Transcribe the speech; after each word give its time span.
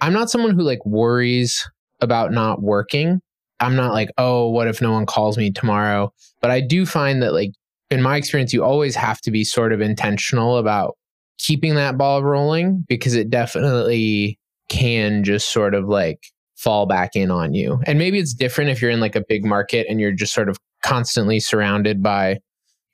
I'm 0.00 0.12
not 0.12 0.30
someone 0.30 0.54
who 0.54 0.62
like 0.62 0.84
worries 0.84 1.68
about 2.00 2.32
not 2.32 2.62
working. 2.62 3.20
I'm 3.60 3.74
not 3.74 3.92
like, 3.92 4.10
oh, 4.18 4.48
what 4.48 4.68
if 4.68 4.80
no 4.80 4.92
one 4.92 5.06
calls 5.06 5.36
me 5.36 5.50
tomorrow? 5.50 6.12
But 6.40 6.50
I 6.50 6.60
do 6.60 6.86
find 6.86 7.22
that, 7.22 7.32
like, 7.32 7.50
in 7.90 8.02
my 8.02 8.16
experience, 8.16 8.52
you 8.52 8.62
always 8.62 8.94
have 8.94 9.20
to 9.22 9.30
be 9.30 9.44
sort 9.44 9.72
of 9.72 9.80
intentional 9.80 10.58
about 10.58 10.96
keeping 11.38 11.74
that 11.74 11.96
ball 11.96 12.22
rolling 12.22 12.84
because 12.88 13.14
it 13.14 13.30
definitely 13.30 14.38
can 14.68 15.24
just 15.24 15.52
sort 15.52 15.74
of 15.74 15.88
like 15.88 16.18
fall 16.56 16.86
back 16.86 17.10
in 17.14 17.30
on 17.30 17.54
you. 17.54 17.80
And 17.86 17.98
maybe 17.98 18.18
it's 18.18 18.34
different 18.34 18.70
if 18.70 18.82
you're 18.82 18.90
in 18.90 19.00
like 19.00 19.16
a 19.16 19.24
big 19.26 19.44
market 19.44 19.86
and 19.88 20.00
you're 20.00 20.12
just 20.12 20.34
sort 20.34 20.48
of 20.48 20.58
constantly 20.84 21.40
surrounded 21.40 22.02
by 22.02 22.38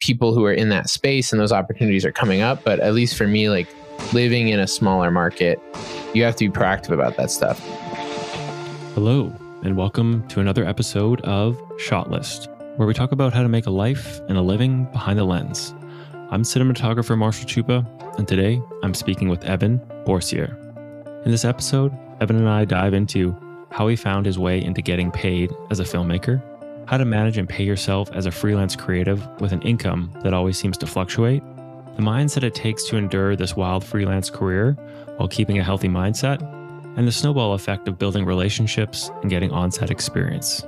people 0.00 0.34
who 0.34 0.44
are 0.44 0.52
in 0.52 0.68
that 0.68 0.88
space 0.88 1.32
and 1.32 1.40
those 1.40 1.52
opportunities 1.52 2.04
are 2.04 2.12
coming 2.12 2.42
up. 2.42 2.62
But 2.62 2.80
at 2.80 2.94
least 2.94 3.16
for 3.16 3.26
me, 3.26 3.50
like 3.50 3.68
living 4.12 4.48
in 4.48 4.60
a 4.60 4.66
smaller 4.66 5.10
market, 5.10 5.58
you 6.14 6.22
have 6.22 6.36
to 6.36 6.48
be 6.48 6.58
proactive 6.58 6.92
about 6.92 7.16
that 7.16 7.28
stuff. 7.28 7.58
Hello, 8.94 9.32
and 9.64 9.76
welcome 9.76 10.26
to 10.28 10.38
another 10.38 10.64
episode 10.64 11.20
of 11.22 11.56
Shotlist, 11.76 12.46
where 12.76 12.86
we 12.86 12.94
talk 12.94 13.10
about 13.10 13.32
how 13.32 13.42
to 13.42 13.48
make 13.48 13.66
a 13.66 13.70
life 13.70 14.20
and 14.28 14.38
a 14.38 14.40
living 14.40 14.84
behind 14.92 15.18
the 15.18 15.24
lens. 15.24 15.74
I'm 16.30 16.44
cinematographer 16.44 17.18
Marshal 17.18 17.46
Chupa, 17.46 17.84
and 18.16 18.28
today 18.28 18.62
I'm 18.84 18.94
speaking 18.94 19.28
with 19.28 19.42
Evan 19.44 19.80
Bourcier. 20.04 20.56
In 21.24 21.32
this 21.32 21.44
episode, 21.44 21.92
Evan 22.20 22.36
and 22.36 22.48
I 22.48 22.64
dive 22.64 22.94
into 22.94 23.36
how 23.72 23.88
he 23.88 23.96
found 23.96 24.24
his 24.24 24.38
way 24.38 24.62
into 24.62 24.82
getting 24.82 25.10
paid 25.10 25.52
as 25.70 25.80
a 25.80 25.84
filmmaker, 25.84 26.40
how 26.86 26.96
to 26.96 27.04
manage 27.04 27.38
and 27.38 27.48
pay 27.48 27.64
yourself 27.64 28.08
as 28.12 28.26
a 28.26 28.30
freelance 28.30 28.76
creative 28.76 29.26
with 29.40 29.50
an 29.50 29.62
income 29.62 30.12
that 30.22 30.32
always 30.32 30.56
seems 30.56 30.78
to 30.78 30.86
fluctuate, 30.86 31.42
the 31.96 32.02
mindset 32.02 32.44
it 32.44 32.54
takes 32.54 32.84
to 32.88 32.96
endure 32.96 33.34
this 33.34 33.56
wild 33.56 33.82
freelance 33.84 34.30
career 34.30 34.76
while 35.16 35.28
keeping 35.28 35.58
a 35.58 35.64
healthy 35.64 35.88
mindset, 35.88 36.42
and 36.96 37.06
the 37.06 37.12
snowball 37.12 37.54
effect 37.54 37.88
of 37.88 37.98
building 37.98 38.24
relationships 38.24 39.10
and 39.22 39.30
getting 39.30 39.50
on 39.50 39.70
set 39.70 39.90
experience. 39.90 40.64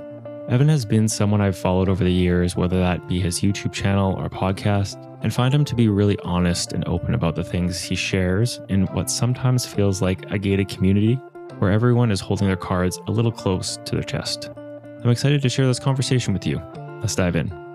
Evan 0.49 0.69
has 0.69 0.85
been 0.85 1.09
someone 1.09 1.41
I've 1.41 1.57
followed 1.57 1.89
over 1.89 2.03
the 2.03 2.11
years, 2.11 2.55
whether 2.55 2.79
that 2.79 3.07
be 3.07 3.19
his 3.19 3.41
YouTube 3.41 3.73
channel 3.73 4.15
or 4.15 4.29
podcast, 4.29 4.95
and 5.21 5.33
find 5.33 5.53
him 5.53 5.65
to 5.65 5.75
be 5.75 5.89
really 5.89 6.17
honest 6.23 6.71
and 6.71 6.87
open 6.87 7.13
about 7.13 7.35
the 7.35 7.43
things 7.43 7.81
he 7.81 7.95
shares 7.95 8.61
in 8.69 8.85
what 8.87 9.09
sometimes 9.09 9.65
feels 9.65 10.01
like 10.01 10.31
a 10.31 10.37
gated 10.37 10.69
community 10.69 11.15
where 11.59 11.71
everyone 11.71 12.11
is 12.11 12.21
holding 12.21 12.47
their 12.47 12.55
cards 12.55 12.99
a 13.07 13.11
little 13.11 13.31
close 13.31 13.77
to 13.83 13.95
their 13.95 14.03
chest. 14.03 14.49
I'm 15.03 15.09
excited 15.09 15.41
to 15.41 15.49
share 15.49 15.67
this 15.67 15.79
conversation 15.79 16.33
with 16.33 16.45
you. 16.45 16.61
Let's 17.01 17.15
dive 17.15 17.35
in. 17.35 17.66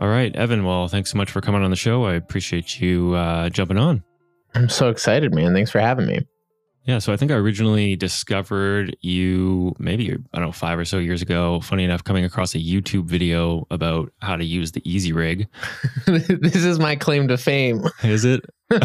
All 0.00 0.08
right, 0.08 0.34
Evan. 0.36 0.64
Well, 0.64 0.86
thanks 0.86 1.10
so 1.10 1.18
much 1.18 1.30
for 1.30 1.40
coming 1.40 1.62
on 1.62 1.70
the 1.70 1.76
show. 1.76 2.04
I 2.04 2.14
appreciate 2.14 2.80
you 2.80 3.14
uh, 3.14 3.48
jumping 3.48 3.78
on. 3.78 4.04
I'm 4.54 4.68
so 4.68 4.90
excited, 4.90 5.34
man. 5.34 5.52
Thanks 5.52 5.72
for 5.72 5.80
having 5.80 6.06
me. 6.06 6.20
Yeah, 6.84 7.00
so 7.00 7.12
I 7.12 7.16
think 7.16 7.32
I 7.32 7.34
originally 7.34 7.96
discovered 7.96 8.96
you 9.00 9.74
maybe, 9.78 10.10
I 10.10 10.38
don't 10.38 10.46
know, 10.46 10.52
five 10.52 10.78
or 10.78 10.84
so 10.84 10.98
years 10.98 11.20
ago. 11.20 11.60
Funny 11.60 11.84
enough, 11.84 12.04
coming 12.04 12.24
across 12.24 12.54
a 12.54 12.58
YouTube 12.58 13.04
video 13.04 13.66
about 13.70 14.12
how 14.22 14.36
to 14.36 14.44
use 14.44 14.72
the 14.72 14.80
Easyrig. 14.82 15.48
this 16.06 16.64
is 16.64 16.78
my 16.78 16.94
claim 16.94 17.28
to 17.28 17.36
fame. 17.36 17.84
Is 18.02 18.24
it? 18.24 18.40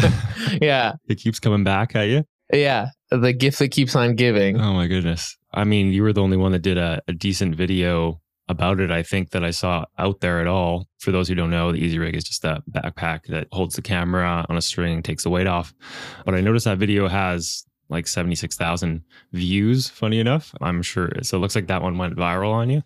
yeah. 0.60 0.94
It 1.08 1.14
keeps 1.14 1.38
coming 1.38 1.64
back 1.64 1.94
at 1.94 2.08
you? 2.08 2.24
Yeah. 2.52 2.88
The 3.10 3.32
gift 3.32 3.60
that 3.60 3.68
keeps 3.70 3.94
on 3.94 4.16
giving. 4.16 4.60
Oh, 4.60 4.74
my 4.74 4.88
goodness. 4.88 5.38
I 5.54 5.64
mean, 5.64 5.92
you 5.92 6.02
were 6.02 6.12
the 6.12 6.22
only 6.22 6.36
one 6.36 6.52
that 6.52 6.62
did 6.62 6.76
a, 6.76 7.00
a 7.06 7.12
decent 7.12 7.54
video 7.54 8.20
about 8.48 8.80
it, 8.80 8.90
I 8.90 9.02
think, 9.02 9.30
that 9.30 9.44
I 9.44 9.50
saw 9.50 9.84
out 9.98 10.20
there 10.20 10.40
at 10.40 10.46
all. 10.46 10.86
For 10.98 11.12
those 11.12 11.28
who 11.28 11.34
don't 11.34 11.50
know, 11.50 11.72
the 11.72 11.80
Easyrig 11.80 12.14
is 12.14 12.24
just 12.24 12.42
that 12.42 12.62
backpack 12.70 13.26
that 13.26 13.48
holds 13.52 13.76
the 13.76 13.82
camera 13.82 14.44
on 14.48 14.56
a 14.56 14.62
string, 14.62 15.02
takes 15.02 15.24
the 15.24 15.30
weight 15.30 15.46
off. 15.46 15.74
But 16.24 16.34
I 16.34 16.40
noticed 16.40 16.64
that 16.64 16.78
video 16.78 17.08
has 17.08 17.64
like 17.88 18.06
76,000 18.06 19.02
views, 19.32 19.88
funny 19.88 20.18
enough. 20.18 20.54
I'm 20.60 20.82
sure. 20.82 21.10
So 21.22 21.36
it 21.36 21.40
looks 21.40 21.54
like 21.54 21.68
that 21.68 21.82
one 21.82 21.98
went 21.98 22.16
viral 22.16 22.52
on 22.52 22.70
you. 22.70 22.82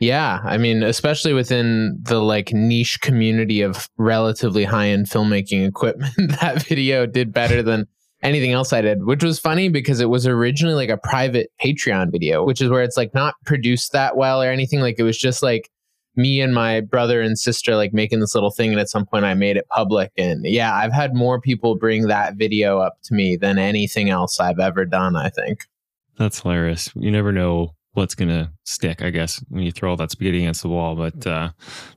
Yeah, 0.00 0.40
I 0.44 0.56
mean, 0.56 0.82
especially 0.82 1.34
within 1.34 1.98
the 2.02 2.20
like 2.20 2.54
niche 2.54 3.00
community 3.02 3.60
of 3.60 3.86
relatively 3.98 4.64
high 4.64 4.88
end 4.88 5.06
filmmaking 5.06 5.68
equipment, 5.68 6.14
that 6.40 6.62
video 6.62 7.04
did 7.04 7.34
better 7.34 7.62
than 7.62 7.86
anything 8.22 8.52
else 8.52 8.72
I 8.72 8.80
did, 8.80 9.04
which 9.04 9.24
was 9.24 9.38
funny 9.38 9.68
because 9.68 10.00
it 10.00 10.10
was 10.10 10.26
originally 10.26 10.74
like 10.74 10.90
a 10.90 10.96
private 10.96 11.50
Patreon 11.62 12.10
video, 12.12 12.44
which 12.44 12.60
is 12.60 12.68
where 12.68 12.82
it's 12.82 12.96
like 12.96 13.14
not 13.14 13.34
produced 13.44 13.92
that 13.92 14.16
well 14.16 14.42
or 14.42 14.50
anything. 14.50 14.80
Like 14.80 14.98
it 14.98 15.02
was 15.04 15.18
just 15.18 15.42
like 15.42 15.70
me 16.16 16.40
and 16.40 16.54
my 16.54 16.80
brother 16.80 17.20
and 17.20 17.38
sister 17.38 17.76
like 17.76 17.92
making 17.92 18.20
this 18.20 18.34
little 18.34 18.50
thing 18.50 18.72
and 18.72 18.80
at 18.80 18.90
some 18.90 19.06
point 19.06 19.24
I 19.24 19.34
made 19.34 19.56
it 19.56 19.66
public 19.68 20.10
and 20.18 20.44
yeah, 20.44 20.74
I've 20.74 20.92
had 20.92 21.14
more 21.14 21.40
people 21.40 21.76
bring 21.76 22.08
that 22.08 22.34
video 22.34 22.78
up 22.78 22.98
to 23.04 23.14
me 23.14 23.36
than 23.36 23.58
anything 23.58 24.10
else 24.10 24.40
I've 24.40 24.58
ever 24.58 24.84
done, 24.84 25.16
I 25.16 25.30
think. 25.30 25.66
That's 26.18 26.40
hilarious. 26.40 26.90
You 26.94 27.10
never 27.10 27.32
know 27.32 27.74
what's 27.92 28.14
going 28.14 28.28
to 28.28 28.50
stick, 28.64 29.02
I 29.02 29.10
guess, 29.10 29.42
when 29.48 29.62
you 29.64 29.72
throw 29.72 29.90
all 29.90 29.96
that 29.96 30.10
spaghetti 30.10 30.38
against 30.38 30.62
the 30.62 30.68
wall. 30.68 30.94
But 30.94 31.26
uh, 31.26 31.50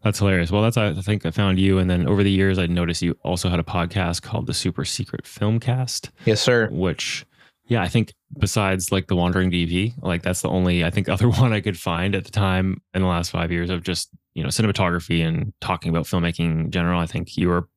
that's 0.03 0.19
hilarious. 0.19 0.51
Well, 0.51 0.63
that's, 0.63 0.77
I 0.77 0.93
think 0.93 1.25
I 1.25 1.31
found 1.31 1.59
you. 1.59 1.77
And 1.77 1.89
then 1.89 2.07
over 2.07 2.23
the 2.23 2.31
years, 2.31 2.57
I 2.57 2.65
noticed 2.65 3.01
you 3.01 3.17
also 3.23 3.49
had 3.49 3.59
a 3.59 3.63
podcast 3.63 4.21
called 4.21 4.47
the 4.47 4.53
Super 4.53 4.85
Secret 4.85 5.25
Filmcast. 5.25 6.09
Yes, 6.25 6.41
sir. 6.41 6.69
Which, 6.71 7.25
yeah, 7.65 7.81
I 7.81 7.87
think 7.87 8.13
besides 8.37 8.91
like 8.91 9.07
the 9.07 9.15
Wandering 9.15 9.51
DP, 9.51 9.93
like 10.01 10.23
that's 10.23 10.41
the 10.41 10.49
only, 10.49 10.83
I 10.83 10.89
think, 10.89 11.09
other 11.09 11.29
one 11.29 11.53
I 11.53 11.61
could 11.61 11.79
find 11.79 12.15
at 12.15 12.25
the 12.25 12.31
time 12.31 12.81
in 12.93 13.01
the 13.01 13.07
last 13.07 13.29
five 13.31 13.51
years 13.51 13.69
of 13.69 13.83
just, 13.83 14.09
you 14.33 14.41
know, 14.41 14.49
cinematography 14.49 15.25
and 15.25 15.53
talking 15.61 15.89
about 15.89 16.05
filmmaking 16.05 16.61
in 16.65 16.71
general. 16.71 16.99
I 16.99 17.05
think 17.05 17.37
you 17.37 17.49
were 17.49 17.67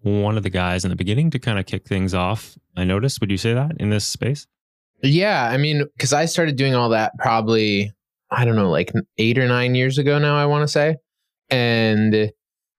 one 0.00 0.36
of 0.36 0.42
the 0.42 0.50
guys 0.50 0.84
in 0.84 0.90
the 0.90 0.96
beginning 0.96 1.30
to 1.30 1.38
kind 1.38 1.60
of 1.60 1.66
kick 1.66 1.86
things 1.86 2.12
off. 2.12 2.58
I 2.76 2.82
noticed. 2.82 3.20
Would 3.20 3.30
you 3.30 3.36
say 3.36 3.54
that 3.54 3.76
in 3.78 3.90
this 3.90 4.04
space? 4.04 4.48
Yeah, 5.02 5.48
I 5.50 5.56
mean, 5.56 5.84
because 5.96 6.12
I 6.12 6.26
started 6.26 6.56
doing 6.56 6.74
all 6.74 6.90
that 6.90 7.12
probably, 7.18 7.92
I 8.30 8.44
don't 8.44 8.56
know, 8.56 8.70
like 8.70 8.92
eight 9.18 9.38
or 9.38 9.48
nine 9.48 9.74
years 9.74 9.98
ago 9.98 10.18
now, 10.18 10.36
I 10.36 10.46
want 10.46 10.62
to 10.62 10.68
say. 10.68 10.96
And 11.50 12.32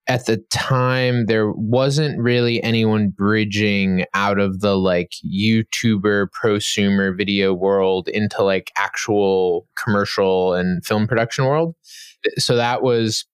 at 0.08 0.26
the 0.26 0.44
time, 0.52 1.26
there 1.28 1.52
wasn't 1.52 2.20
really 2.20 2.62
anyone 2.64 3.10
bridging 3.10 4.06
out 4.14 4.40
of 4.40 4.62
the 4.62 4.78
like 4.78 5.14
YouTuber, 5.26 6.28
prosumer 6.30 7.16
video 7.16 7.54
world 7.54 8.08
into 8.08 8.44
like 8.44 8.72
actual 8.78 9.68
commercial 9.82 10.54
and 10.54 10.86
film 10.86 11.08
production 11.08 11.46
world. 11.46 11.76
So 12.38 12.56
that 12.56 12.84
was 12.84 13.26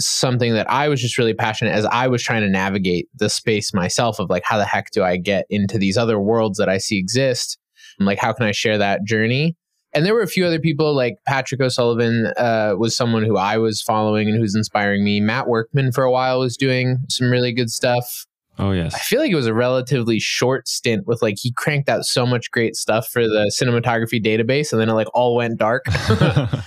something 0.00 0.54
that 0.54 0.70
I 0.70 0.88
was 0.88 1.00
just 1.00 1.18
really 1.18 1.34
passionate 1.34 1.72
as 1.72 1.86
I 1.86 2.08
was 2.08 2.22
trying 2.22 2.42
to 2.42 2.48
navigate 2.48 3.08
the 3.14 3.30
space 3.30 3.72
myself 3.72 4.18
of 4.18 4.28
like, 4.28 4.44
how 4.44 4.58
the 4.58 4.64
heck 4.64 4.90
do 4.90 5.02
I 5.02 5.16
get 5.16 5.46
into 5.50 5.78
these 5.78 5.96
other 5.96 6.18
worlds 6.18 6.58
that 6.58 6.68
I 6.68 6.78
see 6.78 6.98
exist? 6.98 7.58
Like 8.00 8.18
how 8.18 8.32
can 8.32 8.46
i 8.46 8.52
share 8.52 8.78
that 8.78 9.04
journey? 9.04 9.56
And 9.96 10.04
there 10.04 10.12
were 10.12 10.22
a 10.22 10.26
few 10.26 10.44
other 10.44 10.58
people 10.58 10.92
like 10.92 11.14
patrick 11.26 11.60
o'sullivan 11.60 12.32
uh, 12.36 12.74
was 12.76 12.96
someone 12.96 13.24
who 13.24 13.36
i 13.36 13.56
was 13.58 13.80
following 13.80 14.28
and 14.28 14.38
who's 14.38 14.54
inspiring 14.54 15.04
me. 15.04 15.20
Matt 15.20 15.46
workman 15.46 15.92
for 15.92 16.02
a 16.04 16.10
while 16.10 16.40
was 16.40 16.56
doing 16.56 16.98
some 17.08 17.30
really 17.30 17.52
good 17.52 17.70
stuff. 17.70 18.26
Oh 18.58 18.70
yes. 18.70 18.94
I 18.94 18.98
feel 18.98 19.20
like 19.20 19.32
it 19.32 19.36
was 19.36 19.46
a 19.46 19.54
relatively 19.54 20.20
short 20.20 20.68
stint 20.68 21.06
with 21.06 21.22
like 21.22 21.36
he 21.40 21.52
cranked 21.52 21.88
out 21.88 22.04
so 22.04 22.24
much 22.24 22.50
great 22.50 22.76
stuff 22.76 23.08
for 23.08 23.22
the 23.22 23.52
cinematography 23.52 24.24
database 24.24 24.72
and 24.72 24.80
then 24.80 24.88
it 24.88 24.94
like 24.94 25.08
all 25.14 25.36
went 25.36 25.58
dark. 25.58 25.84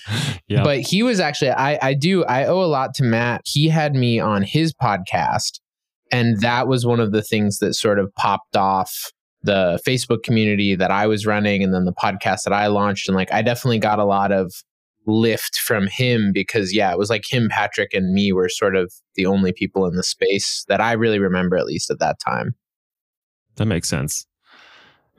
Yeah 0.50 0.64
but 0.64 0.80
he 0.80 1.04
was 1.04 1.20
actually 1.20 1.52
i 1.52 1.78
i 1.82 1.94
do 1.94 2.24
i 2.24 2.46
owe 2.46 2.62
a 2.62 2.68
lot 2.68 2.94
to 2.96 3.04
matt. 3.04 3.42
He 3.44 3.68
had 3.68 3.94
me 3.94 4.20
on 4.20 4.44
his 4.44 4.74
podcast 4.74 5.59
and 6.12 6.40
that 6.42 6.68
was 6.68 6.86
one 6.86 7.00
of 7.00 7.12
the 7.12 7.22
things 7.22 7.59
that 7.59 7.74
sort 7.74 8.00
of 8.00 8.14
popped 8.16 8.56
off 8.56 9.12
the 9.44 9.80
Facebook 9.88 10.24
community 10.24 10.75
that 10.75 10.92
I 10.92 11.08
was 11.08 11.25
running 11.25 11.64
and 11.64 11.74
then 11.74 11.86
the 11.86 11.94
podcast 11.94 12.44
that 12.44 12.53
I 12.53 12.68
launched. 12.68 13.08
And 13.08 13.16
like, 13.16 13.31
I 13.31 13.42
definitely 13.42 13.80
got 13.80 14.00
a 14.00 14.06
lot 14.06 14.31
of 14.31 14.53
lift 15.06 15.58
from 15.58 15.88
him 15.88 16.31
because, 16.34 16.74
yeah, 16.74 16.92
it 16.92 16.98
was 16.98 17.09
like 17.09 17.31
him, 17.31 17.47
Patrick, 17.50 17.94
and 17.94 18.14
me 18.14 18.34
were 18.34 18.50
sort 18.50 18.76
of 18.76 18.92
the 19.16 19.26
only 19.26 19.53
people 19.53 19.86
in 19.86 19.96
the 19.96 20.03
space 20.03 20.66
that 20.68 20.81
I 20.81 20.94
really 20.94 21.20
remember, 21.20 21.58
at 21.58 21.66
least 21.66 21.90
at 21.90 22.00
that 22.00 22.20
time. 22.20 22.56
That 23.56 23.68
makes 23.68 23.88
sense. 23.88 24.26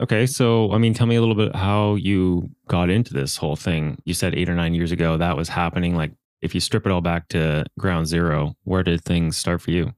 Okay. 0.01 0.25
So, 0.25 0.71
I 0.71 0.77
mean, 0.77 0.93
tell 0.93 1.07
me 1.07 1.15
a 1.15 1.19
little 1.19 1.35
bit 1.35 1.55
how 1.55 1.95
you 1.95 2.49
got 2.67 2.89
into 2.89 3.13
this 3.13 3.35
whole 3.35 3.55
thing. 3.55 4.01
You 4.05 4.13
said 4.13 4.35
eight 4.35 4.47
or 4.47 4.55
nine 4.55 4.73
years 4.73 4.91
ago 4.91 5.17
that 5.17 5.35
was 5.35 5.49
happening. 5.49 5.95
Like, 5.95 6.11
if 6.41 6.55
you 6.55 6.61
strip 6.61 6.85
it 6.85 6.91
all 6.91 7.01
back 7.01 7.27
to 7.29 7.65
ground 7.77 8.07
zero, 8.07 8.55
where 8.63 8.83
did 8.83 9.03
things 9.03 9.35
start 9.35 9.61
for 9.61 9.71
you? 9.71 9.93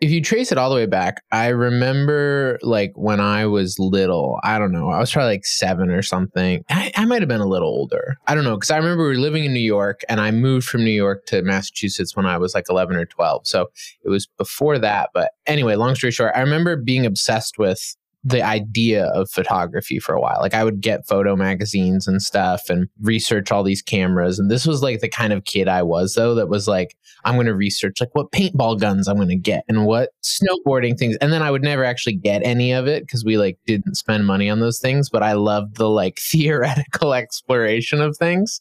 If 0.00 0.10
you 0.10 0.20
trace 0.20 0.52
it 0.52 0.58
all 0.58 0.68
the 0.68 0.76
way 0.76 0.86
back, 0.86 1.22
I 1.32 1.48
remember 1.48 2.58
like 2.62 2.92
when 2.96 3.18
I 3.18 3.46
was 3.46 3.78
little, 3.78 4.38
I 4.42 4.58
don't 4.58 4.72
know, 4.72 4.90
I 4.90 4.98
was 4.98 5.10
probably 5.10 5.34
like 5.34 5.46
seven 5.46 5.90
or 5.90 6.02
something. 6.02 6.64
I, 6.68 6.92
I 6.96 7.04
might 7.06 7.22
have 7.22 7.28
been 7.28 7.40
a 7.40 7.46
little 7.46 7.68
older. 7.68 8.18
I 8.26 8.34
don't 8.34 8.44
know. 8.44 8.56
Cause 8.58 8.70
I 8.70 8.76
remember 8.76 9.04
we 9.04 9.10
were 9.10 9.20
living 9.20 9.44
in 9.44 9.54
New 9.54 9.60
York 9.60 10.02
and 10.08 10.20
I 10.20 10.30
moved 10.30 10.68
from 10.68 10.84
New 10.84 10.90
York 10.90 11.24
to 11.26 11.42
Massachusetts 11.42 12.14
when 12.14 12.26
I 12.26 12.36
was 12.36 12.54
like 12.54 12.66
11 12.68 12.96
or 12.96 13.06
12. 13.06 13.46
So 13.46 13.70
it 14.04 14.10
was 14.10 14.26
before 14.26 14.78
that. 14.78 15.10
But 15.14 15.30
anyway, 15.46 15.76
long 15.76 15.94
story 15.94 16.10
short, 16.10 16.32
I 16.34 16.40
remember 16.40 16.76
being 16.76 17.06
obsessed 17.06 17.58
with 17.58 17.96
the 18.26 18.42
idea 18.42 19.04
of 19.06 19.30
photography 19.30 20.00
for 20.00 20.12
a 20.12 20.20
while. 20.20 20.38
Like 20.40 20.52
I 20.52 20.64
would 20.64 20.80
get 20.80 21.06
photo 21.06 21.36
magazines 21.36 22.08
and 22.08 22.20
stuff 22.20 22.68
and 22.68 22.88
research 23.00 23.52
all 23.52 23.62
these 23.62 23.82
cameras. 23.82 24.40
And 24.40 24.50
this 24.50 24.66
was 24.66 24.82
like 24.82 24.98
the 24.98 25.08
kind 25.08 25.32
of 25.32 25.44
kid 25.44 25.68
I 25.68 25.84
was 25.84 26.14
though 26.14 26.34
that 26.34 26.48
was 26.48 26.66
like, 26.66 26.96
I'm 27.24 27.34
going 27.34 27.46
to 27.46 27.54
research 27.54 28.00
like 28.00 28.14
what 28.14 28.32
paintball 28.32 28.80
guns 28.80 29.06
I'm 29.06 29.14
going 29.14 29.28
to 29.28 29.36
get 29.36 29.64
and 29.68 29.86
what 29.86 30.10
snowboarding 30.24 30.98
things. 30.98 31.16
And 31.20 31.32
then 31.32 31.40
I 31.40 31.52
would 31.52 31.62
never 31.62 31.84
actually 31.84 32.16
get 32.16 32.44
any 32.44 32.72
of 32.72 32.88
it 32.88 33.04
because 33.04 33.24
we 33.24 33.38
like 33.38 33.58
didn't 33.64 33.94
spend 33.94 34.26
money 34.26 34.50
on 34.50 34.58
those 34.58 34.80
things. 34.80 35.08
But 35.08 35.22
I 35.22 35.34
loved 35.34 35.76
the 35.76 35.88
like 35.88 36.18
theoretical 36.20 37.14
exploration 37.14 38.00
of 38.00 38.16
things. 38.16 38.60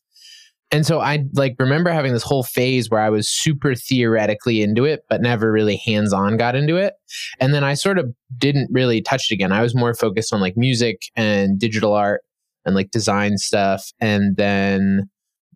And 0.72 0.86
so 0.86 1.00
I 1.00 1.26
like 1.34 1.56
remember 1.60 1.92
having 1.92 2.14
this 2.14 2.24
whole 2.24 2.44
phase 2.44 2.90
where 2.90 3.00
I 3.00 3.10
was 3.10 3.30
super 3.30 3.76
theoretically 3.76 4.62
into 4.62 4.84
it, 4.84 5.06
but 5.10 5.22
never 5.22 5.52
really 5.52 5.78
hands 5.78 6.12
on 6.12 6.38
got 6.38 6.56
into 6.56 6.76
it. 6.76 6.96
And 7.40 7.54
then 7.54 7.64
I 7.64 7.76
sort 7.76 8.00
of 8.00 8.14
didn't 8.38 8.70
really 8.72 9.02
touch 9.02 9.32
it 9.32 9.36
again. 9.36 9.52
I 9.52 9.62
was 9.62 9.76
more 9.76 9.94
focused 9.94 10.34
on 10.34 10.42
like 10.42 10.58
music 10.58 11.04
and 11.16 11.60
digital 11.60 11.94
art 11.94 12.22
and 12.66 12.76
like 12.76 12.92
design 12.92 13.38
stuff. 13.38 13.92
And 14.00 14.38
then 14.38 15.10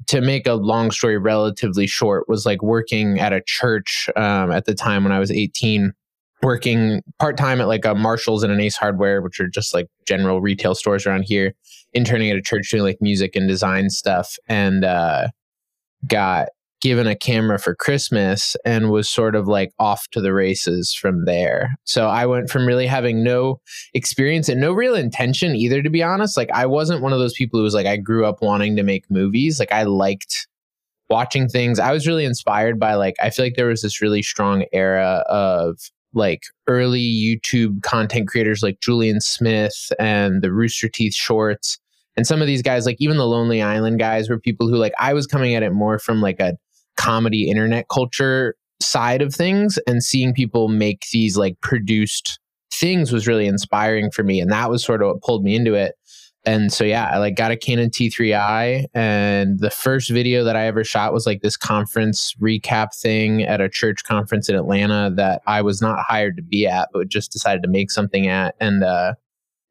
to 0.08 0.22
make 0.22 0.48
a 0.48 0.54
long 0.54 0.92
story 0.92 1.18
relatively 1.18 1.88
short, 1.88 2.30
was 2.30 2.46
like 2.46 2.62
working 2.62 3.20
at 3.20 3.34
a 3.34 3.42
church 3.46 4.10
um, 4.16 4.52
at 4.52 4.66
the 4.66 4.76
time 4.76 5.04
when 5.04 5.12
I 5.12 5.20
was 5.20 5.32
18 5.32 5.92
working 6.42 7.02
part 7.20 7.38
time 7.38 7.60
at 7.60 7.68
like 7.68 7.86
a 7.86 7.96
Marshalls 7.96 8.44
and 8.44 8.54
an 8.54 8.62
Ace 8.62 8.78
Hardware, 8.78 9.22
which 9.22 9.40
are 9.40 9.48
just 9.48 9.74
like 9.74 9.88
general 10.08 10.42
retail 10.42 10.74
stores 10.74 11.06
around 11.06 11.24
here, 11.24 11.54
interning 11.94 12.30
at 12.30 12.38
a 12.38 12.42
church 12.42 12.70
doing 12.70 12.84
like 12.84 12.98
music 13.02 13.36
and 13.36 13.48
design 13.48 13.90
stuff, 13.90 14.36
and 14.48 14.84
uh, 14.86 15.28
got 16.08 16.50
given 16.82 17.08
a 17.08 17.16
camera 17.16 17.60
for 17.60 17.76
Christmas 17.76 18.56
and 18.64 18.90
was 18.90 19.10
sort 19.10 19.36
of 19.36 19.48
like 19.48 19.72
off 19.80 20.08
to 20.12 20.22
the 20.22 20.34
races 20.34 20.94
from 20.94 21.26
there. 21.26 21.76
So 21.84 22.08
I 22.08 22.26
went 22.26 22.50
from 22.50 22.66
really 22.66 22.88
having 22.88 23.22
no 23.22 23.60
experience 23.94 24.48
and 24.48 24.62
no 24.62 24.72
real 24.72 24.96
intention 24.96 25.56
either, 25.56 25.82
to 25.82 25.90
be 25.90 26.02
honest. 26.02 26.38
Like 26.38 26.50
I 26.54 26.66
wasn't 26.66 27.02
one 27.02 27.12
of 27.12 27.20
those 27.20 27.34
people 27.34 27.60
who 27.60 27.66
was 27.66 27.74
like, 27.74 27.86
I 27.86 27.98
grew 27.98 28.26
up 28.26 28.42
wanting 28.42 28.78
to 28.78 28.84
make 28.84 29.12
movies. 29.12 29.60
Like 29.60 29.74
I 29.74 29.84
liked 29.84 30.48
watching 31.10 31.50
things. 31.50 31.80
I 31.80 31.92
was 31.92 32.08
really 32.08 32.24
inspired 32.24 32.80
by 32.80 32.94
like, 32.94 33.16
I 33.22 33.30
feel 33.30 33.46
like 33.46 33.56
there 33.58 33.68
was 33.68 33.82
this 33.82 34.02
really 34.02 34.22
strong 34.22 34.66
era 34.72 35.26
of 35.28 35.80
like 36.14 36.44
early 36.68 37.02
YouTube 37.02 37.82
content 37.84 38.28
creators 38.28 38.64
like 38.64 38.80
Julian 38.82 39.22
Smith 39.22 39.92
and 40.00 40.42
the 40.42 40.52
Rooster 40.52 40.90
Teeth 40.90 41.14
shorts. 41.14 41.78
And 42.18 42.26
some 42.26 42.42
of 42.42 42.48
these 42.48 42.62
guys, 42.62 42.86
like 42.86 42.98
even 43.00 43.18
the 43.18 43.28
Lonely 43.28 43.62
Island 43.62 44.00
guys, 44.00 44.30
were 44.30 44.40
people 44.40 44.68
who 44.68 44.76
like 44.76 44.94
I 45.00 45.14
was 45.14 45.28
coming 45.28 45.56
at 45.56 45.64
it 45.64 45.72
more 45.72 46.00
from 46.00 46.22
like 46.22 46.40
a 46.40 46.58
comedy 46.98 47.50
internet 47.50 47.86
culture 47.90 48.56
side 48.82 49.22
of 49.22 49.34
things 49.34 49.78
and 49.88 50.04
seeing 50.04 50.34
people 50.34 50.68
make 50.68 51.06
these 51.12 51.38
like 51.38 51.60
produced 51.62 52.40
things 52.74 53.12
was 53.12 53.28
really 53.28 53.46
inspiring 53.46 54.10
for 54.12 54.24
me. 54.24 54.40
And 54.40 54.52
that 54.52 54.70
was 54.70 54.84
sort 54.84 55.02
of 55.02 55.10
what 55.10 55.22
pulled 55.22 55.44
me 55.44 55.56
into 55.56 55.74
it 55.74 55.96
and 56.50 56.74
so 56.74 56.84
yeah, 56.84 57.12
I 57.14 57.20
like 57.20 57.36
got 57.36 57.52
a 57.52 57.58
Canon 57.58 57.92
T3i 57.92 58.88
and 58.96 59.60
the 59.60 59.70
first 59.70 60.10
video 60.10 60.44
that 60.44 60.56
I 60.56 60.66
ever 60.66 60.84
shot 60.84 61.14
was 61.14 61.28
like 61.28 61.42
this 61.44 61.56
conference 61.56 62.34
recap 62.42 62.88
thing 63.00 63.44
at 63.44 63.62
a 63.62 63.70
church 63.70 64.04
conference 64.04 64.50
in 64.50 64.56
Atlanta 64.56 65.12
that 65.16 65.44
I 65.46 65.62
was 65.62 65.80
not 65.80 66.00
hired 66.00 66.38
to 66.38 66.42
be 66.42 66.66
at 66.66 66.90
but 66.92 67.08
just 67.08 67.32
decided 67.32 67.62
to 67.62 67.70
make 67.70 67.92
something 67.92 68.28
at 68.28 68.56
and 68.60 68.84
uh 68.84 69.14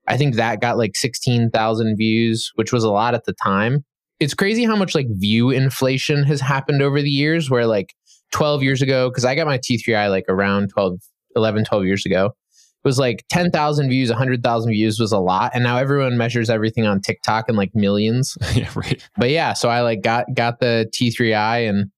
I 0.06 0.16
think 0.16 0.36
that 0.36 0.60
got 0.60 0.78
like 0.78 0.96
16,000 0.96 1.96
views, 1.96 2.52
which 2.54 2.72
was 2.72 2.82
a 2.82 2.90
lot 2.90 3.12
at 3.12 3.24
the 3.24 3.34
time. 3.34 3.84
It's 4.20 4.32
crazy 4.32 4.64
how 4.64 4.74
much 4.74 4.94
like 4.94 5.06
view 5.10 5.50
inflation 5.50 6.22
has 6.24 6.40
happened 6.40 6.80
over 6.80 7.02
the 7.02 7.10
years 7.10 7.50
where 7.50 7.66
like 7.66 7.92
12 8.30 8.62
years 8.62 8.82
ago 8.82 9.10
cuz 9.10 9.24
I 9.24 9.34
got 9.34 9.48
my 9.48 9.58
T3i 9.58 10.08
like 10.10 10.26
around 10.28 10.68
12 10.68 11.00
11 11.34 11.64
12 11.64 11.84
years 11.86 12.06
ago 12.06 12.36
was 12.84 12.98
like 12.98 13.24
10,000 13.28 13.88
views, 13.88 14.08
100,000 14.08 14.70
views 14.70 15.00
was 15.00 15.12
a 15.12 15.18
lot. 15.18 15.50
And 15.54 15.64
now 15.64 15.76
everyone 15.76 16.16
measures 16.16 16.48
everything 16.48 16.86
on 16.86 17.00
TikTok 17.00 17.48
in 17.48 17.56
like 17.56 17.74
millions. 17.74 18.38
yeah, 18.54 18.70
right. 18.74 19.06
But 19.16 19.30
yeah, 19.30 19.52
so 19.52 19.68
I 19.68 19.80
like 19.82 20.02
got 20.02 20.26
got 20.34 20.60
the 20.60 20.90
T3i 20.94 21.68
and 21.68 21.90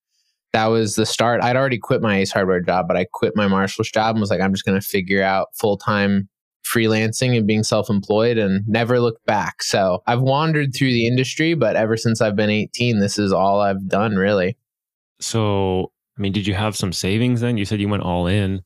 that 0.52 0.66
was 0.66 0.96
the 0.96 1.06
start. 1.06 1.42
I'd 1.42 1.56
already 1.56 1.78
quit 1.78 2.02
my 2.02 2.18
Ace 2.18 2.32
Hardware 2.32 2.60
job, 2.60 2.88
but 2.88 2.96
I 2.96 3.06
quit 3.12 3.36
my 3.36 3.46
Marshall's 3.46 3.90
job 3.90 4.16
and 4.16 4.20
was 4.20 4.30
like, 4.30 4.40
I'm 4.40 4.52
just 4.52 4.64
going 4.64 4.80
to 4.80 4.86
figure 4.86 5.22
out 5.22 5.48
full 5.54 5.76
time 5.76 6.28
freelancing 6.64 7.36
and 7.36 7.46
being 7.46 7.62
self 7.62 7.88
employed 7.88 8.38
and 8.38 8.66
never 8.66 9.00
looked 9.00 9.24
back. 9.26 9.62
So 9.62 10.02
I've 10.06 10.20
wandered 10.20 10.74
through 10.74 10.92
the 10.92 11.06
industry, 11.06 11.54
but 11.54 11.76
ever 11.76 11.96
since 11.96 12.20
I've 12.20 12.36
been 12.36 12.50
18, 12.50 12.98
this 12.98 13.18
is 13.18 13.32
all 13.32 13.60
I've 13.60 13.88
done 13.88 14.16
really. 14.16 14.56
So, 15.20 15.92
I 16.18 16.20
mean, 16.20 16.32
did 16.32 16.46
you 16.46 16.54
have 16.54 16.76
some 16.76 16.92
savings 16.92 17.40
then? 17.40 17.56
You 17.56 17.64
said 17.64 17.80
you 17.80 17.88
went 17.88 18.02
all 18.02 18.26
in. 18.26 18.62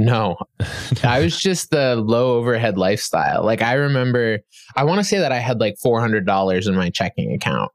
No, 0.00 0.38
I 1.04 1.20
was 1.20 1.38
just 1.38 1.70
the 1.70 1.96
low 1.96 2.38
overhead 2.38 2.78
lifestyle. 2.78 3.44
Like 3.44 3.60
I 3.60 3.74
remember, 3.74 4.38
I 4.74 4.84
want 4.84 4.98
to 4.98 5.04
say 5.04 5.18
that 5.18 5.30
I 5.30 5.38
had 5.38 5.60
like 5.60 5.76
four 5.82 6.00
hundred 6.00 6.24
dollars 6.24 6.66
in 6.66 6.74
my 6.74 6.88
checking 6.88 7.34
account 7.34 7.70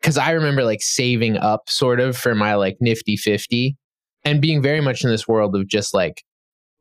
because 0.00 0.18
I 0.18 0.32
remember 0.32 0.62
like 0.62 0.82
saving 0.82 1.38
up 1.38 1.70
sort 1.70 1.98
of 1.98 2.18
for 2.18 2.34
my 2.34 2.54
like 2.54 2.76
nifty 2.80 3.16
fifty, 3.16 3.78
and 4.24 4.42
being 4.42 4.60
very 4.60 4.82
much 4.82 5.04
in 5.04 5.10
this 5.10 5.26
world 5.26 5.56
of 5.56 5.66
just 5.68 5.94
like 5.94 6.22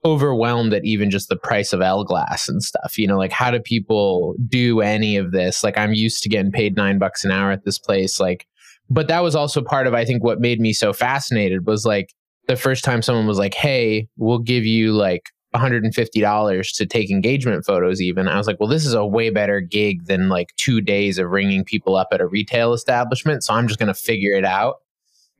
overwhelmed 0.04 0.74
at 0.74 0.84
even 0.84 1.10
just 1.10 1.30
the 1.30 1.38
price 1.38 1.72
of 1.72 1.82
L 1.82 2.04
glass 2.04 2.50
and 2.50 2.62
stuff. 2.62 2.98
You 2.98 3.08
know, 3.08 3.18
like 3.18 3.32
how 3.32 3.52
do 3.52 3.60
people 3.62 4.36
do 4.50 4.82
any 4.82 5.16
of 5.16 5.32
this? 5.32 5.64
Like 5.64 5.78
I'm 5.78 5.94
used 5.94 6.24
to 6.24 6.30
getting 6.30 6.52
paid 6.52 6.76
nine 6.76 7.00
bucks 7.00 7.24
an 7.24 7.32
hour 7.32 7.52
at 7.52 7.64
this 7.64 7.80
place. 7.80 8.20
Like, 8.20 8.46
but 8.90 9.08
that 9.08 9.24
was 9.24 9.36
also 9.36 9.62
part 9.62 9.88
of 9.88 9.94
I 9.94 10.04
think 10.04 10.26
what 10.26 10.42
made 10.42 10.60
me 10.60 10.74
so 10.74 10.92
fascinated 10.92 11.66
was 11.66 11.86
like 11.86 12.14
the 12.50 12.56
first 12.56 12.84
time 12.84 13.04
someone 13.04 13.28
was 13.28 13.38
like, 13.38 13.54
"Hey, 13.54 14.08
we'll 14.18 14.40
give 14.40 14.66
you 14.66 14.92
like 14.94 15.30
$150 15.56 16.76
to 16.76 16.86
take 16.86 17.10
engagement 17.10 17.66
photos 17.66 18.00
even 18.02 18.28
i 18.28 18.38
was 18.38 18.46
like 18.46 18.60
well 18.60 18.70
this 18.70 18.86
is 18.86 18.94
a 18.94 19.04
way 19.04 19.32
better 19.32 19.62
gig 19.62 20.06
than 20.06 20.30
like 20.30 20.56
two 20.58 20.80
days 20.80 21.18
of 21.18 21.28
ringing 21.32 21.64
people 21.64 21.96
up 21.96 22.10
at 22.12 22.22
a 22.22 22.28
retail 22.28 22.72
establishment 22.72 23.44
so 23.44 23.56
i'm 23.56 23.68
just 23.68 23.80
going 23.80 23.88
to 23.88 23.96
figure 23.96 24.34
it 24.34 24.46
out. 24.46 24.76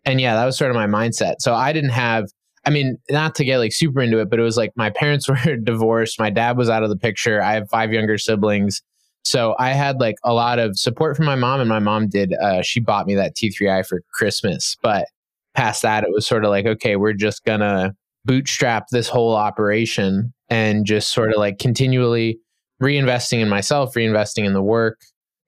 And 0.06 0.20
yeah 0.20 0.34
that 0.34 0.46
was 0.46 0.58
sort 0.58 0.72
of 0.72 0.76
my 0.76 0.88
mindset. 0.88 1.36
So 1.40 1.54
i 1.54 1.72
didn't 1.72 1.92
have 1.92 2.26
i 2.66 2.72
mean 2.72 2.98
not 3.12 3.36
to 3.36 3.46
get 3.46 3.60
like 3.60 3.72
super 3.72 4.02
into 4.02 4.18
it 4.18 4.32
but 4.32 4.40
it 4.40 4.44
was 4.44 4.58
like 4.58 4.72
my 4.76 4.90
parents 4.90 5.30
were 5.46 5.58
divorced 5.58 6.20
my 6.20 6.32
dad 6.32 6.58
was 6.58 6.70
out 6.70 6.82
of 6.82 6.90
the 6.90 6.98
picture 6.98 7.40
i 7.42 7.54
have 7.54 7.70
five 7.70 7.94
younger 7.94 8.18
siblings. 8.18 8.82
So 9.24 9.56
i 9.60 9.74
had 9.74 10.00
like 10.00 10.16
a 10.24 10.34
lot 10.34 10.58
of 10.58 10.80
support 10.80 11.18
from 11.18 11.28
my 11.28 11.36
mom 11.36 11.60
and 11.60 11.70
my 11.70 11.80
mom 11.80 12.08
did 12.08 12.34
uh, 12.42 12.64
she 12.64 12.80
bought 12.80 13.06
me 13.06 13.14
that 13.14 13.36
t3i 13.36 13.86
for 13.86 14.02
christmas 14.12 14.76
but 14.82 15.06
past 15.56 15.82
that, 15.82 16.04
it 16.04 16.10
was 16.12 16.28
sort 16.28 16.46
of 16.46 16.50
like, 16.50 16.66
okay, 16.66 16.96
we're 16.96 17.14
just 17.14 17.44
going 17.46 17.62
to 17.62 17.94
bootstrap 18.26 18.88
this 18.92 19.08
whole 19.08 19.36
operation 19.36 20.34
and 20.50 20.86
just 20.86 21.12
sort 21.12 21.32
of 21.32 21.38
like 21.38 21.58
continually 21.58 22.40
reinvesting 22.82 23.40
in 23.40 23.50
myself, 23.50 23.94
reinvesting 23.94 24.46
in 24.46 24.54
the 24.54 24.62
work. 24.62 25.00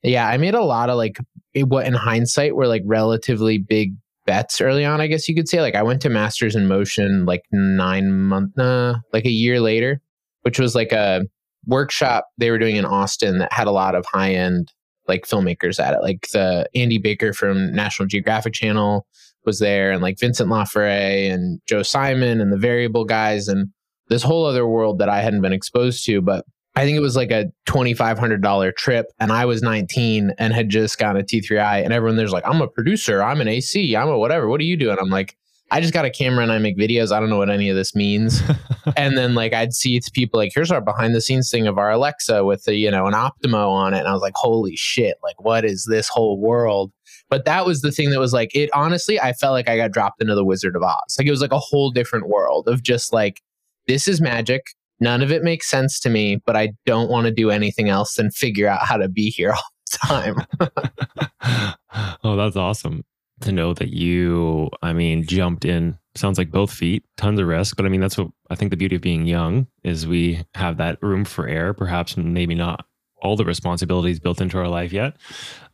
Yeah, 0.03 0.27
I 0.27 0.38
made 0.38 0.56
a 0.56 0.63
lot 0.63 0.89
of 0.89 0.98
like 0.98 1.18
what 1.56 1.86
in 1.86 1.94
hindsight 1.94 2.56
were 2.56 2.68
like 2.68 2.83
relatively 2.86 3.57
big 3.57 3.94
bets 4.25 4.62
early 4.62 4.86
on, 4.86 5.01
I 5.01 5.07
guess 5.07 5.27
you 5.27 5.36
could 5.36 5.48
say. 5.48 5.62
Like 5.62 5.75
I 5.75 5.83
went 5.83 6.01
to 6.04 6.09
Masters 6.09 6.56
in 6.56 6.68
Motion 6.68 7.25
like 7.25 7.44
nine 7.51 8.12
month, 8.12 8.57
uh, 8.57 8.95
like 9.13 9.25
a 9.25 9.31
year 9.31 9.59
later, 9.59 10.01
which 10.42 10.59
was 10.59 10.75
like 10.75 10.92
a 10.92 11.24
workshop 11.65 12.27
they 12.38 12.50
were 12.50 12.57
doing 12.57 12.75
in 12.75 12.86
Austin 12.86 13.38
that 13.38 13.54
had 13.54 13.68
a 13.68 13.71
lot 13.71 13.95
of 13.95 14.06
high 14.12 14.33
end 14.33 14.71
like 15.07 15.28
filmmakers 15.28 15.80
at 15.80 15.94
it, 15.94 16.02
like 16.02 16.28
the 16.31 16.68
Andy 16.75 16.97
Baker 16.97 17.33
from 17.33 17.73
National 17.73 18.07
Geographic 18.07 18.54
Channel, 18.54 19.06
was 19.45 19.60
there 19.60 19.92
and 19.92 20.02
like 20.02 20.19
Vincent 20.19 20.50
Laforet 20.50 21.31
and 21.31 21.60
Joe 21.68 21.83
Simon 21.83 22.42
and 22.42 22.52
the 22.52 22.57
variable 22.57 23.06
guys 23.06 23.48
and 23.48 23.69
this 24.10 24.24
whole 24.24 24.45
other 24.45 24.68
world 24.68 25.00
that 25.00 25.10
I 25.10 25.21
hadn't 25.21 25.42
been 25.42 25.54
exposed 25.54 26.06
to. 26.06 26.21
But 26.21 26.45
I 26.76 26.86
think 26.86 26.98
it 26.98 27.02
was 27.02 27.16
like 27.16 27.31
a 27.31 27.52
$2,500 27.68 28.76
trip 28.76 29.07
and 29.19 29.31
I 29.31 29.45
was 29.45 29.62
19 29.62 30.33
and 30.38 30.54
had 30.54 30.69
just 30.69 30.98
gotten 30.98 31.21
a 31.21 31.24
T3i 31.24 31.83
and 31.83 31.94
everyone 31.94 32.16
there's 32.16 32.31
like, 32.31 32.48
I'm 32.48 32.62
a 32.62 32.68
producer, 32.68 33.21
I'm 33.21 33.42
an 33.42 33.48
AC, 33.48 33.95
I'm 33.95 34.07
a 34.07 34.18
whatever. 34.18 34.48
What 34.48 34.62
are 34.62 34.66
you 34.66 34.78
doing? 34.78 34.98
I'm 35.00 35.10
like, 35.10 35.36
I 35.74 35.80
just 35.80 35.94
got 35.94 36.04
a 36.04 36.10
camera 36.10 36.44
and 36.44 36.52
I 36.52 36.57
make 36.57 36.78
videos. 36.78 37.14
I 37.14 37.19
don't 37.21 37.30
know 37.30 37.38
what 37.38 37.50
any 37.50 37.69
of 37.69 37.78
this 37.78 37.95
means. 37.95 38.42
and 38.98 39.18
then 39.18 39.36
like 39.36 39.54
I'd 39.54 39.74
see 39.74 40.00
people 40.14 40.38
like, 40.38 40.52
here's 40.54 40.71
our 40.71 40.81
behind 40.81 41.16
the 41.16 41.21
scenes 41.21 41.50
thing 41.50 41.66
of 41.66 41.78
our 41.78 41.92
Alexa 41.92 42.44
with 42.44 42.66
the, 42.66 42.76
you 42.76 42.92
know, 42.92 43.07
an 43.07 43.14
Optimo 43.14 43.69
on 43.69 43.94
it. 43.94 44.00
And 44.00 44.07
I 44.07 44.14
was 44.14 44.21
like, 44.21 44.36
holy 44.36 44.76
shit, 44.76 45.18
like 45.24 45.42
what 45.42 45.64
is 45.64 45.88
this 45.90 46.10
whole 46.10 46.40
world? 46.40 46.92
But 47.31 47.45
that 47.45 47.66
was 47.66 47.80
the 47.81 47.92
thing 47.92 48.09
that 48.09 48.19
was 48.19 48.33
like, 48.33 48.54
it 48.54 48.69
honestly, 48.73 49.19
I 49.19 49.31
felt 49.31 49.54
like 49.54 49.69
I 49.69 49.78
got 49.78 49.92
dropped 49.92 50.21
into 50.21 50.35
the 50.35 50.44
Wizard 50.44 50.76
of 50.76 50.83
Oz. 50.83 51.16
Like 51.18 51.28
it 51.28 51.31
was 51.31 51.42
like 51.42 51.54
a 51.54 51.59
whole 51.59 51.90
different 51.90 52.28
world 52.28 52.68
of 52.68 52.83
just 52.83 53.14
like, 53.14 53.42
this 53.88 54.06
is 54.07 54.19
magic. 54.19 54.61
None 55.00 55.21
of 55.23 55.31
it 55.31 55.42
makes 55.42 55.69
sense 55.69 56.00
to 56.02 56.09
me, 56.09 56.42
but 56.45 56.57
I 56.57 56.73
don't 56.85 57.09
want 57.09 57.26
to 57.26 57.31
do 57.31 57.50
anything 57.50 57.88
else 57.88 58.16
than 58.16 58.31
figure 58.31 58.68
out 58.68 58.85
how 58.85 58.97
to 58.97 59.07
be 59.07 59.30
here 59.30 59.52
all 60.09 60.21
the 60.21 60.45
time. 60.59 61.76
oh, 62.23 62.35
that's 62.35 62.57
awesome 62.57 63.06
to 63.40 63.52
know 63.54 63.73
that 63.76 63.90
you, 63.90 64.69
I 64.83 64.92
mean, 64.92 65.26
jumped 65.26 65.64
in. 65.64 65.97
Sounds 66.16 66.38
like 66.38 66.52
both 66.52 66.71
feet, 66.71 67.06
tons 67.16 67.40
of 67.40 67.47
risk. 67.47 67.78
But 67.78 67.85
I 67.85 67.90
mean, 67.90 68.02
that's 68.02 68.18
what 68.18 68.28
I 68.50 68.56
think 68.56 68.71
the 68.71 68.78
beauty 68.78 68.97
of 68.97 69.02
being 69.02 69.26
young 69.26 69.68
is 69.83 70.06
we 70.06 70.45
have 70.56 70.78
that 70.78 71.02
room 71.02 71.23
for 71.23 71.47
error, 71.47 71.73
perhaps 71.73 72.18
maybe 72.18 72.56
not 72.56 72.85
all 73.21 73.38
the 73.38 73.45
responsibilities 73.45 74.19
built 74.19 74.42
into 74.42 74.57
our 74.57 74.68
life 74.68 74.92
yet. 74.92 75.16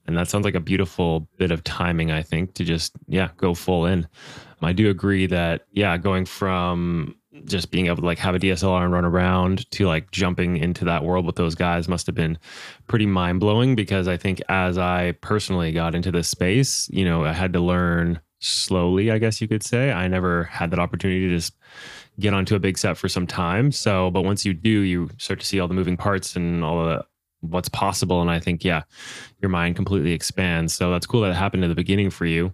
And 0.07 0.17
that 0.17 0.29
sounds 0.29 0.45
like 0.45 0.55
a 0.55 0.59
beautiful 0.59 1.27
bit 1.37 1.51
of 1.51 1.63
timing, 1.63 2.11
I 2.11 2.23
think, 2.23 2.53
to 2.55 2.63
just, 2.63 2.93
yeah, 3.07 3.29
go 3.37 3.53
full 3.53 3.85
in. 3.85 4.07
I 4.61 4.73
do 4.73 4.89
agree 4.89 5.27
that, 5.27 5.65
yeah, 5.71 5.97
going 5.97 6.25
from 6.25 7.15
just 7.45 7.71
being 7.71 7.87
able 7.87 7.97
to 7.97 8.05
like 8.05 8.17
have 8.17 8.35
a 8.35 8.39
DSLR 8.39 8.83
and 8.83 8.93
run 8.93 9.05
around 9.05 9.69
to 9.71 9.85
like 9.85 10.09
jumping 10.11 10.57
into 10.57 10.85
that 10.85 11.03
world 11.03 11.25
with 11.25 11.35
those 11.35 11.55
guys 11.55 11.87
must 11.87 12.05
have 12.07 12.15
been 12.15 12.37
pretty 12.87 13.05
mind 13.05 13.39
blowing 13.39 13.75
because 13.75 14.07
I 14.07 14.17
think 14.17 14.41
as 14.49 14.77
I 14.77 15.11
personally 15.21 15.71
got 15.71 15.93
into 15.93 16.11
this 16.11 16.27
space, 16.27 16.89
you 16.89 17.05
know, 17.05 17.25
I 17.25 17.33
had 17.33 17.53
to 17.53 17.59
learn 17.59 18.19
slowly, 18.39 19.11
I 19.11 19.17
guess 19.17 19.41
you 19.41 19.47
could 19.47 19.63
say. 19.63 19.91
I 19.91 20.07
never 20.07 20.45
had 20.45 20.71
that 20.71 20.79
opportunity 20.79 21.27
to 21.27 21.35
just 21.35 21.55
get 22.19 22.33
onto 22.33 22.55
a 22.55 22.59
big 22.59 22.77
set 22.77 22.97
for 22.97 23.09
some 23.09 23.27
time. 23.27 23.71
So, 23.71 24.09
but 24.11 24.23
once 24.23 24.45
you 24.45 24.53
do, 24.53 24.69
you 24.69 25.09
start 25.17 25.39
to 25.39 25.45
see 25.45 25.59
all 25.59 25.67
the 25.67 25.73
moving 25.73 25.97
parts 25.97 26.35
and 26.35 26.63
all 26.63 26.85
the 26.85 27.05
what's 27.41 27.69
possible. 27.69 28.21
And 28.21 28.29
I 28.29 28.39
think, 28.39 28.63
yeah, 28.63 28.83
your 29.41 29.49
mind 29.49 29.75
completely 29.75 30.13
expands. 30.13 30.73
So 30.73 30.91
that's 30.91 31.05
cool 31.05 31.21
that 31.21 31.31
it 31.31 31.35
happened 31.35 31.63
at 31.63 31.67
the 31.67 31.75
beginning 31.75 32.09
for 32.09 32.25
you. 32.25 32.53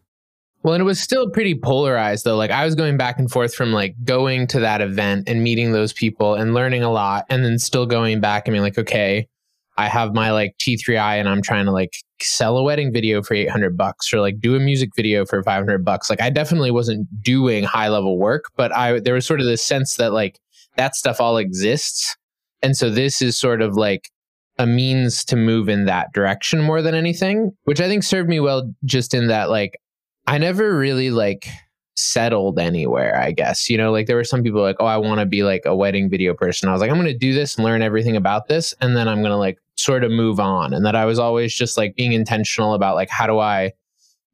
Well, 0.63 0.73
and 0.73 0.81
it 0.81 0.85
was 0.85 1.01
still 1.01 1.29
pretty 1.29 1.55
polarized 1.55 2.23
though. 2.23 2.37
Like 2.37 2.51
I 2.51 2.63
was 2.63 2.73
going 2.73 2.95
back 2.95 3.19
and 3.19 3.29
forth 3.29 3.53
from 3.53 3.73
like 3.73 3.95
going 4.05 4.47
to 4.47 4.61
that 4.61 4.79
event 4.79 5.27
and 5.27 5.43
meeting 5.43 5.73
those 5.73 5.91
people 5.91 6.35
and 6.35 6.53
learning 6.53 6.83
a 6.83 6.91
lot 6.91 7.25
and 7.29 7.43
then 7.43 7.59
still 7.59 7.85
going 7.85 8.21
back 8.21 8.47
and 8.47 8.53
being 8.53 8.63
like, 8.63 8.77
okay, 8.77 9.27
I 9.75 9.87
have 9.87 10.13
my 10.13 10.31
like 10.31 10.55
T3i 10.59 11.19
and 11.19 11.27
I'm 11.27 11.41
trying 11.41 11.65
to 11.65 11.71
like 11.71 11.95
sell 12.21 12.57
a 12.57 12.63
wedding 12.63 12.93
video 12.93 13.21
for 13.21 13.33
800 13.33 13.75
bucks 13.75 14.13
or 14.13 14.21
like 14.21 14.39
do 14.39 14.55
a 14.55 14.59
music 14.59 14.91
video 14.95 15.25
for 15.25 15.43
500 15.43 15.83
bucks. 15.83 16.09
Like 16.09 16.21
I 16.21 16.29
definitely 16.29 16.71
wasn't 16.71 17.07
doing 17.21 17.65
high 17.65 17.89
level 17.89 18.17
work, 18.17 18.45
but 18.55 18.73
I 18.73 18.99
there 18.99 19.15
was 19.15 19.25
sort 19.25 19.41
of 19.41 19.45
this 19.45 19.63
sense 19.63 19.97
that 19.97 20.13
like 20.13 20.39
that 20.77 20.95
stuff 20.95 21.19
all 21.19 21.37
exists. 21.37 22.15
And 22.61 22.77
so 22.77 22.89
this 22.89 23.21
is 23.21 23.37
sort 23.37 23.61
of 23.61 23.75
like 23.75 24.09
a 24.57 24.67
means 24.67 25.25
to 25.25 25.35
move 25.35 25.67
in 25.67 25.85
that 25.85 26.13
direction 26.13 26.61
more 26.61 26.81
than 26.81 26.95
anything, 26.95 27.51
which 27.63 27.81
I 27.81 27.87
think 27.87 28.03
served 28.03 28.29
me 28.29 28.39
well 28.39 28.71
just 28.85 29.13
in 29.13 29.27
that 29.27 29.49
like 29.49 29.79
I 30.27 30.37
never 30.37 30.77
really 30.77 31.09
like 31.09 31.47
settled 31.95 32.59
anywhere, 32.59 33.19
I 33.19 33.31
guess. 33.31 33.69
You 33.69 33.77
know, 33.77 33.91
like 33.91 34.07
there 34.07 34.15
were 34.15 34.23
some 34.23 34.43
people 34.43 34.61
like, 34.61 34.77
oh, 34.79 34.85
I 34.85 34.97
want 34.97 35.19
to 35.19 35.25
be 35.25 35.43
like 35.43 35.61
a 35.65 35.75
wedding 35.75 36.09
video 36.09 36.33
person. 36.33 36.69
I 36.69 36.71
was 36.71 36.81
like, 36.81 36.89
I'm 36.89 36.97
going 36.97 37.07
to 37.07 37.17
do 37.17 37.33
this 37.33 37.55
and 37.55 37.65
learn 37.65 37.81
everything 37.81 38.15
about 38.15 38.47
this. 38.47 38.73
And 38.81 38.95
then 38.95 39.07
I'm 39.07 39.19
going 39.19 39.31
to 39.31 39.37
like 39.37 39.57
sort 39.75 40.03
of 40.03 40.11
move 40.11 40.39
on. 40.39 40.73
And 40.73 40.85
that 40.85 40.95
I 40.95 41.05
was 41.05 41.19
always 41.19 41.53
just 41.53 41.77
like 41.77 41.95
being 41.95 42.13
intentional 42.13 42.73
about 42.73 42.95
like, 42.95 43.09
how 43.09 43.27
do 43.27 43.39
I 43.39 43.73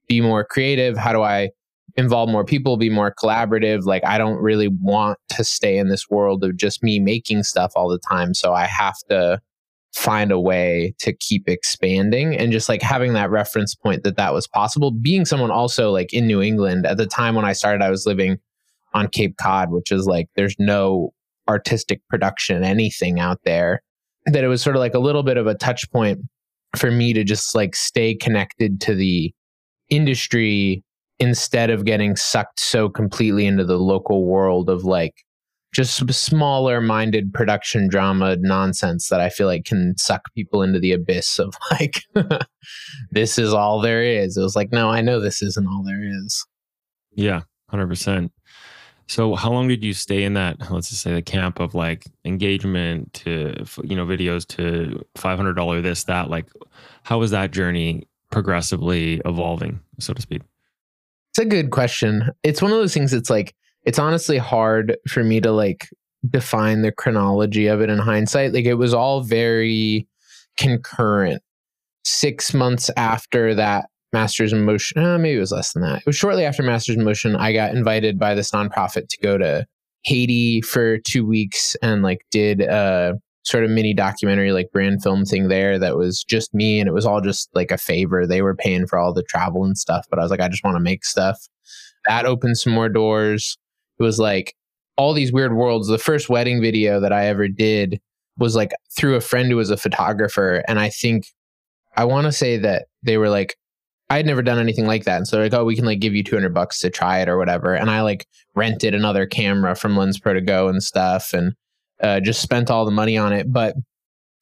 be 0.08 0.22
more 0.22 0.44
creative? 0.44 0.98
How 0.98 1.12
do 1.12 1.22
I 1.22 1.50
involve 1.96 2.30
more 2.30 2.46
people, 2.46 2.78
be 2.78 2.90
more 2.90 3.14
collaborative? 3.14 3.86
Like, 3.86 4.06
I 4.06 4.18
don't 4.18 4.42
really 4.42 4.68
want 4.68 5.18
to 5.30 5.44
stay 5.44 5.78
in 5.78 5.90
this 5.90 6.10
world 6.10 6.44
of 6.44 6.56
just 6.56 6.84
me 6.84 7.00
making 7.00 7.44
stuff 7.44 7.74
all 7.76 7.90
the 7.90 8.00
time. 8.00 8.34
So 8.34 8.54
I 8.54 8.66
have 8.66 8.98
to 9.10 9.42
find 9.96 10.32
a 10.32 10.40
way 10.40 10.94
to 11.00 11.14
keep 11.14 11.48
expanding 11.48 12.38
and 12.38 12.52
just 12.52 12.70
like 12.70 12.82
having 12.82 13.14
that 13.14 13.32
reference 13.32 13.74
point 13.74 14.04
that 14.04 14.18
that 14.18 14.34
was 14.34 14.48
possible. 14.48 14.92
Being 14.92 15.26
someone 15.26 15.52
also 15.52 15.92
like 15.92 16.14
in 16.14 16.28
new 16.28 16.42
england 16.42 16.86
at 16.86 16.98
the 16.98 17.06
time 17.06 17.36
when 17.36 17.46
i 17.46 17.54
started 17.54 17.82
i 17.84 17.90
was 17.90 18.06
living 18.06 18.38
on 18.94 19.08
cape 19.08 19.36
cod 19.38 19.72
which 19.72 19.92
is 19.92 20.06
like 20.06 20.28
there's 20.36 20.56
no 20.60 21.12
artistic 21.48 22.02
production 22.10 22.64
anything 22.64 23.20
out 23.20 23.40
there 23.44 23.82
that 24.26 24.44
it 24.44 24.48
was 24.48 24.62
sort 24.62 24.76
of 24.76 24.80
like 24.80 24.94
a 24.94 25.00
little 25.00 25.24
bit 25.24 25.38
of 25.38 25.48
a 25.48 25.56
touch 25.56 25.90
point 25.92 26.20
for 26.76 26.92
me 26.92 27.14
to 27.14 27.24
just 27.24 27.56
like 27.56 27.76
stay 27.76 28.14
connected 28.14 28.80
to 28.80 28.94
the 28.94 29.34
industry 29.90 30.84
instead 31.20 31.70
of 31.70 31.86
getting 31.86 32.16
sucked 32.16 32.60
so 32.60 32.88
completely 32.88 33.46
into 33.46 33.66
the 33.66 33.78
local 33.78 34.26
world 34.26 34.70
of 34.70 34.84
like 34.84 35.16
just 35.72 36.12
smaller 36.14 36.82
minded 36.82 37.34
production 37.34 37.88
drama 37.88 38.36
nonsense 38.40 39.10
that 39.10 39.22
I 39.22 39.30
feel 39.30 39.48
like 39.48 39.66
can 39.66 39.96
suck 39.98 40.34
people 40.34 40.64
into 40.64 40.80
the 40.80 40.94
abyss 40.94 41.40
of 41.40 41.54
like, 41.72 42.04
this 43.12 43.38
is 43.38 43.54
all 43.54 43.82
there 43.82 44.04
is. 44.04 44.38
It 44.38 44.42
was 44.42 44.56
like, 44.56 44.72
no, 44.72 44.90
I 44.90 45.02
know 45.02 45.20
this 45.20 45.42
isn't 45.42 45.68
all 45.68 45.84
there 45.84 46.04
is. 46.04 46.46
Yeah, 47.12 47.42
100%. 47.72 48.32
So 49.08 49.34
how 49.34 49.52
long 49.52 49.68
did 49.68 49.84
you 49.84 49.94
stay 49.94 50.24
in 50.24 50.36
that, 50.36 50.58
let's 50.72 50.90
just 50.90 51.02
say 51.02 51.14
the 51.14 51.22
camp 51.22 51.60
of 51.60 51.74
like 51.74 52.06
engagement 52.26 53.12
to, 53.14 53.66
you 53.84 53.96
know, 53.96 54.06
videos 54.06 54.46
to 54.50 55.04
$500 55.16 55.82
this, 55.82 56.04
that, 56.04 56.30
like, 56.30 56.48
how 57.04 57.18
was 57.18 57.32
that 57.32 57.50
journey 57.50 58.08
progressively 58.32 59.20
evolving, 59.26 59.80
so 60.00 60.14
to 60.14 60.22
speak? 60.22 60.44
It's 61.32 61.40
a 61.40 61.46
good 61.46 61.72
question. 61.72 62.30
It's 62.44 62.62
one 62.62 62.72
of 62.72 62.78
those 62.78 62.94
things 62.94 63.12
that's 63.12 63.32
like, 63.32 63.56
it's 63.84 64.00
honestly 64.00 64.38
hard 64.38 64.98
for 65.08 65.24
me 65.24 65.40
to 65.42 65.52
like 65.52 65.88
define 66.30 66.82
the 66.82 66.92
chronology 66.92 67.68
of 67.68 67.82
it 67.82 67.90
in 67.90 67.98
hindsight. 67.98 68.54
Like 68.54 68.66
it 68.66 68.76
was 68.76 68.94
all 68.94 69.22
very 69.22 70.08
concurrent. 70.58 71.42
Six 72.06 72.54
months 72.54 72.90
after 72.98 73.54
that 73.56 73.86
Masters 74.12 74.52
in 74.52 74.66
Motion, 74.66 75.02
uh, 75.04 75.18
maybe 75.18 75.38
it 75.38 75.42
was 75.42 75.52
less 75.52 75.74
than 75.74 75.84
that. 75.84 76.00
It 76.00 76.06
was 76.06 76.16
shortly 76.16 76.46
after 76.46 76.64
Masters 76.64 76.96
in 76.96 77.04
Motion, 77.04 77.36
I 77.36 77.54
got 77.54 77.76
invited 77.76 78.18
by 78.18 78.34
this 78.34 78.52
nonprofit 78.52 79.08
to 79.10 79.18
go 79.22 79.38
to 79.38 79.66
Haiti 80.04 80.62
for 80.62 80.98
two 80.98 81.26
weeks 81.26 81.76
and 81.82 82.02
like 82.02 82.26
did 82.32 82.62
a 82.62 83.14
sort 83.44 83.64
of 83.64 83.70
mini 83.70 83.94
documentary, 83.94 84.52
like 84.52 84.72
brand 84.72 85.04
film 85.04 85.26
thing 85.26 85.48
there 85.48 85.78
that 85.80 85.98
was 85.98 86.24
just 86.24 86.54
me 86.54 86.80
and 86.80 86.88
it 86.88 86.94
was 86.94 87.06
all 87.06 87.22
just 87.22 87.50
like 87.54 87.72
a 87.72 87.78
favor. 87.78 88.26
They 88.26 88.42
were 88.42 88.56
paying 88.56 88.88
for 88.88 88.98
all 88.98 89.14
the 89.14 89.24
travel 89.24 89.64
and 89.64 89.78
stuff, 89.78 90.06
but 90.10 90.20
I 90.20 90.22
was 90.24 90.32
like, 90.32 90.42
I 90.42 90.50
just 90.50 90.64
want 90.64 90.76
to 90.76 90.82
make 90.82 91.06
stuff. 91.06 91.48
That 92.08 92.26
opened 92.26 92.58
some 92.58 92.74
more 92.74 92.90
doors 92.90 93.58
it 94.00 94.04
was 94.04 94.20
like 94.20 94.56
all 94.98 95.14
these 95.14 95.32
weird 95.32 95.54
worlds. 95.54 95.88
The 95.88 95.98
first 95.98 96.30
wedding 96.30 96.62
video 96.62 97.00
that 97.00 97.14
I 97.14 97.28
ever 97.28 97.48
did 97.48 98.00
was 98.38 98.56
like 98.56 98.72
through 98.96 99.16
a 99.16 99.22
friend 99.22 99.50
who 99.50 99.58
was 99.58 99.70
a 99.70 99.78
photographer. 99.78 100.64
And 100.68 100.80
I 100.80 100.90
think 100.90 101.28
I 101.96 102.06
want 102.06 102.26
to 102.26 102.32
say 102.32 102.58
that 102.58 102.88
they 103.04 103.18
were 103.18 103.30
like, 103.30 103.58
I 104.10 104.18
had 104.18 104.26
never 104.26 104.42
done 104.42 104.58
anything 104.58 104.88
like 104.88 105.04
that. 105.04 105.18
And 105.18 105.28
so 105.28 105.40
like, 105.40 105.54
oh, 105.54 105.66
we 105.66 105.76
can 105.76 105.86
like 105.86 106.00
give 106.00 106.16
you 106.16 106.24
200 106.24 106.54
bucks 106.54 106.80
to 106.80 106.90
try 106.90 107.20
it 107.20 107.30
or 107.30 107.38
whatever. 107.38 107.76
And 107.76 107.92
I 107.92 108.02
like 108.02 108.26
rented 108.56 108.96
another 108.96 109.28
camera 109.28 109.76
from 109.76 109.96
LensProToGo 109.96 110.70
and 110.70 110.82
stuff 110.82 111.34
and 111.34 111.54
uh, 112.02 112.20
just 112.20 112.42
spent 112.42 112.72
all 112.72 112.86
the 112.86 112.92
money 112.92 113.18
on 113.18 113.34
it. 113.34 113.52
But 113.52 113.76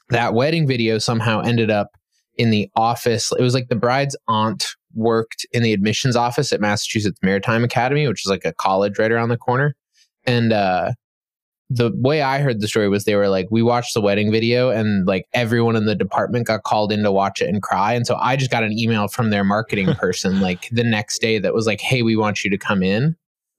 that 0.10 0.34
wedding 0.34 0.68
video 0.68 1.00
somehow 1.00 1.42
ended 1.42 1.70
up 1.70 1.90
in 2.38 2.50
the 2.50 2.70
office. 2.76 3.32
It 3.38 3.42
was 3.42 3.54
like 3.54 3.68
the 3.68 3.76
bride's 3.76 4.16
aunt 4.28 4.76
worked 4.98 5.46
in 5.52 5.64
the 5.64 5.74
admissions 5.74 6.16
office 6.16 6.52
at 6.52 6.60
Massachusetts 6.60 7.20
Maritime 7.22 7.64
Academy, 7.64 8.08
which 8.08 8.26
is 8.26 8.30
like 8.30 8.46
a 8.46 8.54
college 8.54 9.00
right 9.00 9.12
around 9.12 9.30
the 9.30 9.38
corner. 9.38 9.76
And 10.26 10.52
uh, 10.52 10.92
the 11.70 11.92
way 11.96 12.22
I 12.22 12.40
heard 12.40 12.62
the 12.62 12.68
story 12.68 12.90
was 12.90 13.04
they 13.04 13.16
were 13.16 13.30
like, 13.30 13.48
we 13.52 13.62
watched 13.62 13.94
the 13.94 14.02
wedding 14.02 14.32
video 14.32 14.70
and 14.70 15.06
like 15.06 15.26
everyone 15.34 15.76
in 15.76 15.86
the 15.86 15.96
department 15.96 16.48
got 16.48 16.64
called 16.64 16.92
in 16.92 17.04
to 17.04 17.12
watch 17.12 17.42
it 17.42 17.50
and 17.50 17.62
cry. 17.62 17.94
And 17.94 18.08
so 18.08 18.16
I 18.16 18.36
just 18.36 18.52
got 18.52 18.64
an 18.64 18.78
email 18.78 19.08
from 19.08 19.30
their 19.30 19.44
marketing 19.44 19.94
person 19.96 20.40
like 20.40 20.70
the 20.72 20.84
next 20.84 21.20
day 21.20 21.40
that 21.40 21.54
was 21.54 21.68
like, 21.68 21.82
hey, 21.82 22.02
we 22.02 22.16
want 22.16 22.44
you 22.44 22.50
to 22.50 22.58
come 22.58 22.84
in. 22.84 23.16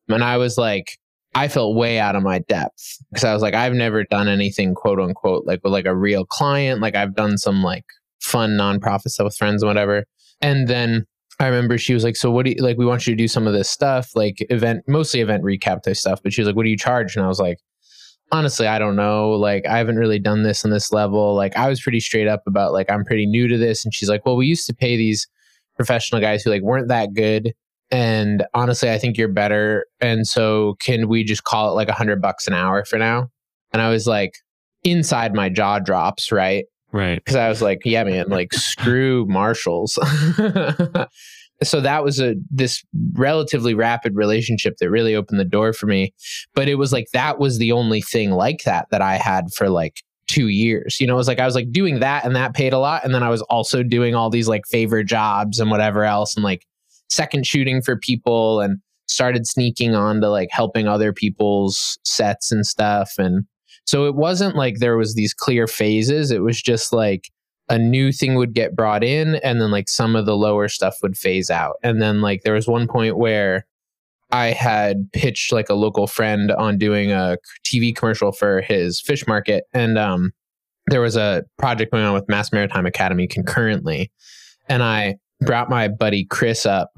And 0.08 0.24
I 0.24 0.38
was 0.38 0.56
like, 0.56 0.98
I 1.34 1.48
felt 1.48 1.76
way 1.76 1.98
out 1.98 2.16
of 2.16 2.22
my 2.22 2.38
depth 2.40 2.98
because 3.10 3.24
I 3.24 3.32
was 3.34 3.42
like, 3.42 3.54
I've 3.54 3.74
never 3.74 4.04
done 4.04 4.28
anything 4.28 4.74
quote 4.74 4.98
unquote 4.98 5.46
like 5.46 5.60
with 5.62 5.72
like 5.72 5.84
a 5.84 5.94
real 5.94 6.24
client. 6.24 6.80
Like 6.80 6.96
I've 6.96 7.14
done 7.14 7.36
some 7.36 7.62
like 7.62 7.84
fun 8.20 8.52
nonprofit 8.52 9.08
stuff 9.08 9.26
with 9.26 9.36
friends 9.36 9.62
and 9.62 9.68
whatever. 9.68 10.04
And 10.40 10.68
then 10.68 11.06
I 11.40 11.46
remember 11.46 11.78
she 11.78 11.94
was 11.94 12.04
like, 12.04 12.16
"So 12.16 12.30
what 12.30 12.44
do 12.44 12.52
you 12.52 12.62
like? 12.62 12.78
We 12.78 12.86
want 12.86 13.06
you 13.06 13.12
to 13.14 13.16
do 13.16 13.28
some 13.28 13.46
of 13.46 13.52
this 13.52 13.70
stuff, 13.70 14.10
like 14.16 14.44
event, 14.50 14.84
mostly 14.88 15.20
event 15.20 15.44
recap 15.44 15.82
type 15.82 15.96
stuff." 15.96 16.20
But 16.22 16.32
she 16.32 16.40
was 16.40 16.46
like, 16.46 16.56
"What 16.56 16.64
do 16.64 16.70
you 16.70 16.76
charge?" 16.76 17.16
And 17.16 17.24
I 17.24 17.28
was 17.28 17.38
like, 17.40 17.58
"Honestly, 18.32 18.66
I 18.66 18.78
don't 18.78 18.96
know. 18.96 19.30
Like, 19.30 19.66
I 19.66 19.78
haven't 19.78 19.96
really 19.96 20.18
done 20.18 20.42
this 20.42 20.64
on 20.64 20.70
this 20.70 20.92
level. 20.92 21.34
Like, 21.34 21.56
I 21.56 21.68
was 21.68 21.80
pretty 21.80 22.00
straight 22.00 22.28
up 22.28 22.42
about 22.46 22.72
like 22.72 22.90
I'm 22.90 23.04
pretty 23.04 23.26
new 23.26 23.48
to 23.48 23.56
this." 23.58 23.84
And 23.84 23.94
she's 23.94 24.08
like, 24.08 24.26
"Well, 24.26 24.36
we 24.36 24.46
used 24.46 24.66
to 24.68 24.74
pay 24.74 24.96
these 24.96 25.26
professional 25.76 26.20
guys 26.20 26.42
who 26.42 26.50
like 26.50 26.62
weren't 26.62 26.88
that 26.88 27.14
good, 27.14 27.54
and 27.90 28.44
honestly, 28.54 28.90
I 28.90 28.98
think 28.98 29.16
you're 29.16 29.28
better. 29.28 29.86
And 30.00 30.26
so, 30.26 30.76
can 30.80 31.08
we 31.08 31.24
just 31.24 31.44
call 31.44 31.70
it 31.70 31.74
like 31.74 31.88
a 31.88 31.92
hundred 31.94 32.20
bucks 32.22 32.46
an 32.48 32.54
hour 32.54 32.84
for 32.84 32.98
now?" 32.98 33.28
And 33.72 33.82
I 33.82 33.90
was 33.90 34.06
like, 34.06 34.32
inside 34.84 35.34
my 35.34 35.48
jaw 35.48 35.78
drops, 35.78 36.32
right? 36.32 36.64
Right. 36.92 37.16
Because 37.16 37.36
I 37.36 37.48
was 37.48 37.60
like, 37.60 37.82
yeah, 37.84 38.04
man, 38.04 38.28
like 38.28 38.52
screw 38.52 39.26
Marshalls. 39.26 39.94
so 41.62 41.80
that 41.80 42.04
was 42.04 42.20
a 42.20 42.34
this 42.50 42.82
relatively 43.12 43.74
rapid 43.74 44.14
relationship 44.14 44.76
that 44.78 44.90
really 44.90 45.14
opened 45.14 45.40
the 45.40 45.44
door 45.44 45.72
for 45.72 45.86
me. 45.86 46.14
But 46.54 46.68
it 46.68 46.76
was 46.76 46.92
like 46.92 47.06
that 47.12 47.38
was 47.38 47.58
the 47.58 47.72
only 47.72 48.00
thing 48.00 48.30
like 48.30 48.62
that 48.64 48.86
that 48.90 49.02
I 49.02 49.16
had 49.16 49.52
for 49.54 49.68
like 49.68 50.02
two 50.28 50.48
years. 50.48 51.00
You 51.00 51.06
know, 51.06 51.14
it 51.14 51.18
was 51.18 51.28
like 51.28 51.40
I 51.40 51.46
was 51.46 51.54
like 51.54 51.72
doing 51.72 52.00
that 52.00 52.24
and 52.24 52.36
that 52.36 52.54
paid 52.54 52.72
a 52.72 52.78
lot. 52.78 53.04
And 53.04 53.14
then 53.14 53.22
I 53.22 53.30
was 53.30 53.42
also 53.42 53.82
doing 53.82 54.14
all 54.14 54.30
these 54.30 54.48
like 54.48 54.66
favor 54.66 55.02
jobs 55.02 55.58
and 55.58 55.70
whatever 55.70 56.04
else 56.04 56.36
and 56.36 56.44
like 56.44 56.64
second 57.10 57.46
shooting 57.46 57.82
for 57.82 57.96
people 57.96 58.60
and 58.60 58.78
started 59.08 59.46
sneaking 59.46 59.94
on 59.94 60.20
to 60.20 60.28
like 60.28 60.50
helping 60.52 60.86
other 60.86 61.12
people's 61.12 61.98
sets 62.04 62.52
and 62.52 62.64
stuff. 62.64 63.14
And 63.18 63.44
so 63.88 64.04
it 64.04 64.14
wasn't 64.14 64.54
like 64.54 64.80
there 64.80 64.98
was 64.98 65.14
these 65.14 65.32
clear 65.32 65.66
phases. 65.66 66.30
It 66.30 66.42
was 66.42 66.60
just 66.60 66.92
like 66.92 67.30
a 67.70 67.78
new 67.78 68.12
thing 68.12 68.34
would 68.34 68.52
get 68.52 68.76
brought 68.76 69.02
in 69.02 69.36
and 69.36 69.62
then 69.62 69.70
like 69.70 69.88
some 69.88 70.14
of 70.14 70.26
the 70.26 70.36
lower 70.36 70.68
stuff 70.68 70.96
would 71.02 71.16
phase 71.16 71.48
out. 71.48 71.76
And 71.82 72.02
then 72.02 72.20
like 72.20 72.42
there 72.42 72.52
was 72.52 72.68
one 72.68 72.86
point 72.86 73.16
where 73.16 73.66
I 74.30 74.48
had 74.48 75.10
pitched 75.14 75.52
like 75.52 75.70
a 75.70 75.74
local 75.74 76.06
friend 76.06 76.52
on 76.52 76.76
doing 76.76 77.12
a 77.12 77.38
TV 77.64 77.96
commercial 77.96 78.30
for 78.30 78.60
his 78.60 79.00
fish 79.00 79.26
market 79.26 79.64
and 79.72 79.96
um 79.96 80.32
there 80.88 81.00
was 81.00 81.16
a 81.16 81.44
project 81.56 81.90
going 81.90 82.04
on 82.04 82.12
with 82.12 82.28
Mass 82.28 82.52
Maritime 82.52 82.84
Academy 82.84 83.26
concurrently 83.26 84.12
and 84.68 84.82
I 84.82 85.16
brought 85.40 85.70
my 85.70 85.88
buddy 85.88 86.26
Chris 86.26 86.66
up 86.66 86.90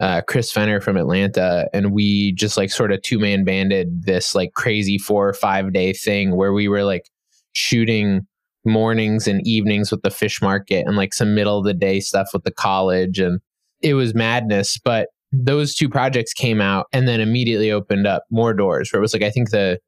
uh, 0.00 0.20
Chris 0.22 0.50
Fenner 0.50 0.80
from 0.80 0.96
Atlanta, 0.96 1.68
and 1.72 1.92
we 1.92 2.32
just 2.32 2.56
like 2.56 2.70
sort 2.70 2.92
of 2.92 3.02
two 3.02 3.18
man 3.18 3.44
banded 3.44 4.04
this 4.04 4.34
like 4.34 4.52
crazy 4.54 4.98
four 4.98 5.28
or 5.28 5.34
five 5.34 5.72
day 5.72 5.92
thing 5.92 6.36
where 6.36 6.52
we 6.52 6.68
were 6.68 6.84
like 6.84 7.08
shooting 7.52 8.26
mornings 8.64 9.26
and 9.28 9.46
evenings 9.46 9.90
with 9.90 10.02
the 10.02 10.10
fish 10.10 10.40
market 10.40 10.86
and 10.86 10.96
like 10.96 11.12
some 11.14 11.34
middle 11.34 11.58
of 11.58 11.64
the 11.64 11.74
day 11.74 12.00
stuff 12.00 12.28
with 12.32 12.44
the 12.44 12.50
college. 12.50 13.18
And 13.18 13.40
it 13.82 13.94
was 13.94 14.14
madness. 14.14 14.78
But 14.82 15.08
those 15.32 15.74
two 15.74 15.88
projects 15.88 16.32
came 16.32 16.60
out 16.60 16.86
and 16.92 17.06
then 17.06 17.20
immediately 17.20 17.70
opened 17.70 18.06
up 18.06 18.24
more 18.30 18.54
doors 18.54 18.92
where 18.92 18.98
it 18.98 19.02
was 19.02 19.12
like, 19.12 19.22
I 19.22 19.30
think 19.30 19.50
the, 19.50 19.78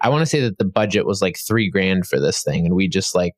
I 0.00 0.08
want 0.08 0.22
to 0.22 0.26
say 0.26 0.40
that 0.40 0.58
the 0.58 0.64
budget 0.64 1.06
was 1.06 1.22
like 1.22 1.38
three 1.38 1.70
grand 1.70 2.06
for 2.06 2.18
this 2.18 2.42
thing. 2.42 2.66
And 2.66 2.74
we 2.74 2.88
just 2.88 3.14
like, 3.14 3.34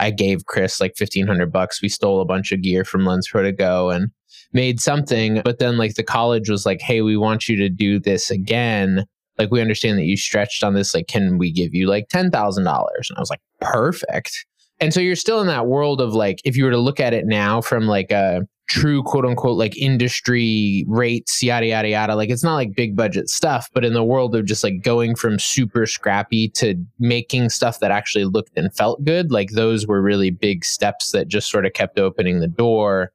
I 0.00 0.10
gave 0.10 0.46
Chris 0.46 0.80
like 0.80 0.94
1500 0.98 1.52
bucks. 1.52 1.82
We 1.82 1.88
stole 1.88 2.20
a 2.20 2.24
bunch 2.24 2.50
of 2.50 2.62
gear 2.62 2.84
from 2.84 3.02
LensProToGo 3.02 3.94
and 3.94 4.10
made 4.54 4.80
something. 4.80 5.42
But 5.44 5.58
then 5.58 5.76
like 5.76 5.94
the 5.94 6.02
college 6.02 6.48
was 6.48 6.64
like, 6.64 6.80
Hey, 6.80 7.02
we 7.02 7.16
want 7.16 7.48
you 7.48 7.56
to 7.56 7.68
do 7.68 7.98
this 7.98 8.30
again. 8.30 9.04
Like 9.38 9.50
we 9.50 9.60
understand 9.60 9.98
that 9.98 10.04
you 10.04 10.16
stretched 10.16 10.62
on 10.62 10.74
this 10.74 10.94
like 10.94 11.08
can 11.08 11.38
we 11.38 11.52
give 11.52 11.74
you 11.74 11.88
like 11.88 12.08
$10,000 12.08 12.56
and 12.56 12.66
I 12.68 13.20
was 13.20 13.30
like 13.30 13.42
perfect. 13.60 14.46
And 14.80 14.94
so 14.94 15.00
you're 15.00 15.16
still 15.16 15.40
in 15.40 15.46
that 15.48 15.66
world 15.66 16.00
of 16.00 16.14
like 16.14 16.40
if 16.44 16.56
you 16.56 16.64
were 16.64 16.70
to 16.70 16.78
look 16.78 17.00
at 17.00 17.14
it 17.14 17.26
now 17.26 17.60
from 17.60 17.86
like 17.86 18.10
a 18.10 18.42
true 18.68 19.02
quote 19.02 19.26
unquote 19.26 19.58
like 19.58 19.76
industry 19.76 20.84
rates 20.88 21.42
yada 21.42 21.66
yada 21.66 21.88
yada 21.88 22.16
like 22.16 22.30
it's 22.30 22.42
not 22.42 22.54
like 22.54 22.74
big 22.74 22.96
budget 22.96 23.28
stuff 23.28 23.68
but 23.74 23.84
in 23.84 23.92
the 23.92 24.02
world 24.02 24.34
of 24.34 24.46
just 24.46 24.64
like 24.64 24.82
going 24.82 25.14
from 25.14 25.38
super 25.38 25.84
scrappy 25.84 26.48
to 26.48 26.74
making 26.98 27.50
stuff 27.50 27.80
that 27.80 27.90
actually 27.90 28.24
looked 28.24 28.56
and 28.56 28.74
felt 28.74 29.04
good 29.04 29.30
like 29.30 29.50
those 29.50 29.86
were 29.86 30.00
really 30.00 30.30
big 30.30 30.64
steps 30.64 31.12
that 31.12 31.28
just 31.28 31.50
sort 31.50 31.66
of 31.66 31.74
kept 31.74 31.98
opening 31.98 32.40
the 32.40 32.48
door 32.48 33.12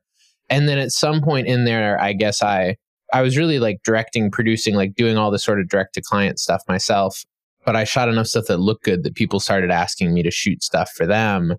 and 0.49 0.67
then 0.67 0.77
at 0.77 0.91
some 0.91 1.21
point 1.21 1.47
in 1.47 1.65
there 1.65 1.99
i 2.01 2.13
guess 2.13 2.41
i 2.41 2.75
I 3.13 3.21
was 3.21 3.37
really 3.37 3.59
like 3.59 3.81
directing, 3.83 4.29
producing, 4.31 4.75
like 4.75 4.95
doing 4.95 5.17
all 5.17 5.31
the 5.31 5.39
sort 5.39 5.59
of 5.59 5.67
direct 5.67 5.95
to 5.95 6.01
client 6.01 6.39
stuff 6.39 6.61
myself. 6.67 7.25
But 7.65 7.75
I 7.75 7.83
shot 7.83 8.09
enough 8.09 8.27
stuff 8.27 8.45
that 8.47 8.59
looked 8.59 8.85
good 8.85 9.03
that 9.03 9.15
people 9.15 9.39
started 9.39 9.71
asking 9.71 10.13
me 10.13 10.23
to 10.23 10.31
shoot 10.31 10.63
stuff 10.63 10.91
for 10.95 11.05
them. 11.05 11.55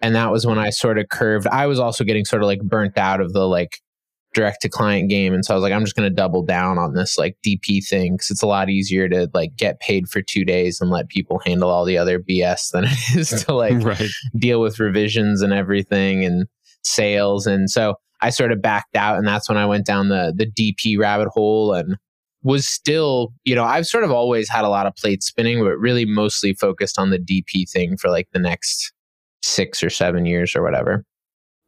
And 0.00 0.14
that 0.14 0.30
was 0.30 0.46
when 0.46 0.58
I 0.58 0.70
sort 0.70 0.98
of 0.98 1.08
curved. 1.08 1.46
I 1.46 1.66
was 1.66 1.78
also 1.78 2.04
getting 2.04 2.24
sort 2.24 2.42
of 2.42 2.46
like 2.46 2.60
burnt 2.62 2.98
out 2.98 3.20
of 3.20 3.32
the 3.32 3.46
like 3.46 3.80
direct 4.34 4.62
to 4.62 4.68
client 4.68 5.08
game. 5.08 5.32
And 5.32 5.44
so 5.44 5.54
I 5.54 5.56
was 5.56 5.62
like, 5.62 5.72
I'm 5.72 5.84
just 5.84 5.96
going 5.96 6.08
to 6.08 6.14
double 6.14 6.42
down 6.42 6.78
on 6.78 6.94
this 6.94 7.16
like 7.16 7.36
DP 7.46 7.86
thing 7.86 8.14
because 8.14 8.30
it's 8.30 8.42
a 8.42 8.46
lot 8.46 8.68
easier 8.68 9.08
to 9.08 9.30
like 9.32 9.56
get 9.56 9.80
paid 9.80 10.08
for 10.08 10.20
two 10.20 10.44
days 10.44 10.80
and 10.80 10.90
let 10.90 11.08
people 11.08 11.40
handle 11.46 11.70
all 11.70 11.86
the 11.86 11.96
other 11.96 12.18
BS 12.18 12.70
than 12.72 12.84
it 12.84 13.16
is 13.16 13.32
uh, 13.32 13.38
to 13.38 13.54
like 13.54 13.72
right. 13.82 14.10
deal 14.38 14.60
with 14.60 14.80
revisions 14.80 15.40
and 15.40 15.54
everything 15.54 16.24
and 16.24 16.46
sales. 16.82 17.46
And 17.46 17.70
so 17.70 17.94
I 18.20 18.30
sort 18.30 18.52
of 18.52 18.62
backed 18.62 18.96
out 18.96 19.18
and 19.18 19.26
that's 19.26 19.48
when 19.48 19.58
I 19.58 19.66
went 19.66 19.86
down 19.86 20.08
the 20.08 20.32
the 20.34 20.46
DP 20.50 20.98
rabbit 20.98 21.28
hole 21.28 21.74
and 21.74 21.96
was 22.42 22.66
still, 22.66 23.32
you 23.44 23.54
know, 23.54 23.64
I've 23.64 23.86
sort 23.86 24.04
of 24.04 24.12
always 24.12 24.48
had 24.48 24.64
a 24.64 24.68
lot 24.68 24.86
of 24.86 24.94
plate 24.94 25.22
spinning, 25.22 25.64
but 25.64 25.76
really 25.78 26.04
mostly 26.04 26.54
focused 26.54 26.98
on 26.98 27.10
the 27.10 27.18
DP 27.18 27.68
thing 27.68 27.96
for 27.96 28.08
like 28.08 28.28
the 28.32 28.38
next 28.38 28.92
six 29.42 29.82
or 29.82 29.90
seven 29.90 30.26
years 30.26 30.54
or 30.54 30.62
whatever. 30.62 31.04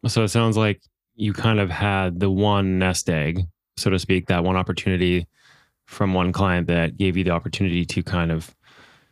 So 0.06 0.22
it 0.22 0.28
sounds 0.28 0.56
like 0.56 0.80
you 1.16 1.32
kind 1.32 1.58
of 1.58 1.68
had 1.68 2.20
the 2.20 2.30
one 2.30 2.78
nest 2.78 3.10
egg, 3.10 3.42
so 3.76 3.90
to 3.90 3.98
speak, 3.98 4.28
that 4.28 4.44
one 4.44 4.56
opportunity 4.56 5.26
from 5.86 6.14
one 6.14 6.32
client 6.32 6.68
that 6.68 6.96
gave 6.96 7.16
you 7.16 7.24
the 7.24 7.30
opportunity 7.30 7.84
to 7.84 8.02
kind 8.02 8.30
of 8.30 8.54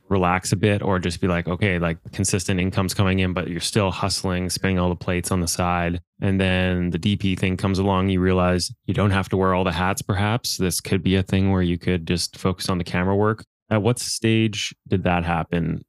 relax 0.08 0.52
a 0.52 0.56
bit 0.56 0.82
or 0.82 0.98
just 0.98 1.20
be 1.20 1.26
like, 1.26 1.48
okay, 1.48 1.78
like 1.78 1.98
consistent 2.12 2.60
income's 2.60 2.94
coming 2.94 3.18
in, 3.18 3.32
but 3.32 3.48
you're 3.48 3.60
still 3.60 3.90
hustling, 3.90 4.50
spinning 4.50 4.78
all 4.78 4.88
the 4.88 4.96
plates 4.96 5.30
on 5.30 5.40
the 5.40 5.48
side. 5.48 6.00
And 6.20 6.40
then 6.40 6.90
the 6.90 6.98
DP 6.98 7.38
thing 7.38 7.56
comes 7.56 7.78
along, 7.78 8.08
you 8.08 8.20
realize 8.20 8.72
you 8.86 8.94
don't 8.94 9.10
have 9.10 9.28
to 9.30 9.36
wear 9.36 9.54
all 9.54 9.64
the 9.64 9.72
hats, 9.72 10.02
perhaps. 10.02 10.56
This 10.56 10.80
could 10.80 11.02
be 11.02 11.16
a 11.16 11.22
thing 11.22 11.50
where 11.50 11.62
you 11.62 11.78
could 11.78 12.06
just 12.06 12.38
focus 12.38 12.68
on 12.68 12.78
the 12.78 12.84
camera 12.84 13.16
work. 13.16 13.44
At 13.68 13.82
what 13.82 13.98
stage 13.98 14.75
did 14.88 15.02
that 15.04 15.25
happen? 15.25 15.84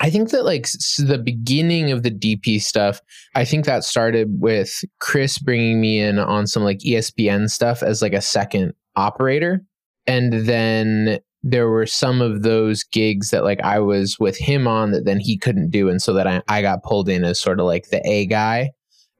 I 0.00 0.08
think 0.08 0.30
that 0.30 0.44
like 0.44 0.66
the 0.98 1.20
beginning 1.22 1.92
of 1.92 2.02
the 2.02 2.10
DP 2.10 2.60
stuff, 2.60 3.00
I 3.34 3.44
think 3.44 3.66
that 3.66 3.84
started 3.84 4.40
with 4.40 4.82
Chris 4.98 5.38
bringing 5.38 5.80
me 5.80 6.00
in 6.00 6.18
on 6.18 6.46
some 6.46 6.64
like 6.64 6.78
ESPN 6.78 7.50
stuff 7.50 7.82
as 7.82 8.00
like 8.00 8.14
a 8.14 8.22
second 8.22 8.72
operator. 8.96 9.62
And 10.06 10.32
then 10.32 11.20
there 11.42 11.68
were 11.68 11.86
some 11.86 12.20
of 12.20 12.42
those 12.42 12.82
gigs 12.84 13.30
that 13.30 13.44
like 13.44 13.60
I 13.62 13.78
was 13.78 14.18
with 14.18 14.36
him 14.36 14.68
on 14.68 14.90
that 14.92 15.04
then 15.04 15.20
he 15.20 15.38
couldn't 15.38 15.70
do. 15.70 15.88
And 15.88 16.00
so 16.00 16.12
that 16.12 16.26
I, 16.26 16.42
I 16.48 16.62
got 16.62 16.82
pulled 16.82 17.08
in 17.08 17.24
as 17.24 17.40
sort 17.40 17.60
of 17.60 17.66
like 17.66 17.88
the 17.88 18.06
A 18.06 18.26
guy. 18.26 18.70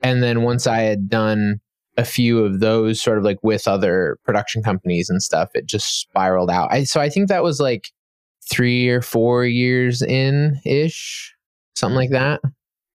And 0.03 0.23
then 0.23 0.43
once 0.43 0.67
I 0.67 0.81
had 0.81 1.09
done 1.09 1.61
a 1.97 2.05
few 2.05 2.45
of 2.45 2.61
those 2.61 3.01
sort 3.03 3.19
of 3.19 3.25
like 3.25 3.39
with 3.43 3.67
other 3.67 4.19
production 4.25 4.63
companies 4.63 5.11
and 5.11 5.23
stuff, 5.23 5.51
it 5.55 5.67
just 5.67 6.01
spiraled 6.01 6.51
out. 6.51 6.73
I, 6.73 6.85
so 6.85 7.01
I 7.01 7.09
think 7.09 7.29
that 7.29 7.43
was 7.43 7.61
like 7.61 7.91
three 8.51 8.89
or 8.89 9.03
four 9.03 9.45
years 9.45 10.03
in 10.03 10.61
ish, 10.65 11.35
something 11.75 11.97
like 11.97 12.11
that. 12.11 12.41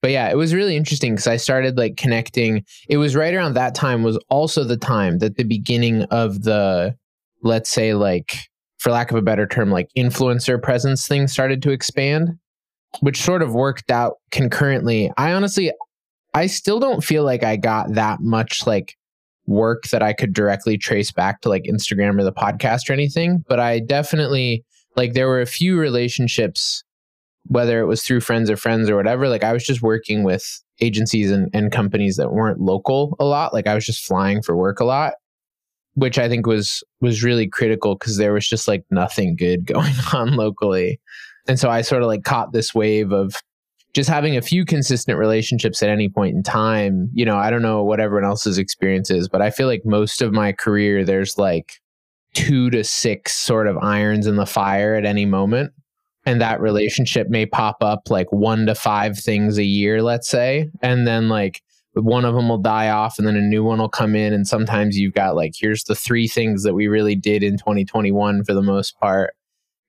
But 0.01 0.11
yeah, 0.11 0.29
it 0.29 0.37
was 0.37 0.53
really 0.53 0.75
interesting 0.75 1.13
because 1.13 1.27
I 1.27 1.37
started 1.37 1.77
like 1.77 1.97
connecting. 1.97 2.63
It 2.89 2.97
was 2.97 3.15
right 3.15 3.33
around 3.33 3.53
that 3.53 3.73
time 3.73 4.03
was 4.03 4.19
also 4.29 4.63
the 4.63 4.77
time 4.77 5.17
that 5.19 5.35
the 5.35 5.43
beginning 5.43 6.03
of 6.03 6.43
the, 6.43 6.95
let's 7.41 7.71
say 7.71 7.95
like 7.95 8.37
for 8.85 8.91
lack 8.91 9.09
of 9.09 9.17
a 9.17 9.21
better 9.23 9.47
term, 9.47 9.71
like 9.71 9.89
influencer 9.97 10.61
presence 10.61 11.07
thing 11.07 11.27
started 11.27 11.59
to 11.63 11.71
expand, 11.71 12.37
which 12.99 13.19
sort 13.19 13.41
of 13.41 13.51
worked 13.51 13.89
out 13.89 14.17
concurrently. 14.29 15.11
I 15.17 15.33
honestly, 15.33 15.71
I 16.35 16.45
still 16.45 16.79
don't 16.79 17.03
feel 17.03 17.23
like 17.23 17.43
I 17.43 17.55
got 17.55 17.95
that 17.95 18.19
much 18.19 18.67
like 18.67 18.95
work 19.47 19.85
that 19.85 20.03
I 20.03 20.13
could 20.13 20.33
directly 20.33 20.77
trace 20.77 21.11
back 21.11 21.41
to 21.41 21.49
like 21.49 21.63
Instagram 21.63 22.19
or 22.19 22.23
the 22.23 22.31
podcast 22.31 22.87
or 22.87 22.93
anything, 22.93 23.43
but 23.49 23.59
I 23.59 23.79
definitely 23.79 24.63
like 24.95 25.13
there 25.13 25.29
were 25.29 25.41
a 25.41 25.47
few 25.47 25.79
relationships, 25.79 26.83
whether 27.47 27.79
it 27.79 27.87
was 27.87 28.03
through 28.03 28.21
friends 28.21 28.51
or 28.51 28.55
friends 28.55 28.87
or 28.87 28.95
whatever. 28.95 29.27
Like 29.27 29.43
I 29.43 29.51
was 29.51 29.65
just 29.65 29.81
working 29.81 30.23
with 30.23 30.61
agencies 30.79 31.31
and, 31.31 31.49
and 31.55 31.71
companies 31.71 32.17
that 32.17 32.31
weren't 32.31 32.61
local 32.61 33.15
a 33.19 33.25
lot. 33.25 33.51
Like 33.51 33.65
I 33.65 33.73
was 33.73 33.87
just 33.87 34.05
flying 34.05 34.43
for 34.43 34.55
work 34.55 34.79
a 34.79 34.85
lot 34.85 35.13
which 35.95 36.19
I 36.19 36.29
think 36.29 36.45
was 36.45 36.83
was 37.01 37.23
really 37.23 37.47
critical 37.47 37.95
because 37.95 38.17
there 38.17 38.33
was 38.33 38.47
just 38.47 38.67
like 38.67 38.83
nothing 38.91 39.35
good 39.35 39.65
going 39.73 39.93
on 40.13 40.35
locally. 40.35 40.99
And 41.47 41.59
so 41.59 41.69
I 41.69 41.81
sort 41.81 42.01
of 42.01 42.07
like 42.07 42.23
caught 42.23 42.53
this 42.53 42.73
wave 42.73 43.11
of 43.11 43.35
just 43.93 44.09
having 44.09 44.35
a 44.35 44.41
few 44.41 44.65
consistent 44.65 45.17
relationships 45.17 45.81
at 45.81 45.89
any 45.89 46.09
point 46.09 46.35
in 46.35 46.43
time. 46.43 47.09
You 47.13 47.25
know, 47.25 47.37
I 47.37 47.49
don't 47.49 47.61
know 47.61 47.83
what 47.83 47.99
everyone 47.99 48.25
else's 48.25 48.57
experience 48.57 49.09
is, 49.09 49.29
but 49.29 49.41
I 49.41 49.51
feel 49.51 49.67
like 49.67 49.83
most 49.85 50.21
of 50.21 50.33
my 50.33 50.51
career 50.51 51.05
there's 51.05 51.37
like 51.37 51.79
two 52.33 52.69
to 52.71 52.83
six 52.83 53.33
sort 53.33 53.67
of 53.67 53.77
irons 53.77 54.27
in 54.27 54.35
the 54.35 54.45
fire 54.45 54.95
at 54.95 55.05
any 55.05 55.25
moment. 55.25 55.71
And 56.25 56.41
that 56.41 56.59
relationship 56.59 57.29
may 57.29 57.45
pop 57.45 57.77
up 57.81 58.09
like 58.09 58.31
one 58.31 58.65
to 58.65 58.75
five 58.75 59.17
things 59.17 59.57
a 59.57 59.63
year, 59.63 60.01
let's 60.01 60.27
say. 60.27 60.69
And 60.81 61.07
then 61.07 61.29
like 61.29 61.61
one 62.03 62.25
of 62.25 62.35
them 62.35 62.49
will 62.49 62.57
die 62.57 62.89
off 62.89 63.17
and 63.17 63.25
then 63.25 63.37
a 63.37 63.41
new 63.41 63.63
one 63.63 63.79
will 63.79 63.89
come 63.89 64.15
in. 64.15 64.33
And 64.33 64.47
sometimes 64.47 64.97
you've 64.97 65.13
got 65.13 65.35
like 65.35 65.53
here's 65.57 65.85
the 65.85 65.95
three 65.95 66.27
things 66.27 66.63
that 66.63 66.73
we 66.73 66.87
really 66.87 67.15
did 67.15 67.41
in 67.43 67.57
2021 67.57 68.43
for 68.43 68.53
the 68.53 68.61
most 68.61 68.99
part. 68.99 69.33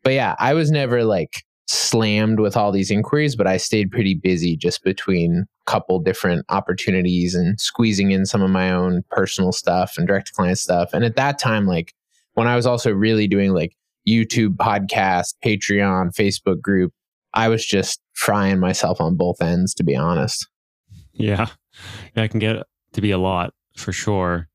But 0.07 0.13
yeah 0.13 0.37
i 0.39 0.55
was 0.55 0.71
never 0.71 1.03
like 1.03 1.45
slammed 1.67 2.39
with 2.39 2.57
all 2.57 2.71
these 2.71 2.93
inquiries 2.93 3.35
but 3.35 3.49
i 3.49 3.57
stayed 3.57 3.91
pretty 3.91 4.15
busy 4.15 4.57
just 4.57 4.85
between 4.85 5.47
a 5.67 5.71
couple 5.71 5.99
different 5.99 6.47
opportunities 6.49 7.35
and 7.35 7.61
squeezing 7.61 8.13
in 8.13 8.25
some 8.25 8.41
of 8.41 8.51
my 8.51 8.71
own 8.71 9.03
personal 9.11 9.51
stuff 9.51 9.95
and 9.99 10.07
direct 10.07 10.33
client 10.33 10.59
stuff. 10.59 10.91
And 10.93 11.05
at 11.05 11.17
that 11.17 11.41
time 11.41 11.67
like 11.67 11.93
when 12.35 12.47
i 12.47 12.55
was 12.55 12.67
also 12.67 12.93
really 12.93 13.27
doing 13.27 13.53
like 13.53 13.77
youtube 14.09 14.57
podcast 14.57 15.35
patreon 15.45 16.15
facebook 16.15 16.61
group 16.61 16.93
i 17.35 17.49
was 17.49 17.67
just 17.67 18.01
frying 18.13 18.61
myself 18.61 19.01
on 19.01 19.17
both 19.17 19.43
ends 19.43 19.75
to 19.75 19.83
be 19.83 19.97
honest 19.97 20.47
yeah. 21.17 21.49
Yeah, 22.17 22.25
it 22.25 22.29
can 22.29 22.41
get 22.41 22.67
to 22.93 23.01
be 23.01 23.11
a 23.11 23.19
lot 23.19 23.53
for 23.77 23.93
sure. 23.93 24.49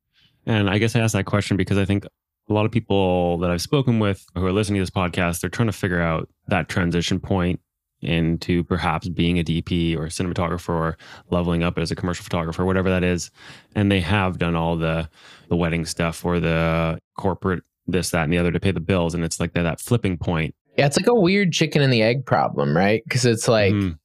And 0.45 0.69
I 0.69 0.77
guess 0.77 0.95
I 0.95 0.99
asked 0.99 1.13
that 1.13 1.25
question 1.25 1.57
because 1.57 1.77
I 1.77 1.85
think 1.85 2.05
a 2.05 2.53
lot 2.53 2.65
of 2.65 2.71
people 2.71 3.37
that 3.39 3.51
I've 3.51 3.61
spoken 3.61 3.99
with 3.99 4.25
who 4.35 4.45
are 4.45 4.51
listening 4.51 4.79
to 4.79 4.81
this 4.81 4.89
podcast, 4.89 5.41
they're 5.41 5.49
trying 5.49 5.67
to 5.67 5.73
figure 5.73 6.01
out 6.01 6.29
that 6.47 6.69
transition 6.69 7.19
point 7.19 7.59
into 8.01 8.63
perhaps 8.63 9.07
being 9.09 9.37
a 9.37 9.43
DP 9.43 9.95
or 9.95 10.05
a 10.05 10.09
cinematographer 10.09 10.69
or 10.69 10.97
leveling 11.29 11.63
up 11.63 11.77
as 11.77 11.91
a 11.91 11.95
commercial 11.95 12.23
photographer, 12.23 12.65
whatever 12.65 12.89
that 12.89 13.03
is. 13.03 13.29
And 13.75 13.91
they 13.91 14.01
have 14.01 14.39
done 14.39 14.55
all 14.55 14.75
the 14.75 15.07
the 15.49 15.55
wedding 15.55 15.85
stuff 15.85 16.25
or 16.25 16.39
the 16.39 16.99
corporate 17.17 17.63
this, 17.87 18.09
that, 18.11 18.23
and 18.23 18.33
the 18.33 18.37
other 18.37 18.51
to 18.51 18.59
pay 18.59 18.71
the 18.71 18.79
bills. 18.79 19.13
And 19.13 19.23
it's 19.23 19.39
like 19.39 19.53
that, 19.53 19.63
that 19.63 19.79
flipping 19.79 20.17
point. 20.17 20.55
Yeah, 20.77 20.85
it's 20.85 20.97
like 20.97 21.07
a 21.07 21.13
weird 21.13 21.51
chicken 21.51 21.81
and 21.81 21.91
the 21.91 22.01
egg 22.01 22.25
problem, 22.25 22.75
right? 22.75 23.03
Because 23.03 23.25
it's 23.25 23.47
like 23.47 23.73
mm. 23.73 23.97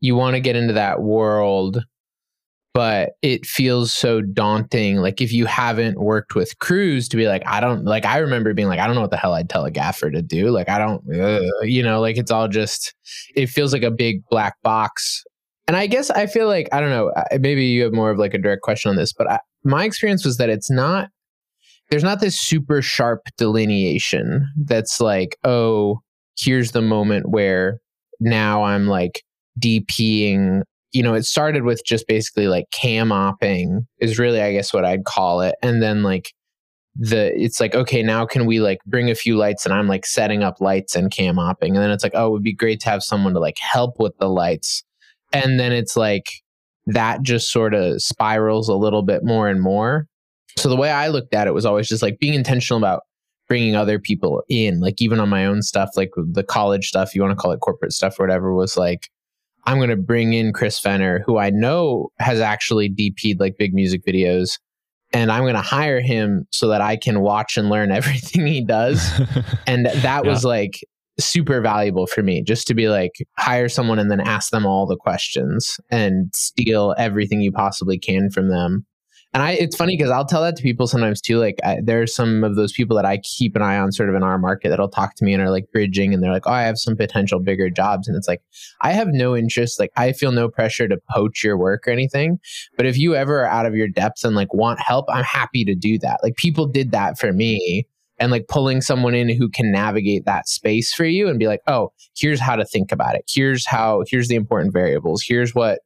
you 0.00 0.16
want 0.16 0.34
to 0.34 0.40
get 0.40 0.56
into 0.56 0.72
that 0.74 1.02
world 1.02 1.84
but 2.74 3.12
it 3.22 3.46
feels 3.46 3.92
so 3.92 4.20
daunting. 4.20 4.96
Like 4.96 5.20
if 5.20 5.32
you 5.32 5.46
haven't 5.46 6.00
worked 6.00 6.34
with 6.34 6.58
crews 6.58 7.08
to 7.08 7.16
be 7.16 7.28
like, 7.28 7.46
I 7.46 7.60
don't 7.60 7.84
like, 7.84 8.04
I 8.04 8.18
remember 8.18 8.52
being 8.52 8.66
like, 8.66 8.80
I 8.80 8.86
don't 8.86 8.96
know 8.96 9.00
what 9.00 9.12
the 9.12 9.16
hell 9.16 9.32
I'd 9.32 9.48
tell 9.48 9.64
a 9.64 9.70
gaffer 9.70 10.10
to 10.10 10.20
do. 10.20 10.50
Like, 10.50 10.68
I 10.68 10.78
don't, 10.78 11.02
you 11.62 11.84
know, 11.84 12.00
like 12.00 12.16
it's 12.16 12.32
all 12.32 12.48
just, 12.48 12.92
it 13.36 13.46
feels 13.46 13.72
like 13.72 13.84
a 13.84 13.92
big 13.92 14.22
black 14.28 14.60
box. 14.62 15.22
And 15.68 15.76
I 15.76 15.86
guess 15.86 16.10
I 16.10 16.26
feel 16.26 16.48
like, 16.48 16.68
I 16.72 16.80
don't 16.80 16.90
know, 16.90 17.12
maybe 17.38 17.64
you 17.64 17.84
have 17.84 17.92
more 17.92 18.10
of 18.10 18.18
like 18.18 18.34
a 18.34 18.38
direct 18.38 18.62
question 18.62 18.90
on 18.90 18.96
this, 18.96 19.12
but 19.12 19.30
I, 19.30 19.38
my 19.62 19.84
experience 19.84 20.24
was 20.24 20.36
that 20.38 20.50
it's 20.50 20.70
not, 20.70 21.08
there's 21.90 22.02
not 22.02 22.20
this 22.20 22.38
super 22.38 22.82
sharp 22.82 23.20
delineation 23.38 24.50
that's 24.64 25.00
like, 25.00 25.36
oh, 25.44 26.00
here's 26.36 26.72
the 26.72 26.82
moment 26.82 27.28
where 27.30 27.78
now 28.20 28.64
I'm 28.64 28.88
like 28.88 29.22
DPing. 29.60 30.62
You 30.94 31.02
know, 31.02 31.14
it 31.14 31.24
started 31.24 31.64
with 31.64 31.84
just 31.84 32.06
basically 32.06 32.48
like 32.48 32.70
cam 32.70 33.10
opping 33.10 33.86
is 33.98 34.18
really, 34.18 34.40
I 34.40 34.52
guess, 34.52 34.72
what 34.72 34.84
I'd 34.84 35.04
call 35.04 35.42
it. 35.42 35.54
And 35.62 35.82
then 35.82 36.02
like 36.02 36.32
the 36.96 37.32
it's 37.34 37.58
like 37.60 37.74
okay 37.74 38.02
now 38.04 38.24
can 38.24 38.46
we 38.46 38.60
like 38.60 38.78
bring 38.86 39.10
a 39.10 39.16
few 39.16 39.36
lights 39.36 39.66
and 39.66 39.74
i'm 39.74 39.88
like 39.88 40.06
setting 40.06 40.44
up 40.44 40.60
lights 40.60 40.94
and 40.94 41.10
cam 41.10 41.36
opping. 41.36 41.70
And 41.70 41.78
then 41.78 41.90
it's 41.90 42.04
like 42.04 42.14
oh 42.14 42.28
it 42.28 42.30
would 42.30 42.42
be 42.42 42.54
great 42.54 42.80
to 42.80 42.90
have 42.90 43.02
someone 43.02 43.34
to 43.34 43.40
like 43.40 43.58
help 43.58 43.98
with 43.98 44.16
the 44.18 44.28
lights. 44.28 44.84
And 45.32 45.58
then 45.58 45.72
it's 45.72 45.96
like 45.96 46.26
that 46.86 47.22
just 47.22 47.50
sort 47.50 47.74
of 47.74 48.00
spirals 48.00 48.68
a 48.68 48.74
little 48.74 49.02
bit 49.02 49.24
more 49.24 49.48
and 49.48 49.60
more. 49.60 50.06
So 50.56 50.68
the 50.68 50.76
way 50.76 50.90
i 50.90 51.08
looked 51.08 51.34
at 51.34 51.48
it 51.48 51.54
was 51.54 51.66
always 51.66 51.88
just 51.88 52.02
like 52.02 52.20
being 52.20 52.34
intentional 52.34 52.78
about 52.78 53.02
bringing 53.48 53.74
other 53.76 53.98
people 53.98 54.42
in 54.48 54.80
like 54.80 55.02
even 55.02 55.20
on 55.20 55.28
my 55.28 55.44
own 55.44 55.62
stuff 55.62 55.90
like 55.96 56.10
the 56.16 56.44
college 56.44 56.86
stuff 56.86 57.14
you 57.14 57.20
want 57.20 57.32
to 57.32 57.36
call 57.36 57.52
it 57.52 57.60
corporate 57.60 57.92
stuff 57.92 58.18
or 58.18 58.22
whatever 58.22 58.54
was 58.54 58.76
like 58.76 59.10
i'm 59.66 59.78
going 59.78 59.88
to 59.88 59.96
bring 59.96 60.32
in 60.32 60.52
chris 60.52 60.78
fenner 60.78 61.22
who 61.26 61.38
i 61.38 61.50
know 61.50 62.08
has 62.18 62.40
actually 62.40 62.88
dp'd 62.88 63.40
like 63.40 63.56
big 63.58 63.74
music 63.74 64.04
videos 64.06 64.58
and 65.12 65.30
I'm 65.30 65.44
going 65.44 65.54
to 65.54 65.60
hire 65.60 66.00
him 66.00 66.46
so 66.50 66.66
that 66.68 66.80
I 66.80 66.96
can 66.96 67.20
watch 67.20 67.56
and 67.56 67.70
learn 67.70 67.92
everything 67.92 68.46
he 68.46 68.62
does. 68.64 69.08
and 69.66 69.86
that 69.86 70.24
yeah. 70.24 70.30
was 70.30 70.44
like 70.44 70.80
super 71.18 71.60
valuable 71.60 72.06
for 72.06 72.22
me 72.22 72.42
just 72.42 72.66
to 72.66 72.74
be 72.74 72.88
like 72.88 73.12
hire 73.38 73.68
someone 73.68 73.98
and 73.98 74.10
then 74.10 74.20
ask 74.20 74.50
them 74.50 74.66
all 74.66 74.86
the 74.86 74.96
questions 74.96 75.78
and 75.90 76.30
steal 76.34 76.94
everything 76.98 77.40
you 77.40 77.52
possibly 77.52 77.98
can 77.98 78.30
from 78.30 78.48
them 78.48 78.84
and 79.34 79.42
I, 79.42 79.52
it's 79.52 79.74
funny 79.74 79.96
because 79.96 80.12
I'll 80.12 80.24
tell 80.24 80.42
that 80.42 80.54
to 80.56 80.62
people 80.62 80.86
sometimes 80.86 81.20
too. 81.20 81.38
Like, 81.38 81.58
I, 81.64 81.80
there's 81.82 82.14
some 82.14 82.44
of 82.44 82.54
those 82.54 82.72
people 82.72 82.96
that 82.96 83.04
I 83.04 83.18
keep 83.18 83.56
an 83.56 83.62
eye 83.62 83.76
on, 83.76 83.90
sort 83.90 84.08
of 84.08 84.14
in 84.14 84.22
our 84.22 84.38
market, 84.38 84.68
that'll 84.68 84.88
talk 84.88 85.16
to 85.16 85.24
me 85.24 85.34
and 85.34 85.42
are 85.42 85.50
like 85.50 85.70
bridging, 85.72 86.14
and 86.14 86.22
they're 86.22 86.30
like, 86.32 86.46
"Oh, 86.46 86.52
I 86.52 86.62
have 86.62 86.78
some 86.78 86.96
potential 86.96 87.40
bigger 87.40 87.68
jobs," 87.68 88.06
and 88.06 88.16
it's 88.16 88.28
like, 88.28 88.42
I 88.82 88.92
have 88.92 89.08
no 89.08 89.36
interest. 89.36 89.80
Like, 89.80 89.90
I 89.96 90.12
feel 90.12 90.30
no 90.30 90.48
pressure 90.48 90.86
to 90.86 90.98
poach 91.10 91.42
your 91.42 91.58
work 91.58 91.88
or 91.88 91.90
anything. 91.90 92.38
But 92.76 92.86
if 92.86 92.96
you 92.96 93.16
ever 93.16 93.40
are 93.42 93.46
out 93.46 93.66
of 93.66 93.74
your 93.74 93.88
depths 93.88 94.22
and 94.24 94.36
like 94.36 94.54
want 94.54 94.80
help, 94.80 95.06
I'm 95.08 95.24
happy 95.24 95.64
to 95.64 95.74
do 95.74 95.98
that. 95.98 96.20
Like, 96.22 96.36
people 96.36 96.66
did 96.66 96.92
that 96.92 97.18
for 97.18 97.32
me, 97.32 97.86
and 98.20 98.30
like 98.30 98.46
pulling 98.48 98.80
someone 98.82 99.14
in 99.16 99.28
who 99.28 99.48
can 99.48 99.72
navigate 99.72 100.24
that 100.26 100.48
space 100.48 100.94
for 100.94 101.04
you 101.04 101.28
and 101.28 101.40
be 101.40 101.48
like, 101.48 101.60
"Oh, 101.66 101.92
here's 102.16 102.38
how 102.40 102.54
to 102.56 102.64
think 102.64 102.92
about 102.92 103.16
it. 103.16 103.24
Here's 103.28 103.66
how. 103.66 104.04
Here's 104.08 104.28
the 104.28 104.36
important 104.36 104.72
variables. 104.72 105.24
Here's 105.26 105.54
what." 105.56 105.80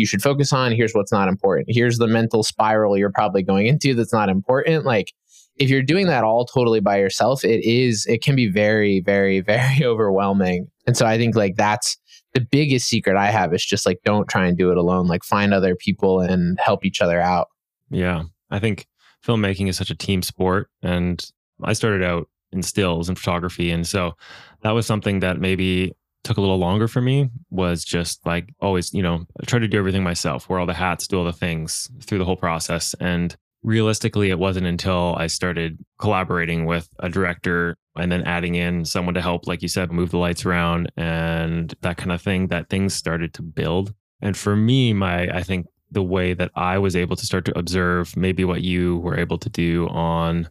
You 0.00 0.06
should 0.06 0.22
focus 0.22 0.52
on. 0.52 0.72
Here's 0.72 0.92
what's 0.92 1.12
not 1.12 1.28
important. 1.28 1.68
Here's 1.70 1.98
the 1.98 2.06
mental 2.06 2.42
spiral 2.42 2.96
you're 2.96 3.12
probably 3.12 3.42
going 3.42 3.66
into 3.66 3.94
that's 3.94 4.12
not 4.12 4.28
important. 4.28 4.84
Like 4.84 5.12
if 5.56 5.68
you're 5.68 5.82
doing 5.82 6.06
that 6.06 6.24
all 6.24 6.46
totally 6.46 6.80
by 6.80 6.98
yourself, 6.98 7.44
it 7.44 7.62
is, 7.64 8.06
it 8.06 8.22
can 8.22 8.34
be 8.34 8.48
very, 8.48 9.00
very, 9.00 9.40
very 9.40 9.84
overwhelming. 9.84 10.68
And 10.86 10.96
so 10.96 11.06
I 11.06 11.18
think 11.18 11.36
like 11.36 11.54
that's 11.56 11.96
the 12.34 12.40
biggest 12.40 12.88
secret 12.88 13.16
I 13.16 13.30
have 13.30 13.52
is 13.52 13.64
just 13.64 13.86
like 13.86 13.98
don't 14.04 14.28
try 14.28 14.46
and 14.46 14.56
do 14.56 14.70
it 14.70 14.76
alone. 14.76 15.06
Like 15.06 15.24
find 15.24 15.52
other 15.52 15.76
people 15.76 16.20
and 16.20 16.58
help 16.60 16.84
each 16.84 17.00
other 17.00 17.20
out. 17.20 17.48
Yeah. 17.90 18.24
I 18.50 18.58
think 18.58 18.86
filmmaking 19.24 19.68
is 19.68 19.76
such 19.76 19.90
a 19.90 19.96
team 19.96 20.22
sport. 20.22 20.68
And 20.82 21.24
I 21.62 21.74
started 21.74 22.02
out 22.02 22.28
in 22.52 22.62
stills 22.62 23.08
and 23.08 23.18
photography. 23.18 23.70
And 23.70 23.86
so 23.86 24.14
that 24.62 24.70
was 24.70 24.86
something 24.86 25.20
that 25.20 25.38
maybe 25.38 25.92
took 26.22 26.36
a 26.36 26.40
little 26.40 26.58
longer 26.58 26.86
for 26.86 27.00
me 27.00 27.30
was 27.50 27.84
just 27.84 28.24
like 28.26 28.52
always, 28.60 28.92
you 28.92 29.02
know, 29.02 29.26
try 29.46 29.58
to 29.58 29.68
do 29.68 29.78
everything 29.78 30.02
myself, 30.02 30.48
wear 30.48 30.58
all 30.58 30.66
the 30.66 30.74
hats, 30.74 31.06
do 31.06 31.18
all 31.18 31.24
the 31.24 31.32
things 31.32 31.88
through 32.02 32.18
the 32.18 32.24
whole 32.24 32.36
process. 32.36 32.94
And 33.00 33.34
realistically, 33.62 34.30
it 34.30 34.38
wasn't 34.38 34.66
until 34.66 35.14
I 35.16 35.26
started 35.26 35.78
collaborating 35.98 36.66
with 36.66 36.88
a 36.98 37.08
director 37.08 37.76
and 37.96 38.10
then 38.12 38.22
adding 38.22 38.54
in 38.54 38.84
someone 38.84 39.14
to 39.14 39.22
help, 39.22 39.46
like 39.46 39.62
you 39.62 39.68
said, 39.68 39.92
move 39.92 40.10
the 40.10 40.18
lights 40.18 40.44
around 40.44 40.92
and 40.96 41.74
that 41.80 41.96
kind 41.96 42.12
of 42.12 42.22
thing 42.22 42.48
that 42.48 42.68
things 42.68 42.94
started 42.94 43.34
to 43.34 43.42
build. 43.42 43.94
And 44.20 44.36
for 44.36 44.54
me, 44.56 44.92
my, 44.92 45.28
I 45.28 45.42
think 45.42 45.66
the 45.90 46.02
way 46.02 46.34
that 46.34 46.50
I 46.54 46.78
was 46.78 46.94
able 46.94 47.16
to 47.16 47.26
start 47.26 47.44
to 47.46 47.58
observe 47.58 48.16
maybe 48.16 48.44
what 48.44 48.62
you 48.62 48.98
were 48.98 49.18
able 49.18 49.38
to 49.38 49.48
do 49.48 49.88
on 49.88 50.48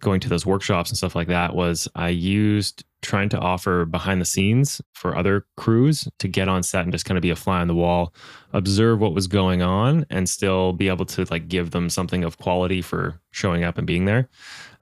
going 0.00 0.20
to 0.20 0.28
those 0.28 0.44
workshops 0.44 0.90
and 0.90 0.98
stuff 0.98 1.14
like 1.14 1.28
that 1.28 1.54
was 1.54 1.88
I 1.94 2.10
used 2.10 2.84
trying 3.02 3.28
to 3.28 3.38
offer 3.38 3.84
behind 3.84 4.20
the 4.20 4.24
scenes 4.24 4.80
for 4.94 5.16
other 5.16 5.46
crews 5.56 6.08
to 6.18 6.28
get 6.28 6.48
on 6.48 6.62
set 6.62 6.82
and 6.82 6.92
just 6.92 7.04
kind 7.04 7.18
of 7.18 7.22
be 7.22 7.30
a 7.30 7.36
fly 7.36 7.60
on 7.60 7.68
the 7.68 7.74
wall, 7.74 8.12
observe 8.52 8.98
what 9.00 9.14
was 9.14 9.26
going 9.26 9.62
on 9.62 10.04
and 10.10 10.28
still 10.28 10.72
be 10.72 10.88
able 10.88 11.04
to 11.04 11.24
like 11.30 11.48
give 11.48 11.70
them 11.70 11.88
something 11.88 12.24
of 12.24 12.38
quality 12.38 12.82
for 12.82 13.20
showing 13.30 13.64
up 13.64 13.78
and 13.78 13.86
being 13.86 14.06
there. 14.06 14.28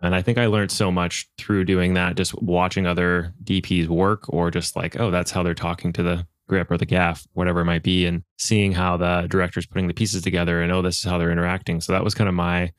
And 0.01 0.15
I 0.15 0.23
think 0.23 0.39
I 0.39 0.47
learned 0.47 0.71
so 0.71 0.91
much 0.91 1.29
through 1.39 1.65
doing 1.65 1.95
that, 1.95 2.17
just 2.17 2.41
watching 2.41 2.87
other 2.87 3.33
DPs 3.43 3.89
work 3.89 4.25
or 4.29 4.51
just 4.51 4.77
like, 4.77 4.99
oh, 5.01 5.11
that's 5.11 5.31
how 5.31 5.43
they're 5.43 5.55
talking 5.55 5.93
to 5.95 6.03
the 6.03 6.27
grip 6.49 6.71
or 6.71 6.77
the 6.77 6.87
gaff, 6.87 7.27
whatever 7.33 7.61
it 7.61 7.65
might 7.65 7.83
be, 7.83 8.07
and 8.07 8.23
seeing 8.39 8.73
how 8.73 8.97
the 8.97 9.27
director's 9.29 9.67
putting 9.67 9.89
the 9.89 9.95
pieces 9.95 10.23
together 10.23 10.61
and 10.61 10.71
oh, 10.73 10.83
this 10.83 10.99
is 10.99 11.05
how 11.05 11.19
they're 11.19 11.33
interacting. 11.33 11.81
So 11.81 11.93
that 11.93 12.05
was 12.05 12.15
kind 12.15 12.29
of 12.29 12.35
my 12.35 12.73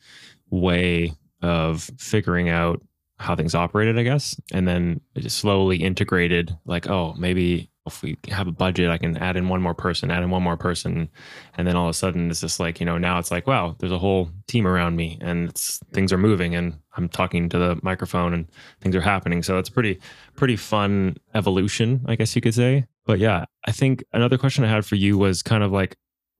way 0.49 1.13
of 1.41 1.89
figuring 1.97 2.49
out 2.49 2.81
how 3.17 3.35
things 3.35 3.55
operated, 3.55 3.97
I 3.97 4.03
guess. 4.03 4.39
And 4.51 4.67
then 4.67 5.01
it 5.15 5.21
just 5.21 5.37
slowly 5.37 5.77
integrated 5.77 6.57
like, 6.65 6.89
oh, 6.89 7.13
maybe 7.17 7.69
if 7.85 8.01
we 8.01 8.17
have 8.29 8.47
a 8.47 8.51
budget, 8.51 8.89
I 8.89 8.97
can 8.97 9.15
add 9.17 9.37
in 9.37 9.47
one 9.47 9.61
more 9.61 9.75
person, 9.75 10.09
add 10.09 10.23
in 10.23 10.31
one 10.31 10.41
more 10.41 10.57
person. 10.57 11.07
And 11.55 11.67
then 11.67 11.75
all 11.75 11.85
of 11.85 11.91
a 11.91 11.93
sudden 11.93 12.31
it's 12.31 12.41
just 12.41 12.59
like, 12.59 12.79
you 12.79 12.85
know, 12.85 12.97
now 12.97 13.19
it's 13.19 13.29
like, 13.29 13.45
wow, 13.45 13.75
there's 13.77 13.91
a 13.91 13.99
whole 13.99 14.29
team 14.47 14.65
around 14.65 14.95
me 14.95 15.19
and 15.21 15.49
it's 15.49 15.79
things 15.93 16.11
are 16.11 16.17
moving 16.17 16.55
and 16.55 16.79
I'm 16.97 17.07
talking 17.07 17.47
to 17.49 17.57
the 17.57 17.79
microphone 17.83 18.33
and 18.33 18.47
things 18.81 18.95
are 18.95 19.01
happening. 19.01 19.43
So 19.43 19.59
it's 19.59 19.69
pretty, 19.69 19.99
pretty 20.35 20.55
fun 20.55 21.17
evolution, 21.35 22.03
I 22.07 22.15
guess 22.15 22.35
you 22.35 22.41
could 22.41 22.55
say. 22.55 22.85
But 23.05 23.19
yeah, 23.19 23.45
I 23.65 23.71
think 23.71 24.03
another 24.13 24.39
question 24.39 24.63
I 24.63 24.69
had 24.69 24.85
for 24.85 24.95
you 24.95 25.17
was 25.17 25.43
kind 25.43 25.63
of 25.63 25.71
like 25.71 25.95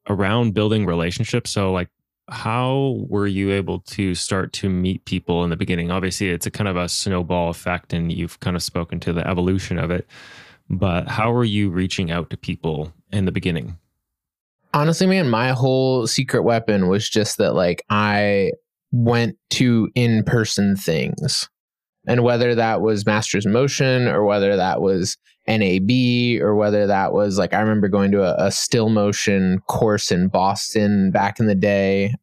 around 0.10 0.56
building 0.56 0.86
relationships. 0.86 1.52
So 1.52 1.72
like 1.72 1.90
how 2.30 3.06
were 3.08 3.28
you 3.28 3.52
able 3.52 3.80
to 3.82 4.16
start 4.16 4.52
to 4.54 4.70
meet 4.70 5.06
people 5.06 5.44
in 5.44 5.50
the 5.50 5.56
beginning? 5.56 5.92
Obviously, 5.92 6.30
it's 6.30 6.46
a 6.46 6.52
kind 6.52 6.68
of 6.68 6.76
a 6.76 6.90
snowball 6.90 7.50
effect, 7.50 7.94
and 7.94 8.12
you've 8.12 8.40
kind 8.40 8.56
of 8.56 8.64
spoken 8.64 9.00
to 9.02 9.14
the 9.14 9.28
evolution 9.28 9.78
of 9.78 9.92
it. 9.92 10.08
But 10.70 11.08
how 11.08 11.32
were 11.32 11.44
you 11.44 11.70
reaching 11.70 12.10
out 12.10 12.30
to 12.32 12.38
people 12.38 12.92
in 13.12 13.26
the 13.26 13.32
beginning? 13.32 13.78
Honestly, 14.74 15.08
man, 15.08 15.30
my 15.30 15.52
whole 15.52 16.08
secret 16.08 16.44
weapon 16.44 16.88
was 16.88 17.08
just 17.08 17.38
that, 17.38 17.54
like, 17.54 17.84
I 17.90 18.52
went 18.92 19.38
to 19.52 19.90
in 19.96 20.24
person 20.24 20.76
things. 20.76 21.48
And 22.08 22.24
whether 22.24 22.56
that 22.56 22.82
was 22.82 23.06
Masters 23.06 23.46
Motion 23.46 24.08
or 24.08 24.24
whether 24.26 24.56
that 24.56 24.82
was 24.82 25.18
NAB 25.48 26.42
or 26.42 26.56
whether 26.56 26.88
that 26.88 27.14
was 27.14 27.38
like 27.38 27.54
I 27.54 27.60
remember 27.60 27.88
going 27.88 28.12
to 28.12 28.24
a, 28.24 28.48
a, 28.48 28.52
still 28.52 28.90
motion 28.90 29.60
course 29.68 30.12
in 30.12 30.28
Boston 30.28 31.12
back 31.12 31.40
in 31.40 31.48
the 31.48 31.56
day. 31.56 32.16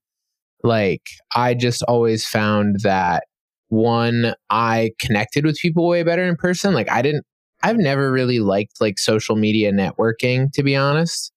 Like 0.64 1.02
I 1.34 1.54
just 1.54 1.82
always 1.84 2.26
found 2.26 2.80
that 2.82 3.24
one 3.68 4.34
I 4.50 4.90
connected 5.00 5.44
with 5.44 5.58
people 5.58 5.86
way 5.86 6.02
better 6.02 6.24
in 6.24 6.36
person. 6.36 6.74
Like 6.74 6.90
I 6.90 7.02
didn't 7.02 7.24
I've 7.62 7.78
never 7.78 8.10
really 8.10 8.40
liked 8.40 8.80
like 8.80 8.98
social 8.98 9.36
media 9.36 9.72
networking 9.72 10.52
to 10.52 10.62
be 10.62 10.74
honest. 10.74 11.32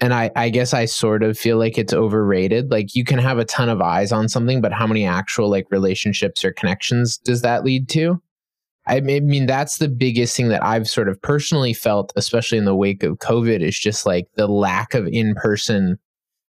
And 0.00 0.14
I, 0.14 0.30
I 0.36 0.48
guess 0.48 0.74
I 0.74 0.84
sort 0.84 1.22
of 1.22 1.36
feel 1.36 1.58
like 1.58 1.76
it's 1.76 1.92
overrated. 1.92 2.70
Like 2.70 2.94
you 2.94 3.04
can 3.04 3.18
have 3.18 3.38
a 3.38 3.44
ton 3.44 3.68
of 3.68 3.80
eyes 3.80 4.12
on 4.12 4.28
something, 4.28 4.60
but 4.60 4.72
how 4.72 4.86
many 4.86 5.04
actual 5.04 5.50
like 5.50 5.66
relationships 5.70 6.44
or 6.44 6.52
connections 6.52 7.18
does 7.18 7.42
that 7.42 7.64
lead 7.64 7.88
to? 7.90 8.22
I 8.86 9.00
mean, 9.00 9.46
that's 9.46 9.78
the 9.78 9.88
biggest 9.88 10.36
thing 10.36 10.48
that 10.48 10.64
I've 10.64 10.88
sort 10.88 11.10
of 11.10 11.20
personally 11.20 11.74
felt, 11.74 12.12
especially 12.16 12.56
in 12.56 12.64
the 12.64 12.76
wake 12.76 13.02
of 13.02 13.18
COVID, 13.18 13.60
is 13.60 13.78
just 13.78 14.06
like 14.06 14.28
the 14.36 14.46
lack 14.46 14.94
of 14.94 15.06
in 15.08 15.34
person 15.34 15.98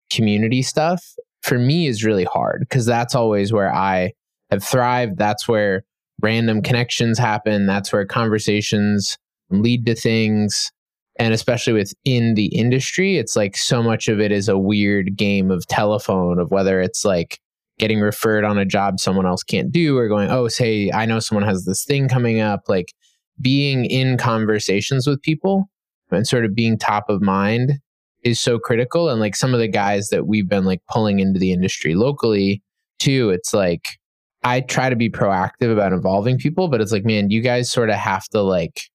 community 0.10 0.62
stuff 0.62 1.04
for 1.42 1.58
me 1.58 1.88
is 1.88 2.04
really 2.04 2.24
hard 2.26 2.62
because 2.62 2.86
that's 2.86 3.16
always 3.16 3.52
where 3.54 3.74
I 3.74 4.14
have 4.52 4.64
thrived. 4.64 5.18
That's 5.18 5.48
where 5.48 5.84
random 6.22 6.62
connections 6.62 7.18
happen. 7.18 7.66
That's 7.66 7.94
where 7.94 8.06
conversations 8.06 9.18
lead 9.50 9.86
to 9.86 9.96
things. 9.96 10.72
And 11.20 11.34
especially 11.34 11.74
within 11.74 12.34
the 12.34 12.48
industry, 12.48 13.18
it's 13.18 13.36
like 13.36 13.56
so 13.56 13.84
much 13.84 14.08
of 14.08 14.20
it 14.20 14.32
is 14.32 14.50
a 14.50 14.58
weird 14.58 15.16
game 15.16 15.52
of 15.52 15.68
telephone 15.68 16.40
of 16.40 16.50
whether 16.50 16.82
it's 16.82 17.06
like, 17.06 17.40
getting 17.78 18.02
referred 18.02 18.44
on 18.44 18.58
a 18.58 18.66
job 18.66 19.00
someone 19.00 19.26
else 19.26 19.42
can't 19.42 19.72
do 19.72 19.98
or 19.98 20.10
going, 20.10 20.30
oh, 20.30 20.50
say, 20.50 20.92
I 20.94 21.06
know 21.06 21.20
someone 21.20 21.48
has 21.48 21.64
this 21.64 21.86
thing 21.86 22.10
coming 22.10 22.42
up. 22.42 22.64
Like 22.68 22.94
being 23.42 23.86
in 23.86 24.18
conversations 24.18 25.08
with 25.08 25.22
people 25.22 25.70
and 26.12 26.28
sort 26.28 26.44
of 26.44 26.54
being 26.54 26.78
top 26.78 27.10
of 27.10 27.22
mind 27.22 27.80
is 28.22 28.38
so 28.38 28.60
critical. 28.60 29.08
And 29.08 29.22
like 29.22 29.34
some 29.34 29.54
of 29.54 29.62
the 29.62 29.68
guys 29.70 30.10
that 30.10 30.28
we've 30.28 30.50
been 30.50 30.66
like 30.66 30.82
pulling 30.90 31.22
into 31.22 31.40
the 31.40 31.54
industry 31.54 31.96
locally 31.96 32.62
too, 33.00 33.30
it's 33.30 33.54
like, 33.54 33.98
I 34.44 34.60
try 34.60 34.90
to 34.90 34.98
be 34.98 35.10
proactive 35.10 35.72
about 35.72 35.94
involving 35.94 36.38
people, 36.38 36.68
but 36.68 36.82
it's 36.82 36.92
like, 36.92 37.06
man, 37.06 37.30
you 37.30 37.40
guys 37.42 37.72
sort 37.72 37.90
of 37.90 37.96
have 37.96 38.28
to 38.30 38.42
like 38.42 38.90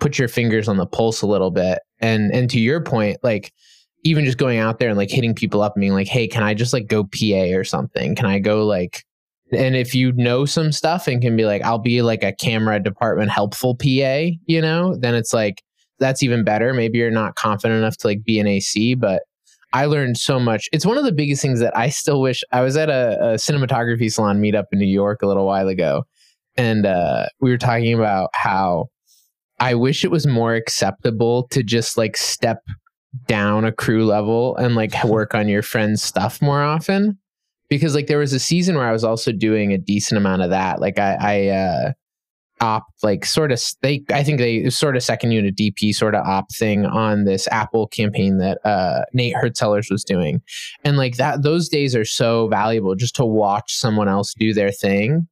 put 0.00 0.18
your 0.18 0.28
fingers 0.28 0.68
on 0.68 0.76
the 0.76 0.86
pulse 0.86 1.22
a 1.22 1.26
little 1.26 1.50
bit. 1.50 1.80
And 2.00 2.32
and 2.32 2.50
to 2.50 2.60
your 2.60 2.80
point, 2.80 3.18
like 3.22 3.52
even 4.04 4.24
just 4.24 4.38
going 4.38 4.58
out 4.58 4.78
there 4.78 4.88
and 4.88 4.98
like 4.98 5.10
hitting 5.10 5.34
people 5.34 5.62
up 5.62 5.74
and 5.74 5.80
being 5.80 5.94
like, 5.94 6.06
hey, 6.06 6.28
can 6.28 6.42
I 6.42 6.54
just 6.54 6.72
like 6.72 6.86
go 6.86 7.04
PA 7.04 7.56
or 7.56 7.64
something? 7.64 8.14
Can 8.14 8.26
I 8.26 8.38
go 8.38 8.64
like 8.64 9.04
And 9.52 9.76
if 9.76 9.94
you 9.94 10.12
know 10.12 10.44
some 10.44 10.72
stuff 10.72 11.06
and 11.06 11.22
can 11.22 11.36
be 11.36 11.44
like, 11.44 11.62
I'll 11.62 11.78
be 11.78 12.02
like 12.02 12.22
a 12.22 12.32
camera 12.32 12.80
department 12.80 13.30
helpful 13.30 13.74
PA, 13.74 14.30
you 14.46 14.60
know, 14.60 14.96
then 14.96 15.14
it's 15.14 15.32
like, 15.32 15.62
that's 15.98 16.22
even 16.22 16.44
better. 16.44 16.74
Maybe 16.74 16.98
you're 16.98 17.10
not 17.10 17.36
confident 17.36 17.78
enough 17.78 17.96
to 17.98 18.06
like 18.06 18.24
be 18.24 18.38
an 18.38 18.46
AC, 18.46 18.94
but 18.94 19.22
I 19.72 19.86
learned 19.86 20.18
so 20.18 20.38
much. 20.38 20.68
It's 20.72 20.86
one 20.86 20.98
of 20.98 21.04
the 21.04 21.12
biggest 21.12 21.42
things 21.42 21.60
that 21.60 21.76
I 21.76 21.88
still 21.88 22.20
wish 22.20 22.42
I 22.52 22.60
was 22.60 22.76
at 22.76 22.88
a, 22.88 23.18
a 23.20 23.34
cinematography 23.34 24.12
salon 24.12 24.40
meetup 24.40 24.64
in 24.72 24.78
New 24.78 24.86
York 24.86 25.22
a 25.22 25.26
little 25.26 25.46
while 25.46 25.68
ago. 25.68 26.04
And 26.56 26.86
uh, 26.86 27.26
we 27.40 27.50
were 27.50 27.58
talking 27.58 27.94
about 27.94 28.30
how 28.34 28.88
I 29.58 29.74
wish 29.74 30.04
it 30.04 30.10
was 30.10 30.26
more 30.26 30.54
acceptable 30.54 31.48
to 31.48 31.62
just 31.62 31.96
like 31.96 32.16
step 32.16 32.62
down 33.26 33.64
a 33.64 33.72
crew 33.72 34.04
level 34.04 34.56
and 34.56 34.74
like 34.74 34.92
work 35.04 35.34
on 35.34 35.48
your 35.48 35.62
friend's 35.62 36.02
stuff 36.02 36.42
more 36.42 36.62
often. 36.62 37.18
Because 37.68 37.94
like 37.94 38.06
there 38.06 38.18
was 38.18 38.32
a 38.32 38.38
season 38.38 38.76
where 38.76 38.86
I 38.86 38.92
was 38.92 39.02
also 39.02 39.32
doing 39.32 39.72
a 39.72 39.78
decent 39.78 40.18
amount 40.18 40.42
of 40.42 40.50
that. 40.50 40.80
Like 40.80 41.00
I, 41.00 41.16
I 41.20 41.46
uh, 41.48 41.92
op 42.60 42.86
like 43.02 43.24
sort 43.24 43.52
of 43.52 43.60
they 43.82 44.02
I 44.10 44.22
think 44.22 44.38
they 44.38 44.70
sort 44.70 44.96
of 44.96 45.02
second 45.02 45.32
unit 45.32 45.56
DP 45.56 45.94
sort 45.94 46.14
of 46.14 46.24
op 46.24 46.50
thing 46.52 46.86
on 46.86 47.24
this 47.24 47.48
Apple 47.48 47.86
campaign 47.88 48.38
that 48.38 48.58
uh, 48.64 49.02
Nate 49.12 49.34
Hurtsellers 49.34 49.90
was 49.90 50.04
doing. 50.04 50.40
And 50.84 50.96
like 50.96 51.16
that 51.16 51.42
those 51.42 51.68
days 51.68 51.96
are 51.96 52.04
so 52.04 52.48
valuable 52.48 52.94
just 52.94 53.16
to 53.16 53.26
watch 53.26 53.74
someone 53.74 54.08
else 54.08 54.32
do 54.38 54.54
their 54.54 54.70
thing. 54.70 55.28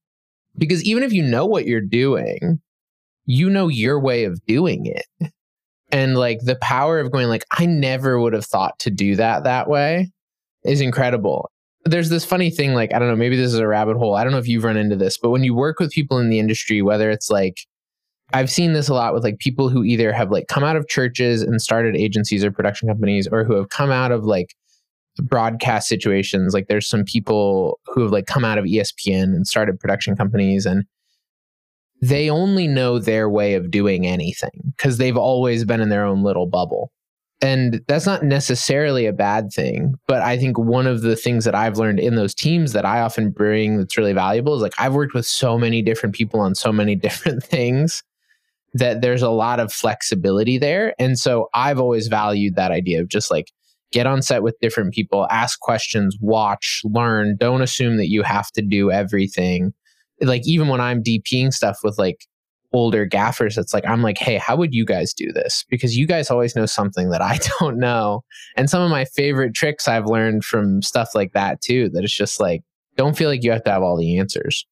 Because 0.57 0.85
even 0.85 1.03
if 1.03 1.13
you 1.13 1.23
know 1.23 1.47
what 1.47 1.67
you're 1.67 1.81
doing, 1.81 2.61
you 3.27 3.51
know 3.51 3.69
your 3.69 4.01
way 4.01 4.25
of 4.25 4.45
doing 4.47 4.87
it. 4.87 5.31
And 5.91 6.17
like 6.17 6.41
the 6.43 6.57
power 6.57 6.99
of 6.99 7.13
going 7.13 7.29
like 7.29 7.45
I 7.53 7.67
never 7.67 8.21
would 8.21 8.33
have 8.33 8.47
thought 8.47 8.79
to 8.81 8.91
do 8.91 9.17
that 9.17 9.45
that 9.45 9.69
way 9.69 10.11
is 10.65 10.81
incredible. 10.81 11.51
There's 11.85 12.09
this 12.09 12.25
funny 12.25 12.51
thing 12.51 12.73
like 12.75 12.95
i 12.95 12.99
don't 12.99 13.09
know 13.09 13.17
maybe 13.17 13.37
this 13.37 13.53
is 13.53 13.59
a 13.59 13.67
rabbit 13.67 13.97
hole. 13.97 14.15
I 14.17 14.25
don't 14.25 14.33
know 14.33 14.39
if 14.39 14.49
you've 14.49 14.65
run 14.65 14.77
into 14.77 14.97
this 14.97 15.19
but 15.19 15.31
when 15.31 15.45
you 15.45 15.55
work 15.55 15.79
with 15.79 15.91
people 15.91 16.19
in 16.19 16.31
the 16.31 16.39
industry 16.39 16.81
whether 16.81 17.11
it's 17.11 17.29
like 17.31 17.59
i've 18.33 18.51
seen 18.51 18.73
this 18.73 18.89
a 18.89 18.95
lot 18.95 19.13
with 19.13 19.23
like 19.23 19.39
people 19.39 19.69
who 19.69 19.85
either 19.85 20.11
have 20.11 20.31
like 20.31 20.47
come 20.49 20.65
out 20.65 20.77
of 20.77 20.89
churches 20.89 21.43
and 21.43 21.61
started 21.61 21.95
agencies 21.95 22.43
or 22.43 22.51
production 22.51 22.89
companies 22.89 23.29
or 23.31 23.45
who 23.45 23.55
have 23.55 23.69
come 23.69 23.91
out 23.91 24.13
of 24.13 24.25
like 24.25 24.55
broadcast 25.23 25.89
situations. 25.89 26.55
Like 26.55 26.67
there's 26.69 26.89
some 26.89 27.05
people 27.05 27.79
who 27.87 28.03
have 28.03 28.13
like 28.13 28.27
come 28.27 28.45
out 28.45 28.59
of 28.59 28.65
espn 28.65 29.25
and 29.25 29.47
started 29.47 29.79
production 29.79 30.17
companies 30.17 30.67
and 30.67 30.85
they 32.01 32.29
only 32.29 32.67
know 32.67 32.99
their 32.99 33.29
way 33.29 33.55
of 33.55 33.71
doing 33.71 34.07
anything 34.07 34.73
because 34.77 34.99
they've 34.99 35.17
always 35.17 35.65
been 35.65 35.81
in 35.81 35.89
their 35.89 36.05
own 36.05 36.23
little 36.23 36.47
bubble. 36.47 36.91
And 37.41 37.83
that's 37.89 38.07
not 38.07 38.23
necessarily 38.23 39.07
a 39.07 39.13
bad 39.13 39.51
thing 39.53 39.97
but 40.07 40.23
i 40.23 40.39
think 40.39 40.57
one 40.57 40.87
of 40.87 41.03
the 41.03 41.17
things 41.17 41.45
that 41.45 41.55
i've 41.55 41.77
learned 41.77 41.99
in 41.99 42.15
those 42.15 42.33
teams 42.33 42.73
that 42.73 42.87
i 42.87 43.01
often 43.01 43.31
bring 43.33 43.77
that's 43.77 43.99
really 43.99 44.13
valuable 44.13 44.55
is 44.55 44.63
like 44.63 44.73
i've 44.79 44.95
worked 44.95 45.15
with 45.15 45.27
so 45.27 45.59
many 45.59 45.83
different 45.83 46.15
people 46.15 46.41
on 46.41 46.55
so 46.55 46.73
many 46.73 46.95
different 47.07 47.43
things 47.43 48.03
that 48.75 49.01
there's 49.01 49.23
a 49.23 49.31
lot 49.31 49.61
of 49.61 49.73
flexibility 49.73 50.59
there. 50.59 50.95
And 50.99 51.19
so 51.19 51.49
i've 51.55 51.81
always 51.81 52.09
valued 52.09 52.57
that 52.57 52.71
idea 52.71 53.01
of 53.01 53.09
just 53.09 53.31
like 53.31 53.51
get 53.93 54.07
on 54.07 54.21
set 54.21 54.43
with 54.43 54.59
different 54.61 54.93
people 54.93 55.27
ask 55.31 55.61
questions 55.61 56.17
watch 56.21 56.81
learn. 56.85 57.37
Don't 57.39 57.63
assume 57.63 57.97
that 57.97 58.09
you 58.09 58.23
have 58.23 58.51
to 58.53 58.63
do 58.63 58.91
everything 58.91 59.73
like 60.21 60.47
even 60.47 60.69
when 60.69 60.81
i'm 60.81 61.03
dping 61.03 61.53
stuff 61.53 61.79
with 61.83 61.99
like 61.99 62.27
older 62.73 63.05
gaffers 63.05 63.57
it's 63.57 63.73
like 63.73 63.87
i'm 63.87 64.03
like 64.03 64.19
hey 64.19 64.37
how 64.37 64.57
would 64.57 64.75
you 64.75 64.85
guys 64.85 65.15
do 65.15 65.33
this? 65.33 65.65
Because 65.71 65.97
you 65.97 66.09
guys 66.09 66.29
always 66.29 66.57
know 66.57 66.67
something 66.67 67.11
that 67.11 67.23
i 67.23 67.39
don't 67.61 67.79
know. 67.79 68.25
And 68.57 68.69
some 68.69 68.83
of 68.83 68.91
my 68.91 69.05
favorite 69.05 69.55
tricks 69.55 69.87
i've 69.87 70.07
learned 70.07 70.45
from 70.45 70.83
stuff 70.83 71.15
like 71.15 71.33
that 71.33 71.61
too 71.61 71.89
that 71.91 72.03
it's 72.03 72.17
just 72.17 72.41
like 72.41 72.63
don't 72.97 73.17
feel 73.17 73.29
like 73.29 73.45
you 73.45 73.53
have 73.53 73.65
to 73.65 73.71
have 73.71 73.83
all 73.83 73.97
the 73.97 74.19
answers. 74.19 74.67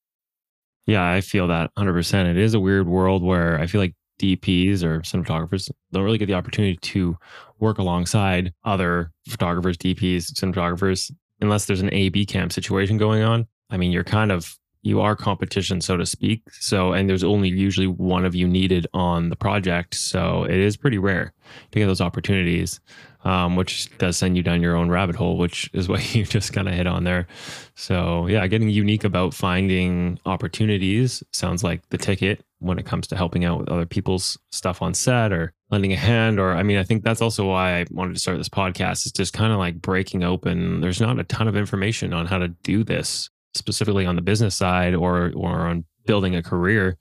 Yeah 0.87 1.09
i 1.09 1.21
feel 1.21 1.47
that 1.49 1.71
100% 1.79 2.31
it 2.31 2.37
is 2.37 2.55
a 2.55 2.61
weird 2.61 2.89
world 2.89 3.23
where 3.23 3.61
i 3.61 3.67
feel 3.67 3.81
like 3.81 3.95
dps 4.21 4.83
or 4.83 5.01
cinematographers 5.01 5.71
don't 5.93 6.03
really 6.03 6.19
get 6.19 6.27
the 6.27 6.35
opportunity 6.35 6.77
to 6.79 7.17
work 7.61 7.79
alongside 7.79 8.53
other 8.65 9.13
photographers 9.29 9.77
dps 9.77 10.33
cinematographers 10.33 11.13
unless 11.43 11.67
there's 11.67 11.81
an 11.81 11.93
a 11.93 12.09
b 12.09 12.25
cam 12.25 12.49
situation 12.49 12.97
going 12.97 13.23
on. 13.23 13.47
I 13.69 13.77
mean 13.77 13.93
you're 13.93 14.05
kind 14.05 14.33
of 14.33 14.57
you 14.83 15.01
are 15.01 15.15
competition, 15.15 15.81
so 15.81 15.97
to 15.97 16.05
speak. 16.05 16.43
So, 16.51 16.93
and 16.93 17.09
there's 17.09 17.23
only 17.23 17.49
usually 17.49 17.87
one 17.87 18.25
of 18.25 18.35
you 18.35 18.49
needed 18.49 18.87
on 18.93 19.31
the 19.31 19.37
project. 19.37 19.95
So 19.95 20.45
it 20.45 20.59
is 20.59 20.77
pretty 20.77 20.99
rare 20.99 21.33
to 21.71 21.79
get 21.79 21.87
those 21.87 22.01
opportunities, 22.01 22.81
um, 23.25 23.55
which 23.55 23.97
does 23.99 24.17
send 24.17 24.37
you 24.37 24.43
down 24.43 24.61
your 24.61 24.75
own 24.75 24.91
rabbit 24.91 25.15
hole, 25.15 25.39
which 25.39 25.71
is 25.73 25.89
what 25.89 26.15
you 26.15 26.25
just 26.25 26.53
kind 26.53 26.69
of 26.69 26.75
hit 26.75 26.89
on 26.89 27.05
there. 27.05 27.29
So, 27.77 28.27
yeah, 28.27 28.47
getting 28.49 28.69
unique 28.69 29.05
about 29.05 29.35
finding 29.35 30.19
opportunities 30.27 31.23
sounds 31.33 31.63
like 31.63 31.89
the 31.91 31.99
ticket 31.99 32.45
when 32.59 32.79
it 32.79 32.87
comes 32.87 33.07
to 33.09 33.17
helping 33.17 33.45
out 33.45 33.61
with 33.61 33.69
other 33.69 33.87
people's 33.87 34.37
stuff 34.51 34.83
on 34.83 34.95
set 34.95 35.33
or 35.33 35.53
lending 35.71 35.93
a 35.93 35.97
hand. 35.97 36.41
Or, 36.41 36.55
I 36.55 36.65
mean, 36.65 36.79
I 36.79 36.85
think 36.85 37.05
that's 37.05 37.23
also 37.23 37.49
why 37.49 37.79
I 37.81 37.87
wanted 37.91 38.15
to 38.15 38.21
start 38.21 38.39
this 38.39 38.49
podcast, 38.49 39.07
it's 39.07 39.13
just 39.13 39.33
kind 39.33 39.53
of 39.53 39.59
like 39.59 39.81
breaking 39.81 40.25
open. 40.25 40.81
There's 40.81 41.01
not 41.01 41.21
a 41.21 41.25
ton 41.25 41.47
of 41.47 41.57
information 41.57 42.13
on 42.13 42.27
how 42.27 42.39
to 42.39 42.49
do 42.49 42.83
this 42.83 43.31
specifically 43.55 44.07
on 44.07 44.17
the 44.17 44.23
business 44.23 44.57
side 44.57 44.95
or 44.95 45.33
or 45.35 45.67
on 45.67 45.85
building 46.07 46.35
a 46.35 46.43
career, 46.43 46.97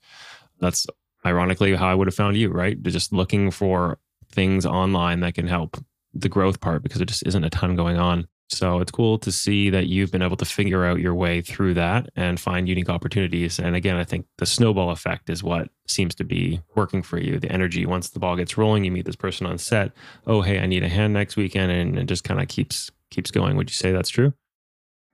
that's 0.60 0.86
ironically 1.24 1.74
how 1.74 1.88
I 1.88 1.94
would 1.94 2.06
have 2.06 2.14
found 2.14 2.36
you, 2.36 2.50
right? 2.50 2.80
Just 2.82 3.12
looking 3.12 3.50
for 3.50 3.98
things 4.30 4.66
online 4.66 5.20
that 5.20 5.34
can 5.34 5.46
help 5.46 5.76
the 6.14 6.28
growth 6.28 6.60
part 6.60 6.82
because 6.82 7.00
it 7.00 7.06
just 7.06 7.26
isn't 7.26 7.44
a 7.44 7.50
ton 7.50 7.76
going 7.76 7.98
on. 7.98 8.26
So 8.48 8.80
it's 8.80 8.90
cool 8.90 9.18
to 9.20 9.32
see 9.32 9.70
that 9.70 9.86
you've 9.86 10.12
been 10.12 10.20
able 10.20 10.36
to 10.36 10.44
figure 10.44 10.84
out 10.84 11.00
your 11.00 11.14
way 11.14 11.40
through 11.40 11.72
that 11.74 12.10
and 12.16 12.38
find 12.38 12.68
unique 12.68 12.90
opportunities. 12.90 13.58
And 13.58 13.74
again, 13.74 13.96
I 13.96 14.04
think 14.04 14.26
the 14.36 14.44
snowball 14.44 14.90
effect 14.90 15.30
is 15.30 15.42
what 15.42 15.70
seems 15.86 16.14
to 16.16 16.24
be 16.24 16.60
working 16.74 17.02
for 17.02 17.18
you. 17.18 17.38
The 17.38 17.50
energy, 17.50 17.86
once 17.86 18.10
the 18.10 18.18
ball 18.18 18.36
gets 18.36 18.58
rolling, 18.58 18.84
you 18.84 18.92
meet 18.92 19.06
this 19.06 19.16
person 19.16 19.46
on 19.46 19.56
set. 19.56 19.92
Oh, 20.26 20.42
hey, 20.42 20.58
I 20.58 20.66
need 20.66 20.84
a 20.84 20.88
hand 20.88 21.14
next 21.14 21.36
weekend, 21.36 21.72
and 21.72 21.98
it 21.98 22.04
just 22.04 22.24
kind 22.24 22.40
of 22.40 22.48
keeps 22.48 22.90
keeps 23.10 23.30
going. 23.30 23.56
Would 23.56 23.70
you 23.70 23.74
say 23.74 23.90
that's 23.90 24.10
true? 24.10 24.34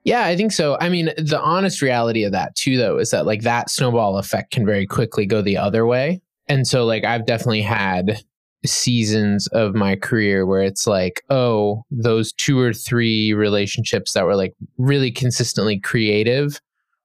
Yeah, 0.08 0.24
I 0.24 0.36
think 0.36 0.52
so. 0.52 0.78
I 0.80 0.88
mean, 0.88 1.10
the 1.18 1.38
honest 1.38 1.82
reality 1.82 2.24
of 2.24 2.32
that 2.32 2.54
too, 2.54 2.78
though, 2.78 2.96
is 2.96 3.10
that 3.10 3.26
like 3.26 3.42
that 3.42 3.68
snowball 3.68 4.16
effect 4.16 4.52
can 4.52 4.64
very 4.64 4.86
quickly 4.86 5.26
go 5.26 5.42
the 5.42 5.58
other 5.58 5.84
way. 5.84 6.22
And 6.48 6.66
so, 6.66 6.86
like, 6.86 7.04
I've 7.04 7.26
definitely 7.26 7.60
had 7.60 8.22
seasons 8.64 9.48
of 9.48 9.74
my 9.74 9.96
career 9.96 10.46
where 10.46 10.62
it's 10.62 10.86
like, 10.86 11.20
oh, 11.28 11.82
those 11.90 12.32
two 12.32 12.58
or 12.58 12.72
three 12.72 13.34
relationships 13.34 14.14
that 14.14 14.24
were 14.24 14.34
like 14.34 14.54
really 14.78 15.10
consistently 15.10 15.78
creative 15.78 16.58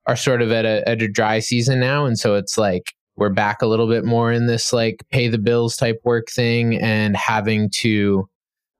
are 0.06 0.16
sort 0.16 0.42
of 0.42 0.54
at 0.54 0.64
a, 0.64 0.88
at 0.88 1.02
a 1.02 1.10
dry 1.10 1.40
season 1.40 1.82
now. 1.82 2.06
And 2.06 2.18
so 2.18 2.36
it's 2.36 2.58
like, 2.58 2.94
we're 3.18 3.30
back 3.30 3.62
a 3.62 3.68
little 3.68 3.90
bit 3.90 4.06
more 4.06 4.32
in 4.32 4.48
this 4.48 4.72
like 4.72 5.04
pay 5.12 5.28
the 5.28 5.38
bills 5.38 5.76
type 5.76 6.00
work 6.06 6.30
thing 6.30 6.80
and 6.80 7.18
having 7.18 7.70
to 7.82 8.30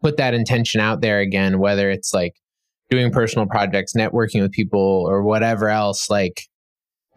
put 0.02 0.16
that 0.16 0.34
intention 0.34 0.80
out 0.80 1.02
there 1.02 1.20
again, 1.20 1.60
whether 1.60 1.90
it's 1.90 2.14
like 2.14 2.36
doing 2.94 3.12
personal 3.12 3.48
projects, 3.48 3.94
networking 3.94 4.42
with 4.42 4.52
people, 4.52 5.06
or 5.08 5.24
whatever 5.24 5.70
else, 5.70 6.10
like 6.10 6.44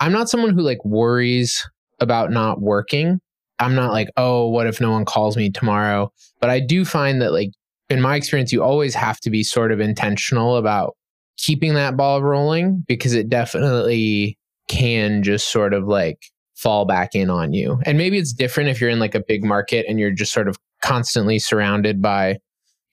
I'm 0.01 0.13
not 0.13 0.29
someone 0.29 0.55
who 0.55 0.63
like 0.63 0.85
worries 0.85 1.67
about 2.01 2.31
not 2.31 2.61
working. 2.61 3.21
I'm 3.59 3.75
not 3.75 3.93
like, 3.93 4.09
oh, 4.17 4.49
what 4.49 4.67
if 4.67 4.81
no 4.81 4.91
one 4.91 5.05
calls 5.05 5.37
me 5.37 5.51
tomorrow? 5.51 6.13
But 6.41 6.51
I 6.51 6.61
do 6.61 6.85
find 6.85 7.23
that, 7.23 7.33
like, 7.33 7.51
in 7.89 8.03
my 8.03 8.17
experience, 8.17 8.53
you 8.53 8.63
always 8.63 8.95
have 8.95 9.19
to 9.21 9.31
be 9.31 9.43
sort 9.43 9.73
of 9.73 9.81
intentional 9.81 10.57
about 10.57 10.95
keeping 11.39 11.75
that 11.75 11.97
ball 11.97 12.23
rolling 12.23 12.85
because 12.87 13.15
it 13.15 13.29
definitely 13.29 14.39
can 14.69 15.23
just 15.23 15.51
sort 15.51 15.73
of 15.73 15.87
like 15.87 16.19
fall 16.57 16.85
back 16.85 17.15
in 17.15 17.31
on 17.31 17.53
you. 17.53 17.79
And 17.85 17.97
maybe 17.97 18.19
it's 18.19 18.33
different 18.33 18.71
if 18.71 18.81
you're 18.81 18.91
in 18.91 18.99
like 18.99 19.15
a 19.15 19.23
big 19.27 19.45
market 19.45 19.87
and 19.89 20.01
you're 20.01 20.11
just 20.11 20.33
sort 20.33 20.49
of 20.49 20.57
constantly 20.83 21.39
surrounded 21.39 22.03
by 22.03 22.39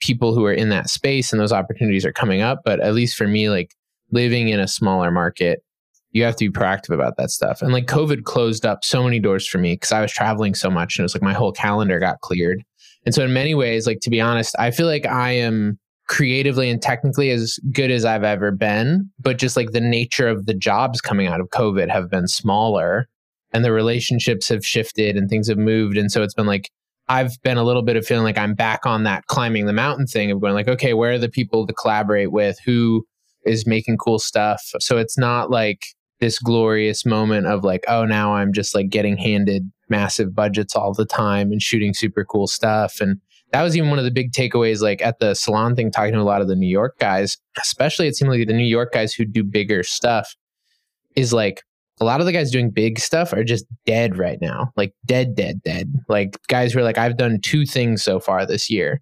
people 0.04 0.36
who 0.36 0.46
are 0.46 0.54
in 0.54 0.70
that 0.70 0.90
space 0.90 1.32
and 1.32 1.40
those 1.40 1.54
opportunities 1.54 2.06
are 2.06 2.12
coming 2.12 2.42
up. 2.42 2.60
But 2.66 2.80
at 2.82 2.94
least 2.94 3.16
for 3.16 3.28
me, 3.28 3.50
like 3.50 3.74
living 4.12 4.50
in 4.50 4.60
a 4.60 4.68
smaller 4.68 5.12
market, 5.12 5.64
you 6.12 6.24
have 6.24 6.36
to 6.36 6.50
be 6.50 6.54
proactive 6.54 6.94
about 6.94 7.18
that 7.18 7.32
stuff. 7.32 7.62
And 7.62 7.74
like 7.74 7.88
COVID 7.88 8.24
closed 8.24 8.66
up 8.66 8.84
so 8.84 9.04
many 9.04 9.20
doors 9.20 9.48
for 9.48 9.58
me 9.58 9.74
because 9.74 9.92
I 9.92 10.02
was 10.02 10.12
traveling 10.12 10.54
so 10.56 10.70
much 10.70 10.98
and 10.98 11.04
it 11.04 11.06
was 11.06 11.16
like 11.16 11.24
my 11.24 11.34
whole 11.34 11.52
calendar 11.52 12.00
got 12.00 12.20
cleared. 12.22 12.64
And 13.06 13.16
so 13.16 13.24
in 13.24 13.34
many 13.34 13.56
ways, 13.56 13.88
like 13.88 14.00
to 14.02 14.10
be 14.10 14.22
honest, 14.22 14.56
I 14.60 14.72
feel 14.72 14.88
like 14.88 15.06
I 15.06 15.32
am 15.32 15.80
creatively 16.10 16.70
and 16.70 16.82
technically 16.82 17.32
as 17.32 17.58
good 17.72 17.90
as 17.90 18.06
I've 18.06 18.24
ever 18.24 18.52
been, 18.52 19.10
but 19.20 19.38
just 19.38 19.56
like 19.56 19.72
the 19.72 19.82
nature 19.82 20.28
of 20.28 20.46
the 20.46 20.54
jobs 20.54 21.02
coming 21.02 21.28
out 21.28 21.40
of 21.40 21.50
COVID 21.50 21.90
have 21.90 22.10
been 22.10 22.28
smaller 22.28 23.08
and 23.52 23.64
the 23.64 23.72
relationships 23.72 24.50
have 24.50 24.66
shifted 24.66 25.16
and 25.16 25.30
things 25.30 25.48
have 25.48 25.58
moved. 25.58 25.98
And 25.98 26.12
so 26.12 26.22
it's 26.22 26.34
been 26.34 26.46
like 26.46 26.70
I've 27.10 27.42
been 27.44 27.58
a 27.58 27.64
little 27.64 27.82
bit 27.82 27.96
of 27.96 28.06
feeling 28.06 28.24
like 28.24 28.38
I'm 28.38 28.54
back 28.54 28.86
on 28.86 29.04
that 29.04 29.26
climbing 29.28 29.66
the 29.66 29.74
mountain 29.74 30.08
thing 30.08 30.32
of 30.32 30.40
going 30.40 30.54
like, 30.54 30.68
okay, 30.68 30.94
where 30.94 31.12
are 31.12 31.18
the 31.18 31.30
people 31.30 31.68
to 31.68 31.74
collaborate 31.74 32.32
with? 32.32 32.58
Who 32.66 33.06
is 33.46 33.68
making 33.68 33.98
cool 33.98 34.20
stuff? 34.20 34.62
So 34.80 34.98
it's 34.98 35.18
not 35.18 35.52
like 35.52 35.86
this 36.20 36.40
glorious 36.40 37.06
moment 37.06 37.48
of 37.48 37.64
like, 37.64 37.84
oh, 37.88 38.06
now 38.06 38.36
I'm 38.36 38.54
just 38.54 38.74
like 38.74 38.90
getting 38.90 39.18
handed 39.18 39.70
massive 39.90 40.34
budgets 40.34 40.76
all 40.76 40.94
the 40.94 41.06
time 41.06 41.52
and 41.52 41.62
shooting 41.62 41.94
super 41.94 42.24
cool 42.24 42.48
stuff. 42.48 43.02
And 43.02 43.20
that 43.52 43.62
was 43.62 43.76
even 43.76 43.90
one 43.90 44.00
of 44.00 44.06
the 44.06 44.12
big 44.12 44.32
takeaways, 44.32 44.82
like 44.82 45.02
at 45.02 45.20
the 45.20 45.34
salon 45.34 45.76
thing, 45.76 45.92
talking 45.92 46.14
to 46.14 46.20
a 46.20 46.24
lot 46.24 46.42
of 46.42 46.48
the 46.48 46.56
New 46.56 46.68
York 46.68 46.98
guys, 47.00 47.38
especially 47.62 48.08
it 48.08 48.16
seemed 48.16 48.32
like 48.32 48.48
the 48.48 48.54
New 48.54 48.64
York 48.64 48.94
guys 48.94 49.14
who 49.14 49.26
do 49.26 49.44
bigger 49.44 49.84
stuff 49.84 50.36
is 51.16 51.34
like 51.34 51.64
a 52.04 52.06
lot 52.06 52.20
of 52.20 52.26
the 52.26 52.34
guys 52.34 52.52
doing 52.52 52.70
big 52.70 53.00
stuff 53.00 53.32
are 53.32 53.46
just 53.46 53.66
dead 53.86 54.18
right 54.18 54.38
now. 54.42 54.72
Like 54.76 54.94
dead, 55.06 55.36
dead, 55.36 55.62
dead. 55.64 55.94
Like 56.10 56.38
guys 56.48 56.74
who 56.74 56.80
are 56.80 56.84
like, 56.84 56.98
I've 56.98 57.16
done 57.16 57.40
two 57.42 57.66
things 57.66 58.04
so 58.04 58.20
far 58.20 58.46
this 58.46 58.70
year. 58.70 59.02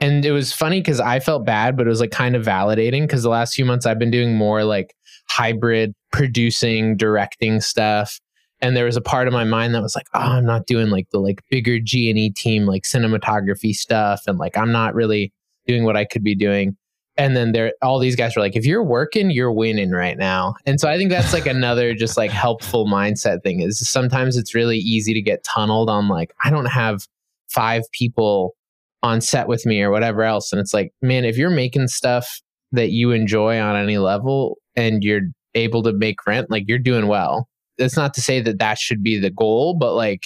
And 0.00 0.24
it 0.24 0.30
was 0.30 0.52
funny 0.52 0.80
because 0.80 1.00
I 1.00 1.18
felt 1.18 1.44
bad, 1.44 1.76
but 1.76 1.86
it 1.86 1.90
was 1.90 2.00
like 2.00 2.12
kind 2.12 2.36
of 2.36 2.44
validating 2.44 3.02
because 3.02 3.24
the 3.24 3.30
last 3.30 3.54
few 3.54 3.64
months 3.64 3.84
I've 3.84 3.98
been 3.98 4.12
doing 4.12 4.36
more 4.36 4.62
like 4.62 4.94
hybrid 5.28 5.92
producing, 6.12 6.96
directing 6.96 7.60
stuff. 7.60 8.20
And 8.60 8.76
there 8.76 8.84
was 8.84 8.96
a 8.96 9.02
part 9.02 9.26
of 9.26 9.34
my 9.34 9.44
mind 9.44 9.74
that 9.74 9.82
was 9.82 9.96
like, 9.96 10.06
oh, 10.14 10.20
I'm 10.20 10.46
not 10.46 10.66
doing 10.66 10.90
like 10.90 11.08
the 11.10 11.18
like 11.18 11.42
bigger 11.50 11.80
G 11.80 12.10
and 12.10 12.18
E 12.18 12.30
team, 12.30 12.64
like 12.64 12.84
cinematography 12.84 13.74
stuff. 13.74 14.22
And 14.28 14.38
like, 14.38 14.56
I'm 14.56 14.70
not 14.70 14.94
really 14.94 15.32
doing 15.66 15.84
what 15.84 15.96
I 15.96 16.04
could 16.04 16.22
be 16.22 16.36
doing 16.36 16.76
and 17.16 17.36
then 17.36 17.52
there 17.52 17.72
all 17.82 17.98
these 17.98 18.16
guys 18.16 18.36
are 18.36 18.40
like 18.40 18.56
if 18.56 18.66
you're 18.66 18.84
working 18.84 19.30
you're 19.30 19.52
winning 19.52 19.90
right 19.90 20.18
now. 20.18 20.54
And 20.66 20.80
so 20.80 20.88
i 20.88 20.96
think 20.96 21.10
that's 21.10 21.32
like 21.32 21.46
another 21.46 21.94
just 21.94 22.16
like 22.16 22.30
helpful 22.30 22.86
mindset 22.86 23.42
thing 23.42 23.60
is 23.60 23.78
sometimes 23.88 24.36
it's 24.36 24.54
really 24.54 24.78
easy 24.78 25.14
to 25.14 25.22
get 25.22 25.44
tunneled 25.44 25.90
on 25.90 26.08
like 26.08 26.32
i 26.44 26.50
don't 26.50 26.66
have 26.66 27.06
five 27.48 27.82
people 27.92 28.54
on 29.02 29.20
set 29.20 29.46
with 29.46 29.64
me 29.64 29.82
or 29.82 29.90
whatever 29.90 30.22
else. 30.22 30.52
And 30.52 30.60
it's 30.60 30.74
like 30.74 30.92
man 31.02 31.24
if 31.24 31.36
you're 31.36 31.50
making 31.50 31.88
stuff 31.88 32.40
that 32.72 32.90
you 32.90 33.12
enjoy 33.12 33.60
on 33.60 33.76
any 33.76 33.98
level 33.98 34.58
and 34.74 35.04
you're 35.04 35.22
able 35.54 35.82
to 35.84 35.92
make 35.92 36.26
rent 36.26 36.50
like 36.50 36.64
you're 36.66 36.78
doing 36.78 37.06
well. 37.06 37.48
That's 37.78 37.96
not 37.96 38.14
to 38.14 38.20
say 38.20 38.40
that 38.40 38.58
that 38.58 38.78
should 38.78 39.02
be 39.02 39.18
the 39.18 39.30
goal 39.30 39.76
but 39.78 39.94
like 39.94 40.22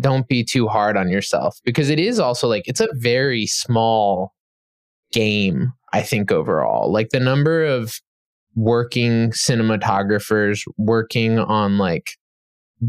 don't 0.00 0.26
be 0.26 0.44
too 0.44 0.66
hard 0.66 0.96
on 0.96 1.08
yourself 1.08 1.58
because 1.64 1.88
it 1.88 2.00
is 2.00 2.18
also 2.18 2.48
like 2.48 2.64
it's 2.66 2.80
a 2.80 2.88
very 2.94 3.46
small 3.46 4.33
game 5.14 5.72
I 5.94 6.02
think 6.02 6.32
overall. 6.32 6.92
Like 6.92 7.10
the 7.10 7.20
number 7.20 7.64
of 7.64 8.00
working 8.56 9.30
cinematographers 9.30 10.62
working 10.76 11.38
on 11.38 11.78
like 11.78 12.10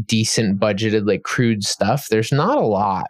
decent 0.04 0.58
budgeted 0.58 1.06
like 1.06 1.22
crewed 1.22 1.62
stuff, 1.62 2.08
there's 2.10 2.32
not 2.32 2.58
a 2.58 2.66
lot. 2.66 3.06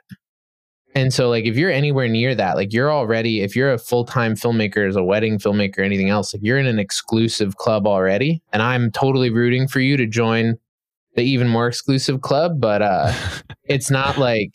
And 0.95 1.15
so 1.15 1.31
like 1.31 1.47
if 1.47 1.57
you're 1.57 1.71
anywhere 1.71 2.09
near 2.09 2.35
that, 2.35 2.57
like 2.57 2.75
you're 2.75 2.93
already 2.93 3.41
if 3.41 3.57
you're 3.57 3.73
a 3.73 3.79
full-time 3.79 4.35
filmmaker 4.35 4.87
as 4.87 4.97
a 4.97 5.03
wedding 5.03 5.39
filmmaker 5.39 5.79
anything 5.79 6.11
else, 6.11 6.35
like 6.35 6.43
you're 6.45 6.59
in 6.59 6.67
an 6.67 6.79
exclusive 6.79 7.57
club 7.57 7.87
already 7.87 8.43
and 8.53 8.63
I'm 8.63 8.91
totally 8.91 9.31
rooting 9.31 9.67
for 9.67 9.81
you 9.81 9.97
to 9.97 10.07
join 10.07 10.57
the 11.15 11.23
even 11.23 11.49
more 11.49 11.69
exclusive 11.69 12.21
club, 12.21 12.61
but 12.61 12.83
uh 12.83 13.15
it's 13.65 13.91
not 13.91 14.19
like 14.19 14.53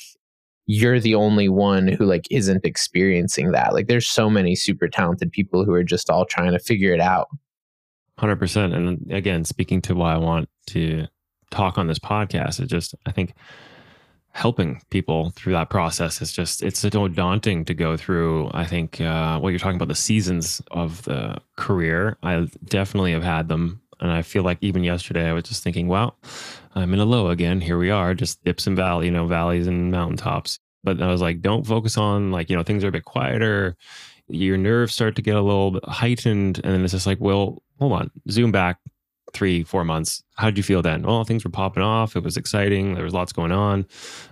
you're 0.73 1.01
the 1.01 1.15
only 1.15 1.49
one 1.49 1.89
who 1.89 2.05
like 2.05 2.25
isn't 2.31 2.63
experiencing 2.63 3.51
that. 3.51 3.73
Like 3.73 3.87
there's 3.87 4.07
so 4.07 4.29
many 4.29 4.55
super 4.55 4.87
talented 4.87 5.29
people 5.29 5.65
who 5.65 5.73
are 5.73 5.83
just 5.83 6.09
all 6.09 6.23
trying 6.23 6.53
to 6.53 6.59
figure 6.59 6.93
it 6.93 7.01
out. 7.01 7.27
100%. 8.19 8.73
And 8.73 9.11
again, 9.11 9.43
speaking 9.43 9.81
to 9.81 9.95
why 9.95 10.13
I 10.13 10.17
want 10.17 10.47
to 10.67 11.07
talk 11.49 11.77
on 11.77 11.87
this 11.87 11.99
podcast, 11.99 12.61
it 12.61 12.67
just, 12.67 12.95
I 13.05 13.11
think 13.11 13.33
helping 14.29 14.81
people 14.91 15.31
through 15.31 15.51
that 15.51 15.69
process 15.69 16.21
is 16.21 16.31
just, 16.31 16.63
it's 16.63 16.79
so 16.79 17.09
daunting 17.09 17.65
to 17.65 17.73
go 17.73 17.97
through. 17.97 18.49
I 18.53 18.65
think 18.65 19.01
uh, 19.01 19.41
what 19.41 19.49
you're 19.49 19.59
talking 19.59 19.75
about, 19.75 19.89
the 19.89 19.95
seasons 19.95 20.61
of 20.71 21.03
the 21.03 21.35
career, 21.57 22.17
I 22.23 22.47
definitely 22.63 23.11
have 23.11 23.23
had 23.23 23.49
them. 23.49 23.80
And 24.01 24.11
I 24.11 24.23
feel 24.23 24.43
like 24.43 24.57
even 24.61 24.83
yesterday, 24.83 25.29
I 25.29 25.33
was 25.33 25.43
just 25.43 25.63
thinking, 25.63 25.87
well, 25.87 26.17
I'm 26.75 26.93
in 26.93 26.99
a 26.99 27.05
low 27.05 27.29
again. 27.29 27.61
Here 27.61 27.77
we 27.77 27.91
are, 27.91 28.13
just 28.13 28.43
dips 28.43 28.67
and 28.67 28.75
valley, 28.75 29.05
you 29.05 29.11
know, 29.11 29.27
valleys 29.27 29.67
and 29.67 29.91
mountaintops. 29.91 30.59
But 30.83 31.01
I 31.01 31.07
was 31.07 31.21
like, 31.21 31.41
don't 31.41 31.65
focus 31.65 31.97
on 31.97 32.31
like, 32.31 32.49
you 32.49 32.55
know, 32.55 32.63
things 32.63 32.83
are 32.83 32.87
a 32.87 32.91
bit 32.91 33.05
quieter. 33.05 33.77
Your 34.27 34.57
nerves 34.57 34.93
start 34.93 35.15
to 35.17 35.21
get 35.21 35.35
a 35.35 35.41
little 35.41 35.71
bit 35.71 35.85
heightened. 35.85 36.59
And 36.63 36.73
then 36.73 36.83
it's 36.83 36.93
just 36.93 37.05
like, 37.05 37.19
well, 37.19 37.61
hold 37.79 37.93
on, 37.93 38.11
zoom 38.29 38.51
back 38.51 38.79
three, 39.33 39.63
four 39.63 39.83
months. 39.83 40.23
How 40.35 40.47
did 40.47 40.57
you 40.57 40.63
feel 40.63 40.81
then? 40.81 41.03
Well, 41.03 41.23
things 41.23 41.43
were 41.43 41.51
popping 41.51 41.83
off. 41.83 42.15
It 42.15 42.23
was 42.23 42.37
exciting. 42.37 42.95
There 42.95 43.03
was 43.03 43.13
lots 43.13 43.31
going 43.31 43.51
on. 43.51 43.85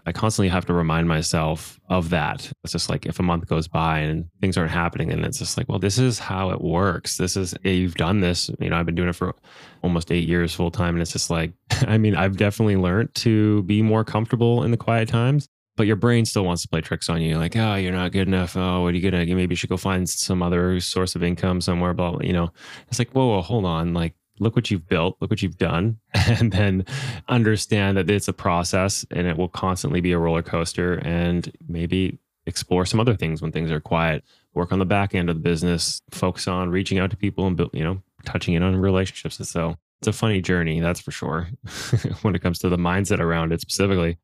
I 0.06 0.12
constantly 0.12 0.50
have 0.50 0.66
to 0.66 0.74
remind 0.74 1.08
myself 1.08 1.80
of 1.90 2.10
that. 2.10 2.52
It's 2.64 2.74
just 2.74 2.90
like 2.90 3.06
if 3.06 3.20
a 3.20 3.24
month 3.24 3.48
goes 3.48 3.68
by 3.68 4.00
and 4.00 4.26
things 4.42 4.58
aren't 4.58 4.72
happening, 4.72 5.12
and 5.12 5.26
it's 5.26 5.40
just 5.40 5.58
like, 5.58 5.70
well, 5.70 5.80
this 5.80 5.98
is 5.98 6.20
how 6.20 6.50
it 6.52 6.62
works. 6.62 7.18
This 7.18 7.38
is, 7.38 7.54
you've 7.64 7.96
done 7.96 8.22
this. 8.22 8.50
You 8.60 8.70
know, 8.70 8.78
I've 8.78 8.86
been 8.86 8.96
doing 8.96 9.10
it 9.10 9.16
for 9.16 9.36
almost 9.84 10.12
eight 10.12 10.28
years 10.28 10.54
full 10.54 10.72
time. 10.72 10.96
And 10.96 11.02
it's 11.02 11.14
just 11.14 11.30
like, 11.30 11.54
I 11.72 11.98
mean, 11.98 12.16
I've 12.16 12.38
definitely 12.38 12.78
learned 12.78 13.14
to 13.16 13.64
be 13.64 13.82
more 13.82 14.04
comfortable 14.04 14.64
in 14.64 14.72
the 14.72 14.78
quiet 14.78 15.10
times 15.10 15.48
but 15.80 15.88
your 15.88 15.96
brain 15.96 16.26
still 16.26 16.44
wants 16.44 16.62
to 16.62 16.68
play 16.68 16.82
tricks 16.82 17.08
on 17.08 17.22
you 17.22 17.38
like 17.38 17.56
oh 17.56 17.76
you're 17.76 17.94
not 17.94 18.12
good 18.12 18.28
enough 18.28 18.58
oh 18.58 18.82
what 18.82 18.94
are 18.94 18.98
you 18.98 19.10
gonna 19.10 19.26
maybe 19.26 19.54
you 19.54 19.56
should 19.56 19.70
go 19.70 19.78
find 19.78 20.10
some 20.10 20.44
other 20.44 20.78
source 20.82 21.16
of 21.16 21.24
income 21.24 21.62
somewhere 21.62 21.94
but 21.94 22.26
you 22.26 22.34
know 22.34 22.52
it's 22.90 23.00
like 23.00 23.10
whoa, 23.12 23.28
whoa 23.28 23.42
hold 23.42 23.64
on 23.64 23.94
like 23.94 24.14
look 24.40 24.56
what 24.56 24.72
you've 24.72 24.88
built, 24.88 25.18
look 25.20 25.30
what 25.30 25.42
you've 25.42 25.58
done, 25.58 26.00
and 26.14 26.52
then 26.52 26.86
understand 27.28 27.98
that 27.98 28.10
it's 28.10 28.28
a 28.28 28.34
process 28.34 29.06
and 29.12 29.28
it 29.28 29.38
will 29.38 29.50
constantly 29.50 30.02
be 30.02 30.12
a 30.12 30.18
roller 30.18 30.42
coaster 30.42 30.96
and 31.06 31.52
maybe 31.68 32.18
explore 32.46 32.86
some 32.86 33.00
other 33.00 33.16
things 33.16 33.42
when 33.42 33.52
things 33.52 33.72
are 33.72 33.80
quiet. 33.80 34.24
Work 34.54 34.72
on 34.72 34.80
the 34.80 34.86
back 34.86 35.14
end 35.14 35.30
of 35.30 35.36
the 35.36 35.42
business, 35.42 36.02
focus 36.12 36.48
on 36.48 36.70
reaching 36.70 37.00
out 37.00 37.12
to 37.12 37.18
people 37.18 37.46
and 37.48 37.60
you 37.74 37.84
know, 37.84 38.02
touching 38.26 38.56
in 38.56 38.64
on 38.64 38.76
relationships. 38.76 39.38
And 39.38 39.48
so 39.48 39.76
it's 40.00 40.08
a 40.08 40.14
funny 40.14 40.42
journey, 40.42 40.80
that's 40.80 41.00
for 41.00 41.12
sure, 41.12 41.50
when 42.22 42.36
it 42.36 42.42
comes 42.42 42.60
to 42.60 42.70
the 42.70 42.78
mindset 42.78 43.20
around 43.20 43.54
it 43.54 43.62
specifically. 43.62 44.18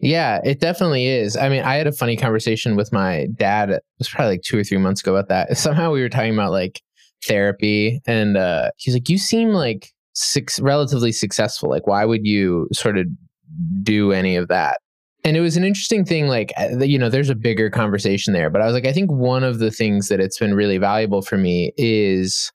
Yeah, 0.00 0.40
it 0.44 0.60
definitely 0.60 1.06
is. 1.06 1.36
I 1.36 1.48
mean, 1.48 1.62
I 1.62 1.74
had 1.74 1.86
a 1.86 1.92
funny 1.92 2.16
conversation 2.16 2.76
with 2.76 2.92
my 2.92 3.26
dad. 3.34 3.70
It 3.70 3.82
was 3.98 4.08
probably 4.08 4.34
like 4.34 4.42
two 4.42 4.58
or 4.58 4.64
three 4.64 4.78
months 4.78 5.00
ago 5.00 5.16
about 5.16 5.28
that. 5.28 5.56
Somehow 5.58 5.92
we 5.92 6.00
were 6.00 6.08
talking 6.08 6.34
about 6.34 6.52
like 6.52 6.82
therapy 7.26 8.00
and 8.06 8.36
uh, 8.36 8.70
he's 8.76 8.94
like 8.94 9.08
you 9.08 9.18
seem 9.18 9.50
like 9.50 9.92
six, 10.18 10.58
relatively 10.60 11.12
successful. 11.12 11.70
Like 11.70 11.86
why 11.86 12.04
would 12.04 12.26
you 12.26 12.68
sort 12.72 12.98
of 12.98 13.06
do 13.82 14.12
any 14.12 14.36
of 14.36 14.48
that? 14.48 14.78
And 15.24 15.36
it 15.36 15.40
was 15.40 15.56
an 15.56 15.64
interesting 15.64 16.04
thing 16.04 16.28
like 16.28 16.52
uh, 16.58 16.78
you 16.78 16.98
know 16.98 17.08
there's 17.08 17.30
a 17.30 17.34
bigger 17.34 17.70
conversation 17.70 18.32
there 18.32 18.48
but 18.48 18.62
i 18.62 18.66
was 18.66 18.72
like 18.72 18.86
i 18.86 18.92
think 18.92 19.10
one 19.10 19.42
of 19.42 19.58
the 19.58 19.70
things 19.70 20.08
that 20.08 20.20
it's 20.20 20.38
been 20.38 20.54
really 20.54 20.78
valuable 20.78 21.22
for 21.22 21.36
me 21.36 21.72
is 21.76 22.52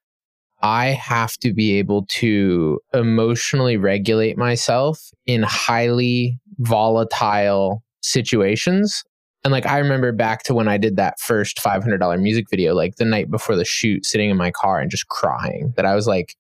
i 0.61 0.87
have 0.87 1.33
to 1.37 1.53
be 1.53 1.77
able 1.77 2.05
to 2.07 2.79
emotionally 2.93 3.75
regulate 3.75 4.37
myself 4.37 5.11
in 5.25 5.43
highly 5.43 6.39
volatile 6.59 7.83
situations 8.01 9.03
and 9.43 9.51
like 9.51 9.65
I 9.65 9.77
remember 9.77 10.11
back 10.11 10.43
to 10.43 10.53
when 10.53 10.67
I 10.67 10.77
did 10.77 10.95
that 10.95 11.19
first 11.19 11.57
$500 11.57 12.21
music 12.21 12.45
video, 12.49 12.73
like 12.73 12.95
the 12.95 13.05
night 13.05 13.29
before 13.29 13.55
the 13.55 13.65
shoot, 13.65 14.05
sitting 14.05 14.29
in 14.29 14.37
my 14.37 14.51
car 14.51 14.79
and 14.79 14.89
just 14.89 15.07
crying 15.09 15.73
that 15.75 15.85
I 15.85 15.95
was 15.95 16.07
like, 16.07 16.35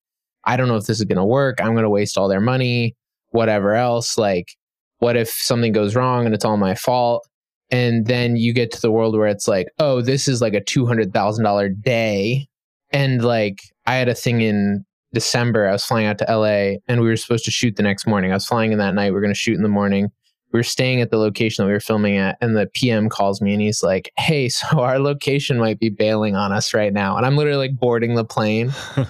I 0.45 0.55
don't 0.55 0.67
know 0.67 0.77
if 0.77 0.85
this 0.85 0.99
is 0.99 1.05
going 1.05 1.17
to 1.17 1.25
work. 1.25 1.59
I'm 1.59 1.73
going 1.73 1.83
to 1.83 1.89
waste 1.89 2.17
all 2.17 2.29
their 2.29 2.41
money, 2.41 2.95
whatever 3.31 3.75
else. 3.75 4.17
Like, 4.17 4.55
what 4.99 5.17
if 5.17 5.29
something 5.29 5.73
goes 5.73 5.95
wrong 5.95 6.25
and 6.25 6.33
it's 6.33 6.45
all 6.45 6.57
my 6.57 6.75
fault? 6.75 7.27
And 7.71 8.05
then 8.05 8.37
you 8.37 8.53
get 8.53 8.71
to 8.71 8.81
the 8.81 8.91
world 8.91 9.17
where 9.17 9.27
it's 9.27 9.47
like, 9.47 9.67
oh, 9.79 10.01
this 10.01 10.27
is 10.27 10.41
like 10.41 10.53
a 10.53 10.61
$200,000 10.61 11.81
day. 11.81 12.47
And 12.91 13.23
like, 13.23 13.59
I 13.85 13.95
had 13.95 14.07
a 14.07 14.15
thing 14.15 14.41
in 14.41 14.85
December. 15.13 15.67
I 15.67 15.71
was 15.73 15.83
flying 15.83 16.05
out 16.05 16.19
to 16.19 16.25
LA 16.29 16.77
and 16.87 17.01
we 17.01 17.07
were 17.07 17.17
supposed 17.17 17.45
to 17.45 17.51
shoot 17.51 17.75
the 17.75 17.83
next 17.83 18.07
morning. 18.07 18.31
I 18.31 18.35
was 18.35 18.45
flying 18.45 18.71
in 18.71 18.77
that 18.77 18.95
night. 18.95 19.11
We 19.11 19.17
are 19.17 19.21
going 19.21 19.33
to 19.33 19.39
shoot 19.39 19.55
in 19.55 19.63
the 19.63 19.69
morning 19.69 20.11
we 20.53 20.59
were 20.59 20.63
staying 20.63 21.01
at 21.01 21.09
the 21.09 21.17
location 21.17 21.63
that 21.63 21.67
we 21.67 21.73
were 21.73 21.79
filming 21.79 22.15
at 22.15 22.37
and 22.39 22.55
the 22.55 22.69
pm 22.73 23.09
calls 23.09 23.41
me 23.41 23.53
and 23.53 23.61
he's 23.61 23.83
like 23.83 24.11
hey 24.17 24.47
so 24.49 24.79
our 24.79 24.99
location 24.99 25.57
might 25.57 25.79
be 25.79 25.89
bailing 25.89 26.35
on 26.35 26.51
us 26.53 26.73
right 26.73 26.93
now. 26.93 27.17
And 27.17 27.25
i'm 27.25 27.35
literally 27.35 27.67
like 27.67 27.77
boarding 27.77 28.15
the 28.15 28.25
plane. 28.25 28.71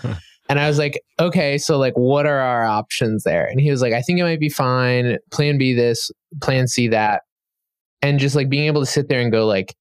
And 0.50 0.60
i 0.60 0.68
was 0.68 0.78
like 0.78 1.02
okay 1.22 1.58
so 1.58 1.78
like 1.78 1.94
what 1.94 2.26
are 2.26 2.38
our 2.38 2.66
options 2.66 3.24
there? 3.24 3.46
And 3.46 3.62
he 3.62 3.72
was 3.72 3.82
like 3.82 3.94
i 3.94 4.02
think 4.02 4.20
it 4.20 4.24
might 4.24 4.42
be 4.42 4.50
fine 4.50 5.18
plan 5.32 5.58
b 5.58 5.74
this 5.74 6.12
plan 6.42 6.68
c 6.68 6.90
that. 6.90 7.22
And 8.02 8.20
just 8.20 8.36
like 8.36 8.50
being 8.50 8.66
able 8.66 8.82
to 8.82 8.86
sit 8.86 9.08
there 9.08 9.22
and 9.22 9.32
go 9.32 9.48
like 9.48 9.74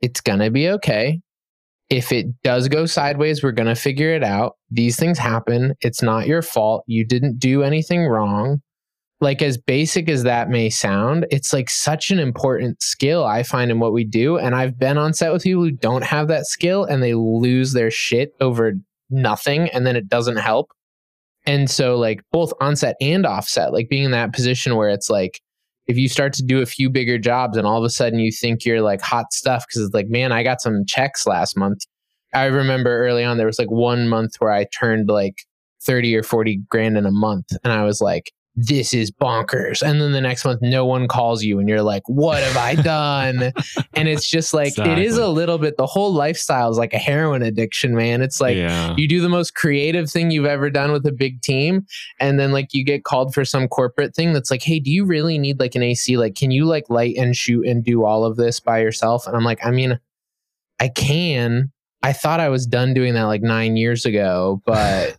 it's 0.00 0.20
gonna 0.20 0.50
be 0.52 0.68
okay. 0.70 1.20
If 1.90 2.12
it 2.12 2.26
does 2.42 2.68
go 2.68 2.86
sideways 2.86 3.42
we're 3.42 3.52
gonna 3.52 3.74
figure 3.74 4.14
it 4.14 4.22
out. 4.22 4.54
These 4.70 4.96
things 4.96 5.18
happen. 5.18 5.74
It's 5.80 6.00
not 6.00 6.28
your 6.28 6.42
fault. 6.42 6.84
You 6.86 7.04
didn't 7.04 7.40
do 7.40 7.64
anything 7.64 8.06
wrong 8.06 8.62
like 9.20 9.42
as 9.42 9.58
basic 9.58 10.08
as 10.08 10.22
that 10.22 10.48
may 10.48 10.70
sound, 10.70 11.26
it's 11.30 11.52
like 11.52 11.68
such 11.68 12.10
an 12.10 12.18
important 12.18 12.80
skill 12.82 13.24
I 13.24 13.42
find 13.42 13.70
in 13.70 13.80
what 13.80 13.92
we 13.92 14.04
do. 14.04 14.38
And 14.38 14.54
I've 14.54 14.78
been 14.78 14.96
on 14.96 15.12
set 15.12 15.32
with 15.32 15.42
people 15.42 15.64
who 15.64 15.72
don't 15.72 16.04
have 16.04 16.28
that 16.28 16.46
skill 16.46 16.84
and 16.84 17.02
they 17.02 17.14
lose 17.14 17.72
their 17.72 17.90
shit 17.90 18.34
over 18.40 18.74
nothing 19.10 19.68
and 19.70 19.86
then 19.86 19.96
it 19.96 20.08
doesn't 20.08 20.36
help. 20.36 20.70
And 21.46 21.68
so 21.68 21.96
like 21.96 22.20
both 22.30 22.52
onset 22.60 22.94
and 23.00 23.26
offset, 23.26 23.72
like 23.72 23.88
being 23.88 24.04
in 24.04 24.10
that 24.12 24.32
position 24.32 24.76
where 24.76 24.90
it's 24.90 25.10
like 25.10 25.40
if 25.88 25.96
you 25.96 26.08
start 26.08 26.32
to 26.34 26.44
do 26.44 26.60
a 26.60 26.66
few 26.66 26.88
bigger 26.90 27.18
jobs 27.18 27.56
and 27.56 27.66
all 27.66 27.78
of 27.78 27.84
a 27.84 27.90
sudden 27.90 28.20
you 28.20 28.30
think 28.30 28.64
you're 28.64 28.82
like 28.82 29.00
hot 29.00 29.32
stuff 29.32 29.64
because 29.66 29.82
it's 29.82 29.94
like, 29.94 30.08
man, 30.08 30.30
I 30.30 30.44
got 30.44 30.60
some 30.60 30.84
checks 30.86 31.26
last 31.26 31.56
month. 31.56 31.80
I 32.34 32.44
remember 32.44 32.98
early 32.98 33.24
on 33.24 33.38
there 33.38 33.46
was 33.46 33.58
like 33.58 33.70
one 33.70 34.06
month 34.06 34.36
where 34.38 34.52
I 34.52 34.66
turned 34.78 35.08
like 35.08 35.42
30 35.82 36.14
or 36.14 36.22
40 36.22 36.60
grand 36.68 36.98
in 36.98 37.06
a 37.06 37.10
month 37.10 37.46
and 37.64 37.72
I 37.72 37.84
was 37.84 38.00
like, 38.00 38.30
this 38.60 38.92
is 38.92 39.12
bonkers. 39.12 39.82
And 39.82 40.00
then 40.00 40.10
the 40.10 40.20
next 40.20 40.44
month, 40.44 40.60
no 40.60 40.84
one 40.84 41.06
calls 41.06 41.44
you 41.44 41.60
and 41.60 41.68
you're 41.68 41.82
like, 41.82 42.02
what 42.06 42.42
have 42.42 42.56
I 42.56 42.74
done? 42.74 43.52
and 43.94 44.08
it's 44.08 44.28
just 44.28 44.52
like, 44.52 44.68
exactly. 44.68 44.94
it 44.94 44.98
is 44.98 45.16
a 45.16 45.28
little 45.28 45.58
bit, 45.58 45.76
the 45.76 45.86
whole 45.86 46.12
lifestyle 46.12 46.68
is 46.68 46.76
like 46.76 46.92
a 46.92 46.98
heroin 46.98 47.42
addiction, 47.42 47.94
man. 47.94 48.20
It's 48.20 48.40
like 48.40 48.56
yeah. 48.56 48.96
you 48.96 49.06
do 49.06 49.20
the 49.20 49.28
most 49.28 49.54
creative 49.54 50.10
thing 50.10 50.32
you've 50.32 50.44
ever 50.44 50.70
done 50.70 50.90
with 50.90 51.06
a 51.06 51.12
big 51.12 51.40
team. 51.40 51.86
And 52.18 52.40
then 52.40 52.50
like 52.50 52.74
you 52.74 52.84
get 52.84 53.04
called 53.04 53.32
for 53.32 53.44
some 53.44 53.68
corporate 53.68 54.12
thing 54.12 54.32
that's 54.32 54.50
like, 54.50 54.64
hey, 54.64 54.80
do 54.80 54.90
you 54.90 55.04
really 55.04 55.38
need 55.38 55.60
like 55.60 55.76
an 55.76 55.84
AC? 55.84 56.16
Like, 56.16 56.34
can 56.34 56.50
you 56.50 56.64
like 56.64 56.90
light 56.90 57.16
and 57.16 57.36
shoot 57.36 57.64
and 57.64 57.84
do 57.84 58.04
all 58.04 58.24
of 58.24 58.36
this 58.36 58.58
by 58.58 58.80
yourself? 58.80 59.28
And 59.28 59.36
I'm 59.36 59.44
like, 59.44 59.64
I 59.64 59.70
mean, 59.70 60.00
I 60.80 60.88
can. 60.88 61.70
I 62.02 62.12
thought 62.12 62.40
I 62.40 62.48
was 62.48 62.66
done 62.66 62.94
doing 62.94 63.14
that 63.14 63.24
like 63.24 63.42
nine 63.42 63.76
years 63.76 64.04
ago, 64.04 64.62
but 64.64 65.16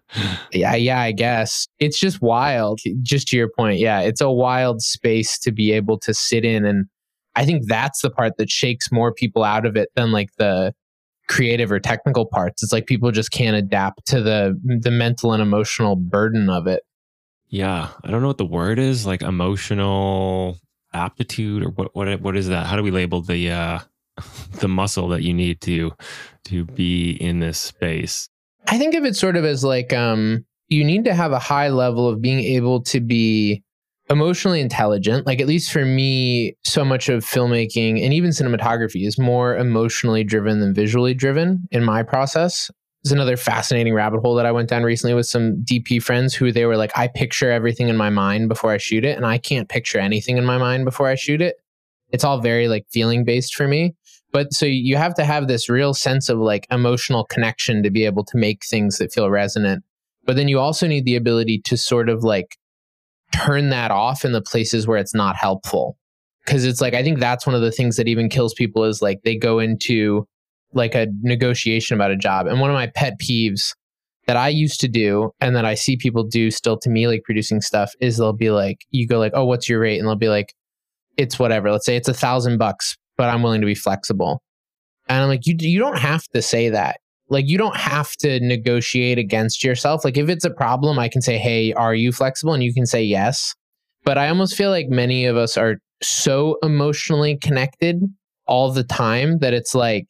yeah, 0.52 0.74
yeah, 0.74 1.00
I 1.00 1.12
guess 1.12 1.66
it's 1.78 1.98
just 1.98 2.20
wild. 2.20 2.80
Just 3.02 3.28
to 3.28 3.36
your 3.36 3.48
point, 3.48 3.78
yeah, 3.78 4.00
it's 4.00 4.20
a 4.20 4.30
wild 4.30 4.82
space 4.82 5.38
to 5.40 5.52
be 5.52 5.72
able 5.72 5.98
to 6.00 6.12
sit 6.12 6.44
in, 6.44 6.64
and 6.64 6.86
I 7.34 7.44
think 7.44 7.66
that's 7.66 8.02
the 8.02 8.10
part 8.10 8.36
that 8.36 8.50
shakes 8.50 8.92
more 8.92 9.12
people 9.12 9.42
out 9.42 9.64
of 9.64 9.76
it 9.76 9.88
than 9.94 10.12
like 10.12 10.30
the 10.36 10.74
creative 11.28 11.70
or 11.70 11.78
technical 11.78 12.26
parts. 12.26 12.62
It's 12.62 12.72
like 12.72 12.86
people 12.86 13.10
just 13.10 13.30
can't 13.30 13.56
adapt 13.56 14.06
to 14.06 14.20
the 14.20 14.58
the 14.80 14.90
mental 14.90 15.32
and 15.32 15.42
emotional 15.42 15.96
burden 15.96 16.50
of 16.50 16.66
it. 16.66 16.82
Yeah, 17.48 17.88
I 18.04 18.10
don't 18.10 18.20
know 18.20 18.28
what 18.28 18.38
the 18.38 18.44
word 18.44 18.78
is, 18.78 19.06
like 19.06 19.22
emotional 19.22 20.58
aptitude 20.92 21.62
or 21.64 21.70
what 21.70 21.94
what 21.94 22.20
what 22.20 22.36
is 22.36 22.48
that? 22.48 22.66
How 22.66 22.76
do 22.76 22.82
we 22.82 22.90
label 22.90 23.22
the 23.22 23.50
uh 23.50 23.78
the 24.60 24.68
muscle 24.68 25.08
that 25.08 25.22
you 25.22 25.34
need 25.34 25.60
to 25.62 25.92
to 26.44 26.64
be 26.64 27.12
in 27.12 27.40
this 27.40 27.58
space? 27.58 28.28
I 28.68 28.78
think 28.78 28.94
of 28.94 29.04
it 29.04 29.16
sort 29.16 29.36
of 29.36 29.44
as 29.44 29.64
like 29.64 29.92
um, 29.92 30.44
you 30.68 30.84
need 30.84 31.04
to 31.04 31.14
have 31.14 31.32
a 31.32 31.38
high 31.38 31.68
level 31.68 32.08
of 32.08 32.20
being 32.20 32.40
able 32.40 32.82
to 32.84 33.00
be 33.00 33.62
emotionally 34.10 34.60
intelligent. 34.60 35.26
Like, 35.26 35.40
at 35.40 35.46
least 35.46 35.72
for 35.72 35.84
me, 35.84 36.56
so 36.64 36.84
much 36.84 37.08
of 37.08 37.24
filmmaking 37.24 38.02
and 38.02 38.12
even 38.14 38.30
cinematography 38.30 39.06
is 39.06 39.18
more 39.18 39.56
emotionally 39.56 40.24
driven 40.24 40.60
than 40.60 40.74
visually 40.74 41.14
driven 41.14 41.66
in 41.70 41.84
my 41.84 42.02
process. 42.02 42.70
It's 43.02 43.12
another 43.12 43.36
fascinating 43.36 43.94
rabbit 43.94 44.20
hole 44.20 44.34
that 44.34 44.46
I 44.46 44.52
went 44.52 44.68
down 44.68 44.82
recently 44.82 45.14
with 45.14 45.26
some 45.26 45.62
DP 45.64 46.02
friends 46.02 46.34
who 46.34 46.50
they 46.50 46.64
were 46.64 46.76
like, 46.76 46.90
I 46.96 47.06
picture 47.08 47.50
everything 47.50 47.88
in 47.88 47.96
my 47.96 48.10
mind 48.10 48.48
before 48.48 48.72
I 48.72 48.78
shoot 48.78 49.04
it, 49.04 49.16
and 49.16 49.24
I 49.24 49.38
can't 49.38 49.68
picture 49.68 49.98
anything 49.98 50.36
in 50.36 50.44
my 50.44 50.58
mind 50.58 50.84
before 50.84 51.06
I 51.06 51.14
shoot 51.14 51.40
it. 51.40 51.56
It's 52.10 52.24
all 52.24 52.40
very 52.40 52.68
like 52.68 52.86
feeling 52.90 53.24
based 53.24 53.54
for 53.54 53.68
me. 53.68 53.94
But 54.32 54.52
so 54.52 54.66
you 54.66 54.96
have 54.96 55.14
to 55.14 55.24
have 55.24 55.48
this 55.48 55.68
real 55.68 55.94
sense 55.94 56.28
of 56.28 56.38
like 56.38 56.66
emotional 56.70 57.24
connection 57.24 57.82
to 57.82 57.90
be 57.90 58.04
able 58.04 58.24
to 58.24 58.36
make 58.36 58.64
things 58.64 58.98
that 58.98 59.12
feel 59.12 59.30
resonant. 59.30 59.84
But 60.24 60.36
then 60.36 60.48
you 60.48 60.58
also 60.58 60.86
need 60.86 61.06
the 61.06 61.16
ability 61.16 61.62
to 61.64 61.76
sort 61.76 62.08
of 62.08 62.22
like 62.22 62.58
turn 63.32 63.70
that 63.70 63.90
off 63.90 64.24
in 64.24 64.32
the 64.32 64.42
places 64.42 64.86
where 64.86 64.98
it's 64.98 65.14
not 65.14 65.36
helpful. 65.36 65.96
Cause 66.46 66.64
it's 66.64 66.80
like, 66.80 66.94
I 66.94 67.02
think 67.02 67.18
that's 67.18 67.46
one 67.46 67.54
of 67.54 67.62
the 67.62 67.72
things 67.72 67.96
that 67.96 68.08
even 68.08 68.28
kills 68.28 68.54
people 68.54 68.84
is 68.84 69.02
like 69.02 69.22
they 69.22 69.36
go 69.36 69.58
into 69.58 70.26
like 70.72 70.94
a 70.94 71.06
negotiation 71.22 71.94
about 71.94 72.10
a 72.10 72.16
job. 72.16 72.46
And 72.46 72.60
one 72.60 72.70
of 72.70 72.74
my 72.74 72.88
pet 72.88 73.14
peeves 73.18 73.74
that 74.26 74.36
I 74.36 74.50
used 74.50 74.80
to 74.80 74.88
do 74.88 75.30
and 75.40 75.56
that 75.56 75.64
I 75.64 75.74
see 75.74 75.96
people 75.96 76.22
do 76.22 76.50
still 76.50 76.78
to 76.80 76.90
me, 76.90 77.06
like 77.06 77.22
producing 77.24 77.62
stuff, 77.62 77.92
is 78.00 78.18
they'll 78.18 78.34
be 78.34 78.50
like, 78.50 78.84
you 78.90 79.06
go 79.06 79.18
like, 79.18 79.32
oh, 79.34 79.46
what's 79.46 79.70
your 79.70 79.80
rate? 79.80 79.98
And 79.98 80.06
they'll 80.06 80.16
be 80.16 80.28
like, 80.28 80.54
it's 81.16 81.38
whatever. 81.38 81.72
Let's 81.72 81.86
say 81.86 81.96
it's 81.96 82.08
a 82.08 82.14
thousand 82.14 82.58
bucks 82.58 82.97
but 83.18 83.28
I'm 83.28 83.42
willing 83.42 83.60
to 83.60 83.66
be 83.66 83.74
flexible. 83.74 84.40
And 85.08 85.22
I'm 85.22 85.28
like, 85.28 85.46
you 85.46 85.56
you 85.58 85.78
don't 85.78 85.98
have 85.98 86.24
to 86.28 86.40
say 86.40 86.70
that. 86.70 87.00
Like 87.28 87.46
you 87.46 87.58
don't 87.58 87.76
have 87.76 88.12
to 88.20 88.40
negotiate 88.40 89.18
against 89.18 89.62
yourself. 89.62 90.04
Like 90.04 90.16
if 90.16 90.30
it's 90.30 90.46
a 90.46 90.50
problem, 90.50 90.98
I 90.98 91.08
can 91.08 91.20
say, 91.20 91.36
"Hey, 91.36 91.74
are 91.74 91.94
you 91.94 92.12
flexible?" 92.12 92.54
and 92.54 92.62
you 92.62 92.72
can 92.72 92.86
say 92.86 93.02
yes. 93.02 93.54
But 94.04 94.16
I 94.16 94.28
almost 94.28 94.56
feel 94.56 94.70
like 94.70 94.88
many 94.88 95.26
of 95.26 95.36
us 95.36 95.58
are 95.58 95.76
so 96.02 96.56
emotionally 96.62 97.36
connected 97.36 98.00
all 98.46 98.72
the 98.72 98.84
time 98.84 99.38
that 99.38 99.52
it's 99.52 99.74
like 99.74 100.08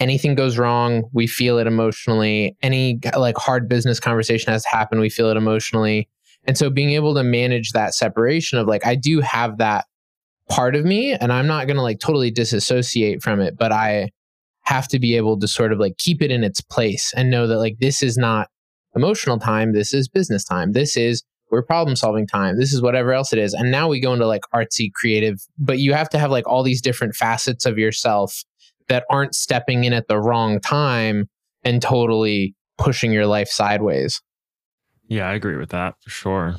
anything 0.00 0.34
goes 0.34 0.58
wrong, 0.58 1.04
we 1.12 1.26
feel 1.26 1.58
it 1.58 1.66
emotionally. 1.66 2.56
Any 2.62 2.98
like 3.16 3.36
hard 3.36 3.68
business 3.68 4.00
conversation 4.00 4.52
has 4.52 4.64
to 4.64 4.70
happen, 4.70 4.98
we 4.98 5.10
feel 5.10 5.30
it 5.30 5.36
emotionally. 5.36 6.08
And 6.44 6.56
so 6.56 6.70
being 6.70 6.90
able 6.90 7.14
to 7.14 7.22
manage 7.22 7.72
that 7.72 7.94
separation 7.94 8.58
of 8.58 8.66
like 8.66 8.86
I 8.86 8.94
do 8.94 9.20
have 9.20 9.58
that 9.58 9.84
part 10.48 10.76
of 10.76 10.84
me 10.84 11.12
and 11.12 11.32
I'm 11.32 11.46
not 11.46 11.66
going 11.66 11.76
to 11.76 11.82
like 11.82 11.98
totally 11.98 12.30
disassociate 12.30 13.22
from 13.22 13.40
it, 13.40 13.56
but 13.58 13.72
I 13.72 14.10
have 14.62 14.88
to 14.88 14.98
be 14.98 15.16
able 15.16 15.38
to 15.38 15.48
sort 15.48 15.72
of 15.72 15.78
like 15.78 15.96
keep 15.98 16.22
it 16.22 16.30
in 16.30 16.44
its 16.44 16.60
place 16.60 17.12
and 17.16 17.30
know 17.30 17.46
that 17.46 17.58
like 17.58 17.78
this 17.78 18.02
is 18.02 18.16
not 18.16 18.48
emotional 18.94 19.38
time, 19.38 19.72
this 19.72 19.94
is 19.94 20.08
business 20.08 20.44
time. 20.44 20.72
This 20.72 20.96
is 20.96 21.22
we're 21.50 21.62
problem 21.62 21.94
solving 21.94 22.26
time. 22.26 22.58
This 22.58 22.72
is 22.72 22.82
whatever 22.82 23.12
else 23.12 23.32
it 23.32 23.38
is. 23.38 23.54
And 23.54 23.70
now 23.70 23.88
we 23.88 24.00
go 24.00 24.12
into 24.12 24.26
like 24.26 24.42
artsy 24.52 24.92
creative, 24.92 25.38
but 25.58 25.78
you 25.78 25.92
have 25.92 26.08
to 26.10 26.18
have 26.18 26.30
like 26.30 26.46
all 26.48 26.64
these 26.64 26.82
different 26.82 27.14
facets 27.14 27.66
of 27.66 27.78
yourself 27.78 28.42
that 28.88 29.04
aren't 29.10 29.34
stepping 29.34 29.84
in 29.84 29.92
at 29.92 30.08
the 30.08 30.18
wrong 30.18 30.60
time 30.60 31.28
and 31.64 31.80
totally 31.80 32.54
pushing 32.78 33.12
your 33.12 33.26
life 33.26 33.48
sideways. 33.48 34.20
Yeah, 35.08 35.28
I 35.28 35.34
agree 35.34 35.56
with 35.56 35.70
that 35.70 35.94
for 36.02 36.10
sure. 36.10 36.56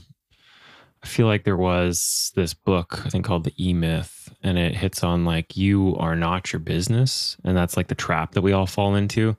Feel 1.07 1.25
like 1.25 1.45
there 1.45 1.57
was 1.57 2.31
this 2.35 2.53
book, 2.53 3.01
I 3.05 3.09
think 3.09 3.25
called 3.25 3.43
The 3.43 3.53
E 3.57 3.73
Myth, 3.73 4.33
and 4.43 4.57
it 4.57 4.75
hits 4.75 5.03
on 5.03 5.25
like 5.25 5.57
you 5.57 5.95
are 5.97 6.15
not 6.15 6.53
your 6.53 6.59
business. 6.59 7.37
And 7.43 7.57
that's 7.57 7.75
like 7.75 7.87
the 7.87 7.95
trap 7.95 8.33
that 8.33 8.41
we 8.41 8.51
all 8.51 8.67
fall 8.67 8.93
into, 8.93 9.35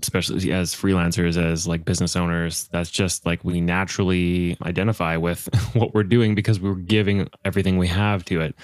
especially 0.00 0.52
as 0.52 0.74
freelancers, 0.74 1.36
as 1.36 1.66
like 1.66 1.84
business 1.84 2.16
owners. 2.16 2.68
That's 2.72 2.90
just 2.90 3.26
like 3.26 3.44
we 3.44 3.60
naturally 3.60 4.56
identify 4.62 5.16
with 5.16 5.48
what 5.74 5.92
we're 5.92 6.04
doing 6.04 6.34
because 6.34 6.58
we're 6.58 6.74
giving 6.74 7.28
everything 7.44 7.76
we 7.76 7.88
have 7.88 8.24
to 8.26 8.40
it. 8.40 8.54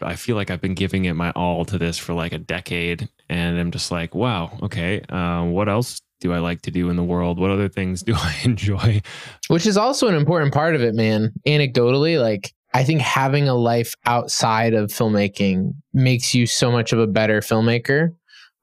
I 0.00 0.14
feel 0.16 0.36
like 0.36 0.50
I've 0.50 0.62
been 0.62 0.74
giving 0.74 1.04
it 1.04 1.14
my 1.14 1.32
all 1.32 1.64
to 1.66 1.76
this 1.76 1.98
for 1.98 2.14
like 2.14 2.32
a 2.32 2.38
decade. 2.38 3.08
And 3.28 3.58
I'm 3.58 3.72
just 3.72 3.90
like, 3.90 4.14
wow, 4.14 4.56
okay, 4.62 5.02
uh, 5.08 5.44
what 5.44 5.68
else 5.68 6.00
do 6.20 6.32
I 6.32 6.38
like 6.38 6.62
to 6.62 6.70
do 6.70 6.90
in 6.90 6.96
the 6.96 7.04
world? 7.04 7.38
What 7.38 7.50
other 7.50 7.68
things 7.68 8.02
do 8.04 8.14
I 8.14 8.36
enjoy? 8.44 9.02
Which 9.48 9.66
is 9.66 9.76
also 9.76 10.08
an 10.08 10.14
important 10.14 10.52
part 10.52 10.74
of 10.74 10.82
it, 10.82 10.94
man. 10.94 11.32
Anecdotally, 11.46 12.20
like 12.20 12.52
I 12.74 12.84
think 12.84 13.00
having 13.00 13.48
a 13.48 13.54
life 13.54 13.94
outside 14.04 14.74
of 14.74 14.90
filmmaking 14.90 15.72
makes 15.92 16.34
you 16.34 16.46
so 16.46 16.70
much 16.70 16.92
of 16.92 16.98
a 16.98 17.06
better 17.06 17.40
filmmaker. 17.40 18.14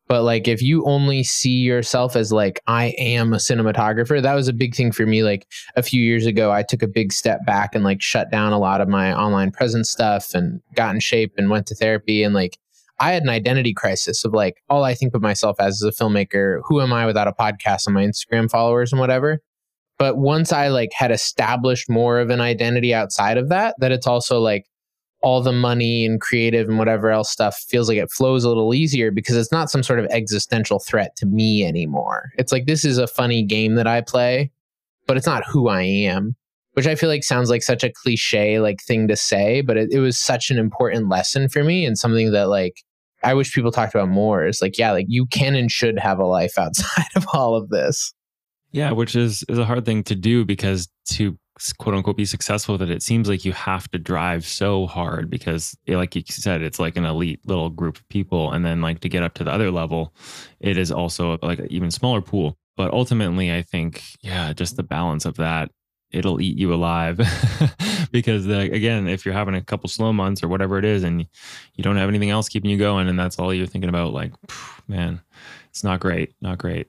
But 0.07 0.23
like 0.23 0.47
if 0.47 0.61
you 0.61 0.85
only 0.85 1.23
see 1.23 1.59
yourself 1.61 2.15
as 2.15 2.31
like 2.31 2.59
I 2.67 2.93
am 2.97 3.33
a 3.33 3.37
cinematographer, 3.37 4.21
that 4.21 4.35
was 4.35 4.47
a 4.47 4.53
big 4.53 4.75
thing 4.75 4.91
for 4.91 5.05
me. 5.05 5.23
Like 5.23 5.47
a 5.75 5.81
few 5.81 6.03
years 6.03 6.25
ago, 6.25 6.51
I 6.51 6.61
took 6.61 6.83
a 6.83 6.87
big 6.87 7.13
step 7.13 7.45
back 7.45 7.73
and 7.73 7.83
like 7.83 8.01
shut 8.01 8.29
down 8.29 8.53
a 8.53 8.59
lot 8.59 8.81
of 8.81 8.89
my 8.89 9.17
online 9.17 9.51
presence 9.51 9.89
stuff 9.89 10.33
and 10.33 10.61
got 10.75 10.93
in 10.93 10.99
shape 10.99 11.33
and 11.37 11.49
went 11.49 11.67
to 11.67 11.75
therapy 11.75 12.21
and 12.21 12.35
like 12.35 12.59
I 13.03 13.11
had 13.11 13.23
an 13.23 13.29
identity 13.29 13.73
crisis 13.73 14.23
of 14.23 14.33
like, 14.33 14.63
all 14.69 14.85
I 14.85 14.93
think 14.93 15.13
of 15.13 15.21
myself 15.21 15.57
as 15.59 15.81
is 15.81 15.81
a 15.81 15.91
filmmaker. 15.91 16.61
Who 16.69 16.79
am 16.79 16.93
I 16.93 17.05
without 17.05 17.27
a 17.27 17.33
podcast 17.33 17.85
and 17.85 17.93
my 17.93 18.05
Instagram 18.05 18.49
followers 18.49 18.93
and 18.93 18.99
whatever? 19.01 19.39
But 19.99 20.17
once 20.17 20.53
I 20.53 20.69
like 20.69 20.91
had 20.95 21.11
established 21.11 21.89
more 21.89 22.21
of 22.21 22.29
an 22.29 22.39
identity 22.39 22.93
outside 22.93 23.37
of 23.37 23.49
that, 23.49 23.75
that 23.79 23.91
it's 23.91 24.07
also 24.07 24.39
like 24.39 24.67
all 25.21 25.41
the 25.41 25.51
money 25.51 26.05
and 26.05 26.21
creative 26.21 26.69
and 26.69 26.79
whatever 26.79 27.11
else 27.11 27.29
stuff 27.29 27.57
feels 27.67 27.89
like 27.89 27.97
it 27.97 28.09
flows 28.09 28.45
a 28.45 28.47
little 28.47 28.73
easier 28.73 29.11
because 29.11 29.35
it's 29.35 29.51
not 29.51 29.69
some 29.69 29.83
sort 29.83 29.99
of 29.99 30.05
existential 30.05 30.79
threat 30.79 31.13
to 31.17 31.25
me 31.25 31.65
anymore. 31.65 32.29
It's 32.37 32.53
like 32.53 32.67
this 32.67 32.85
is 32.85 32.97
a 32.97 33.07
funny 33.07 33.43
game 33.43 33.75
that 33.75 33.87
I 33.87 33.99
play, 33.99 34.49
but 35.07 35.17
it's 35.17 35.27
not 35.27 35.43
who 35.45 35.67
I 35.67 35.81
am 35.81 36.37
which 36.73 36.87
I 36.87 36.95
feel 36.95 37.09
like 37.09 37.23
sounds 37.23 37.49
like 37.49 37.61
such 37.61 37.83
a 37.83 37.91
cliche 37.91 38.59
like 38.59 38.81
thing 38.81 39.07
to 39.07 39.15
say, 39.15 39.61
but 39.61 39.77
it, 39.77 39.91
it 39.91 39.99
was 39.99 40.17
such 40.17 40.49
an 40.49 40.57
important 40.57 41.07
lesson 41.07 41.47
for 41.47 41.63
me 41.63 41.85
and 41.85 41.97
something 41.97 42.31
that 42.31 42.49
like 42.49 42.81
I 43.23 43.33
wish 43.33 43.53
people 43.53 43.71
talked 43.71 43.95
about 43.95 44.09
more. 44.09 44.45
Is 44.45 44.61
like, 44.61 44.77
yeah, 44.77 44.91
like 44.91 45.05
you 45.09 45.25
can 45.25 45.55
and 45.55 45.71
should 45.71 45.99
have 45.99 46.19
a 46.19 46.25
life 46.25 46.53
outside 46.57 47.09
of 47.15 47.25
all 47.33 47.55
of 47.55 47.69
this. 47.69 48.13
Yeah, 48.71 48.91
which 48.91 49.15
is 49.15 49.43
is 49.49 49.57
a 49.57 49.65
hard 49.65 49.85
thing 49.85 50.03
to 50.05 50.15
do 50.15 50.45
because 50.45 50.87
to 51.09 51.37
quote 51.77 51.95
unquote 51.95 52.17
be 52.17 52.25
successful 52.25 52.73
with 52.73 52.81
it, 52.81 52.89
it 52.89 53.03
seems 53.03 53.29
like 53.29 53.45
you 53.45 53.51
have 53.53 53.89
to 53.91 53.99
drive 53.99 54.45
so 54.45 54.87
hard 54.87 55.29
because, 55.29 55.77
eh, 55.87 55.95
like 55.95 56.15
you 56.15 56.23
said, 56.27 56.61
it's 56.61 56.79
like 56.79 56.97
an 56.97 57.05
elite 57.05 57.39
little 57.45 57.69
group 57.69 57.97
of 57.97 58.09
people, 58.09 58.51
and 58.51 58.65
then 58.65 58.81
like 58.81 58.99
to 59.01 59.09
get 59.09 59.23
up 59.23 59.35
to 59.35 59.43
the 59.43 59.51
other 59.51 59.71
level, 59.71 60.13
it 60.59 60.77
is 60.77 60.91
also 60.91 61.37
like 61.41 61.59
an 61.59 61.67
even 61.71 61.91
smaller 61.91 62.21
pool. 62.21 62.57
But 62.75 62.91
ultimately, 62.91 63.53
I 63.53 63.61
think, 63.61 64.03
yeah, 64.21 64.51
just 64.53 64.77
the 64.77 64.83
balance 64.83 65.25
of 65.25 65.35
that 65.35 65.69
it'll 66.13 66.39
eat 66.41 66.57
you 66.57 66.73
alive. 66.73 67.19
Because 68.11 68.45
the, 68.45 68.59
again 68.59 69.07
if 69.07 69.25
you're 69.25 69.33
having 69.33 69.55
a 69.55 69.61
couple 69.61 69.89
slow 69.89 70.13
months 70.13 70.43
or 70.43 70.47
whatever 70.47 70.77
it 70.77 70.85
is 70.85 71.03
and 71.03 71.25
you 71.73 71.83
don't 71.83 71.95
have 71.95 72.09
anything 72.09 72.29
else 72.29 72.47
keeping 72.47 72.69
you 72.69 72.77
going 72.77 73.07
and 73.07 73.17
that's 73.17 73.39
all 73.39 73.51
you're 73.51 73.65
thinking 73.65 73.89
about 73.89 74.13
like 74.13 74.31
man 74.87 75.19
it's 75.71 75.83
not 75.83 75.99
great 75.99 76.35
not 76.39 76.59
great. 76.59 76.87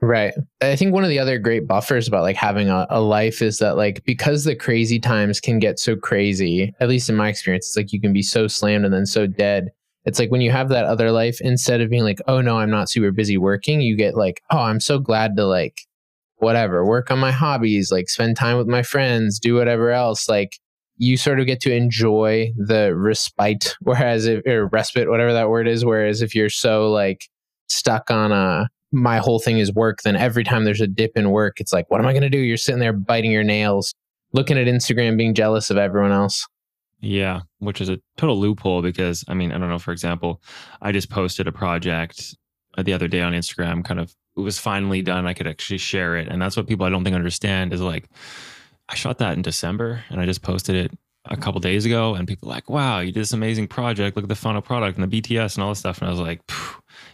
Right. 0.00 0.34
I 0.60 0.74
think 0.74 0.92
one 0.92 1.04
of 1.04 1.10
the 1.10 1.20
other 1.20 1.38
great 1.38 1.68
buffers 1.68 2.08
about 2.08 2.22
like 2.22 2.34
having 2.34 2.68
a, 2.70 2.88
a 2.90 3.00
life 3.00 3.40
is 3.40 3.58
that 3.58 3.76
like 3.76 4.04
because 4.04 4.42
the 4.42 4.56
crazy 4.56 4.98
times 4.98 5.38
can 5.38 5.60
get 5.60 5.78
so 5.78 5.94
crazy 5.94 6.74
at 6.80 6.88
least 6.88 7.08
in 7.08 7.14
my 7.14 7.28
experience 7.28 7.68
it's 7.68 7.76
like 7.76 7.92
you 7.92 8.00
can 8.00 8.12
be 8.12 8.22
so 8.22 8.48
slammed 8.48 8.84
and 8.84 8.92
then 8.92 9.06
so 9.06 9.28
dead. 9.28 9.70
It's 10.06 10.18
like 10.18 10.32
when 10.32 10.40
you 10.40 10.50
have 10.50 10.70
that 10.70 10.86
other 10.86 11.12
life 11.12 11.40
instead 11.40 11.80
of 11.80 11.88
being 11.88 12.02
like 12.02 12.20
oh 12.26 12.40
no 12.40 12.58
i'm 12.58 12.70
not 12.70 12.90
super 12.90 13.12
busy 13.12 13.38
working 13.38 13.80
you 13.80 13.96
get 13.96 14.16
like 14.16 14.42
oh 14.50 14.58
i'm 14.58 14.80
so 14.80 14.98
glad 14.98 15.36
to 15.36 15.46
like 15.46 15.82
whatever, 16.36 16.84
work 16.84 17.10
on 17.10 17.18
my 17.18 17.32
hobbies, 17.32 17.90
like 17.90 18.08
spend 18.08 18.36
time 18.36 18.56
with 18.56 18.66
my 18.66 18.82
friends, 18.82 19.38
do 19.38 19.54
whatever 19.54 19.90
else. 19.90 20.28
Like 20.28 20.58
you 20.96 21.16
sort 21.16 21.40
of 21.40 21.46
get 21.46 21.60
to 21.60 21.74
enjoy 21.74 22.52
the 22.56 22.94
respite, 22.94 23.76
whereas 23.80 24.26
if 24.26 24.46
or 24.46 24.68
respite, 24.68 25.08
whatever 25.08 25.32
that 25.32 25.48
word 25.48 25.68
is. 25.68 25.84
Whereas 25.84 26.22
if 26.22 26.34
you're 26.34 26.50
so 26.50 26.90
like 26.90 27.28
stuck 27.68 28.10
on 28.10 28.32
a 28.32 28.68
my 28.92 29.18
whole 29.18 29.40
thing 29.40 29.58
is 29.58 29.72
work, 29.74 30.02
then 30.02 30.14
every 30.14 30.44
time 30.44 30.64
there's 30.64 30.80
a 30.80 30.86
dip 30.86 31.16
in 31.16 31.30
work, 31.30 31.60
it's 31.60 31.72
like, 31.72 31.90
what 31.90 32.00
am 32.00 32.06
I 32.06 32.12
going 32.12 32.22
to 32.22 32.30
do? 32.30 32.38
You're 32.38 32.56
sitting 32.56 32.78
there 32.78 32.92
biting 32.92 33.32
your 33.32 33.42
nails, 33.42 33.92
looking 34.32 34.56
at 34.56 34.68
Instagram, 34.68 35.18
being 35.18 35.34
jealous 35.34 35.68
of 35.68 35.76
everyone 35.76 36.12
else. 36.12 36.46
Yeah, 37.00 37.40
which 37.58 37.80
is 37.80 37.88
a 37.88 37.98
total 38.16 38.38
loophole 38.38 38.82
because 38.82 39.24
I 39.28 39.34
mean, 39.34 39.52
I 39.52 39.58
don't 39.58 39.68
know, 39.68 39.78
for 39.78 39.92
example, 39.92 40.40
I 40.80 40.92
just 40.92 41.10
posted 41.10 41.48
a 41.48 41.52
project 41.52 42.36
uh, 42.78 42.82
the 42.82 42.92
other 42.92 43.08
day 43.08 43.20
on 43.20 43.32
Instagram, 43.32 43.84
kind 43.84 44.00
of 44.00 44.14
it 44.36 44.40
was 44.40 44.58
finally 44.58 45.02
done. 45.02 45.26
I 45.26 45.34
could 45.34 45.46
actually 45.46 45.78
share 45.78 46.16
it. 46.16 46.28
And 46.28 46.40
that's 46.40 46.56
what 46.56 46.66
people 46.66 46.86
I 46.86 46.90
don't 46.90 47.04
think 47.04 47.16
understand 47.16 47.72
is 47.72 47.80
like, 47.80 48.08
I 48.88 48.94
shot 48.94 49.18
that 49.18 49.34
in 49.34 49.42
December 49.42 50.04
and 50.10 50.20
I 50.20 50.26
just 50.26 50.42
posted 50.42 50.74
it 50.74 50.98
a 51.26 51.36
couple 51.36 51.60
days 51.60 51.86
ago. 51.86 52.14
And 52.14 52.28
people 52.28 52.48
like, 52.48 52.68
wow, 52.68 53.00
you 53.00 53.12
did 53.12 53.20
this 53.20 53.32
amazing 53.32 53.68
project. 53.68 54.16
Look 54.16 54.24
at 54.24 54.28
the 54.28 54.34
final 54.34 54.60
product 54.60 54.98
and 54.98 55.10
the 55.10 55.20
BTS 55.20 55.54
and 55.54 55.62
all 55.62 55.70
this 55.70 55.78
stuff. 55.78 55.98
And 55.98 56.08
I 56.08 56.10
was 56.10 56.20
like, 56.20 56.40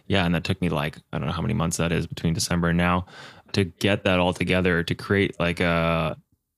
yeah. 0.07 0.25
And 0.25 0.35
that 0.35 0.45
took 0.45 0.61
me 0.61 0.69
like, 0.69 0.97
I 1.13 1.19
don't 1.19 1.27
know 1.27 1.33
how 1.33 1.43
many 1.43 1.55
months 1.55 1.77
that 1.77 1.93
is 1.93 2.07
between 2.07 2.35
December 2.35 2.69
and 2.69 2.79
now 2.79 3.07
to 3.53 3.65
get 3.65 4.05
that 4.05 4.19
all 4.19 4.33
together 4.33 4.83
to 4.83 4.95
create 4.95 5.39
like 5.39 5.61
a 5.61 6.17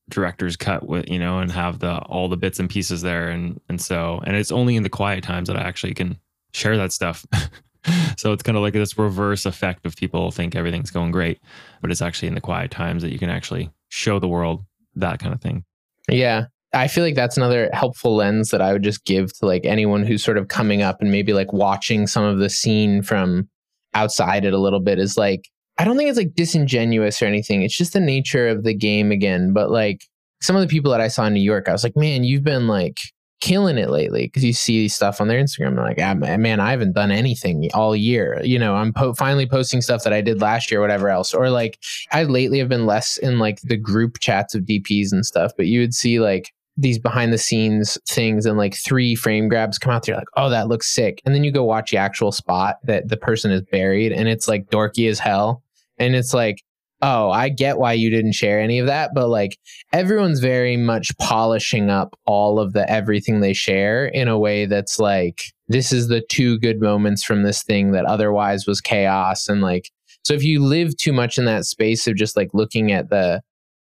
director's 0.08 0.56
cut 0.56 0.86
with, 0.86 1.08
you 1.08 1.18
know, 1.18 1.38
and 1.38 1.50
have 1.50 1.78
the, 1.78 1.98
all 2.02 2.28
the 2.28 2.36
bits 2.36 2.58
and 2.58 2.70
pieces 2.70 3.02
there. 3.02 3.28
And, 3.28 3.60
and 3.68 3.80
so, 3.80 4.20
and 4.24 4.36
it's 4.36 4.52
only 4.52 4.76
in 4.76 4.82
the 4.82 4.90
quiet 4.90 5.24
times 5.24 5.48
that 5.48 5.56
I 5.56 5.62
actually 5.62 5.94
can 5.94 6.18
share 6.52 6.76
that 6.76 6.92
stuff. 6.92 7.26
so 8.16 8.32
it's 8.32 8.42
kind 8.42 8.56
of 8.56 8.62
like 8.62 8.74
this 8.74 8.98
reverse 8.98 9.46
effect 9.46 9.86
of 9.86 9.96
people 9.96 10.30
think 10.30 10.54
everything's 10.54 10.90
going 10.90 11.10
great, 11.10 11.40
but 11.80 11.90
it's 11.90 12.02
actually 12.02 12.28
in 12.28 12.34
the 12.34 12.40
quiet 12.40 12.70
times 12.70 13.02
that 13.02 13.12
you 13.12 13.18
can 13.18 13.30
actually 13.30 13.70
show 13.88 14.18
the 14.18 14.28
world 14.28 14.64
that 14.94 15.18
kind 15.18 15.34
of 15.34 15.40
thing. 15.40 15.64
Yeah. 16.08 16.46
I 16.74 16.88
feel 16.88 17.04
like 17.04 17.14
that's 17.14 17.36
another 17.36 17.68
helpful 17.72 18.16
lens 18.16 18.50
that 18.50 18.62
I 18.62 18.72
would 18.72 18.82
just 18.82 19.04
give 19.04 19.36
to 19.38 19.46
like 19.46 19.66
anyone 19.66 20.04
who's 20.04 20.24
sort 20.24 20.38
of 20.38 20.48
coming 20.48 20.80
up 20.80 21.00
and 21.00 21.10
maybe 21.10 21.34
like 21.34 21.52
watching 21.52 22.06
some 22.06 22.24
of 22.24 22.38
the 22.38 22.48
scene 22.48 23.02
from 23.02 23.48
outside 23.94 24.44
it 24.44 24.54
a 24.54 24.58
little 24.58 24.80
bit 24.80 24.98
is 24.98 25.18
like 25.18 25.48
I 25.78 25.84
don't 25.84 25.96
think 25.96 26.08
it's 26.08 26.18
like 26.18 26.34
disingenuous 26.34 27.20
or 27.22 27.26
anything. 27.26 27.62
It's 27.62 27.76
just 27.76 27.92
the 27.92 28.00
nature 28.00 28.48
of 28.48 28.62
the 28.62 28.74
game 28.74 29.10
again. 29.10 29.52
But 29.52 29.70
like 29.70 30.04
some 30.40 30.54
of 30.54 30.62
the 30.62 30.68
people 30.68 30.90
that 30.92 31.00
I 31.00 31.08
saw 31.08 31.24
in 31.26 31.34
New 31.34 31.40
York, 31.40 31.68
I 31.68 31.72
was 31.72 31.82
like, 31.82 31.96
man, 31.96 32.24
you've 32.24 32.44
been 32.44 32.66
like 32.66 32.98
killing 33.42 33.76
it 33.76 33.90
lately 33.90 34.22
because 34.22 34.44
you 34.44 34.52
see 34.52 34.88
stuff 34.88 35.20
on 35.20 35.26
their 35.26 35.42
Instagram. 35.42 35.76
Like, 35.76 35.98
ah, 36.00 36.14
man, 36.14 36.60
I 36.60 36.70
haven't 36.70 36.92
done 36.92 37.10
anything 37.10 37.68
all 37.74 37.94
year. 37.94 38.40
You 38.42 38.58
know, 38.58 38.76
I'm 38.76 38.92
po- 38.92 39.14
finally 39.14 39.46
posting 39.46 39.82
stuff 39.82 40.04
that 40.04 40.12
I 40.12 40.20
did 40.22 40.40
last 40.40 40.70
year, 40.70 40.80
whatever 40.80 41.10
else. 41.10 41.34
Or 41.34 41.50
like, 41.50 41.78
I 42.12 42.22
lately 42.22 42.60
have 42.60 42.68
been 42.68 42.86
less 42.86 43.18
in 43.18 43.40
like 43.40 43.60
the 43.62 43.76
group 43.76 44.20
chats 44.20 44.54
of 44.54 44.62
DPs 44.62 45.12
and 45.12 45.26
stuff, 45.26 45.52
but 45.56 45.66
you 45.66 45.80
would 45.80 45.92
see 45.92 46.20
like 46.20 46.52
these 46.76 47.00
behind 47.00 47.32
the 47.32 47.38
scenes 47.38 47.98
things 48.08 48.46
and 48.46 48.56
like 48.56 48.74
three 48.74 49.14
frame 49.14 49.48
grabs 49.48 49.78
come 49.78 49.92
out 49.92 50.06
there 50.06 50.16
like 50.16 50.24
oh 50.38 50.48
that 50.48 50.68
looks 50.68 50.90
sick 50.90 51.20
and 51.26 51.34
then 51.34 51.44
you 51.44 51.52
go 51.52 51.62
watch 51.62 51.90
the 51.90 51.98
actual 51.98 52.32
spot 52.32 52.76
that 52.82 53.08
the 53.08 53.16
person 53.18 53.50
is 53.50 53.60
buried 53.70 54.10
and 54.10 54.26
it's 54.26 54.48
like 54.48 54.70
dorky 54.70 55.06
as 55.06 55.18
hell 55.18 55.62
and 55.98 56.14
it's 56.14 56.32
like 56.32 56.62
oh, 57.02 57.30
I 57.30 57.48
get 57.48 57.78
why 57.78 57.92
you 57.92 58.10
didn't 58.10 58.32
share 58.32 58.60
any 58.60 58.78
of 58.78 58.86
that, 58.86 59.10
but 59.12 59.28
like 59.28 59.58
everyone's 59.92 60.38
very 60.38 60.76
much 60.76 61.16
polishing 61.18 61.90
up 61.90 62.16
all 62.26 62.60
of 62.60 62.72
the 62.72 62.88
everything 62.88 63.40
they 63.40 63.52
share 63.52 64.06
in 64.06 64.28
a 64.28 64.38
way 64.38 64.66
that's 64.66 65.00
like, 65.00 65.42
this 65.66 65.92
is 65.92 66.06
the 66.06 66.22
two 66.28 66.58
good 66.60 66.80
moments 66.80 67.24
from 67.24 67.42
this 67.42 67.64
thing 67.64 67.90
that 67.90 68.04
otherwise 68.04 68.66
was 68.66 68.80
chaos. 68.80 69.48
And 69.48 69.60
like, 69.60 69.90
so 70.24 70.32
if 70.32 70.44
you 70.44 70.64
live 70.64 70.96
too 70.96 71.12
much 71.12 71.38
in 71.38 71.44
that 71.46 71.64
space 71.64 72.06
of 72.06 72.14
just 72.14 72.36
like 72.36 72.50
looking 72.54 72.92
at 72.92 73.10
the 73.10 73.42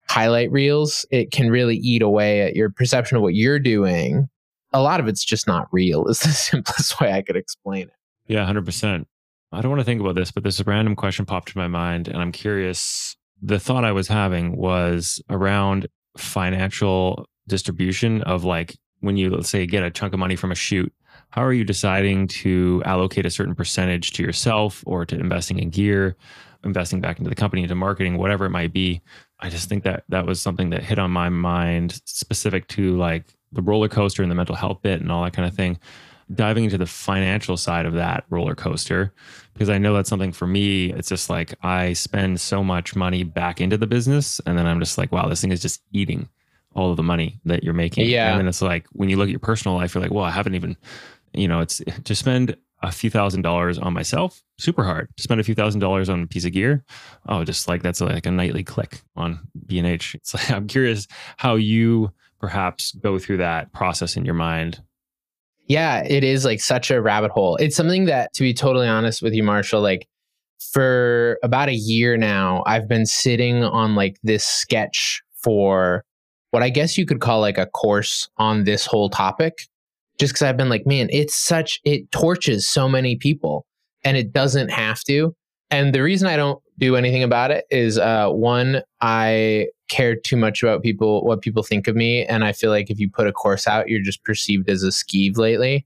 highlight 0.09 0.51
reels, 0.51 1.07
it 1.13 1.31
can 1.31 1.51
really 1.51 1.77
eat 1.77 2.03
away 2.03 2.43
at 2.43 2.57
your 2.57 2.71
perception 2.71 3.17
of 3.17 3.23
what 3.23 3.35
you're 3.35 3.61
doing. 3.61 4.29
A 4.73 4.83
lot 4.83 4.99
of 4.99 5.07
it's 5.07 5.25
just 5.25 5.47
not 5.47 5.69
real, 5.71 6.09
is 6.09 6.19
the 6.19 6.29
simplest 6.33 7.01
way 7.01 7.13
I 7.13 7.23
could 7.23 7.37
explain 7.37 7.83
it. 7.83 7.95
Yeah, 8.27 8.45
100%. 8.45 9.05
I 9.55 9.61
don't 9.61 9.71
want 9.71 9.81
to 9.81 9.85
think 9.85 10.01
about 10.01 10.17
this, 10.17 10.31
but 10.31 10.43
this 10.43 10.65
random 10.67 10.97
question 10.97 11.25
popped 11.25 11.49
to 11.49 11.59
my 11.59 11.69
mind, 11.69 12.09
and 12.09 12.19
I'm 12.19 12.33
curious. 12.33 13.17
The 13.43 13.59
thought 13.59 13.85
I 13.85 13.93
was 13.93 14.09
having 14.09 14.57
was 14.57 15.23
around 15.29 15.87
financial 16.17 17.27
distribution 17.47 18.23
of 18.23 18.45
like 18.45 18.77
when 19.01 19.17
you, 19.17 19.31
let's 19.31 19.51
say, 19.51 19.67
get 19.67 19.83
a 19.83 19.91
chunk 19.91 20.13
of 20.13 20.19
money 20.19 20.37
from 20.37 20.51
a 20.51 20.55
shoot, 20.55 20.93
how 21.31 21.45
are 21.45 21.53
you 21.53 21.65
deciding 21.65 22.27
to 22.29 22.83
allocate 22.87 23.27
a 23.27 23.31
certain 23.31 23.55
percentage 23.55 24.13
to 24.13 24.23
yourself 24.23 24.83
or 24.87 25.05
to 25.05 25.19
investing 25.19 25.59
in 25.59 25.71
gear, 25.71 26.17
investing 26.65 27.01
back 27.01 27.19
into 27.19 27.29
the 27.29 27.37
company, 27.37 27.63
into 27.63 27.75
marketing, 27.75 28.19
whatever 28.19 28.47
it 28.47 28.51
might 28.51 28.73
be? 28.73 29.03
I 29.41 29.51
just 29.51 29.69
think 29.69 29.85
that 29.85 30.05
that 30.09 30.27
was 30.27 30.41
something 30.41 30.71
that 30.71 30.83
hit 30.83 30.99
on 30.99 31.11
my 31.11 31.29
mind 31.29 32.01
specific 32.07 32.67
to 32.69 32.97
like 32.97 33.27
the 33.53 33.63
roller 33.63 33.89
coaster 33.89 34.23
and 34.23 34.31
the 34.31 34.37
mental 34.37 34.55
health 34.55 34.81
bit 34.83 35.01
and 35.01 35.13
all 35.13 35.23
that 35.25 35.35
kind 35.35 35.47
of 35.47 35.55
thing 35.55 35.79
diving 36.33 36.65
into 36.65 36.79
the 36.79 36.87
financial 36.87 37.57
side 37.57 37.87
of 37.87 37.95
that 37.95 38.25
roller 38.31 38.55
coaster 38.55 39.13
because 39.55 39.71
I 39.71 39.79
know 39.79 39.95
that's 39.95 40.09
something 40.09 40.33
for 40.33 40.47
me. 40.47 40.93
It's 40.93 41.09
just 41.09 41.31
like 41.31 41.55
I 41.63 41.95
spend 41.95 42.41
so 42.41 42.63
much 42.63 42.95
money 42.95 43.23
back 43.23 43.61
into 43.61 43.79
the 43.79 43.87
business, 43.87 44.41
and 44.47 44.59
then 44.59 44.67
I'm 44.67 44.81
just 44.81 44.99
like, 44.99 45.13
wow, 45.13 45.29
this 45.29 45.41
thing 45.41 45.53
is 45.53 45.63
just 45.63 45.83
eating 45.93 46.29
all 46.75 46.91
of 46.91 46.97
the 46.97 47.03
money 47.03 47.41
that 47.45 47.63
you're 47.63 47.73
making. 47.73 48.09
Yeah. 48.09 48.33
And 48.33 48.41
then 48.41 48.49
it's 48.49 48.61
like 48.61 48.87
when 48.93 49.09
you 49.09 49.17
look 49.17 49.29
at 49.29 49.31
your 49.31 49.39
personal 49.39 49.77
life, 49.77 49.95
you're 49.95 50.03
like, 50.03 50.11
well, 50.11 50.25
I 50.25 50.31
haven't 50.31 50.57
even, 50.57 50.77
you 51.33 51.49
know, 51.49 51.61
it's 51.61 51.81
to 52.05 52.15
spend 52.15 52.57
a 52.83 52.93
few 52.93 53.11
thousand 53.11 53.43
dollars 53.43 53.79
on 53.79 53.93
myself, 53.93 54.43
super 54.59 54.85
hard. 54.85 55.09
To 55.17 55.23
spend 55.23 55.41
a 55.41 55.45
few 55.45 55.55
thousand 55.55 55.81
dollars 55.81 56.09
on 56.09 56.23
a 56.23 56.27
piece 56.27 56.45
of 56.45 56.53
gear, 56.53 56.85
oh, 57.29 57.45
just 57.45 57.69
like 57.69 57.83
that's 57.83 58.01
like 58.01 58.27
a 58.27 58.31
nightly 58.31 58.63
click 58.63 59.03
on 59.17 59.41
B&H. 59.67 60.17
It's 60.17 60.35
like 60.35 60.51
I'm 60.51 60.67
curious 60.67 61.07
how 61.37 61.55
you 61.55 62.13
perhaps 62.41 62.93
go 62.93 63.19
through 63.19 63.39
that 63.39 63.73
process 63.73 64.17
in 64.17 64.25
your 64.25 64.35
mind 64.35 64.83
yeah, 65.67 66.05
it 66.05 66.25
is 66.25 66.45
like 66.45 66.61
such 66.61 66.91
a 66.91 67.01
rabbit 67.01 67.31
hole. 67.31 67.57
It's 67.57 67.77
something 67.77 68.05
that, 68.07 68.33
to 68.35 68.43
be 68.43 68.53
totally 68.53 68.87
honest 68.87 69.23
with 69.23 69.33
you, 69.33 69.43
Marshal, 69.43 69.81
like 69.81 70.07
for 70.73 71.39
about 71.43 71.69
a 71.69 71.75
year 71.75 72.17
now, 72.17 72.63
I've 72.67 72.89
been 72.89 73.07
sitting 73.07 73.65
on 73.65 73.95
like 73.95 74.17
this 74.23 74.45
sketch 74.45 75.23
for 75.43 76.05
what 76.51 76.63
I 76.63 76.71
guess 76.71 76.99
you 76.99 77.07
could 77.07 77.21
call 77.21 77.41
like 77.41 77.59
a 77.59 77.67
course 77.67 78.29
on 78.37 78.65
this 78.65 78.87
whole 78.87 79.11
topic. 79.11 79.55
Just 80.19 80.33
because 80.35 80.43
I've 80.43 80.57
been 80.57 80.69
like, 80.69 80.87
man, 80.87 81.09
it's 81.11 81.35
such, 81.35 81.81
it 81.85 82.11
torches 82.13 82.69
so 82.69 82.89
many 82.89 83.17
people 83.17 83.67
and 84.05 84.17
it 84.17 84.33
doesn't 84.33 84.71
have 84.71 85.03
to. 85.05 85.35
And 85.75 85.93
the 85.93 86.03
reason 86.03 86.29
I 86.29 86.37
don't 86.37 86.63
do 86.79 86.95
anything 86.95 87.25
about 87.25 87.51
it 87.51 87.65
is 87.69 87.99
uh, 87.99 88.29
one, 88.29 88.83
I 89.01 89.67
care 89.89 90.15
too 90.15 90.37
much 90.37 90.63
about 90.63 90.85
people, 90.85 91.25
what 91.25 91.43
people 91.43 91.65
think 91.65 91.89
of 91.89 91.97
me. 91.97 92.25
And 92.25 92.45
I 92.45 92.53
feel 92.53 92.71
like 92.71 92.91
if 92.91 93.01
you 93.01 93.11
put 93.11 93.27
a 93.27 93.33
course 93.33 93.67
out, 93.67 93.89
you're 93.89 94.01
just 94.01 94.23
perceived 94.23 94.71
as 94.71 94.85
a 94.85 94.91
skeeve 94.91 95.37
lately. 95.37 95.85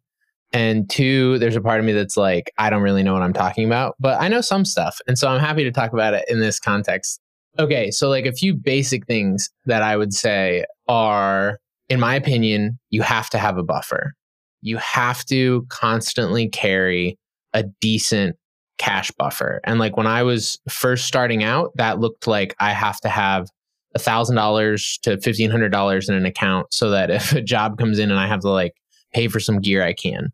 And 0.53 0.91
two, 0.91 1.39
there's 1.39 1.57
a 1.57 1.63
part 1.63 1.81
of 1.81 1.87
me 1.87 1.93
that's 1.93 2.19
like, 2.19 2.53
I 2.59 2.69
don't 2.69 2.83
really 2.83 3.03
know 3.03 3.15
what 3.15 3.23
I'm 3.23 3.33
talking 3.33 3.65
about, 3.65 3.97
but 3.99 4.21
I 4.21 4.29
know 4.29 4.43
some 4.43 4.67
stuff. 4.67 4.99
And 5.09 5.19
so 5.19 5.27
I'm 5.27 5.41
happy 5.41 5.65
to 5.65 5.73
talk 5.73 5.95
about 5.95 6.13
it 6.13 6.27
in 6.29 6.39
this 6.39 6.61
context. 6.61 7.19
Okay. 7.59 7.91
So, 7.91 8.11
like, 8.11 8.27
a 8.27 8.33
few 8.33 8.53
basic 8.53 9.07
things 9.07 9.49
that 9.65 9.83
I 9.83 9.97
would 9.97 10.13
say 10.13 10.67
are, 10.87 11.61
in 11.89 11.99
my 11.99 12.15
opinion, 12.15 12.79
you 12.91 13.01
have 13.01 13.31
to 13.31 13.39
have 13.39 13.57
a 13.57 13.63
buffer. 13.63 14.13
You 14.61 14.77
have 14.77 15.25
to 15.27 15.65
constantly 15.71 16.47
carry 16.47 17.19
a 17.55 17.63
decent 17.81 18.37
cash 18.79 19.11
buffer. 19.13 19.61
And 19.65 19.79
like 19.79 19.97
when 19.97 20.07
I 20.07 20.23
was 20.23 20.59
first 20.69 21.07
starting 21.07 21.43
out, 21.43 21.73
that 21.77 21.99
looked 21.99 22.27
like 22.27 22.55
I 22.59 22.73
have 22.73 23.01
to 23.01 23.09
have 23.09 23.49
$1,000 23.97 25.01
to 25.03 25.17
$1,500 25.17 26.09
in 26.09 26.15
an 26.15 26.27
account 26.27 26.73
so 26.73 26.91
that 26.91 27.11
if 27.11 27.33
a 27.33 27.43
job 27.43 27.79
comes 27.79 27.99
in 27.99 28.11
and 28.11 28.21
I 28.21 28.27
have 28.27 28.41
to 28.41 28.51
like 28.51 28.75
pay 29.13 29.29
for 29.29 29.41
some 29.41 29.61
gear, 29.61 29.83
I 29.83 29.93
can. 29.93 30.31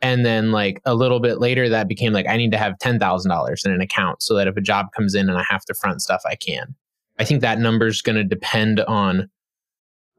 And 0.00 0.26
then 0.26 0.52
like 0.52 0.80
a 0.84 0.94
little 0.94 1.20
bit 1.20 1.40
later, 1.40 1.68
that 1.70 1.88
became 1.88 2.12
like 2.12 2.28
I 2.28 2.36
need 2.36 2.52
to 2.52 2.58
have 2.58 2.74
$10,000 2.82 3.66
in 3.66 3.72
an 3.72 3.80
account 3.80 4.22
so 4.22 4.34
that 4.34 4.48
if 4.48 4.56
a 4.56 4.60
job 4.60 4.86
comes 4.94 5.14
in 5.14 5.30
and 5.30 5.38
I 5.38 5.44
have 5.48 5.64
to 5.66 5.74
front 5.74 6.02
stuff, 6.02 6.22
I 6.26 6.34
can. 6.34 6.74
I 7.18 7.24
think 7.24 7.40
that 7.40 7.58
number 7.58 7.86
is 7.86 8.02
going 8.02 8.16
to 8.16 8.24
depend 8.24 8.80
on 8.80 9.30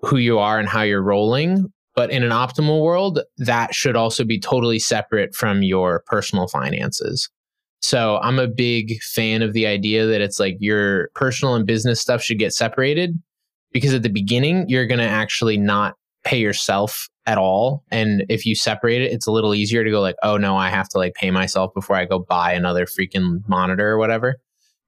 who 0.01 0.17
you 0.17 0.39
are 0.39 0.59
and 0.59 0.67
how 0.67 0.81
you're 0.81 1.03
rolling. 1.03 1.71
But 1.93 2.09
in 2.09 2.23
an 2.23 2.31
optimal 2.31 2.81
world, 2.81 3.21
that 3.37 3.73
should 3.73 3.95
also 3.95 4.23
be 4.23 4.39
totally 4.39 4.79
separate 4.79 5.35
from 5.35 5.63
your 5.63 6.03
personal 6.07 6.47
finances. 6.47 7.29
So 7.85 8.17
I'm 8.23 8.39
a 8.39 8.47
big 8.47 8.99
fan 9.03 9.43
of 9.43 9.53
the 9.53 9.67
idea 9.67 10.07
that 10.07 10.19
it's 10.19 10.39
like 10.39 10.57
your 10.59 11.09
personal 11.13 11.53
and 11.53 11.67
business 11.67 12.01
stuff 12.01 12.23
should 12.23 12.39
get 12.39 12.51
separated 12.51 13.21
because 13.71 13.93
at 13.93 14.01
the 14.01 14.09
beginning, 14.09 14.65
you're 14.67 14.87
going 14.87 14.99
to 14.99 15.05
actually 15.05 15.55
not 15.55 15.93
pay 16.23 16.39
yourself 16.39 17.07
at 17.27 17.37
all. 17.37 17.83
And 17.91 18.25
if 18.27 18.43
you 18.43 18.55
separate 18.55 19.03
it, 19.03 19.11
it's 19.11 19.27
a 19.27 19.31
little 19.31 19.53
easier 19.53 19.83
to 19.83 19.91
go 19.91 20.01
like, 20.01 20.15
oh 20.23 20.35
no, 20.35 20.57
I 20.57 20.71
have 20.71 20.89
to 20.89 20.97
like 20.97 21.13
pay 21.13 21.29
myself 21.29 21.75
before 21.75 21.95
I 21.95 22.05
go 22.05 22.17
buy 22.17 22.53
another 22.53 22.87
freaking 22.87 23.47
monitor 23.47 23.87
or 23.91 23.99
whatever. 23.99 24.37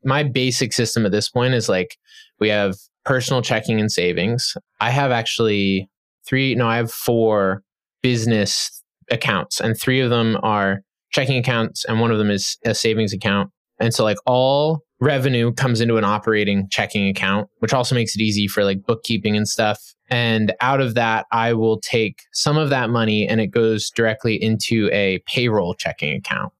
My 0.03 0.23
basic 0.23 0.73
system 0.73 1.05
at 1.05 1.11
this 1.11 1.29
point 1.29 1.53
is 1.53 1.69
like 1.69 1.99
we 2.39 2.49
have 2.49 2.77
personal 3.05 3.43
checking 3.43 3.79
and 3.79 3.91
savings. 3.91 4.57
I 4.81 4.89
have 4.89 5.11
actually 5.11 5.87
three, 6.25 6.55
no, 6.55 6.67
I 6.67 6.77
have 6.77 6.91
four 6.91 7.61
business 8.01 8.81
accounts, 9.11 9.61
and 9.61 9.79
three 9.79 10.01
of 10.01 10.09
them 10.09 10.35
are 10.41 10.81
checking 11.11 11.37
accounts 11.37 11.85
and 11.85 11.99
one 11.99 12.11
of 12.11 12.17
them 12.17 12.29
is 12.29 12.57
a 12.65 12.73
savings 12.73 13.13
account. 13.13 13.51
And 13.79 13.93
so 13.93 14.03
like 14.03 14.17
all 14.25 14.81
revenue 14.99 15.53
comes 15.53 15.81
into 15.81 15.97
an 15.97 16.03
operating 16.03 16.67
checking 16.69 17.07
account, 17.07 17.49
which 17.59 17.73
also 17.73 17.93
makes 17.93 18.15
it 18.15 18.21
easy 18.21 18.47
for 18.47 18.63
like 18.63 18.83
bookkeeping 18.85 19.37
and 19.37 19.47
stuff. 19.47 19.93
And 20.09 20.53
out 20.61 20.81
of 20.81 20.95
that, 20.95 21.25
I 21.31 21.53
will 21.53 21.79
take 21.81 22.23
some 22.33 22.57
of 22.57 22.69
that 22.69 22.89
money 22.89 23.27
and 23.27 23.39
it 23.39 23.47
goes 23.47 23.89
directly 23.89 24.41
into 24.41 24.89
a 24.91 25.19
payroll 25.27 25.75
checking 25.75 26.15
account. 26.15 26.53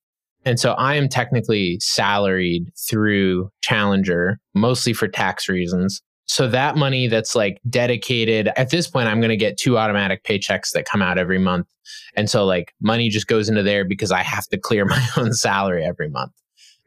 And 0.46 0.60
so 0.60 0.74
I 0.74 0.96
am 0.96 1.10
technically 1.10 1.78
salaried 1.82 2.72
through 2.90 3.50
Challenger, 3.62 4.40
mostly 4.54 4.94
for 4.94 5.08
tax 5.08 5.50
reasons. 5.50 6.02
So 6.28 6.48
that 6.50 6.76
money 6.76 7.08
that's 7.08 7.36
like 7.36 7.60
dedicated 7.70 8.50
at 8.58 8.70
this 8.70 8.88
point, 8.88 9.08
I'm 9.08 9.20
going 9.20 9.30
to 9.30 9.38
get 9.38 9.58
two 9.58 9.78
automatic 9.78 10.24
paychecks 10.24 10.72
that 10.74 10.86
come 10.86 11.02
out 11.02 11.18
every 11.18 11.40
month. 11.40 11.68
And 12.16 12.30
so 12.30 12.46
like 12.46 12.74
money 12.82 13.10
just 13.10 13.28
goes 13.28 13.48
into 13.48 13.64
there 13.64 13.86
because 13.86 14.12
I 14.12 14.24
have 14.24 14.46
to 14.48 14.58
clear 14.58 14.86
my 14.86 15.06
own 15.16 15.34
salary 15.34 15.86
every 15.86 16.10
month. 16.10 16.34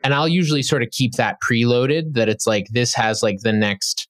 And 0.03 0.15
I'll 0.15 0.29
usually 0.29 0.63
sort 0.63 0.83
of 0.83 0.91
keep 0.91 1.13
that 1.15 1.37
preloaded 1.43 2.15
that 2.15 2.29
it's 2.29 2.47
like 2.47 2.67
this 2.73 2.95
has 2.95 3.23
like 3.23 3.41
the 3.41 3.53
next 3.53 4.09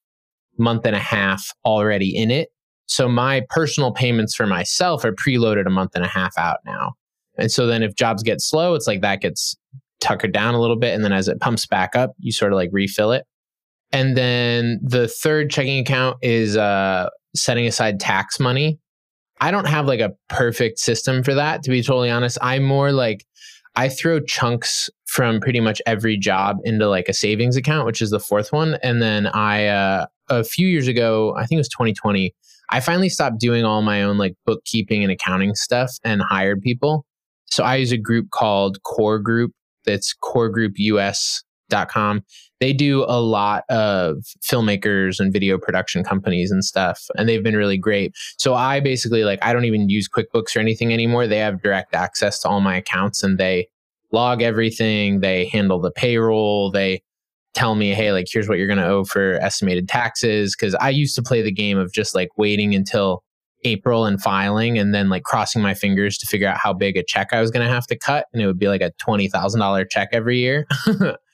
month 0.57 0.85
and 0.85 0.95
a 0.95 0.99
half 0.99 1.51
already 1.65 2.15
in 2.15 2.31
it. 2.31 2.49
So 2.85 3.07
my 3.07 3.43
personal 3.49 3.91
payments 3.91 4.35
for 4.35 4.45
myself 4.45 5.03
are 5.05 5.13
preloaded 5.13 5.65
a 5.65 5.69
month 5.69 5.91
and 5.95 6.03
a 6.03 6.09
half 6.09 6.37
out 6.37 6.59
now. 6.65 6.93
And 7.37 7.51
so 7.51 7.67
then 7.67 7.83
if 7.83 7.95
jobs 7.95 8.21
get 8.21 8.41
slow, 8.41 8.75
it's 8.75 8.87
like 8.87 9.01
that 9.01 9.21
gets 9.21 9.55
tuckered 10.01 10.33
down 10.33 10.55
a 10.55 10.59
little 10.59 10.75
bit. 10.75 10.93
And 10.93 11.03
then 11.03 11.13
as 11.13 11.27
it 11.27 11.39
pumps 11.39 11.65
back 11.65 11.95
up, 11.95 12.11
you 12.19 12.31
sort 12.31 12.51
of 12.51 12.57
like 12.57 12.69
refill 12.73 13.11
it. 13.11 13.25
And 13.91 14.15
then 14.15 14.79
the 14.81 15.07
third 15.07 15.49
checking 15.49 15.79
account 15.79 16.17
is 16.21 16.55
uh, 16.55 17.09
setting 17.35 17.67
aside 17.67 17.99
tax 17.99 18.39
money. 18.39 18.79
I 19.41 19.51
don't 19.51 19.67
have 19.67 19.87
like 19.87 19.99
a 19.99 20.13
perfect 20.29 20.79
system 20.79 21.23
for 21.23 21.33
that, 21.33 21.63
to 21.63 21.69
be 21.69 21.81
totally 21.81 22.09
honest. 22.09 22.37
I'm 22.41 22.63
more 22.63 22.91
like, 22.91 23.25
I 23.75 23.89
throw 23.89 24.19
chunks 24.19 24.89
from 25.07 25.39
pretty 25.39 25.59
much 25.59 25.81
every 25.85 26.17
job 26.17 26.57
into 26.63 26.87
like 26.87 27.09
a 27.09 27.13
savings 27.13 27.55
account, 27.57 27.85
which 27.85 28.01
is 28.01 28.11
the 28.11 28.19
fourth 28.19 28.53
one. 28.53 28.77
And 28.83 29.01
then 29.01 29.27
I, 29.27 29.65
uh, 29.67 30.05
a 30.29 30.43
few 30.43 30.67
years 30.67 30.87
ago, 30.87 31.35
I 31.35 31.45
think 31.45 31.57
it 31.57 31.61
was 31.61 31.69
2020, 31.69 32.33
I 32.69 32.79
finally 32.79 33.09
stopped 33.09 33.39
doing 33.39 33.65
all 33.65 33.81
my 33.81 34.03
own 34.03 34.17
like 34.17 34.35
bookkeeping 34.45 35.03
and 35.03 35.11
accounting 35.11 35.55
stuff 35.55 35.91
and 36.03 36.21
hired 36.21 36.61
people. 36.61 37.05
So 37.47 37.63
I 37.65 37.75
use 37.75 37.91
a 37.91 37.97
group 37.97 38.29
called 38.31 38.81
Core 38.83 39.19
Group. 39.19 39.51
That's 39.85 40.13
coregroupus.com. 41.71 42.23
They 42.59 42.73
do 42.73 43.03
a 43.07 43.19
lot 43.19 43.63
of 43.69 44.17
filmmakers 44.43 45.19
and 45.19 45.33
video 45.33 45.57
production 45.57 46.03
companies 46.03 46.51
and 46.51 46.63
stuff, 46.63 47.07
and 47.17 47.27
they've 47.27 47.43
been 47.43 47.55
really 47.55 47.77
great. 47.77 48.13
So 48.37 48.53
I 48.53 48.79
basically 48.79 49.23
like 49.23 49.39
I 49.41 49.53
don't 49.53 49.65
even 49.65 49.89
use 49.89 50.07
QuickBooks 50.07 50.55
or 50.55 50.59
anything 50.59 50.93
anymore. 50.93 51.27
They 51.27 51.39
have 51.39 51.61
direct 51.61 51.95
access 51.95 52.39
to 52.41 52.49
all 52.49 52.61
my 52.61 52.77
accounts 52.77 53.23
and 53.23 53.37
they 53.37 53.67
log 54.11 54.41
everything. 54.41 55.21
They 55.21 55.45
handle 55.45 55.79
the 55.79 55.91
payroll. 55.91 56.69
They 56.69 57.01
tell 57.53 57.75
me, 57.75 57.93
hey, 57.93 58.11
like 58.11 58.27
here's 58.31 58.47
what 58.47 58.57
you're 58.57 58.67
going 58.67 58.79
to 58.79 58.87
owe 58.87 59.05
for 59.05 59.33
estimated 59.41 59.89
taxes. 59.89 60.55
Cause 60.55 60.75
I 60.75 60.89
used 60.89 61.15
to 61.15 61.21
play 61.21 61.41
the 61.41 61.51
game 61.51 61.77
of 61.77 61.91
just 61.91 62.13
like 62.15 62.29
waiting 62.37 62.75
until 62.75 63.23
April 63.63 64.05
and 64.05 64.21
filing 64.21 64.77
and 64.77 64.93
then 64.93 65.09
like 65.09 65.23
crossing 65.23 65.61
my 65.61 65.73
fingers 65.73 66.17
to 66.19 66.25
figure 66.25 66.47
out 66.47 66.57
how 66.57 66.73
big 66.73 66.97
a 66.97 67.03
check 67.03 67.29
I 67.31 67.41
was 67.41 67.51
going 67.51 67.65
to 67.65 67.71
have 67.71 67.87
to 67.87 67.97
cut. 67.97 68.25
And 68.33 68.41
it 68.41 68.47
would 68.47 68.59
be 68.59 68.67
like 68.67 68.81
a 68.81 68.91
$20,000 69.05 69.89
check 69.89 70.09
every 70.13 70.39
year. 70.39 70.67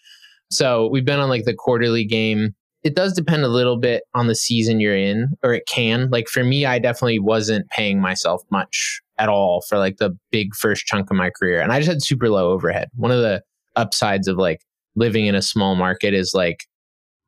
so 0.50 0.88
we've 0.88 1.06
been 1.06 1.20
on 1.20 1.30
like 1.30 1.46
the 1.46 1.54
quarterly 1.54 2.06
game. 2.06 2.56
It 2.84 2.96
does 2.96 3.14
depend 3.14 3.44
a 3.44 3.50
little 3.50 3.78
bit 3.78 4.04
on 4.14 4.28
the 4.28 4.36
season 4.36 4.80
you're 4.80 4.96
in, 4.96 5.30
or 5.44 5.54
it 5.54 5.68
can. 5.68 6.10
Like 6.10 6.28
for 6.28 6.44
me, 6.44 6.66
I 6.66 6.80
definitely 6.80 7.20
wasn't 7.20 7.70
paying 7.70 8.00
myself 8.00 8.44
much 8.50 9.02
at 9.18 9.30
all 9.30 9.62
for 9.68 9.78
like 9.78 9.98
the 9.98 10.16
big 10.32 10.56
first 10.56 10.86
chunk 10.86 11.10
of 11.10 11.18
my 11.18 11.30
career. 11.30 11.60
And 11.60 11.72
I 11.72 11.80
just 11.80 11.90
had 11.90 12.02
super 12.02 12.30
low 12.30 12.52
overhead. 12.52 12.90
One 12.96 13.12
of 13.12 13.22
the 13.22 13.42
upsides 13.76 14.28
of 14.28 14.38
like 14.38 14.62
living 14.96 15.26
in 15.26 15.36
a 15.36 15.42
small 15.42 15.76
market 15.76 16.14
is 16.14 16.34
like 16.34 16.66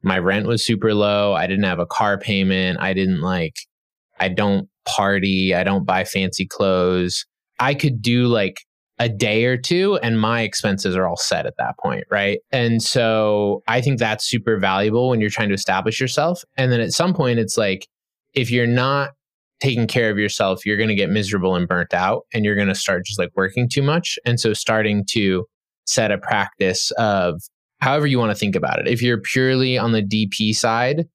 my 0.01 0.17
rent 0.17 0.47
was 0.47 0.65
super 0.65 0.93
low. 0.93 1.33
I 1.33 1.47
didn't 1.47 1.65
have 1.65 1.79
a 1.79 1.85
car 1.85 2.17
payment. 2.17 2.79
I 2.79 2.93
didn't 2.93 3.21
like, 3.21 3.55
I 4.19 4.29
don't 4.29 4.69
party. 4.85 5.53
I 5.53 5.63
don't 5.63 5.85
buy 5.85 6.03
fancy 6.03 6.45
clothes. 6.45 7.25
I 7.59 7.73
could 7.73 8.01
do 8.01 8.27
like 8.27 8.61
a 8.99 9.07
day 9.07 9.45
or 9.45 9.57
two 9.57 9.97
and 10.03 10.19
my 10.19 10.41
expenses 10.41 10.95
are 10.95 11.07
all 11.07 11.17
set 11.17 11.45
at 11.45 11.55
that 11.57 11.77
point, 11.79 12.03
right? 12.11 12.39
And 12.51 12.83
so 12.83 13.63
I 13.67 13.79
think 13.79 13.97
that's 13.97 14.25
super 14.25 14.57
valuable 14.57 15.09
when 15.09 15.21
you're 15.21 15.29
trying 15.29 15.47
to 15.49 15.55
establish 15.55 16.01
yourself. 16.01 16.43
And 16.57 16.71
then 16.71 16.81
at 16.81 16.91
some 16.91 17.13
point, 17.13 17.39
it's 17.39 17.57
like, 17.57 17.87
if 18.33 18.51
you're 18.51 18.67
not 18.67 19.11
taking 19.61 19.87
care 19.87 20.09
of 20.09 20.17
yourself, 20.17 20.65
you're 20.65 20.77
going 20.77 20.89
to 20.89 20.95
get 20.95 21.09
miserable 21.09 21.55
and 21.55 21.67
burnt 21.67 21.93
out 21.93 22.25
and 22.33 22.43
you're 22.43 22.55
going 22.55 22.67
to 22.67 22.75
start 22.75 23.05
just 23.05 23.19
like 23.19 23.31
working 23.35 23.69
too 23.69 23.81
much. 23.81 24.19
And 24.25 24.39
so 24.39 24.53
starting 24.53 25.05
to 25.11 25.45
set 25.85 26.11
a 26.11 26.17
practice 26.17 26.91
of 26.91 27.41
however 27.79 28.05
you 28.05 28.19
want 28.19 28.31
to 28.31 28.37
think 28.37 28.55
about 28.55 28.79
it. 28.79 28.87
If 28.87 29.01
you're 29.01 29.19
purely 29.19 29.77
on 29.77 29.93
the 29.93 30.03
DP 30.03 30.53
side, 30.53 31.07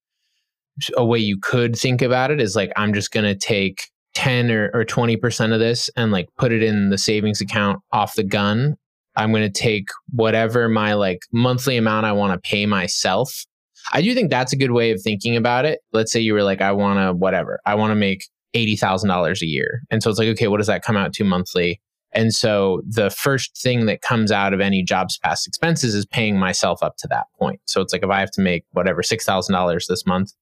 a 0.97 1.05
way 1.05 1.19
you 1.19 1.39
could 1.41 1.77
think 1.77 2.03
about 2.03 2.31
it 2.31 2.41
is 2.41 2.57
like 2.57 2.73
I'm 2.77 2.93
just 2.93 3.13
going 3.13 3.25
to 3.25 3.35
take 3.35 3.91
10 4.15 4.51
or, 4.51 4.71
or 4.73 4.85
20% 4.85 5.53
of 5.53 5.61
this 5.61 5.91
and 5.97 6.13
like 6.13 6.29
put 6.39 6.53
it 6.53 6.63
in 6.63 6.91
the 6.91 6.99
savings 6.99 7.41
account 7.41 7.81
off 7.93 8.15
the 8.15 8.23
gun. 8.25 8.77
I'm 9.17 9.31
going 9.31 9.51
to 9.51 9.61
take 9.61 9.89
whatever 10.11 10.69
my 10.69 10.95
like 10.95 11.21
monthly 11.33 11.77
amount 11.77 12.07
I 12.07 12.13
want 12.13 12.33
to 12.33 12.49
pay 12.49 12.67
myself. 12.67 13.45
I 13.93 14.03
do 14.03 14.15
think 14.15 14.31
that's 14.31 14.53
a 14.53 14.57
good 14.57 14.73
way 14.73 14.91
of 14.91 15.03
thinking 15.03 15.37
about 15.37 15.65
it. 15.65 15.81
Let's 15.93 16.11
say 16.11 16.21
you 16.21 16.35
were 16.35 16.43
like, 16.43 16.61
I 16.61 16.73
want 16.73 16.99
to, 16.99 17.13
whatever, 17.13 17.61
I 17.67 17.75
want 17.75 17.91
to 17.91 17.97
make 17.97 18.25
$80,000 18.55 19.43
a 19.43 19.47
year. 19.47 19.83
And 19.91 20.03
so 20.03 20.11
it's 20.11 20.19
like, 20.19 20.29
okay, 20.29 20.49
what 20.49 20.59
does 20.59 20.69
that 20.69 20.83
come 20.83 20.97
out 20.97 21.13
to 21.15 21.25
monthly? 21.25 21.81
And 22.13 22.33
so 22.33 22.81
the 22.89 23.11
first 23.11 23.61
thing 23.61 23.87
that 23.87 24.01
comes 24.01 24.31
out 24.31 24.55
of 24.55 24.61
any 24.61 24.83
jobs 24.83 25.19
past 25.19 25.47
expenses 25.47 25.95
is 25.95 26.07
paying 26.07 26.39
myself 26.39 26.83
up 26.83 26.97
to 26.99 27.09
that 27.09 27.27
point. 27.39 27.61
So 27.67 27.81
it's 27.81 27.93
like 27.93 28.05
if 28.05 28.11
I 28.11 28.21
have 28.21 28.31
to 28.33 28.41
make 28.41 28.65
whatever 28.71 29.03
$6,000 29.03 29.87
this 29.89 30.07
month, 30.07 30.33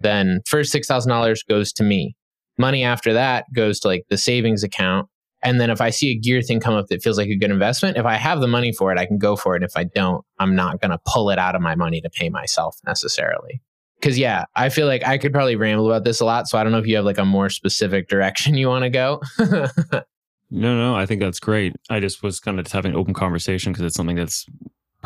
then 0.00 0.40
first 0.46 0.72
$6,000 0.72 1.38
goes 1.48 1.72
to 1.74 1.82
me. 1.82 2.16
Money 2.58 2.84
after 2.84 3.12
that 3.12 3.46
goes 3.52 3.80
to 3.80 3.88
like 3.88 4.04
the 4.08 4.18
savings 4.18 4.62
account. 4.62 5.08
And 5.42 5.60
then 5.60 5.70
if 5.70 5.80
I 5.80 5.90
see 5.90 6.10
a 6.10 6.18
gear 6.18 6.42
thing 6.42 6.60
come 6.60 6.74
up 6.74 6.86
that 6.88 7.02
feels 7.02 7.18
like 7.18 7.28
a 7.28 7.36
good 7.36 7.50
investment, 7.50 7.96
if 7.96 8.06
I 8.06 8.14
have 8.14 8.40
the 8.40 8.48
money 8.48 8.72
for 8.72 8.90
it, 8.90 8.98
I 8.98 9.06
can 9.06 9.18
go 9.18 9.36
for 9.36 9.54
it. 9.54 9.62
If 9.62 9.76
I 9.76 9.84
don't, 9.84 10.24
I'm 10.38 10.56
not 10.56 10.80
going 10.80 10.90
to 10.90 10.98
pull 11.06 11.30
it 11.30 11.38
out 11.38 11.54
of 11.54 11.60
my 11.62 11.74
money 11.74 12.00
to 12.00 12.10
pay 12.10 12.30
myself 12.30 12.76
necessarily. 12.86 13.60
Cause 14.02 14.18
yeah, 14.18 14.44
I 14.54 14.68
feel 14.68 14.86
like 14.86 15.06
I 15.06 15.16
could 15.16 15.32
probably 15.32 15.56
ramble 15.56 15.86
about 15.86 16.04
this 16.04 16.20
a 16.20 16.24
lot. 16.24 16.48
So 16.48 16.58
I 16.58 16.62
don't 16.62 16.72
know 16.72 16.78
if 16.78 16.86
you 16.86 16.96
have 16.96 17.04
like 17.04 17.18
a 17.18 17.24
more 17.24 17.48
specific 17.48 18.08
direction 18.08 18.54
you 18.54 18.68
want 18.68 18.84
to 18.84 18.90
go. 18.90 19.22
no, 19.38 20.76
no, 20.76 20.94
I 20.94 21.06
think 21.06 21.20
that's 21.20 21.40
great. 21.40 21.74
I 21.88 22.00
just 22.00 22.22
was 22.22 22.38
kind 22.38 22.58
of 22.58 22.66
just 22.66 22.74
having 22.74 22.92
an 22.92 22.98
open 22.98 23.14
conversation 23.14 23.72
because 23.72 23.84
it's 23.84 23.96
something 23.96 24.16
that's 24.16 24.46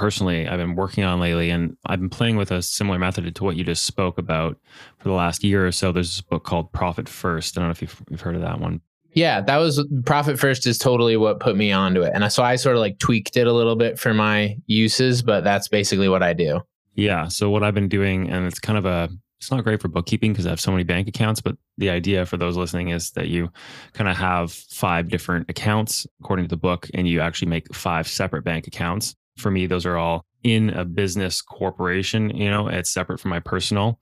personally 0.00 0.48
I've 0.48 0.58
been 0.58 0.76
working 0.76 1.04
on 1.04 1.20
lately, 1.20 1.50
and 1.50 1.76
I've 1.86 2.00
been 2.00 2.08
playing 2.08 2.36
with 2.36 2.50
a 2.50 2.62
similar 2.62 2.98
method 2.98 3.34
to 3.34 3.44
what 3.44 3.56
you 3.56 3.64
just 3.64 3.84
spoke 3.84 4.16
about 4.16 4.56
for 4.98 5.08
the 5.08 5.14
last 5.14 5.44
year 5.44 5.66
or 5.66 5.72
so. 5.72 5.92
There's 5.92 6.08
this 6.08 6.22
book 6.22 6.44
called 6.44 6.72
Profit 6.72 7.08
First. 7.08 7.56
I 7.56 7.60
don't 7.60 7.68
know 7.68 7.72
if 7.72 7.82
you've, 7.82 8.02
you've 8.10 8.20
heard 8.22 8.34
of 8.34 8.40
that 8.40 8.60
one. 8.60 8.80
Yeah, 9.12 9.40
that 9.42 9.56
was 9.58 9.84
Profit 10.06 10.38
First 10.38 10.66
is 10.66 10.78
totally 10.78 11.16
what 11.16 11.38
put 11.38 11.56
me 11.56 11.70
onto 11.70 12.00
it. 12.00 12.12
And 12.14 12.32
so 12.32 12.42
I 12.42 12.56
sort 12.56 12.76
of 12.76 12.80
like 12.80 12.98
tweaked 12.98 13.36
it 13.36 13.46
a 13.46 13.52
little 13.52 13.76
bit 13.76 13.98
for 13.98 14.14
my 14.14 14.56
uses, 14.66 15.20
but 15.20 15.44
that's 15.44 15.68
basically 15.68 16.08
what 16.08 16.22
I 16.22 16.32
do. 16.32 16.60
Yeah. 16.94 17.28
So 17.28 17.50
what 17.50 17.62
I've 17.62 17.74
been 17.74 17.88
doing, 17.88 18.30
and 18.30 18.46
it's 18.46 18.58
kind 18.58 18.78
of 18.78 18.86
a, 18.86 19.10
it's 19.38 19.50
not 19.50 19.64
great 19.64 19.80
for 19.80 19.88
bookkeeping 19.88 20.32
because 20.32 20.46
I 20.46 20.50
have 20.50 20.60
so 20.60 20.70
many 20.70 20.84
bank 20.84 21.08
accounts, 21.08 21.40
but 21.40 21.56
the 21.78 21.90
idea 21.90 22.26
for 22.26 22.36
those 22.36 22.56
listening 22.56 22.88
is 22.88 23.10
that 23.12 23.28
you 23.28 23.50
kind 23.94 24.08
of 24.08 24.16
have 24.16 24.52
five 24.52 25.08
different 25.08 25.48
accounts 25.50 26.06
according 26.20 26.44
to 26.44 26.48
the 26.48 26.56
book, 26.56 26.88
and 26.94 27.08
you 27.08 27.20
actually 27.20 27.48
make 27.48 27.74
five 27.74 28.06
separate 28.06 28.44
bank 28.44 28.66
accounts 28.66 29.16
for 29.40 29.50
me, 29.50 29.66
those 29.66 29.86
are 29.86 29.96
all 29.96 30.24
in 30.42 30.70
a 30.70 30.84
business 30.84 31.42
corporation. 31.42 32.34
You 32.36 32.50
know, 32.50 32.68
it's 32.68 32.90
separate 32.90 33.20
from 33.20 33.30
my 33.30 33.40
personal. 33.40 33.98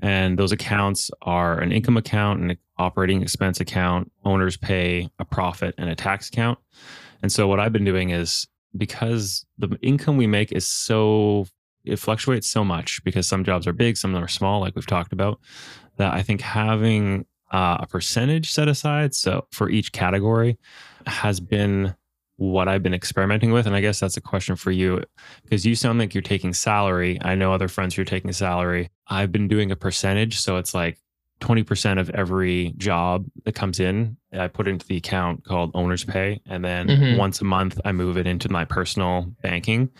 And 0.00 0.38
those 0.38 0.52
accounts 0.52 1.10
are 1.22 1.58
an 1.58 1.72
income 1.72 1.96
account, 1.96 2.40
an 2.40 2.56
operating 2.78 3.22
expense 3.22 3.60
account, 3.60 4.12
owner's 4.24 4.56
pay, 4.56 5.08
a 5.18 5.24
profit, 5.24 5.74
and 5.76 5.90
a 5.90 5.94
tax 5.94 6.28
account. 6.28 6.58
And 7.22 7.32
so 7.32 7.48
what 7.48 7.58
I've 7.58 7.72
been 7.72 7.84
doing 7.84 8.10
is 8.10 8.46
because 8.76 9.44
the 9.58 9.76
income 9.82 10.16
we 10.16 10.26
make 10.26 10.52
is 10.52 10.66
so 10.66 11.46
it 11.84 11.98
fluctuates 11.98 12.48
so 12.48 12.64
much 12.64 13.02
because 13.02 13.26
some 13.26 13.44
jobs 13.44 13.66
are 13.66 13.72
big, 13.72 13.96
some 13.96 14.14
are 14.14 14.28
small, 14.28 14.60
like 14.60 14.74
we've 14.76 14.86
talked 14.86 15.12
about, 15.12 15.40
that 15.96 16.12
I 16.12 16.22
think 16.22 16.40
having 16.40 17.24
uh, 17.50 17.78
a 17.80 17.86
percentage 17.86 18.52
set 18.52 18.68
aside 18.68 19.14
so 19.14 19.46
for 19.52 19.70
each 19.70 19.92
category 19.92 20.58
has 21.06 21.40
been 21.40 21.94
what 22.38 22.68
I've 22.68 22.84
been 22.84 22.94
experimenting 22.94 23.52
with. 23.52 23.66
And 23.66 23.74
I 23.74 23.80
guess 23.80 24.00
that's 24.00 24.16
a 24.16 24.20
question 24.20 24.54
for 24.56 24.70
you 24.70 25.02
because 25.42 25.66
you 25.66 25.74
sound 25.74 25.98
like 25.98 26.14
you're 26.14 26.22
taking 26.22 26.54
salary. 26.54 27.18
I 27.20 27.34
know 27.34 27.52
other 27.52 27.68
friends 27.68 27.94
who 27.94 28.02
are 28.02 28.06
taking 28.06 28.32
salary. 28.32 28.90
I've 29.08 29.32
been 29.32 29.48
doing 29.48 29.72
a 29.72 29.76
percentage. 29.76 30.38
So 30.38 30.56
it's 30.56 30.72
like 30.72 30.98
20% 31.40 31.98
of 31.98 32.10
every 32.10 32.74
job 32.76 33.26
that 33.44 33.54
comes 33.54 33.80
in, 33.80 34.16
I 34.32 34.46
put 34.48 34.68
into 34.68 34.86
the 34.86 34.96
account 34.96 35.44
called 35.44 35.72
owner's 35.74 36.04
pay. 36.04 36.40
And 36.46 36.64
then 36.64 36.88
mm-hmm. 36.88 37.18
once 37.18 37.40
a 37.40 37.44
month, 37.44 37.80
I 37.84 37.92
move 37.92 38.16
it 38.16 38.26
into 38.26 38.48
my 38.48 38.64
personal 38.64 39.32
banking. 39.42 39.90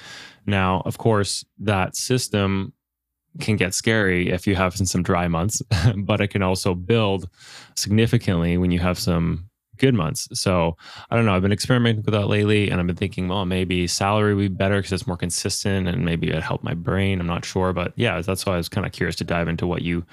Now, 0.46 0.82
of 0.84 0.98
course, 0.98 1.44
that 1.58 1.96
system 1.96 2.72
can 3.40 3.56
get 3.56 3.74
scary 3.74 4.30
if 4.30 4.46
you 4.46 4.54
have 4.54 4.76
some 4.76 5.02
dry 5.02 5.28
months, 5.28 5.60
but 5.96 6.20
it 6.20 6.28
can 6.28 6.42
also 6.42 6.74
build 6.74 7.28
significantly 7.76 8.56
when 8.58 8.70
you 8.70 8.78
have 8.78 8.98
some 8.98 9.47
good 9.78 9.94
months. 9.94 10.28
So 10.32 10.76
I 11.10 11.16
don't 11.16 11.24
know. 11.24 11.34
I've 11.34 11.42
been 11.42 11.52
experimenting 11.52 12.02
with 12.02 12.14
that 12.14 12.26
lately 12.26 12.70
and 12.70 12.80
I've 12.80 12.86
been 12.86 12.96
thinking, 12.96 13.28
well, 13.28 13.44
maybe 13.44 13.86
salary 13.86 14.34
would 14.34 14.42
be 14.42 14.48
better 14.48 14.78
because 14.78 14.92
it's 14.92 15.06
more 15.06 15.16
consistent 15.16 15.88
and 15.88 16.04
maybe 16.04 16.28
it'd 16.28 16.42
help 16.42 16.62
my 16.62 16.74
brain. 16.74 17.20
I'm 17.20 17.26
not 17.26 17.44
sure. 17.44 17.72
But 17.72 17.92
yeah, 17.96 18.20
that's 18.20 18.46
why 18.46 18.54
I 18.54 18.56
was 18.56 18.68
kind 18.68 18.86
of 18.86 18.92
curious 18.92 19.16
to 19.16 19.24
dive 19.24 19.48
into 19.48 19.66
what 19.66 19.82
you 19.82 20.04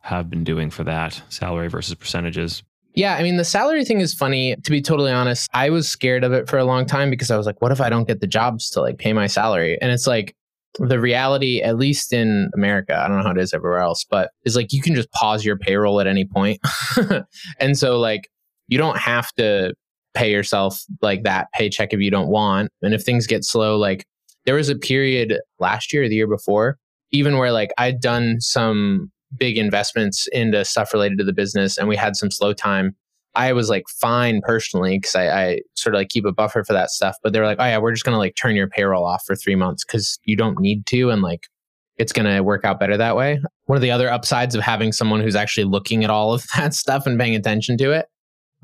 have 0.00 0.28
been 0.28 0.44
doing 0.44 0.70
for 0.70 0.84
that 0.84 1.20
salary 1.28 1.68
versus 1.68 1.94
percentages. 1.94 2.62
Yeah, 2.94 3.16
I 3.16 3.22
mean, 3.22 3.38
the 3.38 3.44
salary 3.44 3.84
thing 3.84 4.00
is 4.00 4.14
funny. 4.14 4.54
To 4.54 4.70
be 4.70 4.80
totally 4.80 5.10
honest, 5.10 5.50
I 5.52 5.70
was 5.70 5.88
scared 5.88 6.22
of 6.22 6.32
it 6.32 6.48
for 6.48 6.58
a 6.58 6.64
long 6.64 6.86
time 6.86 7.10
because 7.10 7.30
I 7.30 7.36
was 7.36 7.44
like, 7.44 7.60
what 7.60 7.72
if 7.72 7.80
I 7.80 7.88
don't 7.88 8.06
get 8.06 8.20
the 8.20 8.26
jobs 8.26 8.70
to 8.70 8.80
like 8.80 8.98
pay 8.98 9.12
my 9.12 9.26
salary? 9.26 9.78
And 9.80 9.90
it's 9.90 10.06
like, 10.06 10.36
the 10.78 10.98
reality, 10.98 11.60
at 11.62 11.76
least 11.76 12.12
in 12.12 12.50
America, 12.54 12.96
I 12.96 13.06
don't 13.06 13.18
know 13.18 13.22
how 13.22 13.30
it 13.30 13.38
is 13.38 13.54
everywhere 13.54 13.80
else, 13.80 14.04
but 14.08 14.30
is 14.44 14.56
like 14.56 14.72
you 14.72 14.82
can 14.82 14.94
just 14.94 15.10
pause 15.12 15.44
your 15.44 15.56
payroll 15.56 16.00
at 16.00 16.06
any 16.06 16.24
point. 16.24 16.60
and 17.60 17.78
so, 17.78 17.98
like, 17.98 18.28
you 18.68 18.78
don't 18.78 18.98
have 18.98 19.32
to 19.34 19.74
pay 20.14 20.30
yourself 20.30 20.82
like 21.02 21.24
that 21.24 21.48
paycheck 21.54 21.92
if 21.92 22.00
you 22.00 22.10
don't 22.10 22.28
want. 22.28 22.70
And 22.82 22.94
if 22.94 23.02
things 23.02 23.26
get 23.26 23.44
slow, 23.44 23.76
like, 23.76 24.04
there 24.46 24.54
was 24.54 24.68
a 24.68 24.76
period 24.76 25.38
last 25.58 25.92
year 25.92 26.08
the 26.08 26.14
year 26.14 26.26
before, 26.26 26.78
even 27.12 27.38
where 27.38 27.52
like 27.52 27.70
I'd 27.78 28.00
done 28.00 28.40
some 28.40 29.10
big 29.36 29.58
investments 29.58 30.26
into 30.28 30.64
stuff 30.64 30.92
related 30.92 31.18
to 31.18 31.24
the 31.24 31.32
business 31.32 31.78
and 31.78 31.88
we 31.88 31.96
had 31.96 32.16
some 32.16 32.30
slow 32.30 32.52
time. 32.52 32.94
I 33.34 33.52
was 33.52 33.68
like 33.68 33.84
fine 33.88 34.40
personally 34.44 34.98
because 34.98 35.16
I, 35.16 35.28
I, 35.28 35.60
sort 35.74 35.94
of 35.94 35.98
like 35.98 36.08
keep 36.08 36.24
a 36.24 36.32
buffer 36.32 36.62
for 36.62 36.72
that 36.72 36.90
stuff. 36.90 37.16
But 37.22 37.32
they're 37.32 37.46
like, 37.46 37.58
oh 37.58 37.64
yeah, 37.64 37.78
we're 37.78 37.92
just 37.92 38.04
gonna 38.04 38.18
like 38.18 38.36
turn 38.36 38.54
your 38.54 38.68
payroll 38.68 39.04
off 39.04 39.24
for 39.26 39.34
three 39.34 39.56
months 39.56 39.84
because 39.84 40.18
you 40.24 40.36
don't 40.36 40.60
need 40.60 40.86
to, 40.86 41.10
and 41.10 41.20
like 41.20 41.48
it's 41.96 42.12
gonna 42.12 42.44
work 42.44 42.64
out 42.64 42.78
better 42.78 42.96
that 42.96 43.16
way. 43.16 43.40
One 43.64 43.76
of 43.76 43.82
the 43.82 43.90
other 43.90 44.08
upsides 44.08 44.54
of 44.54 44.62
having 44.62 44.92
someone 44.92 45.20
who's 45.20 45.34
actually 45.34 45.64
looking 45.64 46.04
at 46.04 46.10
all 46.10 46.32
of 46.32 46.44
that 46.56 46.74
stuff 46.74 47.06
and 47.06 47.18
paying 47.18 47.34
attention 47.34 47.76
to 47.78 47.90
it. 47.90 48.06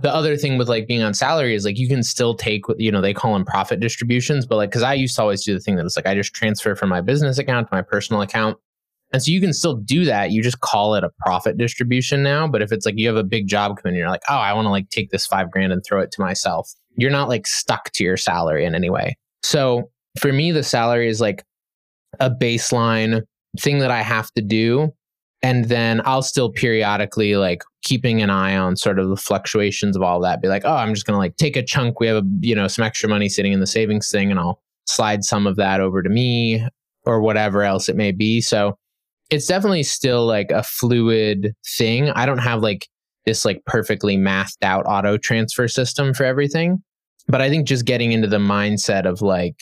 The 0.02 0.14
other 0.14 0.36
thing 0.36 0.56
with 0.56 0.68
like 0.68 0.86
being 0.86 1.02
on 1.02 1.12
salary 1.12 1.54
is 1.54 1.64
like 1.64 1.78
you 1.78 1.88
can 1.88 2.02
still 2.02 2.34
take 2.34 2.62
you 2.78 2.90
know 2.90 3.00
they 3.00 3.14
call 3.14 3.34
them 3.34 3.44
profit 3.44 3.80
distributions, 3.80 4.46
but 4.46 4.56
like 4.56 4.70
because 4.70 4.82
I 4.82 4.94
used 4.94 5.16
to 5.16 5.22
always 5.22 5.44
do 5.44 5.52
the 5.52 5.60
thing 5.60 5.76
that 5.76 5.84
it's 5.84 5.96
like 5.96 6.06
I 6.06 6.14
just 6.14 6.34
transfer 6.34 6.74
from 6.74 6.88
my 6.88 7.00
business 7.00 7.38
account 7.38 7.68
to 7.68 7.74
my 7.74 7.82
personal 7.82 8.22
account 8.22 8.58
and 9.12 9.22
so 9.22 9.30
you 9.30 9.40
can 9.40 9.52
still 9.52 9.74
do 9.74 10.04
that. 10.04 10.30
You 10.30 10.42
just 10.42 10.60
call 10.60 10.94
it 10.94 11.02
a 11.02 11.10
profit 11.20 11.58
distribution 11.58 12.22
now. 12.22 12.46
But 12.46 12.62
if 12.62 12.70
it's 12.70 12.86
like 12.86 12.94
you 12.96 13.08
have 13.08 13.16
a 13.16 13.24
big 13.24 13.48
job 13.48 13.80
coming, 13.80 13.96
you're 13.96 14.08
like, 14.08 14.22
oh, 14.28 14.36
I 14.36 14.52
want 14.52 14.66
to 14.66 14.70
like 14.70 14.88
take 14.90 15.10
this 15.10 15.26
five 15.26 15.50
grand 15.50 15.72
and 15.72 15.84
throw 15.84 16.00
it 16.00 16.12
to 16.12 16.20
myself. 16.20 16.72
You're 16.96 17.10
not 17.10 17.28
like 17.28 17.46
stuck 17.46 17.90
to 17.92 18.04
your 18.04 18.16
salary 18.16 18.64
in 18.64 18.74
any 18.74 18.90
way. 18.90 19.16
So 19.42 19.90
for 20.18 20.32
me, 20.32 20.52
the 20.52 20.62
salary 20.62 21.08
is 21.08 21.20
like 21.20 21.44
a 22.20 22.30
baseline 22.30 23.22
thing 23.58 23.80
that 23.80 23.90
I 23.90 24.02
have 24.02 24.30
to 24.32 24.42
do. 24.42 24.92
And 25.42 25.66
then 25.66 26.02
I'll 26.04 26.22
still 26.22 26.50
periodically 26.50 27.36
like 27.36 27.62
keeping 27.82 28.20
an 28.20 28.28
eye 28.28 28.56
on 28.56 28.76
sort 28.76 28.98
of 28.98 29.08
the 29.08 29.16
fluctuations 29.16 29.96
of 29.96 30.02
all 30.02 30.20
that. 30.20 30.42
Be 30.42 30.48
like, 30.48 30.64
oh, 30.64 30.76
I'm 30.76 30.94
just 30.94 31.06
gonna 31.06 31.18
like 31.18 31.36
take 31.36 31.56
a 31.56 31.62
chunk. 31.62 31.98
We 31.98 32.06
have 32.08 32.22
a 32.24 32.28
you 32.40 32.54
know 32.54 32.68
some 32.68 32.84
extra 32.84 33.08
money 33.08 33.28
sitting 33.28 33.52
in 33.52 33.60
the 33.60 33.66
savings 33.66 34.10
thing, 34.10 34.30
and 34.30 34.38
I'll 34.38 34.60
slide 34.86 35.24
some 35.24 35.46
of 35.46 35.56
that 35.56 35.80
over 35.80 36.02
to 36.02 36.10
me 36.10 36.66
or 37.06 37.20
whatever 37.20 37.62
else 37.62 37.88
it 37.88 37.96
may 37.96 38.12
be. 38.12 38.40
So 38.40 38.76
it's 39.30 39.46
definitely 39.46 39.84
still 39.84 40.26
like 40.26 40.50
a 40.50 40.62
fluid 40.62 41.54
thing. 41.78 42.10
I 42.10 42.26
don't 42.26 42.38
have 42.38 42.62
like 42.62 42.88
this 43.26 43.44
like 43.44 43.64
perfectly 43.64 44.16
mathed 44.16 44.62
out 44.62 44.86
auto 44.86 45.16
transfer 45.16 45.68
system 45.68 46.12
for 46.12 46.24
everything. 46.24 46.82
But 47.28 47.40
I 47.40 47.48
think 47.48 47.66
just 47.68 47.84
getting 47.84 48.12
into 48.12 48.26
the 48.26 48.38
mindset 48.38 49.06
of 49.06 49.22
like, 49.22 49.56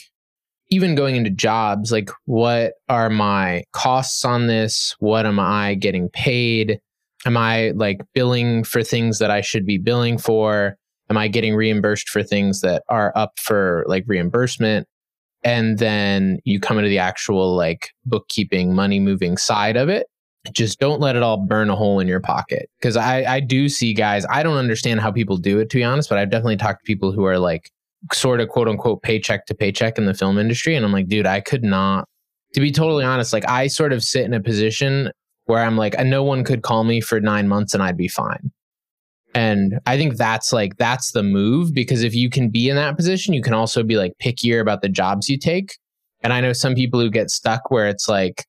even 0.71 0.95
going 0.95 1.17
into 1.17 1.31
jobs, 1.31 1.91
like, 1.91 2.11
what 2.27 2.75
are 2.89 3.11
my 3.11 3.65
costs 3.73 4.25
on 4.25 4.47
this? 4.47 4.95
What 4.99 5.27
am 5.27 5.41
I 5.41 5.75
getting 5.75 6.09
paid? 6.11 6.81
Am 7.27 7.37
I 7.37 7.71
like 7.71 8.01
billing 8.15 8.65
for 8.65 8.83
things 8.83 9.19
that 9.19 9.31
I 9.31 9.41
should 9.41 9.67
be 9.67 9.79
billing 9.79 10.19
for? 10.19 10.77
Am 11.11 11.17
I 11.17 11.29
getting 11.29 11.55
reimbursed 11.55 12.09
for 12.09 12.23
things 12.23 12.61
that 12.61 12.83
are 12.89 13.13
up 13.17 13.39
for 13.39 13.85
like 13.89 14.05
reimbursement? 14.07 14.87
and 15.45 15.79
then 15.79 16.39
you 16.45 16.59
come 16.59 16.79
into 16.79 16.89
the 16.89 16.99
actual 16.99 17.55
like 17.55 17.91
bookkeeping 18.05 18.75
money 18.75 18.99
moving 18.99 19.37
side 19.37 19.77
of 19.77 19.89
it 19.89 20.07
just 20.53 20.81
don't 20.81 21.01
let 21.01 21.15
it 21.15 21.23
all 21.23 21.37
burn 21.37 21.69
a 21.69 21.77
hole 21.77 22.01
in 22.01 22.09
your 22.09 22.21
pocket 22.21 22.71
because 22.81 22.97
I, 22.97 23.25
I 23.25 23.41
do 23.41 23.69
see 23.69 23.93
guys 23.93 24.25
i 24.31 24.43
don't 24.43 24.57
understand 24.57 25.01
how 25.01 25.11
people 25.11 25.37
do 25.37 25.59
it 25.59 25.71
to 25.71 25.77
be 25.77 25.85
honest 25.85 26.09
but 26.09 26.19
i've 26.19 26.31
definitely 26.31 26.57
talked 26.57 26.81
to 26.81 26.87
people 26.87 27.13
who 27.13 27.25
are 27.25 27.39
like 27.39 27.71
sort 28.13 28.41
of 28.41 28.49
quote 28.49 28.69
unquote 28.69 29.03
paycheck 29.03 29.47
to 29.47 29.55
paycheck 29.55 29.99
in 29.99 30.07
the 30.07 30.15
film 30.15 30.39
industry 30.39 30.75
and 30.75 30.85
i'm 30.85 30.93
like 30.93 31.09
dude 31.09 31.27
i 31.27 31.41
could 31.41 31.65
not 31.65 32.07
to 32.55 32.61
be 32.61 32.71
totally 32.71 33.05
honest 33.05 33.33
like 33.33 33.49
i 33.49 33.67
sort 33.67 33.93
of 33.93 34.03
sit 34.03 34.25
in 34.25 34.33
a 34.33 34.41
position 34.41 35.11
where 35.47 35.63
i'm 35.63 35.77
like 35.77 35.99
no 36.05 36.23
one 36.23 36.45
could 36.45 36.63
call 36.63 36.85
me 36.85 37.01
for 37.01 37.21
nine 37.21 37.49
months 37.49 37.75
and 37.75 37.83
i'd 37.83 37.97
be 37.97 38.09
fine 38.09 38.51
and 39.35 39.79
I 39.87 39.97
think 39.97 40.17
that's 40.17 40.53
like, 40.53 40.77
that's 40.79 41.13
the 41.13 41.23
move 41.23 41.75
because 41.75 42.03
if 42.03 42.15
you 42.15 42.31
can 42.31 42.49
be 42.49 42.69
in 42.69 42.77
that 42.77 42.97
position, 42.97 43.35
you 43.35 43.43
can 43.43 43.55
also 43.55 43.83
be 43.83 43.97
like 43.97 44.13
pickier 44.23 44.61
about 44.61 44.83
the 44.83 44.89
jobs 44.89 45.29
you 45.29 45.39
take. 45.39 45.77
And 46.23 46.33
I 46.33 46.41
know 46.41 46.53
some 46.53 46.75
people 46.75 46.99
who 47.01 47.11
get 47.11 47.31
stuck 47.31 47.71
where 47.71 47.89
it's 47.89 48.09
like 48.09 48.45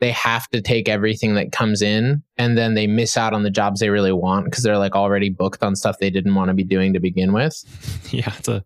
they 0.00 0.12
have 0.12 0.48
to 0.48 0.60
take 0.60 0.88
everything 0.88 1.34
that 1.34 1.52
comes 1.52 1.82
in 1.82 2.22
and 2.36 2.56
then 2.56 2.74
they 2.74 2.86
miss 2.86 3.16
out 3.16 3.34
on 3.34 3.42
the 3.42 3.50
jobs 3.50 3.80
they 3.80 3.90
really 3.90 4.12
want 4.12 4.44
because 4.44 4.62
they're 4.62 4.78
like 4.78 4.94
already 4.94 5.28
booked 5.28 5.62
on 5.62 5.74
stuff 5.74 5.98
they 5.98 6.10
didn't 6.10 6.34
want 6.34 6.48
to 6.48 6.54
be 6.54 6.64
doing 6.64 6.92
to 6.92 7.00
begin 7.00 7.32
with. 7.32 7.64
Yeah, 8.12 8.32
it's 8.38 8.48
a 8.48 8.64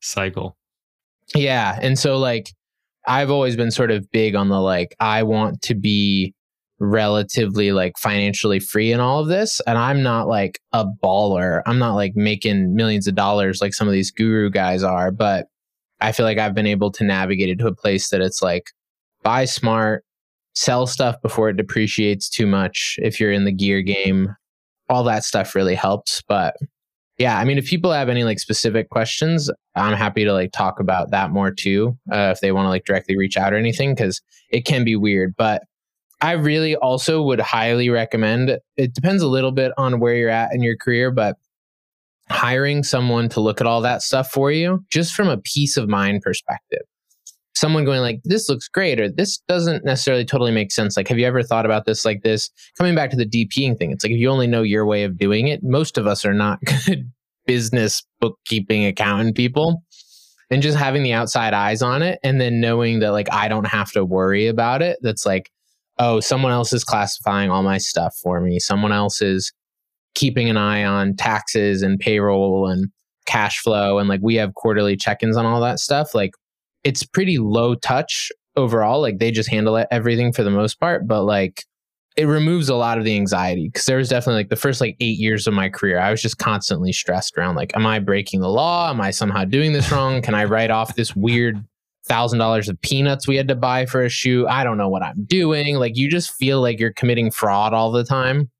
cycle. 0.00 0.56
Yeah. 1.34 1.78
And 1.82 1.98
so, 1.98 2.16
like, 2.16 2.54
I've 3.06 3.30
always 3.30 3.54
been 3.54 3.70
sort 3.70 3.90
of 3.90 4.10
big 4.10 4.34
on 4.34 4.48
the 4.48 4.60
like, 4.60 4.94
I 4.98 5.24
want 5.24 5.60
to 5.62 5.74
be 5.74 6.34
relatively 6.80 7.72
like 7.72 7.98
financially 7.98 8.60
free 8.60 8.92
in 8.92 9.00
all 9.00 9.18
of 9.18 9.26
this 9.26 9.60
and 9.66 9.76
i'm 9.76 10.00
not 10.00 10.28
like 10.28 10.60
a 10.72 10.86
baller 11.02 11.60
i'm 11.66 11.78
not 11.78 11.96
like 11.96 12.14
making 12.14 12.72
millions 12.74 13.08
of 13.08 13.16
dollars 13.16 13.60
like 13.60 13.74
some 13.74 13.88
of 13.88 13.92
these 13.92 14.12
guru 14.12 14.48
guys 14.48 14.84
are 14.84 15.10
but 15.10 15.46
i 16.00 16.12
feel 16.12 16.24
like 16.24 16.38
i've 16.38 16.54
been 16.54 16.68
able 16.68 16.92
to 16.92 17.02
navigate 17.02 17.48
it 17.48 17.58
to 17.58 17.66
a 17.66 17.74
place 17.74 18.10
that 18.10 18.20
it's 18.20 18.40
like 18.40 18.70
buy 19.24 19.44
smart 19.44 20.04
sell 20.58 20.88
stuff 20.88 21.14
before 21.22 21.48
it 21.48 21.56
depreciates 21.56 22.28
too 22.28 22.46
much 22.46 22.96
if 22.98 23.20
you're 23.20 23.30
in 23.30 23.44
the 23.44 23.52
gear 23.52 23.80
game 23.80 24.34
all 24.88 25.04
that 25.04 25.22
stuff 25.22 25.54
really 25.54 25.76
helps 25.76 26.20
but 26.26 26.56
yeah 27.16 27.38
i 27.38 27.44
mean 27.44 27.58
if 27.58 27.66
people 27.66 27.92
have 27.92 28.08
any 28.08 28.24
like 28.24 28.40
specific 28.40 28.90
questions 28.90 29.48
i'm 29.76 29.96
happy 29.96 30.24
to 30.24 30.32
like 30.32 30.50
talk 30.50 30.80
about 30.80 31.12
that 31.12 31.30
more 31.30 31.52
too 31.52 31.96
uh, 32.12 32.32
if 32.34 32.40
they 32.40 32.50
want 32.50 32.64
to 32.64 32.70
like 32.70 32.84
directly 32.84 33.16
reach 33.16 33.36
out 33.36 33.52
or 33.52 33.56
anything 33.56 33.94
because 33.94 34.20
it 34.50 34.64
can 34.64 34.84
be 34.84 34.96
weird 34.96 35.32
but 35.38 35.62
I 36.20 36.32
really 36.32 36.74
also 36.74 37.22
would 37.22 37.38
highly 37.38 37.90
recommend 37.90 38.58
it 38.76 38.92
depends 38.92 39.22
a 39.22 39.28
little 39.28 39.52
bit 39.52 39.70
on 39.78 40.00
where 40.00 40.16
you're 40.16 40.28
at 40.28 40.52
in 40.52 40.64
your 40.64 40.76
career, 40.76 41.12
but 41.12 41.36
hiring 42.28 42.82
someone 42.82 43.28
to 43.28 43.40
look 43.40 43.60
at 43.60 43.68
all 43.68 43.80
that 43.82 44.02
stuff 44.02 44.28
for 44.28 44.50
you 44.50 44.84
just 44.90 45.14
from 45.14 45.28
a 45.28 45.38
peace 45.38 45.76
of 45.76 45.88
mind 45.88 46.22
perspective. 46.22 46.82
Someone 47.58 47.84
going 47.84 48.00
like, 48.00 48.20
this 48.24 48.48
looks 48.48 48.68
great, 48.68 49.00
or 49.00 49.08
this 49.10 49.38
doesn't 49.48 49.84
necessarily 49.84 50.24
totally 50.24 50.52
make 50.52 50.70
sense. 50.70 50.96
Like, 50.96 51.08
have 51.08 51.18
you 51.18 51.26
ever 51.26 51.42
thought 51.42 51.66
about 51.66 51.86
this 51.86 52.04
like 52.04 52.22
this? 52.22 52.50
Coming 52.76 52.94
back 52.94 53.10
to 53.10 53.16
the 53.16 53.26
DPing 53.26 53.76
thing, 53.76 53.90
it's 53.90 54.04
like 54.04 54.12
if 54.12 54.18
you 54.18 54.28
only 54.28 54.46
know 54.46 54.62
your 54.62 54.86
way 54.86 55.04
of 55.04 55.18
doing 55.18 55.48
it, 55.48 55.62
most 55.62 55.98
of 55.98 56.06
us 56.06 56.24
are 56.24 56.34
not 56.34 56.60
good 56.86 57.10
business 57.46 58.02
bookkeeping 58.20 58.84
accountant 58.84 59.36
people. 59.36 59.82
And 60.50 60.62
just 60.62 60.78
having 60.78 61.02
the 61.02 61.12
outside 61.12 61.52
eyes 61.52 61.82
on 61.82 62.00
it 62.00 62.18
and 62.22 62.40
then 62.40 62.58
knowing 62.58 63.00
that 63.00 63.10
like 63.10 63.30
I 63.30 63.48
don't 63.48 63.66
have 63.66 63.92
to 63.92 64.02
worry 64.02 64.46
about 64.46 64.80
it. 64.80 64.98
That's 65.02 65.26
like 65.26 65.50
oh, 65.98 66.20
someone 66.20 66.52
else 66.52 66.72
is 66.72 66.84
classifying 66.84 67.50
all 67.50 67.62
my 67.62 67.78
stuff 67.78 68.14
for 68.22 68.40
me. 68.40 68.58
Someone 68.58 68.92
else 68.92 69.20
is 69.20 69.52
keeping 70.14 70.48
an 70.48 70.56
eye 70.56 70.84
on 70.84 71.16
taxes 71.16 71.82
and 71.82 71.98
payroll 71.98 72.68
and 72.68 72.86
cash 73.26 73.58
flow. 73.58 73.98
And 73.98 74.08
like 74.08 74.20
we 74.22 74.36
have 74.36 74.54
quarterly 74.54 74.96
check 74.96 75.22
ins 75.22 75.36
on 75.36 75.46
all 75.46 75.60
that 75.60 75.80
stuff. 75.80 76.14
Like 76.14 76.32
it's 76.84 77.04
pretty 77.04 77.38
low 77.38 77.74
touch 77.74 78.30
overall. 78.56 79.00
Like 79.00 79.18
they 79.18 79.30
just 79.30 79.50
handle 79.50 79.84
everything 79.90 80.32
for 80.32 80.42
the 80.42 80.50
most 80.50 80.80
part. 80.80 81.06
But 81.06 81.24
like 81.24 81.64
it 82.16 82.24
removes 82.24 82.68
a 82.68 82.74
lot 82.74 82.98
of 82.98 83.04
the 83.04 83.14
anxiety 83.14 83.68
because 83.68 83.86
there 83.86 83.98
was 83.98 84.08
definitely 84.08 84.40
like 84.40 84.48
the 84.48 84.56
first 84.56 84.80
like 84.80 84.96
eight 85.00 85.18
years 85.18 85.46
of 85.46 85.54
my 85.54 85.68
career, 85.68 86.00
I 86.00 86.10
was 86.10 86.20
just 86.20 86.38
constantly 86.38 86.92
stressed 86.92 87.38
around 87.38 87.54
like, 87.54 87.76
am 87.76 87.86
I 87.86 88.00
breaking 88.00 88.40
the 88.40 88.48
law? 88.48 88.90
Am 88.90 89.00
I 89.00 89.12
somehow 89.12 89.44
doing 89.44 89.72
this 89.72 89.92
wrong? 89.92 90.20
Can 90.20 90.34
I 90.34 90.44
write 90.44 90.70
off 90.70 90.96
this 90.96 91.14
weird 91.14 91.64
thousand 92.08 92.38
dollars 92.38 92.68
of 92.68 92.80
peanuts 92.80 93.28
we 93.28 93.36
had 93.36 93.46
to 93.48 93.54
buy 93.54 93.86
for 93.86 94.02
a 94.02 94.08
shoe. 94.08 94.48
I 94.48 94.64
don't 94.64 94.78
know 94.78 94.88
what 94.88 95.02
I'm 95.02 95.24
doing. 95.24 95.76
Like 95.76 95.96
you 95.96 96.08
just 96.08 96.32
feel 96.34 96.60
like 96.60 96.80
you're 96.80 96.92
committing 96.92 97.30
fraud 97.30 97.74
all 97.74 97.92
the 97.92 98.04
time. 98.04 98.50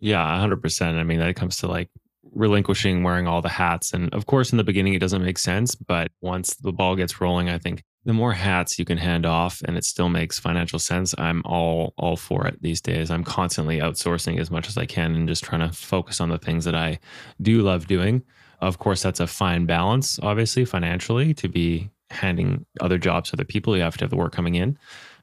Yeah, 0.00 0.38
hundred 0.38 0.60
percent. 0.60 0.98
I 0.98 1.04
mean, 1.04 1.20
that 1.20 1.36
comes 1.36 1.56
to 1.58 1.68
like 1.68 1.88
relinquishing 2.32 3.02
wearing 3.02 3.26
all 3.26 3.42
the 3.42 3.48
hats. 3.48 3.92
And 3.92 4.12
of 4.14 4.26
course, 4.26 4.52
in 4.52 4.58
the 4.58 4.64
beginning, 4.64 4.94
it 4.94 5.00
doesn't 5.00 5.24
make 5.24 5.38
sense. 5.38 5.74
But 5.74 6.10
once 6.20 6.54
the 6.56 6.72
ball 6.72 6.96
gets 6.96 7.20
rolling, 7.20 7.48
I 7.48 7.58
think 7.58 7.82
the 8.04 8.12
more 8.12 8.32
hats 8.32 8.78
you 8.78 8.84
can 8.84 8.98
hand 8.98 9.26
off 9.26 9.60
and 9.64 9.76
it 9.76 9.84
still 9.84 10.08
makes 10.08 10.38
financial 10.38 10.78
sense, 10.78 11.14
I'm 11.18 11.42
all 11.44 11.94
all 11.98 12.16
for 12.16 12.46
it 12.46 12.60
these 12.62 12.80
days. 12.80 13.10
I'm 13.10 13.24
constantly 13.24 13.80
outsourcing 13.80 14.40
as 14.40 14.50
much 14.50 14.68
as 14.68 14.76
I 14.76 14.86
can 14.86 15.14
and 15.14 15.28
just 15.28 15.44
trying 15.44 15.68
to 15.68 15.74
focus 15.74 16.20
on 16.20 16.28
the 16.28 16.38
things 16.38 16.64
that 16.64 16.74
I 16.74 16.98
do 17.42 17.62
love 17.62 17.86
doing. 17.86 18.22
Of 18.60 18.78
course, 18.78 19.02
that's 19.02 19.20
a 19.20 19.26
fine 19.26 19.66
balance, 19.66 20.18
obviously, 20.22 20.64
financially, 20.64 21.34
to 21.34 21.48
be 21.48 21.90
handing 22.10 22.64
other 22.80 22.98
jobs 22.98 23.30
to 23.30 23.36
other 23.36 23.44
people. 23.44 23.76
You 23.76 23.82
have 23.82 23.96
to 23.98 24.04
have 24.04 24.10
the 24.10 24.16
work 24.16 24.32
coming 24.32 24.54
in. 24.54 24.78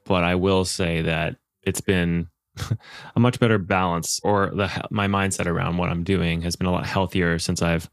But 0.05 0.23
I 0.23 0.35
will 0.35 0.65
say 0.65 1.01
that 1.01 1.37
it's 1.63 1.81
been 1.81 2.29
a 3.15 3.19
much 3.19 3.39
better 3.39 3.57
balance 3.57 4.19
or 4.23 4.51
the 4.55 4.69
my 4.89 5.07
mindset 5.07 5.45
around 5.45 5.77
what 5.77 5.89
I'm 5.89 6.03
doing 6.03 6.41
has 6.41 6.55
been 6.55 6.67
a 6.67 6.71
lot 6.71 6.85
healthier 6.85 7.39
since 7.39 7.61
I've 7.61 7.89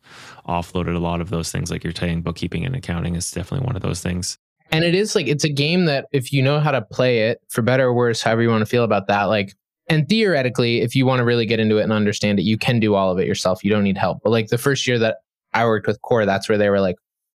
offloaded 0.47 0.95
a 0.95 1.01
lot 1.01 1.21
of 1.21 1.31
those 1.31 1.51
things 1.51 1.71
like 1.71 1.85
you're 1.85 1.95
saying 1.95 2.23
bookkeeping 2.23 2.65
and 2.65 2.75
accounting 2.75 3.15
is 3.15 3.31
definitely 3.31 3.67
one 3.67 3.77
of 3.77 3.83
those 3.83 4.01
things. 4.01 4.39
And 4.71 4.85
it 4.85 4.95
is 4.95 5.15
like 5.15 5.27
it's 5.27 5.45
a 5.45 5.51
game 5.51 5.85
that 5.87 6.07
if 6.13 6.33
you 6.33 6.43
know 6.43 6.59
how 6.59 6.71
to 6.71 6.83
play 6.83 7.29
it, 7.29 7.41
for 7.51 7.63
better 7.63 7.87
or 7.89 7.95
worse, 7.95 8.23
however 8.23 8.43
you 8.43 8.49
want 8.49 8.63
to 8.63 8.67
feel 8.67 8.85
about 8.85 9.07
that, 9.09 9.25
like 9.25 9.55
and 9.89 10.09
theoretically, 10.09 10.81
if 10.81 10.95
you 10.95 11.05
want 11.05 11.19
to 11.19 11.25
really 11.25 11.45
get 11.45 11.61
into 11.61 11.79
it 11.79 11.83
and 11.83 11.93
understand 11.93 12.39
it, 12.39 12.45
you 12.45 12.57
can 12.57 12.81
do 12.81 12.95
all 12.95 13.11
of 13.11 13.19
it 13.19 13.27
yourself. 13.27 13.65
You 13.65 13.71
don't 13.71 13.85
need 13.85 13.99
help. 13.99 14.21
But 14.23 14.31
like 14.31 14.49
the 14.49 14.59
first 14.59 14.87
year 14.87 14.99
that 14.99 15.19
I 15.53 15.67
worked 15.67 15.87
with 15.87 16.01
Core, 16.03 16.25
that's 16.25 16.49
where 16.49 16.57
they 16.57 16.71
were 16.71 16.81
like, 16.81 16.97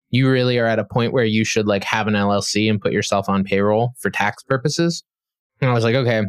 you 0.09 0.29
really 0.29 0.57
are 0.57 0.65
at 0.65 0.79
a 0.79 0.85
point 0.85 1.11
where 1.11 1.25
you 1.25 1.43
should 1.43 1.67
like 1.67 1.83
have 1.83 2.07
an 2.07 2.13
LLC 2.13 2.69
and 2.69 2.79
put 2.79 2.93
yourself 2.93 3.27
on 3.27 3.43
payroll 3.43 3.93
for 3.99 4.09
tax 4.09 4.43
purposes. 4.43 5.03
And 5.59 5.69
I 5.69 5.73
was 5.73 5.83
like, 5.83 5.95
okay, 5.95 6.23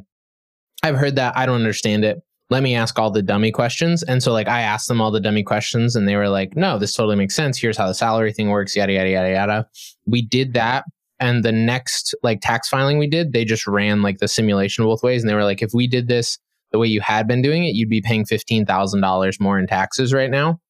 I've 0.83 0.97
heard 0.97 1.16
that. 1.16 1.37
I 1.37 1.47
don't 1.47 1.57
understand 1.57 2.05
it. 2.05 2.18
Let 2.49 2.62
me 2.62 2.77
ask 2.77 2.99
all 2.99 3.11
the 3.11 3.22
dummy 3.22 3.51
questions. 3.51 4.03
And 4.05 4.22
so 4.22 4.33
like 4.33 4.47
I 4.47 4.61
asked 4.61 4.87
them 4.87 5.01
all 5.01 5.11
the 5.11 5.20
dummy 5.20 5.43
questions 5.43 5.97
and 5.97 6.07
they 6.07 6.14
were 6.14 6.29
like, 6.29 6.57
no, 6.57 6.79
this 6.79 6.95
totally 6.95 7.16
makes 7.16 7.35
sense. 7.35 7.59
Here's 7.59 7.77
how 7.77 7.89
the 7.89 7.95
salary 7.95 8.33
thing 8.33 8.51
works, 8.51 8.77
yada, 8.77 8.93
yada, 8.93 9.11
yada, 9.11 9.31
yada. 9.31 9.68
We 10.07 10.22
did 10.22 10.55
that 10.55 10.85
and 11.18 11.45
the 11.45 11.53
next 11.53 12.14
like 12.22 12.41
tax 12.41 12.68
filing 12.68 12.99
we 12.99 13.09
did, 13.09 13.33
they 13.33 13.45
just 13.45 13.66
ran 13.66 14.03
like 14.03 14.18
the 14.18 14.29
simulation 14.29 14.85
both 14.85 15.03
ways. 15.03 15.22
And 15.22 15.31
they 15.31 15.35
were 15.35 15.45
like, 15.45 15.62
if 15.62 15.72
we 15.74 15.87
did 15.87 16.09
this 16.09 16.39
the 16.72 16.79
way 16.79 16.87
you 16.87 17.01
had 17.01 17.27
been 17.27 17.43
doing 17.43 17.64
it, 17.64 17.74
you'd 17.74 17.89
be 17.89 18.01
paying 18.01 18.24
$15,000 18.24 19.41
more 19.41 19.59
in 19.59 19.66
taxes 19.66 20.12
right 20.12 20.31
now. 20.31 20.61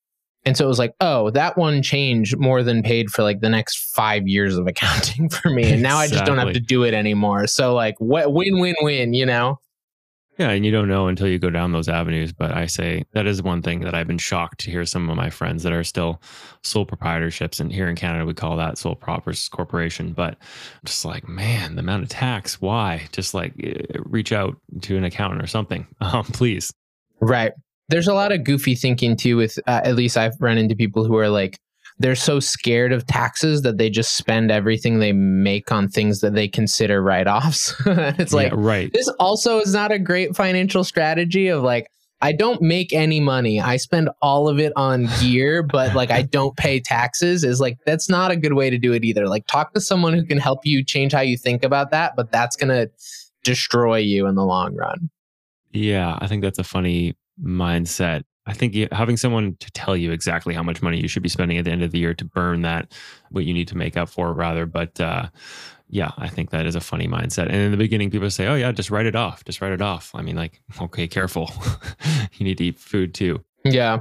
And 0.44 0.56
so 0.56 0.64
it 0.64 0.68
was 0.68 0.78
like, 0.78 0.94
oh, 1.00 1.30
that 1.30 1.58
one 1.58 1.82
change 1.82 2.36
more 2.36 2.62
than 2.62 2.84
paid 2.84 3.10
for 3.10 3.24
like 3.24 3.40
the 3.40 3.48
next 3.48 3.78
five 3.78 4.28
years 4.28 4.56
of 4.56 4.68
accounting 4.68 5.28
for 5.30 5.50
me. 5.50 5.72
And 5.72 5.82
now 5.82 6.00
exactly. 6.00 6.04
I 6.04 6.18
just 6.18 6.26
don't 6.26 6.38
have 6.38 6.54
to 6.54 6.60
do 6.60 6.84
it 6.84 6.94
anymore. 6.94 7.48
So 7.48 7.74
like 7.74 7.96
win, 7.98 8.60
win, 8.60 8.76
win, 8.80 9.12
you 9.12 9.26
know? 9.26 9.58
Yeah, 10.38 10.50
and 10.50 10.66
you 10.66 10.72
don't 10.72 10.88
know 10.88 11.08
until 11.08 11.28
you 11.28 11.38
go 11.38 11.48
down 11.48 11.72
those 11.72 11.88
avenues. 11.88 12.32
But 12.32 12.52
I 12.52 12.66
say 12.66 13.04
that 13.12 13.26
is 13.26 13.42
one 13.42 13.62
thing 13.62 13.80
that 13.80 13.94
I've 13.94 14.06
been 14.06 14.18
shocked 14.18 14.60
to 14.60 14.70
hear 14.70 14.84
some 14.84 15.08
of 15.08 15.16
my 15.16 15.30
friends 15.30 15.62
that 15.62 15.72
are 15.72 15.84
still 15.84 16.20
sole 16.62 16.84
proprietorships. 16.84 17.58
And 17.58 17.72
here 17.72 17.88
in 17.88 17.96
Canada, 17.96 18.26
we 18.26 18.34
call 18.34 18.56
that 18.56 18.76
sole 18.76 18.94
propers 18.94 19.48
corporation. 19.48 20.12
But 20.12 20.36
just 20.84 21.04
like, 21.04 21.26
man, 21.26 21.76
the 21.76 21.80
amount 21.80 22.02
of 22.02 22.10
tax, 22.10 22.60
why? 22.60 23.08
Just 23.12 23.32
like 23.32 23.54
eh, 23.62 23.98
reach 24.04 24.32
out 24.32 24.56
to 24.82 24.96
an 24.96 25.04
accountant 25.04 25.42
or 25.42 25.46
something, 25.46 25.86
um, 26.00 26.24
please. 26.24 26.72
Right. 27.20 27.52
There's 27.88 28.08
a 28.08 28.14
lot 28.14 28.32
of 28.32 28.44
goofy 28.44 28.74
thinking 28.74 29.16
too, 29.16 29.36
with 29.36 29.58
uh, 29.66 29.80
at 29.84 29.94
least 29.94 30.16
I've 30.16 30.34
run 30.40 30.58
into 30.58 30.74
people 30.74 31.04
who 31.04 31.16
are 31.16 31.30
like, 31.30 31.58
they're 31.98 32.14
so 32.14 32.40
scared 32.40 32.92
of 32.92 33.06
taxes 33.06 33.62
that 33.62 33.78
they 33.78 33.88
just 33.88 34.16
spend 34.16 34.50
everything 34.50 34.98
they 34.98 35.12
make 35.12 35.72
on 35.72 35.88
things 35.88 36.20
that 36.20 36.34
they 36.34 36.46
consider 36.46 37.02
write-offs. 37.02 37.74
it's 37.86 38.32
like 38.32 38.52
right. 38.54 38.92
This 38.92 39.08
also 39.18 39.60
is 39.60 39.72
not 39.72 39.92
a 39.92 39.98
great 39.98 40.36
financial 40.36 40.84
strategy 40.84 41.48
of 41.48 41.62
like 41.62 41.90
I 42.22 42.32
don't 42.32 42.62
make 42.62 42.92
any 42.92 43.20
money. 43.20 43.60
I 43.60 43.76
spend 43.76 44.08
all 44.22 44.48
of 44.48 44.58
it 44.58 44.72
on 44.74 45.08
gear, 45.20 45.62
but 45.62 45.94
like 45.94 46.10
I 46.10 46.22
don't 46.22 46.56
pay 46.56 46.80
taxes 46.80 47.44
is 47.44 47.60
like 47.60 47.78
that's 47.84 48.08
not 48.08 48.30
a 48.30 48.36
good 48.36 48.54
way 48.54 48.70
to 48.70 48.78
do 48.78 48.92
it 48.92 49.04
either. 49.04 49.28
Like 49.28 49.46
talk 49.46 49.74
to 49.74 49.80
someone 49.80 50.14
who 50.14 50.24
can 50.24 50.38
help 50.38 50.64
you 50.64 50.82
change 50.82 51.12
how 51.12 51.20
you 51.20 51.36
think 51.36 51.62
about 51.64 51.90
that, 51.90 52.14
but 52.16 52.32
that's 52.32 52.56
going 52.56 52.70
to 52.70 52.90
destroy 53.42 53.98
you 53.98 54.26
in 54.26 54.34
the 54.34 54.44
long 54.44 54.74
run. 54.74 55.10
Yeah, 55.72 56.18
I 56.20 56.26
think 56.26 56.42
that's 56.42 56.58
a 56.58 56.64
funny 56.64 57.16
mindset 57.42 58.22
I 58.46 58.52
think 58.52 58.74
having 58.92 59.16
someone 59.16 59.56
to 59.60 59.70
tell 59.72 59.96
you 59.96 60.12
exactly 60.12 60.54
how 60.54 60.62
much 60.62 60.82
money 60.82 61.00
you 61.00 61.08
should 61.08 61.22
be 61.22 61.28
spending 61.28 61.58
at 61.58 61.64
the 61.64 61.70
end 61.70 61.82
of 61.82 61.90
the 61.90 61.98
year 61.98 62.14
to 62.14 62.24
burn 62.24 62.62
that, 62.62 62.92
what 63.30 63.44
you 63.44 63.52
need 63.52 63.68
to 63.68 63.76
make 63.76 63.96
up 63.96 64.08
for, 64.08 64.32
rather. 64.32 64.66
But 64.66 65.00
uh, 65.00 65.28
yeah, 65.88 66.12
I 66.16 66.28
think 66.28 66.50
that 66.50 66.66
is 66.66 66.74
a 66.74 66.80
funny 66.80 67.08
mindset. 67.08 67.46
And 67.46 67.56
in 67.56 67.70
the 67.70 67.76
beginning, 67.76 68.10
people 68.10 68.30
say, 68.30 68.46
"Oh 68.46 68.54
yeah, 68.54 68.72
just 68.72 68.90
write 68.90 69.06
it 69.06 69.16
off. 69.16 69.44
Just 69.44 69.60
write 69.60 69.72
it 69.72 69.82
off." 69.82 70.12
I 70.14 70.22
mean, 70.22 70.36
like, 70.36 70.60
okay, 70.80 71.08
careful. 71.08 71.50
you 72.34 72.44
need 72.44 72.58
to 72.58 72.64
eat 72.64 72.78
food 72.78 73.14
too. 73.14 73.44
Yeah. 73.64 74.00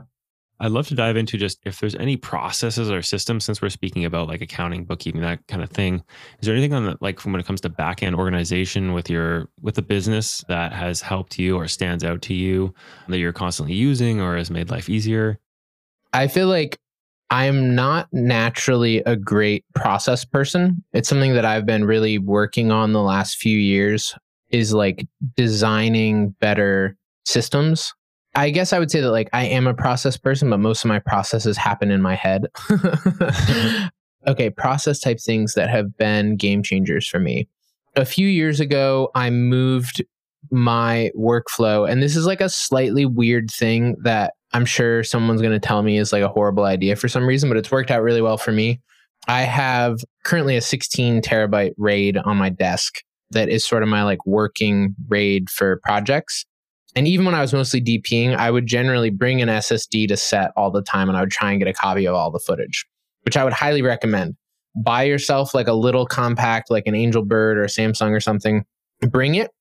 I'd 0.59 0.71
love 0.71 0.87
to 0.87 0.95
dive 0.95 1.17
into 1.17 1.37
just 1.37 1.59
if 1.65 1.79
there's 1.79 1.95
any 1.95 2.15
processes 2.15 2.89
or 2.89 3.01
systems 3.01 3.43
since 3.43 3.61
we're 3.61 3.69
speaking 3.69 4.05
about 4.05 4.27
like 4.27 4.41
accounting, 4.41 4.85
bookkeeping, 4.85 5.21
that 5.21 5.45
kind 5.47 5.61
of 5.61 5.69
thing. 5.69 5.95
Is 6.39 6.45
there 6.45 6.55
anything 6.55 6.73
on 6.73 6.85
the 6.85 6.97
like 7.01 7.19
from 7.19 7.33
when 7.33 7.41
it 7.41 7.45
comes 7.45 7.61
to 7.61 7.69
back 7.69 8.01
end 8.01 8.15
organization 8.15 8.93
with 8.93 9.09
your 9.09 9.49
with 9.61 9.75
the 9.75 9.81
business 9.81 10.45
that 10.47 10.71
has 10.71 11.01
helped 11.01 11.37
you 11.37 11.57
or 11.57 11.67
stands 11.67 12.03
out 12.03 12.21
to 12.23 12.33
you 12.33 12.73
that 13.09 13.19
you're 13.19 13.33
constantly 13.33 13.75
using 13.75 14.21
or 14.21 14.37
has 14.37 14.49
made 14.49 14.69
life 14.69 14.89
easier? 14.89 15.39
I 16.13 16.27
feel 16.27 16.47
like 16.47 16.79
I'm 17.29 17.75
not 17.75 18.07
naturally 18.13 18.99
a 18.99 19.17
great 19.17 19.65
process 19.73 20.23
person. 20.23 20.83
It's 20.93 21.09
something 21.09 21.33
that 21.33 21.43
I've 21.43 21.65
been 21.65 21.83
really 21.83 22.17
working 22.17 22.71
on 22.71 22.93
the 22.93 23.01
last 23.01 23.37
few 23.37 23.57
years 23.57 24.15
is 24.49 24.73
like 24.73 25.05
designing 25.35 26.29
better 26.39 26.95
systems 27.25 27.93
I 28.35 28.49
guess 28.49 28.73
I 28.73 28.79
would 28.79 28.91
say 28.91 29.01
that 29.01 29.11
like 29.11 29.29
I 29.33 29.45
am 29.45 29.65
a 29.65 29.73
process 29.73 30.17
person, 30.17 30.49
but 30.49 30.59
most 30.59 30.83
of 30.83 30.89
my 30.89 30.99
processes 30.99 31.57
happen 31.57 31.89
in 31.89 32.01
my 32.01 32.15
head. 32.15 32.47
okay, 34.27 34.49
process 34.49 34.99
type 34.99 35.19
things 35.19 35.53
that 35.53 35.69
have 35.69 35.97
been 35.97 36.35
game 36.35 36.61
changers 36.61 37.07
for 37.07 37.19
me. 37.19 37.47
A 37.95 38.05
few 38.05 38.27
years 38.27 38.59
ago, 38.59 39.09
I 39.15 39.29
moved 39.29 40.03
my 40.51 41.11
workflow, 41.17 41.89
and 41.89 42.03
this 42.03 42.15
is 42.15 42.25
like 42.25 42.41
a 42.41 42.49
slightly 42.49 43.05
weird 43.05 43.49
thing 43.49 43.95
that 44.03 44.33
I'm 44.53 44.65
sure 44.65 45.03
someone's 45.03 45.41
going 45.41 45.53
to 45.53 45.65
tell 45.65 45.81
me 45.81 45.97
is 45.97 46.11
like 46.11 46.23
a 46.23 46.29
horrible 46.29 46.65
idea 46.65 46.95
for 46.95 47.07
some 47.07 47.25
reason, 47.25 47.49
but 47.49 47.57
it's 47.57 47.71
worked 47.71 47.91
out 47.91 48.01
really 48.01 48.21
well 48.21 48.37
for 48.37 48.51
me. 48.51 48.81
I 49.27 49.41
have 49.41 49.99
currently 50.23 50.55
a 50.55 50.61
16 50.61 51.21
terabyte 51.21 51.73
RAID 51.77 52.17
on 52.17 52.37
my 52.37 52.49
desk 52.49 53.01
that 53.31 53.49
is 53.49 53.65
sort 53.65 53.81
of 53.81 53.89
my 53.89 54.03
like 54.03 54.25
working 54.25 54.95
RAID 55.07 55.49
for 55.49 55.79
projects. 55.83 56.45
And 56.95 57.07
even 57.07 57.25
when 57.25 57.35
I 57.35 57.41
was 57.41 57.53
mostly 57.53 57.81
DPing, 57.81 58.35
I 58.35 58.49
would 58.49 58.65
generally 58.65 59.09
bring 59.09 59.41
an 59.41 59.49
SSD 59.49 60.07
to 60.07 60.17
set 60.17 60.51
all 60.55 60.71
the 60.71 60.81
time 60.81 61.09
and 61.09 61.17
I 61.17 61.21
would 61.21 61.31
try 61.31 61.51
and 61.51 61.59
get 61.59 61.67
a 61.67 61.73
copy 61.73 62.05
of 62.05 62.15
all 62.15 62.31
the 62.31 62.39
footage, 62.39 62.85
which 63.23 63.35
I 63.35 63.43
would 63.43 63.53
highly 63.53 63.81
recommend. 63.81 64.35
Buy 64.77 65.03
yourself 65.03 65.53
like 65.53 65.67
a 65.67 65.73
little 65.73 66.05
compact, 66.05 66.71
like 66.71 66.87
an 66.87 66.93
Angelbird 66.93 67.57
or 67.57 67.65
Samsung 67.65 68.11
or 68.11 68.19
something. 68.19 68.65
Bring 69.01 69.35
it. 69.35 69.51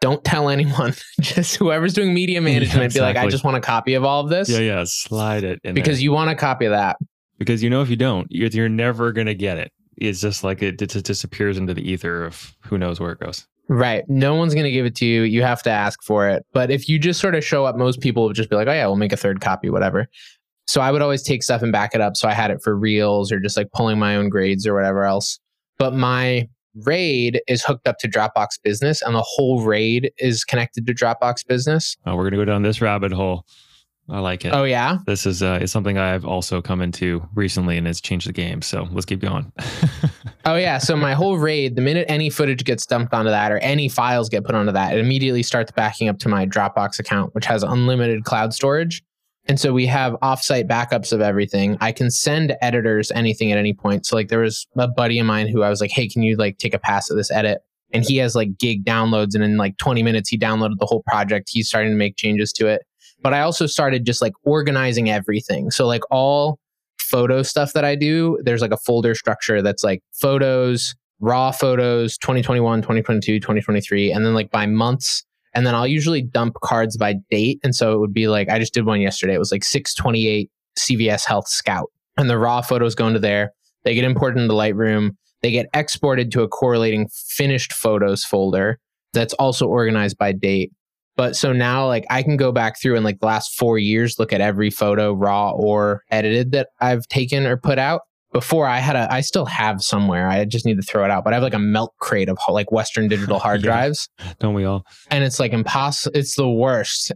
Don't 0.00 0.22
tell 0.24 0.48
anyone. 0.48 0.94
Just 1.20 1.56
whoever's 1.56 1.92
doing 1.92 2.14
media 2.14 2.40
management, 2.40 2.78
yeah, 2.78 2.84
exactly. 2.84 3.00
be 3.00 3.04
like, 3.04 3.16
I 3.16 3.28
just 3.28 3.42
want 3.42 3.56
a 3.56 3.60
copy 3.60 3.94
of 3.94 4.04
all 4.04 4.22
of 4.22 4.30
this. 4.30 4.48
Yeah, 4.48 4.60
yeah. 4.60 4.84
Slide 4.86 5.42
it 5.42 5.60
because 5.62 5.96
there. 5.96 6.04
you 6.04 6.12
want 6.12 6.30
a 6.30 6.36
copy 6.36 6.66
of 6.66 6.70
that. 6.70 6.98
Because 7.38 7.62
you 7.62 7.70
know, 7.70 7.82
if 7.82 7.90
you 7.90 7.96
don't, 7.96 8.28
you're, 8.30 8.48
you're 8.48 8.68
never 8.68 9.12
going 9.12 9.26
to 9.26 9.34
get 9.34 9.58
it. 9.58 9.72
It's 9.96 10.20
just 10.20 10.44
like 10.44 10.62
it, 10.62 10.80
it 10.80 10.90
just 10.90 11.04
disappears 11.04 11.58
into 11.58 11.74
the 11.74 11.82
ether 11.82 12.24
of 12.24 12.56
who 12.60 12.78
knows 12.78 13.00
where 13.00 13.10
it 13.10 13.18
goes. 13.18 13.46
Right. 13.68 14.04
No 14.08 14.34
one's 14.34 14.54
going 14.54 14.64
to 14.64 14.70
give 14.70 14.86
it 14.86 14.94
to 14.96 15.06
you. 15.06 15.22
You 15.22 15.42
have 15.42 15.62
to 15.64 15.70
ask 15.70 16.02
for 16.02 16.28
it. 16.28 16.44
But 16.52 16.70
if 16.70 16.88
you 16.88 16.98
just 16.98 17.20
sort 17.20 17.34
of 17.34 17.44
show 17.44 17.66
up, 17.66 17.76
most 17.76 18.00
people 18.00 18.24
would 18.24 18.36
just 18.36 18.48
be 18.48 18.56
like, 18.56 18.66
oh, 18.66 18.72
yeah, 18.72 18.86
we'll 18.86 18.96
make 18.96 19.12
a 19.12 19.16
third 19.16 19.40
copy, 19.40 19.68
whatever. 19.68 20.06
So 20.66 20.80
I 20.80 20.90
would 20.90 21.02
always 21.02 21.22
take 21.22 21.42
stuff 21.42 21.62
and 21.62 21.72
back 21.72 21.94
it 21.94 22.00
up. 22.00 22.16
So 22.16 22.28
I 22.28 22.32
had 22.32 22.50
it 22.50 22.62
for 22.62 22.76
reels 22.76 23.30
or 23.30 23.40
just 23.40 23.56
like 23.56 23.70
pulling 23.72 23.98
my 23.98 24.16
own 24.16 24.28
grades 24.28 24.66
or 24.66 24.74
whatever 24.74 25.04
else. 25.04 25.38
But 25.78 25.94
my 25.94 26.48
RAID 26.84 27.40
is 27.46 27.62
hooked 27.62 27.86
up 27.86 27.98
to 27.98 28.08
Dropbox 28.08 28.60
Business 28.62 29.02
and 29.02 29.14
the 29.14 29.24
whole 29.26 29.62
RAID 29.62 30.12
is 30.18 30.44
connected 30.44 30.86
to 30.86 30.94
Dropbox 30.94 31.46
Business. 31.46 31.96
Oh, 32.06 32.16
we're 32.16 32.22
going 32.22 32.32
to 32.32 32.38
go 32.38 32.44
down 32.44 32.62
this 32.62 32.80
rabbit 32.80 33.12
hole. 33.12 33.44
I 34.10 34.20
like 34.20 34.44
it. 34.44 34.54
Oh 34.54 34.64
yeah, 34.64 34.98
this 35.06 35.26
is 35.26 35.42
uh, 35.42 35.58
is 35.60 35.70
something 35.70 35.98
I've 35.98 36.24
also 36.24 36.62
come 36.62 36.80
into 36.80 37.26
recently, 37.34 37.76
and 37.76 37.86
it's 37.86 38.00
changed 38.00 38.26
the 38.26 38.32
game. 38.32 38.62
So 38.62 38.88
let's 38.92 39.04
keep 39.04 39.20
going. 39.20 39.52
oh 40.46 40.56
yeah, 40.56 40.78
so 40.78 40.96
my 40.96 41.12
whole 41.12 41.36
raid, 41.36 41.76
the 41.76 41.82
minute 41.82 42.06
any 42.08 42.30
footage 42.30 42.64
gets 42.64 42.86
dumped 42.86 43.12
onto 43.12 43.30
that 43.30 43.52
or 43.52 43.58
any 43.58 43.88
files 43.88 44.30
get 44.30 44.44
put 44.44 44.54
onto 44.54 44.72
that, 44.72 44.96
it 44.96 45.00
immediately 45.00 45.42
starts 45.42 45.72
backing 45.72 46.08
up 46.08 46.18
to 46.20 46.28
my 46.28 46.46
Dropbox 46.46 46.98
account, 46.98 47.34
which 47.34 47.44
has 47.44 47.62
unlimited 47.62 48.24
cloud 48.24 48.54
storage. 48.54 49.02
And 49.44 49.60
so 49.60 49.72
we 49.72 49.86
have 49.86 50.14
offsite 50.22 50.68
backups 50.68 51.12
of 51.12 51.20
everything. 51.20 51.76
I 51.80 51.92
can 51.92 52.10
send 52.10 52.54
editors 52.62 53.10
anything 53.12 53.50
at 53.52 53.58
any 53.58 53.72
point. 53.72 54.06
So 54.06 54.16
like 54.16 54.28
there 54.28 54.40
was 54.40 54.66
a 54.76 54.88
buddy 54.88 55.18
of 55.18 55.26
mine 55.26 55.48
who 55.48 55.62
I 55.62 55.68
was 55.68 55.80
like, 55.82 55.90
"Hey, 55.90 56.08
can 56.08 56.22
you 56.22 56.36
like 56.36 56.56
take 56.58 56.74
a 56.74 56.78
pass 56.78 57.10
at 57.10 57.16
this 57.16 57.30
edit?" 57.30 57.60
And 57.92 58.04
he 58.04 58.16
has 58.18 58.34
like 58.34 58.58
gig 58.58 58.86
downloads, 58.86 59.34
and 59.34 59.44
in 59.44 59.58
like 59.58 59.76
20 59.76 60.02
minutes, 60.02 60.30
he 60.30 60.38
downloaded 60.38 60.78
the 60.78 60.86
whole 60.86 61.02
project. 61.06 61.50
He's 61.52 61.68
starting 61.68 61.92
to 61.92 61.96
make 61.96 62.16
changes 62.16 62.52
to 62.54 62.68
it 62.68 62.82
but 63.20 63.34
I 63.34 63.40
also 63.40 63.66
started 63.66 64.04
just 64.04 64.22
like 64.22 64.32
organizing 64.44 65.10
everything. 65.10 65.70
So 65.70 65.86
like 65.86 66.02
all 66.10 66.58
photo 66.98 67.42
stuff 67.42 67.72
that 67.72 67.84
I 67.84 67.94
do, 67.94 68.38
there's 68.42 68.60
like 68.60 68.72
a 68.72 68.76
folder 68.76 69.14
structure 69.14 69.62
that's 69.62 69.82
like 69.82 70.02
photos, 70.12 70.94
raw 71.20 71.50
photos, 71.50 72.18
2021, 72.18 72.82
2022, 72.82 73.40
2023, 73.40 74.12
and 74.12 74.24
then 74.24 74.34
like 74.34 74.50
by 74.50 74.66
months. 74.66 75.24
And 75.54 75.66
then 75.66 75.74
I'll 75.74 75.86
usually 75.86 76.22
dump 76.22 76.54
cards 76.62 76.96
by 76.96 77.16
date. 77.30 77.58
And 77.64 77.74
so 77.74 77.92
it 77.92 77.98
would 77.98 78.12
be 78.12 78.28
like, 78.28 78.48
I 78.48 78.58
just 78.58 78.74
did 78.74 78.84
one 78.84 79.00
yesterday. 79.00 79.34
It 79.34 79.38
was 79.38 79.50
like 79.50 79.64
628 79.64 80.50
CVS 80.78 81.24
Health 81.26 81.48
Scout. 81.48 81.90
And 82.16 82.28
the 82.28 82.38
raw 82.38 82.60
photos 82.60 82.94
go 82.94 83.06
into 83.06 83.18
there. 83.18 83.52
They 83.84 83.94
get 83.94 84.04
imported 84.04 84.40
into 84.40 84.54
Lightroom. 84.54 85.16
They 85.42 85.50
get 85.50 85.66
exported 85.72 86.30
to 86.32 86.42
a 86.42 86.48
correlating 86.48 87.08
finished 87.08 87.72
photos 87.72 88.24
folder 88.24 88.78
that's 89.12 89.34
also 89.34 89.66
organized 89.66 90.18
by 90.18 90.32
date. 90.32 90.72
But 91.18 91.36
so 91.36 91.52
now, 91.52 91.86
like, 91.86 92.06
I 92.08 92.22
can 92.22 92.36
go 92.38 92.52
back 92.52 92.80
through 92.80 92.94
and 92.96 93.04
like 93.04 93.18
the 93.20 93.26
last 93.26 93.58
four 93.58 93.76
years, 93.78 94.18
look 94.18 94.32
at 94.32 94.40
every 94.40 94.70
photo, 94.70 95.12
raw 95.12 95.50
or 95.50 96.04
edited, 96.10 96.52
that 96.52 96.68
I've 96.80 97.06
taken 97.08 97.44
or 97.44 97.56
put 97.58 97.78
out. 97.78 98.02
before 98.32 98.66
I 98.68 98.78
had 98.78 98.94
a, 98.94 99.12
I 99.12 99.20
still 99.22 99.46
have 99.46 99.82
somewhere. 99.82 100.28
I 100.28 100.44
just 100.44 100.64
need 100.64 100.76
to 100.76 100.82
throw 100.82 101.04
it 101.04 101.10
out, 101.10 101.24
but 101.24 101.32
I 101.32 101.36
have 101.36 101.42
like 101.42 101.54
a 101.54 101.58
melt 101.58 101.92
crate 101.98 102.28
of 102.28 102.38
like 102.48 102.70
Western 102.70 103.08
Digital 103.08 103.38
hard 103.40 103.60
Yeah. 103.64 103.70
drives, 103.70 104.08
Don't 104.38 104.54
we 104.54 104.64
all? 104.64 104.84
and 105.10 105.24
it's 105.24 105.40
like 105.40 105.52
impossible. 105.52 106.16
It's 106.16 106.36
the 106.36 106.48
worst. 106.48 107.10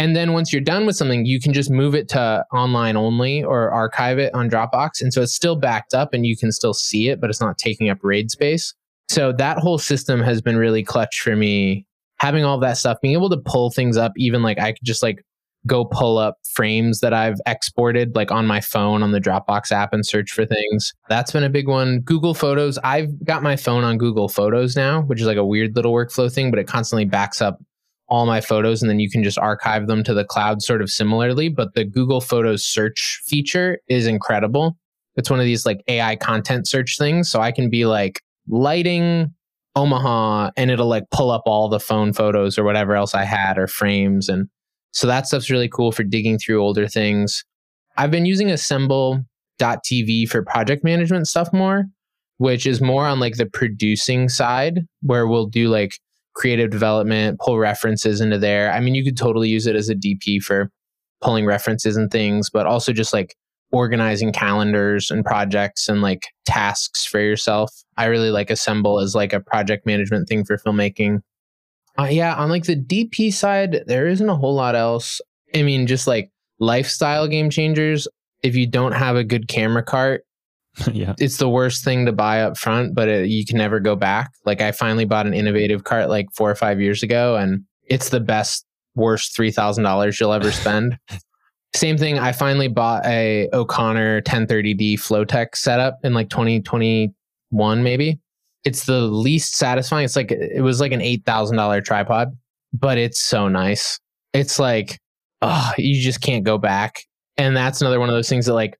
And 0.00 0.14
then 0.14 0.32
once 0.32 0.52
you're 0.52 0.60
done 0.60 0.84
with 0.86 0.94
something, 0.96 1.24
you 1.26 1.40
can 1.40 1.52
just 1.52 1.70
move 1.70 1.94
it 1.94 2.08
to 2.10 2.44
online 2.52 2.96
only 2.96 3.42
or 3.42 3.70
archive 3.70 4.18
it 4.18 4.32
on 4.34 4.50
Dropbox, 4.50 5.00
and 5.00 5.12
so 5.12 5.22
it's 5.22 5.34
still 5.34 5.56
backed 5.56 5.94
up, 5.94 6.12
and 6.12 6.26
you 6.26 6.36
can 6.36 6.52
still 6.52 6.74
see 6.74 7.08
it, 7.08 7.20
but 7.20 7.30
it's 7.30 7.40
not 7.40 7.56
taking 7.56 7.88
up 7.88 7.98
RAID 8.02 8.30
space. 8.30 8.74
So 9.08 9.32
that 9.32 9.58
whole 9.58 9.78
system 9.78 10.20
has 10.20 10.42
been 10.42 10.56
really 10.56 10.82
clutch 10.84 11.20
for 11.20 11.34
me. 11.34 11.86
Having 12.20 12.44
all 12.44 12.58
that 12.60 12.76
stuff, 12.76 12.98
being 13.00 13.14
able 13.14 13.30
to 13.30 13.38
pull 13.44 13.70
things 13.70 13.96
up, 13.96 14.12
even 14.16 14.42
like 14.42 14.58
I 14.58 14.72
could 14.72 14.84
just 14.84 15.02
like 15.02 15.24
go 15.66 15.84
pull 15.84 16.18
up 16.18 16.36
frames 16.52 17.00
that 17.00 17.12
I've 17.12 17.38
exported 17.46 18.14
like 18.14 18.30
on 18.30 18.46
my 18.46 18.60
phone 18.60 19.02
on 19.02 19.12
the 19.12 19.20
Dropbox 19.20 19.72
app 19.72 19.92
and 19.92 20.04
search 20.04 20.32
for 20.32 20.46
things. 20.46 20.92
That's 21.08 21.32
been 21.32 21.44
a 21.44 21.50
big 21.50 21.68
one. 21.68 22.00
Google 22.00 22.34
Photos. 22.34 22.78
I've 22.78 23.24
got 23.24 23.42
my 23.42 23.56
phone 23.56 23.84
on 23.84 23.98
Google 23.98 24.28
Photos 24.28 24.76
now, 24.76 25.02
which 25.02 25.20
is 25.20 25.26
like 25.26 25.36
a 25.36 25.44
weird 25.44 25.76
little 25.76 25.92
workflow 25.92 26.32
thing, 26.32 26.50
but 26.50 26.58
it 26.58 26.66
constantly 26.66 27.04
backs 27.04 27.40
up 27.40 27.58
all 28.08 28.24
my 28.24 28.40
photos 28.40 28.80
and 28.80 28.90
then 28.90 28.98
you 28.98 29.10
can 29.10 29.22
just 29.22 29.38
archive 29.38 29.86
them 29.86 30.02
to 30.02 30.14
the 30.14 30.24
cloud 30.24 30.62
sort 30.62 30.80
of 30.80 30.90
similarly. 30.90 31.48
But 31.48 31.74
the 31.74 31.84
Google 31.84 32.20
Photos 32.20 32.64
search 32.64 33.20
feature 33.26 33.78
is 33.88 34.06
incredible. 34.06 34.76
It's 35.16 35.30
one 35.30 35.40
of 35.40 35.46
these 35.46 35.66
like 35.66 35.82
AI 35.88 36.16
content 36.16 36.66
search 36.66 36.96
things. 36.96 37.30
So 37.30 37.40
I 37.40 37.52
can 37.52 37.68
be 37.68 37.84
like 37.84 38.22
lighting 38.48 39.34
Omaha 39.78 40.50
and 40.56 40.70
it'll 40.70 40.88
like 40.88 41.04
pull 41.10 41.30
up 41.30 41.42
all 41.46 41.68
the 41.68 41.80
phone 41.80 42.12
photos 42.12 42.58
or 42.58 42.64
whatever 42.64 42.94
else 42.94 43.14
I 43.14 43.24
had 43.24 43.58
or 43.58 43.66
frames. 43.66 44.28
And 44.28 44.48
so 44.92 45.06
that 45.06 45.26
stuff's 45.26 45.50
really 45.50 45.68
cool 45.68 45.92
for 45.92 46.02
digging 46.02 46.38
through 46.38 46.60
older 46.60 46.88
things. 46.88 47.44
I've 47.96 48.10
been 48.10 48.26
using 48.26 48.50
assemble.tv 48.50 50.28
for 50.28 50.42
project 50.42 50.84
management 50.84 51.28
stuff 51.28 51.52
more, 51.52 51.84
which 52.38 52.66
is 52.66 52.80
more 52.80 53.06
on 53.06 53.20
like 53.20 53.36
the 53.36 53.46
producing 53.46 54.28
side 54.28 54.80
where 55.02 55.26
we'll 55.26 55.46
do 55.46 55.68
like 55.68 55.98
creative 56.34 56.70
development, 56.70 57.40
pull 57.40 57.58
references 57.58 58.20
into 58.20 58.38
there. 58.38 58.72
I 58.72 58.80
mean, 58.80 58.94
you 58.94 59.04
could 59.04 59.16
totally 59.16 59.48
use 59.48 59.66
it 59.66 59.76
as 59.76 59.88
a 59.88 59.94
DP 59.94 60.42
for 60.42 60.70
pulling 61.20 61.46
references 61.46 61.96
and 61.96 62.10
things, 62.10 62.50
but 62.50 62.66
also 62.66 62.92
just 62.92 63.12
like 63.12 63.36
organizing 63.70 64.32
calendars 64.32 65.10
and 65.10 65.24
projects 65.24 65.88
and 65.88 66.00
like 66.00 66.28
tasks 66.46 67.04
for 67.04 67.20
yourself. 67.20 67.70
I 67.96 68.06
really 68.06 68.30
like 68.30 68.50
Assemble 68.50 69.00
as 69.00 69.14
like 69.14 69.32
a 69.32 69.40
project 69.40 69.86
management 69.86 70.28
thing 70.28 70.44
for 70.44 70.56
filmmaking. 70.56 71.20
Uh, 71.98 72.04
yeah, 72.04 72.34
on 72.34 72.48
like 72.48 72.64
the 72.64 72.76
DP 72.76 73.32
side, 73.32 73.82
there 73.86 74.06
isn't 74.06 74.28
a 74.28 74.36
whole 74.36 74.54
lot 74.54 74.76
else. 74.76 75.20
I 75.54 75.62
mean, 75.62 75.86
just 75.86 76.06
like 76.06 76.30
lifestyle 76.60 77.26
game 77.26 77.50
changers. 77.50 78.06
If 78.42 78.54
you 78.54 78.66
don't 78.66 78.92
have 78.92 79.16
a 79.16 79.24
good 79.24 79.48
camera 79.48 79.82
cart, 79.82 80.24
yeah. 80.92 81.14
it's 81.18 81.38
the 81.38 81.48
worst 81.48 81.84
thing 81.84 82.06
to 82.06 82.12
buy 82.12 82.42
up 82.42 82.56
front, 82.56 82.94
but 82.94 83.08
it, 83.08 83.28
you 83.28 83.44
can 83.44 83.58
never 83.58 83.80
go 83.80 83.96
back. 83.96 84.30
Like 84.46 84.60
I 84.60 84.70
finally 84.70 85.04
bought 85.04 85.26
an 85.26 85.32
Inovativ 85.32 85.82
cart 85.82 86.08
like 86.08 86.28
four 86.34 86.50
or 86.50 86.54
five 86.54 86.80
years 86.80 87.02
ago, 87.02 87.36
and 87.36 87.64
it's 87.88 88.10
the 88.10 88.20
best, 88.20 88.64
worst 88.94 89.34
three 89.34 89.50
thousand 89.50 89.84
dollars 89.84 90.20
you'll 90.20 90.32
ever 90.32 90.52
spend. 90.52 90.98
Same 91.74 91.98
thing. 91.98 92.18
I 92.18 92.32
finally 92.32 92.68
bought 92.68 93.04
a 93.04 93.48
O'Connor 93.52 94.22
1030D 94.22 94.94
Flowtech 94.94 95.54
setup 95.54 95.98
in 96.02 96.14
like 96.14 96.30
2021, 96.30 97.82
maybe. 97.82 98.18
It's 98.64 98.86
the 98.86 99.00
least 99.02 99.56
satisfying. 99.56 100.04
It's 100.04 100.16
like 100.16 100.32
it 100.32 100.62
was 100.62 100.80
like 100.80 100.92
an 100.92 101.00
eight 101.00 101.24
thousand 101.24 101.56
dollar 101.56 101.80
tripod, 101.80 102.36
but 102.72 102.98
it's 102.98 103.20
so 103.20 103.48
nice. 103.48 103.98
It's 104.32 104.58
like, 104.58 104.98
oh, 105.42 105.72
you 105.78 106.00
just 106.00 106.20
can't 106.20 106.44
go 106.44 106.58
back. 106.58 107.02
And 107.36 107.56
that's 107.56 107.80
another 107.80 108.00
one 108.00 108.08
of 108.08 108.14
those 108.14 108.28
things 108.28 108.46
that 108.46 108.54
like 108.54 108.77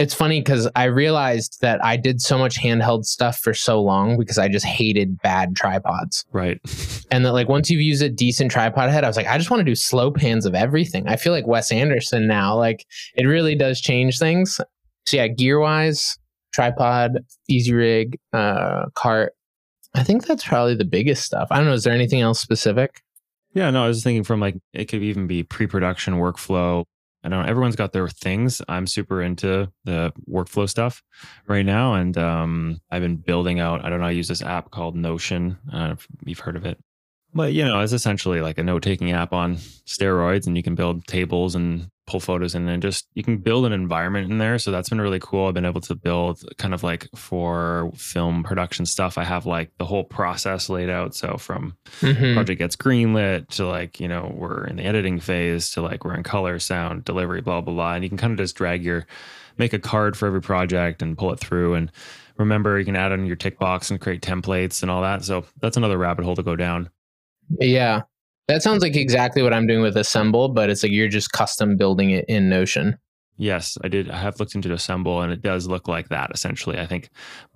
it's 0.00 0.14
funny 0.14 0.40
because 0.40 0.66
I 0.74 0.84
realized 0.84 1.58
that 1.60 1.84
I 1.84 1.98
did 1.98 2.22
so 2.22 2.38
much 2.38 2.58
handheld 2.58 3.04
stuff 3.04 3.38
for 3.38 3.52
so 3.52 3.82
long 3.82 4.16
because 4.18 4.38
I 4.38 4.48
just 4.48 4.64
hated 4.64 5.20
bad 5.20 5.54
tripods. 5.54 6.24
Right. 6.32 6.58
And 7.12 7.24
that 7.24 7.32
like 7.32 7.48
once 7.48 7.68
you've 7.68 7.80
used 7.80 8.04
a 8.04 8.08
decent 8.08 8.52
tripod 8.52 8.88
head, 8.88 9.02
I 9.02 9.08
was 9.08 9.16
like, 9.16 9.26
I 9.26 9.36
just 9.36 9.50
want 9.50 9.58
to 9.58 9.64
do 9.64 9.74
slow 9.74 10.12
pans 10.12 10.46
of 10.46 10.54
everything. 10.54 11.08
I 11.08 11.16
feel 11.16 11.32
like 11.32 11.44
Wes 11.44 11.72
Anderson 11.72 12.28
now. 12.28 12.56
Like 12.56 12.86
it 13.16 13.24
really 13.24 13.56
does 13.56 13.80
change 13.80 14.20
things. 14.20 14.60
So 15.06 15.16
yeah, 15.16 15.26
gear 15.26 15.58
wise, 15.58 16.16
tripod, 16.54 17.18
Easyrig, 17.50 18.14
uh, 18.32 18.84
cart. 18.94 19.32
I 19.92 20.04
think 20.04 20.24
that's 20.24 20.44
probably 20.44 20.76
the 20.76 20.84
biggest 20.84 21.24
stuff. 21.24 21.48
I 21.50 21.56
don't 21.56 21.66
know. 21.66 21.72
Is 21.72 21.82
there 21.82 21.92
anything 21.92 22.20
else 22.20 22.38
specific? 22.38 23.02
Yeah, 23.54 23.70
no, 23.70 23.84
I 23.84 23.88
was 23.88 24.04
thinking 24.04 24.22
from 24.22 24.38
like 24.38 24.54
it 24.72 24.84
could 24.84 25.02
even 25.02 25.26
be 25.26 25.42
pre-production 25.42 26.14
workflow. 26.14 26.84
I 27.22 27.28
don't 27.28 27.42
know. 27.42 27.48
Everyone's 27.48 27.76
got 27.76 27.92
their 27.92 28.08
things. 28.08 28.62
I'm 28.68 28.86
super 28.86 29.22
into 29.22 29.70
the 29.84 30.12
workflow 30.28 30.68
stuff 30.68 31.02
right 31.46 31.64
now, 31.64 31.94
and 31.94 32.16
um, 32.16 32.80
I've 32.90 33.02
been 33.02 33.16
building 33.16 33.60
out. 33.60 33.84
I 33.84 33.90
don't 33.90 34.00
know. 34.00 34.06
I 34.06 34.12
use 34.12 34.28
this 34.28 34.42
app 34.42 34.70
called 34.70 34.96
Notion. 34.96 35.58
I 35.72 35.90
if 35.90 36.06
you've 36.24 36.38
heard 36.38 36.56
of 36.56 36.64
it, 36.64 36.78
but 37.34 37.52
you 37.52 37.64
know, 37.64 37.80
it's 37.80 37.92
essentially 37.92 38.40
like 38.40 38.58
a 38.58 38.62
note-taking 38.62 39.12
app 39.12 39.32
on 39.32 39.56
steroids, 39.56 40.46
and 40.46 40.56
you 40.56 40.62
can 40.62 40.74
build 40.74 41.06
tables 41.06 41.54
and 41.54 41.90
pull 42.10 42.20
photos 42.20 42.54
in 42.54 42.68
and 42.68 42.82
just 42.82 43.06
you 43.14 43.22
can 43.22 43.36
build 43.38 43.64
an 43.66 43.72
environment 43.72 44.30
in 44.30 44.38
there. 44.38 44.58
So 44.58 44.70
that's 44.70 44.88
been 44.88 45.00
really 45.00 45.20
cool. 45.20 45.46
I've 45.46 45.54
been 45.54 45.64
able 45.64 45.80
to 45.82 45.94
build 45.94 46.42
kind 46.58 46.74
of 46.74 46.82
like 46.82 47.08
for 47.14 47.90
film 47.96 48.42
production 48.42 48.84
stuff. 48.86 49.16
I 49.16 49.24
have 49.24 49.46
like 49.46 49.70
the 49.78 49.84
whole 49.84 50.04
process 50.04 50.68
laid 50.68 50.90
out. 50.90 51.14
So 51.14 51.36
from 51.36 51.76
Mhm. 52.00 52.34
project 52.34 52.58
gets 52.58 52.76
greenlit 52.76 53.48
to 53.56 53.66
like 53.66 54.00
you 54.00 54.08
know 54.08 54.32
we're 54.36 54.64
in 54.66 54.76
the 54.76 54.84
editing 54.84 55.20
phase 55.20 55.70
to 55.72 55.82
like 55.82 56.04
we're 56.04 56.14
in 56.14 56.22
color 56.22 56.58
sound 56.58 57.04
delivery 57.04 57.40
blah 57.40 57.60
blah 57.60 57.74
blah. 57.74 57.94
And 57.94 58.02
you 58.04 58.08
can 58.10 58.18
kind 58.18 58.32
of 58.32 58.38
just 58.38 58.56
drag 58.56 58.84
your 58.84 59.06
make 59.58 59.72
a 59.72 59.78
card 59.78 60.16
for 60.16 60.26
every 60.26 60.40
project 60.42 61.02
and 61.02 61.16
pull 61.18 61.32
it 61.32 61.38
through. 61.38 61.74
And 61.74 61.92
remember 62.38 62.78
you 62.78 62.84
can 62.84 62.96
add 62.96 63.12
on 63.12 63.26
your 63.26 63.36
tick 63.36 63.58
box 63.58 63.90
and 63.90 64.00
create 64.00 64.22
templates 64.22 64.82
and 64.82 64.90
all 64.90 65.02
that. 65.02 65.22
So 65.24 65.44
that's 65.60 65.76
another 65.76 65.98
rabbit 65.98 66.24
hole 66.24 66.34
to 66.36 66.42
go 66.42 66.56
down. 66.56 66.88
Yeah. 67.58 68.02
That 68.50 68.62
sounds 68.62 68.82
like 68.82 68.96
exactly 68.96 69.42
what 69.42 69.54
I'm 69.54 69.66
doing 69.66 69.80
with 69.82 69.96
Assemble, 69.96 70.48
but 70.48 70.70
it's 70.70 70.82
like 70.82 70.92
you're 70.92 71.08
just 71.08 71.30
custom 71.32 71.76
building 71.76 72.10
it 72.10 72.24
in 72.28 72.48
Notion. 72.48 72.98
yes 73.38 73.78
i 73.84 73.88
did 73.88 74.10
i 74.10 74.18
have 74.18 74.38
looked 74.38 74.54
into 74.54 74.70
assemble 74.72 75.22
and 75.22 75.32
it 75.32 75.40
does 75.40 75.66
look 75.66 75.88
like 75.88 76.08
that 76.10 76.30
essentially 76.34 76.78
i 76.78 76.86
think 76.86 77.08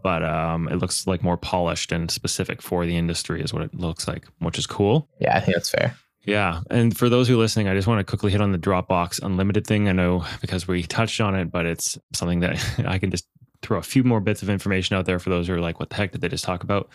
but 0.02 0.22
um 0.24 0.66
it 0.68 0.76
looks 0.76 1.06
like 1.06 1.22
more 1.22 1.36
polished 1.36 1.92
and 1.92 2.10
specific 2.10 2.62
for 2.62 2.86
the 2.86 2.96
industry 2.96 3.42
is 3.42 3.52
what 3.52 3.62
it 3.62 3.74
looks 3.74 4.08
like 4.08 4.24
which 4.38 4.58
is 4.58 4.66
cool 4.66 4.96
Yeah, 5.20 5.36
I 5.36 5.40
think 5.40 5.54
that's 5.56 5.68
fair. 5.70 5.94
Yeah. 6.24 6.60
And 6.70 6.96
for 6.96 7.10
those 7.10 7.28
who 7.28 7.34
are 7.34 7.42
listening, 7.44 7.68
I 7.68 7.74
just 7.74 7.86
want 7.86 7.98
to 8.00 8.10
quickly 8.10 8.30
hit 8.32 8.40
on 8.40 8.50
the 8.52 8.58
Dropbox 8.58 9.22
Unlimited 9.22 9.66
thing. 9.66 9.90
I 9.90 9.92
know 9.92 10.24
because 10.40 10.66
we 10.66 10.82
touched 10.82 11.20
on 11.20 11.34
it, 11.34 11.50
but 11.52 11.66
it's 11.66 11.98
something 12.14 12.40
that 12.40 12.56
I 12.86 12.98
can 12.98 13.10
just 13.10 13.26
throw 13.64 13.78
a 13.78 13.82
few 13.82 14.04
more 14.04 14.20
bits 14.20 14.42
of 14.42 14.50
information 14.50 14.96
out 14.96 15.06
there 15.06 15.18
for 15.18 15.30
those 15.30 15.48
who 15.48 15.54
are 15.54 15.60
like, 15.60 15.80
what 15.80 15.90
the 15.90 15.96
heck 15.96 16.12
did 16.12 16.20
they 16.20 16.28
just 16.28 16.44
talk 16.44 16.62
about? 16.62 16.88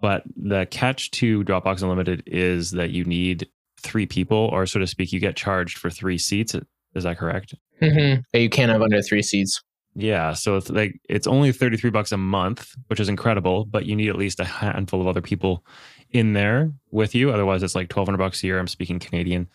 But 0.00 0.24
the 0.36 0.66
catch 0.70 1.10
to 1.12 1.44
Dropbox 1.44 1.82
Unlimited 1.82 2.22
is 2.26 2.72
that 2.72 2.90
you 2.90 3.04
need 3.04 3.48
three 3.80 4.06
people, 4.06 4.50
or 4.52 4.66
so 4.66 4.80
to 4.80 4.86
speak, 4.86 5.12
you 5.12 5.20
get 5.20 5.36
charged 5.36 5.78
for 5.78 5.88
three 5.88 6.18
seats. 6.18 6.54
Is 6.94 7.04
that 7.04 7.18
correct? 7.18 7.54
Mm-hmm. 7.80 8.38
You 8.38 8.50
can't 8.50 8.72
have 8.72 8.82
under 8.82 9.00
three 9.02 9.22
seats. 9.22 9.62
Yeah, 9.94 10.34
so 10.34 10.56
it's 10.56 10.68
like 10.68 11.00
it's 11.08 11.26
only 11.26 11.52
33 11.52 11.88
bucks 11.88 12.12
a 12.12 12.18
month, 12.18 12.74
which 12.88 13.00
is 13.00 13.08
incredible, 13.08 13.64
but 13.64 13.86
you 13.86 13.96
need 13.96 14.10
at 14.10 14.16
least 14.16 14.40
a 14.40 14.44
handful 14.44 15.00
of 15.00 15.06
other 15.06 15.22
people 15.22 15.64
in 16.10 16.34
there 16.34 16.70
with 16.90 17.14
you. 17.14 17.30
Otherwise, 17.30 17.62
it's 17.62 17.74
like 17.74 17.90
1200 17.90 18.18
bucks 18.18 18.42
a 18.42 18.46
year. 18.46 18.58
I'm 18.58 18.66
speaking 18.66 18.98
Canadian. 18.98 19.48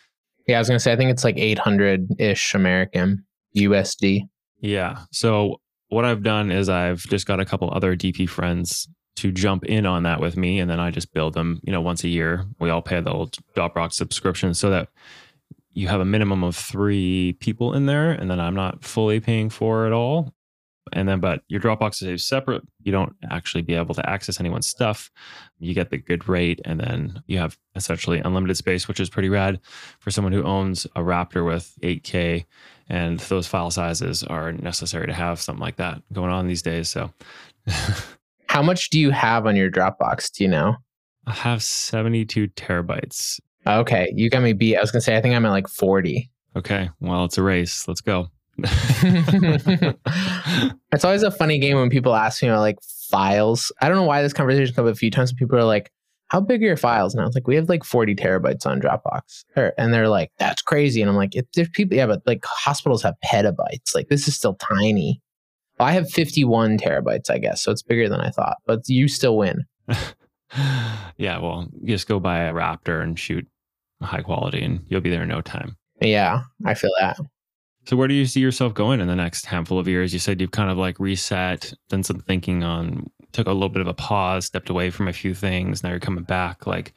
Yeah, 0.47 0.55
I 0.55 0.59
was 0.59 0.67
gonna 0.67 0.79
say 0.79 0.91
I 0.91 0.95
think 0.95 1.11
it's 1.11 1.23
like 1.23 1.37
800 1.37 2.19
ish 2.19 2.55
American 2.55 3.23
USD. 3.55 4.21
Yeah. 4.61 4.99
So 5.11 5.60
what 5.91 6.05
I've 6.05 6.23
done 6.23 6.51
is 6.51 6.69
I've 6.69 7.01
just 7.03 7.27
got 7.27 7.41
a 7.41 7.45
couple 7.45 7.69
other 7.71 7.97
DP 7.97 8.27
friends 8.27 8.87
to 9.17 9.31
jump 9.31 9.65
in 9.65 9.85
on 9.85 10.03
that 10.03 10.21
with 10.21 10.37
me, 10.37 10.59
and 10.59 10.69
then 10.69 10.79
I 10.79 10.89
just 10.89 11.13
build 11.13 11.33
them. 11.33 11.59
You 11.63 11.73
know, 11.73 11.81
once 11.81 12.05
a 12.05 12.07
year, 12.07 12.45
we 12.59 12.69
all 12.69 12.81
pay 12.81 13.01
the 13.01 13.11
old 13.11 13.35
Dropbox 13.55 13.93
subscription, 13.93 14.53
so 14.53 14.69
that 14.69 14.87
you 15.73 15.89
have 15.89 15.99
a 15.99 16.05
minimum 16.05 16.45
of 16.45 16.55
three 16.55 17.33
people 17.41 17.73
in 17.73 17.87
there, 17.87 18.11
and 18.11 18.31
then 18.31 18.39
I'm 18.39 18.55
not 18.55 18.85
fully 18.85 19.19
paying 19.19 19.49
for 19.49 19.85
it 19.85 19.91
all. 19.91 20.33
And 20.93 21.07
then, 21.07 21.19
but 21.19 21.43
your 21.49 21.59
Dropbox 21.59 22.05
is 22.07 22.25
separate. 22.25 22.63
You 22.83 22.91
don't 22.93 23.13
actually 23.29 23.61
be 23.61 23.75
able 23.75 23.93
to 23.95 24.09
access 24.09 24.39
anyone's 24.39 24.67
stuff. 24.67 25.11
You 25.59 25.73
get 25.73 25.89
the 25.89 25.97
good 25.97 26.27
rate, 26.29 26.61
and 26.63 26.79
then 26.79 27.21
you 27.27 27.37
have 27.37 27.57
essentially 27.75 28.19
unlimited 28.19 28.55
space, 28.55 28.87
which 28.87 28.99
is 28.99 29.09
pretty 29.09 29.29
rad 29.29 29.59
for 29.99 30.09
someone 30.09 30.33
who 30.33 30.43
owns 30.43 30.85
a 30.95 31.01
Raptor 31.01 31.45
with 31.45 31.77
8K 31.83 32.45
and 32.91 33.19
those 33.21 33.47
file 33.47 33.71
sizes 33.71 34.21
are 34.23 34.51
necessary 34.51 35.07
to 35.07 35.13
have 35.13 35.39
something 35.39 35.61
like 35.61 35.77
that 35.77 36.01
going 36.11 36.29
on 36.29 36.47
these 36.47 36.61
days. 36.61 36.89
So 36.89 37.09
How 38.47 38.61
much 38.61 38.89
do 38.89 38.99
you 38.99 39.11
have 39.11 39.47
on 39.47 39.55
your 39.55 39.71
Dropbox? 39.71 40.33
Do 40.33 40.43
you 40.43 40.49
know? 40.49 40.75
I 41.25 41.31
have 41.31 41.63
72 41.63 42.49
terabytes. 42.49 43.39
Okay, 43.65 44.11
you 44.13 44.29
got 44.29 44.43
me 44.43 44.51
beat. 44.51 44.75
I 44.75 44.81
was 44.81 44.91
gonna 44.91 45.01
say 45.01 45.15
I 45.15 45.21
think 45.21 45.33
I'm 45.33 45.45
at 45.45 45.51
like 45.51 45.69
40. 45.69 46.29
Okay, 46.57 46.89
well, 46.99 47.23
it's 47.23 47.37
a 47.37 47.43
race. 47.43 47.87
Let's 47.87 48.01
go. 48.01 48.27
it's 50.91 51.05
always 51.05 51.23
a 51.23 51.31
funny 51.31 51.59
game 51.59 51.77
when 51.77 51.89
people 51.89 52.13
ask 52.13 52.43
me 52.43 52.49
about 52.49 52.59
like 52.59 52.79
files. 53.09 53.71
I 53.81 53.87
don't 53.87 53.95
know 53.95 54.03
why 54.03 54.21
this 54.21 54.33
conversation 54.33 54.75
comes 54.75 54.89
up 54.89 54.93
a 54.93 54.97
few 54.97 55.11
times. 55.11 55.31
People 55.31 55.57
are 55.57 55.63
like, 55.63 55.89
"How 56.31 56.39
big 56.39 56.63
are 56.63 56.67
your 56.67 56.77
files?" 56.77 57.13
And 57.13 57.21
I 57.21 57.25
was 57.25 57.35
like, 57.35 57.47
"We 57.47 57.55
have 57.55 57.67
like 57.67 57.83
40 57.83 58.15
terabytes 58.15 58.65
on 58.65 58.79
Dropbox," 58.79 59.43
and 59.77 59.93
they're 59.93 60.07
like, 60.07 60.31
"That's 60.39 60.61
crazy." 60.61 61.01
And 61.01 61.09
I'm 61.09 61.17
like, 61.17 61.35
if 61.35 61.45
"There's 61.53 61.69
people, 61.69 61.97
yeah, 61.97 62.07
but 62.07 62.21
like 62.25 62.45
hospitals 62.45 63.03
have 63.03 63.15
petabytes. 63.25 63.93
Like 63.93 64.07
this 64.07 64.27
is 64.27 64.35
still 64.35 64.55
tiny." 64.55 65.21
I 65.79 65.93
have 65.93 66.09
51 66.09 66.77
terabytes, 66.77 67.29
I 67.29 67.39
guess. 67.39 67.61
So 67.61 67.71
it's 67.71 67.81
bigger 67.81 68.07
than 68.07 68.21
I 68.21 68.29
thought, 68.29 68.57
but 68.67 68.87
you 68.87 69.07
still 69.07 69.35
win. 69.35 69.65
yeah, 71.17 71.39
well, 71.39 71.67
just 71.83 72.07
go 72.07 72.19
buy 72.19 72.41
a 72.41 72.53
Raptor 72.53 73.01
and 73.01 73.17
shoot 73.17 73.47
high 74.01 74.21
quality 74.21 74.61
and 74.61 74.85
you'll 74.89 75.01
be 75.01 75.09
there 75.09 75.23
in 75.23 75.29
no 75.29 75.41
time. 75.41 75.75
Yeah, 75.99 76.43
I 76.65 76.75
feel 76.75 76.91
that. 76.99 77.17
So 77.85 77.95
where 77.95 78.07
do 78.07 78.13
you 78.13 78.25
see 78.25 78.39
yourself 78.39 78.73
going 78.73 78.99
in 78.99 79.07
the 79.07 79.15
next 79.15 79.45
handful 79.47 79.79
of 79.79 79.87
years? 79.87 80.13
You 80.13 80.19
said 80.19 80.39
you've 80.39 80.51
kind 80.51 80.69
of 80.69 80.77
like 80.77 80.99
reset, 80.99 81.73
done 81.89 82.03
some 82.03 82.19
thinking 82.19 82.63
on, 82.63 83.09
took 83.31 83.47
a 83.47 83.53
little 83.53 83.69
bit 83.69 83.81
of 83.81 83.87
a 83.87 83.93
pause, 83.93 84.45
stepped 84.45 84.69
away 84.69 84.89
from 84.89 85.07
a 85.07 85.13
few 85.13 85.33
things. 85.33 85.83
Now 85.83 85.89
you're 85.89 85.99
coming 85.99 86.23
back. 86.23 86.67
Like, 86.67 86.93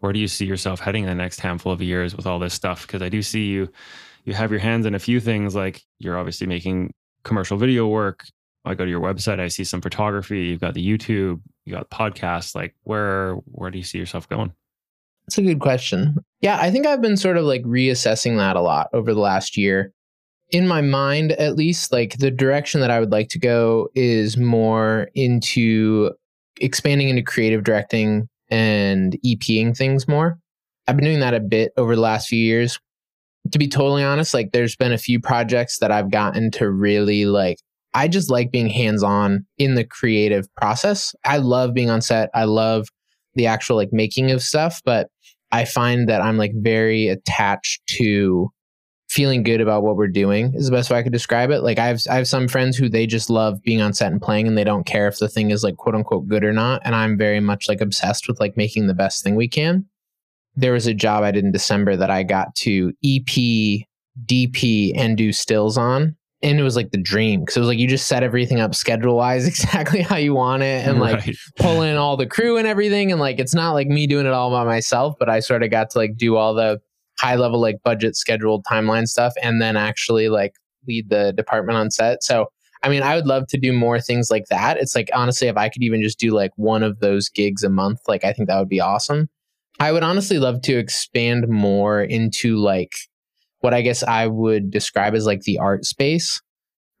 where 0.00 0.12
do 0.12 0.18
you 0.18 0.28
see 0.28 0.46
yourself 0.46 0.80
heading 0.80 1.04
in 1.04 1.08
the 1.08 1.14
next 1.14 1.40
handful 1.40 1.72
of 1.72 1.82
years 1.82 2.16
with 2.16 2.26
all 2.26 2.38
this 2.38 2.54
stuff? 2.54 2.86
Because 2.86 3.02
I 3.02 3.08
do 3.08 3.22
see 3.22 3.46
you, 3.46 3.68
you 4.24 4.34
have 4.34 4.50
your 4.50 4.60
hands 4.60 4.86
in 4.86 4.94
a 4.94 4.98
few 4.98 5.20
things. 5.20 5.54
Like 5.54 5.82
you're 5.98 6.18
obviously 6.18 6.46
making 6.46 6.92
commercial 7.24 7.56
video 7.56 7.86
work. 7.86 8.26
I 8.64 8.74
go 8.74 8.84
to 8.84 8.90
your 8.90 9.00
website, 9.00 9.40
I 9.40 9.48
see 9.48 9.64
some 9.64 9.80
photography. 9.80 10.46
You've 10.46 10.60
got 10.60 10.74
the 10.74 10.86
YouTube, 10.86 11.40
you 11.64 11.72
got 11.72 11.90
podcasts. 11.90 12.54
Like, 12.54 12.74
where 12.82 13.34
where 13.46 13.70
do 13.70 13.78
you 13.78 13.84
see 13.84 13.98
yourself 13.98 14.28
going? 14.28 14.52
That's 15.26 15.38
a 15.38 15.42
good 15.42 15.60
question. 15.60 16.16
Yeah, 16.40 16.58
I 16.60 16.70
think 16.70 16.86
I've 16.86 17.00
been 17.02 17.16
sort 17.16 17.36
of 17.36 17.44
like 17.44 17.62
reassessing 17.62 18.36
that 18.38 18.56
a 18.56 18.60
lot 18.60 18.88
over 18.92 19.14
the 19.14 19.20
last 19.20 19.56
year 19.56 19.92
in 20.50 20.66
my 20.66 20.80
mind 20.80 21.32
at 21.32 21.56
least 21.56 21.92
like 21.92 22.16
the 22.18 22.30
direction 22.30 22.80
that 22.80 22.90
i 22.90 22.98
would 22.98 23.12
like 23.12 23.28
to 23.28 23.38
go 23.38 23.88
is 23.94 24.36
more 24.36 25.08
into 25.14 26.10
expanding 26.60 27.08
into 27.08 27.22
creative 27.22 27.64
directing 27.64 28.28
and 28.50 29.16
eping 29.24 29.76
things 29.76 30.08
more. 30.08 30.38
I've 30.86 30.96
been 30.96 31.04
doing 31.04 31.20
that 31.20 31.34
a 31.34 31.40
bit 31.40 31.72
over 31.76 31.94
the 31.94 32.00
last 32.00 32.28
few 32.28 32.42
years. 32.42 32.78
To 33.52 33.58
be 33.58 33.68
totally 33.68 34.02
honest 34.02 34.34
like 34.34 34.52
there's 34.52 34.76
been 34.76 34.92
a 34.92 34.98
few 34.98 35.20
projects 35.20 35.78
that 35.78 35.90
i've 35.90 36.10
gotten 36.10 36.50
to 36.50 36.70
really 36.70 37.24
like 37.24 37.56
i 37.94 38.06
just 38.06 38.30
like 38.30 38.50
being 38.50 38.68
hands 38.68 39.02
on 39.02 39.46
in 39.56 39.74
the 39.74 39.84
creative 39.84 40.46
process. 40.56 41.14
I 41.24 41.38
love 41.38 41.72
being 41.72 41.88
on 41.88 42.02
set. 42.02 42.28
I 42.34 42.44
love 42.44 42.88
the 43.36 43.46
actual 43.46 43.76
like 43.76 43.90
making 43.92 44.30
of 44.32 44.42
stuff 44.42 44.82
but 44.84 45.08
i 45.52 45.64
find 45.64 46.08
that 46.08 46.20
i'm 46.20 46.36
like 46.36 46.52
very 46.56 47.08
attached 47.08 47.80
to 47.86 48.50
feeling 49.08 49.42
good 49.42 49.60
about 49.60 49.82
what 49.82 49.96
we're 49.96 50.06
doing 50.06 50.52
is 50.54 50.66
the 50.66 50.72
best 50.72 50.90
way 50.90 50.98
I 50.98 51.02
could 51.02 51.12
describe 51.12 51.50
it. 51.50 51.62
Like 51.62 51.78
I 51.78 51.86
have 51.86 52.02
I 52.10 52.16
have 52.16 52.28
some 52.28 52.46
friends 52.46 52.76
who 52.76 52.88
they 52.88 53.06
just 53.06 53.30
love 53.30 53.62
being 53.62 53.80
on 53.80 53.94
set 53.94 54.12
and 54.12 54.20
playing 54.20 54.46
and 54.46 54.56
they 54.56 54.64
don't 54.64 54.84
care 54.84 55.08
if 55.08 55.18
the 55.18 55.28
thing 55.28 55.50
is 55.50 55.64
like 55.64 55.76
quote 55.76 55.94
unquote 55.94 56.28
good 56.28 56.44
or 56.44 56.52
not. 56.52 56.82
And 56.84 56.94
I'm 56.94 57.16
very 57.16 57.40
much 57.40 57.68
like 57.68 57.80
obsessed 57.80 58.28
with 58.28 58.38
like 58.38 58.56
making 58.56 58.86
the 58.86 58.94
best 58.94 59.24
thing 59.24 59.34
we 59.34 59.48
can. 59.48 59.86
There 60.56 60.72
was 60.72 60.86
a 60.86 60.94
job 60.94 61.24
I 61.24 61.30
did 61.30 61.44
in 61.44 61.52
December 61.52 61.96
that 61.96 62.10
I 62.10 62.22
got 62.22 62.54
to 62.56 62.92
EP, 63.04 63.86
DP, 64.26 64.92
and 64.96 65.16
do 65.16 65.32
stills 65.32 65.78
on. 65.78 66.16
And 66.42 66.60
it 66.60 66.62
was 66.62 66.76
like 66.76 66.90
the 66.90 66.98
dream 66.98 67.40
because 67.40 67.56
it 67.56 67.60
was 67.60 67.68
like 67.68 67.78
you 67.78 67.88
just 67.88 68.06
set 68.06 68.22
everything 68.22 68.60
up 68.60 68.74
schedule 68.74 69.16
wise 69.16 69.46
exactly 69.48 70.02
how 70.02 70.16
you 70.16 70.34
want 70.34 70.62
it 70.62 70.86
and 70.86 71.00
like 71.00 71.26
right. 71.26 71.36
pull 71.58 71.82
in 71.82 71.96
all 71.96 72.16
the 72.16 72.26
crew 72.26 72.58
and 72.58 72.66
everything. 72.66 73.10
And 73.10 73.20
like 73.20 73.38
it's 73.38 73.54
not 73.54 73.72
like 73.72 73.88
me 73.88 74.06
doing 74.06 74.26
it 74.26 74.32
all 74.32 74.50
by 74.50 74.64
myself, 74.64 75.16
but 75.18 75.28
I 75.30 75.40
sort 75.40 75.62
of 75.62 75.70
got 75.70 75.90
to 75.90 75.98
like 75.98 76.16
do 76.16 76.36
all 76.36 76.54
the 76.54 76.80
high 77.18 77.36
level 77.36 77.60
like 77.60 77.76
budget 77.84 78.16
scheduled 78.16 78.64
timeline 78.64 79.06
stuff 79.06 79.32
and 79.42 79.60
then 79.60 79.76
actually 79.76 80.28
like 80.28 80.54
lead 80.86 81.08
the 81.10 81.32
department 81.36 81.76
on 81.76 81.90
set. 81.90 82.22
So 82.22 82.46
i 82.84 82.88
mean 82.88 83.02
i 83.02 83.16
would 83.16 83.26
love 83.26 83.44
to 83.48 83.58
do 83.58 83.72
more 83.72 84.00
things 84.00 84.30
like 84.30 84.46
that. 84.50 84.76
It's 84.78 84.94
like 84.94 85.10
honestly 85.14 85.48
if 85.48 85.56
i 85.56 85.68
could 85.68 85.82
even 85.82 86.02
just 86.02 86.18
do 86.18 86.30
like 86.30 86.52
one 86.56 86.82
of 86.82 87.00
those 87.00 87.28
gigs 87.28 87.64
a 87.64 87.68
month 87.68 87.98
like 88.06 88.24
i 88.24 88.32
think 88.32 88.48
that 88.48 88.58
would 88.58 88.68
be 88.68 88.80
awesome. 88.80 89.28
I 89.80 89.92
would 89.92 90.02
honestly 90.02 90.38
love 90.38 90.62
to 90.62 90.76
expand 90.76 91.48
more 91.48 92.02
into 92.02 92.56
like 92.56 92.92
what 93.60 93.74
i 93.74 93.82
guess 93.82 94.02
i 94.02 94.26
would 94.26 94.70
describe 94.70 95.14
as 95.14 95.26
like 95.26 95.42
the 95.42 95.58
art 95.58 95.84
space 95.84 96.40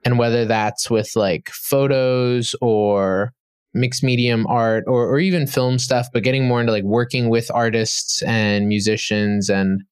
and 0.04 0.18
whether 0.18 0.44
that's 0.44 0.90
with 0.90 1.10
like 1.16 1.50
photos 1.50 2.54
or 2.60 3.32
mixed 3.74 4.02
medium 4.02 4.46
art 4.46 4.84
or, 4.86 5.06
or 5.06 5.18
even 5.18 5.46
film 5.46 5.78
stuff 5.78 6.08
but 6.12 6.22
getting 6.22 6.46
more 6.46 6.60
into 6.60 6.72
like 6.72 6.84
working 6.84 7.28
with 7.28 7.50
artists 7.52 8.22
and 8.22 8.68
musicians 8.68 9.48
and 9.48 9.82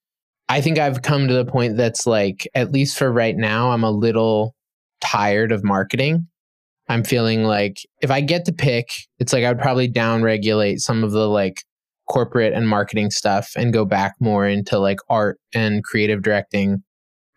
I 0.48 0.60
think 0.60 0.78
I've 0.78 1.02
come 1.02 1.26
to 1.28 1.34
the 1.34 1.44
point 1.44 1.76
that's 1.76 2.06
like, 2.06 2.48
at 2.54 2.72
least 2.72 2.96
for 2.96 3.10
right 3.10 3.36
now, 3.36 3.72
I'm 3.72 3.84
a 3.84 3.90
little 3.90 4.54
tired 5.00 5.52
of 5.52 5.64
marketing. 5.64 6.28
I'm 6.88 7.02
feeling 7.02 7.44
like 7.44 7.78
if 8.00 8.10
I 8.10 8.20
get 8.20 8.44
to 8.44 8.52
pick, 8.52 8.90
it's 9.18 9.32
like 9.32 9.44
I 9.44 9.48
would 9.48 9.60
probably 9.60 9.88
down 9.88 10.22
regulate 10.22 10.78
some 10.78 11.02
of 11.02 11.10
the 11.10 11.28
like 11.28 11.64
corporate 12.08 12.52
and 12.52 12.68
marketing 12.68 13.10
stuff 13.10 13.50
and 13.56 13.72
go 13.72 13.84
back 13.84 14.14
more 14.20 14.46
into 14.46 14.78
like 14.78 14.98
art 15.08 15.38
and 15.52 15.82
creative 15.82 16.22
directing. 16.22 16.82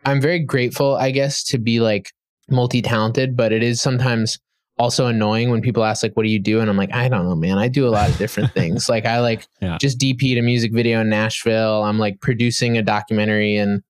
I'm 0.05 0.22
very 0.22 0.39
grateful, 0.39 0.95
I 0.95 1.10
guess, 1.10 1.43
to 1.45 1.57
be 1.57 1.80
like 1.80 2.12
multi 2.49 2.82
talented, 2.82 3.36
but 3.36 3.51
it 3.51 3.64
is 3.64 3.82
sometimes 3.82 4.38
also 4.80 5.07
annoying 5.07 5.51
when 5.51 5.61
people 5.61 5.84
ask 5.84 6.01
like 6.01 6.15
what 6.15 6.23
do 6.23 6.30
you 6.30 6.39
do? 6.39 6.61
And 6.61 6.69
i'm 6.69 6.77
like 6.77 6.93
i 6.93 7.07
don't 7.09 7.25
know 7.25 7.36
man. 7.36 7.57
I 7.59 7.67
do 7.67 7.88
a 7.88 7.91
lot 7.91 8.09
of 8.09 8.17
different 8.17 8.51
things. 8.53 8.89
Like 8.89 9.05
i 9.05 9.19
like 9.19 9.45
yeah. 9.61 9.77
just 9.80 9.99
dp'd 9.99 10.38
a 10.38 10.41
music 10.41 10.73
video 10.73 11.01
in 11.01 11.09
nashville. 11.09 11.84
I'm 11.84 11.99
like 11.99 12.21
producing 12.21 12.77
a 12.77 12.82
documentary 12.82 13.57
and 13.57 13.84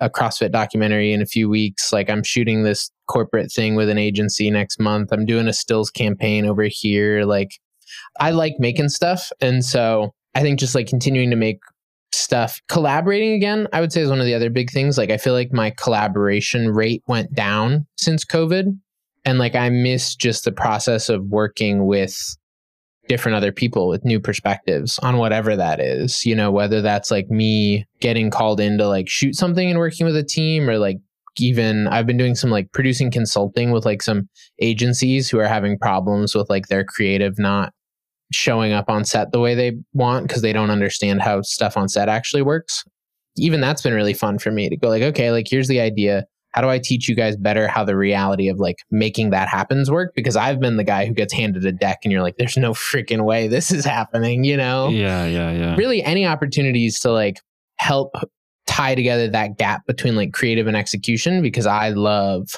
a 0.00 0.10
crossfit 0.10 0.50
documentary 0.50 1.12
in 1.12 1.22
a 1.22 1.26
few 1.26 1.48
weeks. 1.48 1.92
Like 1.92 2.10
i'm 2.10 2.24
shooting 2.24 2.62
this 2.64 2.90
corporate 3.06 3.52
thing 3.52 3.74
with 3.76 3.90
an 3.90 3.98
agency 3.98 4.50
next 4.50 4.80
month. 4.80 5.12
I'm 5.12 5.26
doing 5.26 5.46
a 5.46 5.52
stills 5.52 5.90
campaign 5.90 6.46
over 6.46 6.64
here. 6.64 7.24
Like 7.24 7.50
i 8.18 8.30
like 8.30 8.54
making 8.58 8.88
stuff. 8.88 9.30
And 9.40 9.64
so 9.64 10.14
i 10.34 10.40
think 10.40 10.58
just 10.58 10.74
like 10.74 10.88
continuing 10.88 11.30
to 11.30 11.36
make 11.36 11.60
stuff. 12.14 12.60
Collaborating 12.68 13.34
again 13.34 13.68
i 13.74 13.82
would 13.82 13.92
say 13.92 14.00
is 14.00 14.08
one 14.08 14.20
of 14.20 14.26
the 14.26 14.34
other 14.34 14.48
big 14.48 14.70
things. 14.70 14.96
Like 14.96 15.10
i 15.10 15.18
feel 15.18 15.34
like 15.34 15.52
my 15.52 15.70
collaboration 15.76 16.70
rate 16.70 17.02
went 17.06 17.34
down 17.34 17.86
since 17.98 18.24
covid 18.24 18.78
and 19.24 19.38
like 19.38 19.54
I 19.54 19.68
miss 19.70 20.14
just 20.14 20.44
the 20.44 20.52
process 20.52 21.08
of 21.08 21.24
working 21.26 21.86
with 21.86 22.16
different 23.08 23.36
other 23.36 23.52
people 23.52 23.88
with 23.88 24.04
new 24.04 24.20
perspectives 24.20 24.98
on 25.00 25.18
whatever 25.18 25.56
that 25.56 25.80
is 25.80 26.24
you 26.24 26.36
know 26.36 26.52
whether 26.52 26.80
that's 26.80 27.10
like 27.10 27.28
me 27.30 27.84
getting 28.00 28.30
called 28.30 28.60
in 28.60 28.78
to 28.78 28.86
like 28.86 29.08
shoot 29.08 29.34
something 29.34 29.68
and 29.68 29.78
working 29.78 30.06
with 30.06 30.16
a 30.16 30.22
team 30.22 30.70
or 30.70 30.78
like 30.78 30.98
even 31.38 31.88
I've 31.88 32.06
been 32.06 32.16
doing 32.16 32.34
some 32.34 32.50
like 32.50 32.70
producing 32.72 33.10
consulting 33.10 33.70
with 33.70 33.84
like 33.84 34.02
some 34.02 34.28
agencies 34.60 35.30
who 35.30 35.38
are 35.38 35.48
having 35.48 35.78
problems 35.78 36.34
with 36.34 36.50
like 36.50 36.68
their 36.68 36.84
creative 36.84 37.38
not 37.38 37.72
showing 38.32 38.72
up 38.72 38.88
on 38.88 39.04
set 39.04 39.32
the 39.32 39.40
way 39.40 39.54
they 39.54 39.72
want 39.92 40.26
because 40.26 40.42
they 40.42 40.52
don't 40.52 40.70
understand 40.70 41.22
how 41.22 41.42
stuff 41.42 41.76
on 41.76 41.88
set 41.88 42.08
actually 42.08 42.42
works. 42.42 42.84
Even 43.36 43.60
that's 43.60 43.82
been 43.82 43.94
really 43.94 44.14
fun 44.14 44.38
for 44.38 44.50
me 44.50 44.68
to 44.68 44.76
go 44.76 44.88
like, 44.88 45.02
okay, 45.02 45.30
like 45.30 45.46
here's 45.48 45.68
the 45.68 45.80
idea 45.80 46.26
how 46.52 46.60
do 46.60 46.68
I 46.68 46.78
teach 46.78 47.08
you 47.08 47.14
guys 47.14 47.36
better 47.36 47.66
how 47.66 47.84
the 47.84 47.96
reality 47.96 48.48
of 48.48 48.58
like 48.58 48.76
making 48.90 49.30
that 49.30 49.48
happens 49.48 49.90
work? 49.90 50.12
Because 50.14 50.36
I've 50.36 50.60
been 50.60 50.76
the 50.76 50.84
guy 50.84 51.06
who 51.06 51.14
gets 51.14 51.32
handed 51.32 51.64
a 51.64 51.72
deck 51.72 52.00
and 52.04 52.12
you're 52.12 52.22
like, 52.22 52.36
there's 52.36 52.56
no 52.56 52.72
freaking 52.72 53.24
way 53.24 53.48
this 53.48 53.70
is 53.70 53.84
happening, 53.84 54.44
you 54.44 54.56
know? 54.56 54.88
Yeah, 54.88 55.24
yeah, 55.24 55.50
yeah. 55.50 55.76
Really, 55.76 56.02
any 56.02 56.26
opportunities 56.26 57.00
to 57.00 57.10
like 57.10 57.40
help 57.76 58.14
tie 58.66 58.94
together 58.94 59.28
that 59.28 59.58
gap 59.58 59.86
between 59.86 60.14
like 60.14 60.32
creative 60.32 60.66
and 60.66 60.76
execution 60.76 61.42
because 61.42 61.66
I 61.66 61.90
love 61.90 62.48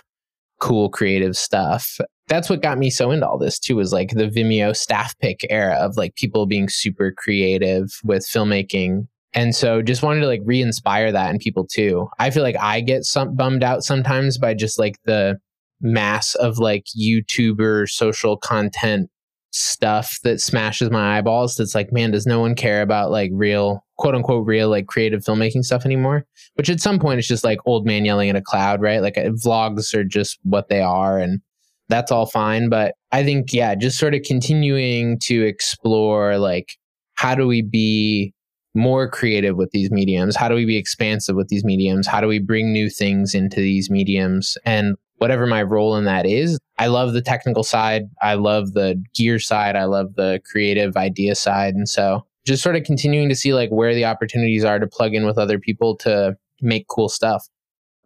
cool 0.60 0.88
creative 0.88 1.36
stuff. 1.36 1.98
That's 2.26 2.48
what 2.48 2.62
got 2.62 2.78
me 2.78 2.90
so 2.90 3.10
into 3.10 3.28
all 3.28 3.38
this 3.38 3.58
too, 3.58 3.76
was 3.76 3.92
like 3.92 4.10
the 4.10 4.28
Vimeo 4.28 4.74
staff 4.74 5.16
pick 5.18 5.46
era 5.50 5.74
of 5.74 5.96
like 5.96 6.14
people 6.14 6.46
being 6.46 6.68
super 6.68 7.12
creative 7.12 7.90
with 8.02 8.22
filmmaking 8.22 9.06
and 9.34 9.54
so 9.54 9.82
just 9.82 10.02
wanted 10.02 10.20
to 10.20 10.26
like 10.26 10.42
re-inspire 10.44 11.12
that 11.12 11.30
in 11.30 11.38
people 11.38 11.66
too. 11.66 12.08
I 12.18 12.30
feel 12.30 12.42
like 12.42 12.56
I 12.60 12.80
get 12.80 13.04
some 13.04 13.34
bummed 13.34 13.64
out 13.64 13.82
sometimes 13.82 14.38
by 14.38 14.54
just 14.54 14.78
like 14.78 14.96
the 15.04 15.38
mass 15.80 16.34
of 16.36 16.58
like 16.58 16.84
YouTuber 16.98 17.88
social 17.88 18.36
content 18.36 19.10
stuff 19.50 20.18
that 20.24 20.40
smashes 20.40 20.90
my 20.90 21.18
eyeballs. 21.18 21.56
That's 21.56 21.74
like, 21.74 21.92
man, 21.92 22.10
does 22.10 22.26
no 22.26 22.40
one 22.40 22.54
care 22.54 22.82
about 22.82 23.10
like 23.10 23.30
real, 23.32 23.84
quote 23.98 24.14
unquote, 24.14 24.46
real 24.46 24.68
like 24.68 24.86
creative 24.86 25.22
filmmaking 25.22 25.64
stuff 25.64 25.84
anymore? 25.84 26.24
Which 26.54 26.70
at 26.70 26.80
some 26.80 26.98
point 26.98 27.18
it's 27.18 27.28
just 27.28 27.44
like 27.44 27.58
old 27.66 27.86
man 27.86 28.04
yelling 28.04 28.30
at 28.30 28.36
a 28.36 28.42
cloud, 28.42 28.80
right? 28.80 29.02
Like 29.02 29.18
uh, 29.18 29.30
vlogs 29.44 29.94
are 29.94 30.04
just 30.04 30.38
what 30.42 30.68
they 30.68 30.80
are. 30.80 31.18
And 31.18 31.40
that's 31.88 32.10
all 32.10 32.26
fine. 32.26 32.68
But 32.68 32.94
I 33.12 33.22
think, 33.22 33.52
yeah, 33.52 33.74
just 33.74 33.98
sort 33.98 34.14
of 34.14 34.22
continuing 34.22 35.18
to 35.24 35.42
explore 35.42 36.38
like, 36.38 36.70
how 37.14 37.34
do 37.34 37.46
we 37.46 37.62
be 37.62 38.32
more 38.74 39.08
creative 39.08 39.56
with 39.56 39.70
these 39.70 39.90
mediums? 39.90 40.36
How 40.36 40.48
do 40.48 40.54
we 40.54 40.64
be 40.64 40.76
expansive 40.76 41.36
with 41.36 41.48
these 41.48 41.64
mediums? 41.64 42.06
How 42.06 42.20
do 42.20 42.26
we 42.26 42.38
bring 42.38 42.72
new 42.72 42.90
things 42.90 43.34
into 43.34 43.56
these 43.56 43.88
mediums? 43.90 44.58
And 44.64 44.96
whatever 45.18 45.46
my 45.46 45.62
role 45.62 45.96
in 45.96 46.04
that 46.04 46.26
is, 46.26 46.58
I 46.78 46.88
love 46.88 47.12
the 47.12 47.22
technical 47.22 47.62
side. 47.62 48.10
I 48.20 48.34
love 48.34 48.72
the 48.72 49.02
gear 49.14 49.38
side. 49.38 49.76
I 49.76 49.84
love 49.84 50.14
the 50.16 50.40
creative 50.50 50.96
idea 50.96 51.34
side. 51.34 51.74
And 51.74 51.88
so 51.88 52.26
just 52.44 52.62
sort 52.62 52.76
of 52.76 52.84
continuing 52.84 53.28
to 53.28 53.34
see 53.34 53.54
like 53.54 53.70
where 53.70 53.94
the 53.94 54.04
opportunities 54.04 54.64
are 54.64 54.78
to 54.78 54.86
plug 54.86 55.14
in 55.14 55.24
with 55.24 55.38
other 55.38 55.58
people 55.58 55.96
to 55.98 56.36
make 56.60 56.88
cool 56.88 57.08
stuff. 57.08 57.46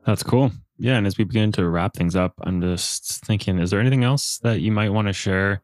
That's 0.05 0.23
cool. 0.23 0.53
Yeah. 0.79 0.97
And 0.97 1.07
as 1.07 1.19
we 1.19 1.25
begin 1.25 1.51
to 1.53 1.69
wrap 1.69 1.95
things 1.95 2.15
up, 2.15 2.35
I'm 2.43 2.61
just 2.61 3.25
thinking, 3.25 3.59
is 3.59 3.71
there 3.71 3.81
anything 3.81 4.05
else 4.05 4.39
that 4.39 4.61
you 4.61 4.71
might 4.71 4.91
want 4.91 5.09
to 5.09 5.13
share 5.13 5.61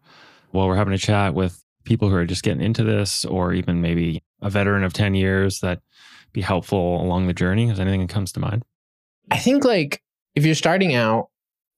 while 0.50 0.66
we're 0.66 0.76
having 0.76 0.94
a 0.94 0.98
chat 0.98 1.34
with 1.34 1.62
people 1.84 2.08
who 2.08 2.16
are 2.16 2.24
just 2.24 2.42
getting 2.42 2.62
into 2.62 2.82
this 2.82 3.24
or 3.24 3.52
even 3.52 3.80
maybe 3.80 4.22
a 4.44 4.50
veteran 4.50 4.84
of 4.84 4.92
10 4.92 5.14
years 5.14 5.58
that 5.60 5.80
be 6.32 6.42
helpful 6.42 7.02
along 7.02 7.26
the 7.26 7.32
journey? 7.32 7.70
Is 7.70 7.80
anything 7.80 8.02
that 8.02 8.10
comes 8.12 8.30
to 8.32 8.40
mind? 8.40 8.64
I 9.30 9.38
think 9.38 9.64
like 9.64 10.02
if 10.36 10.44
you're 10.44 10.54
starting 10.54 10.94
out, 10.94 11.28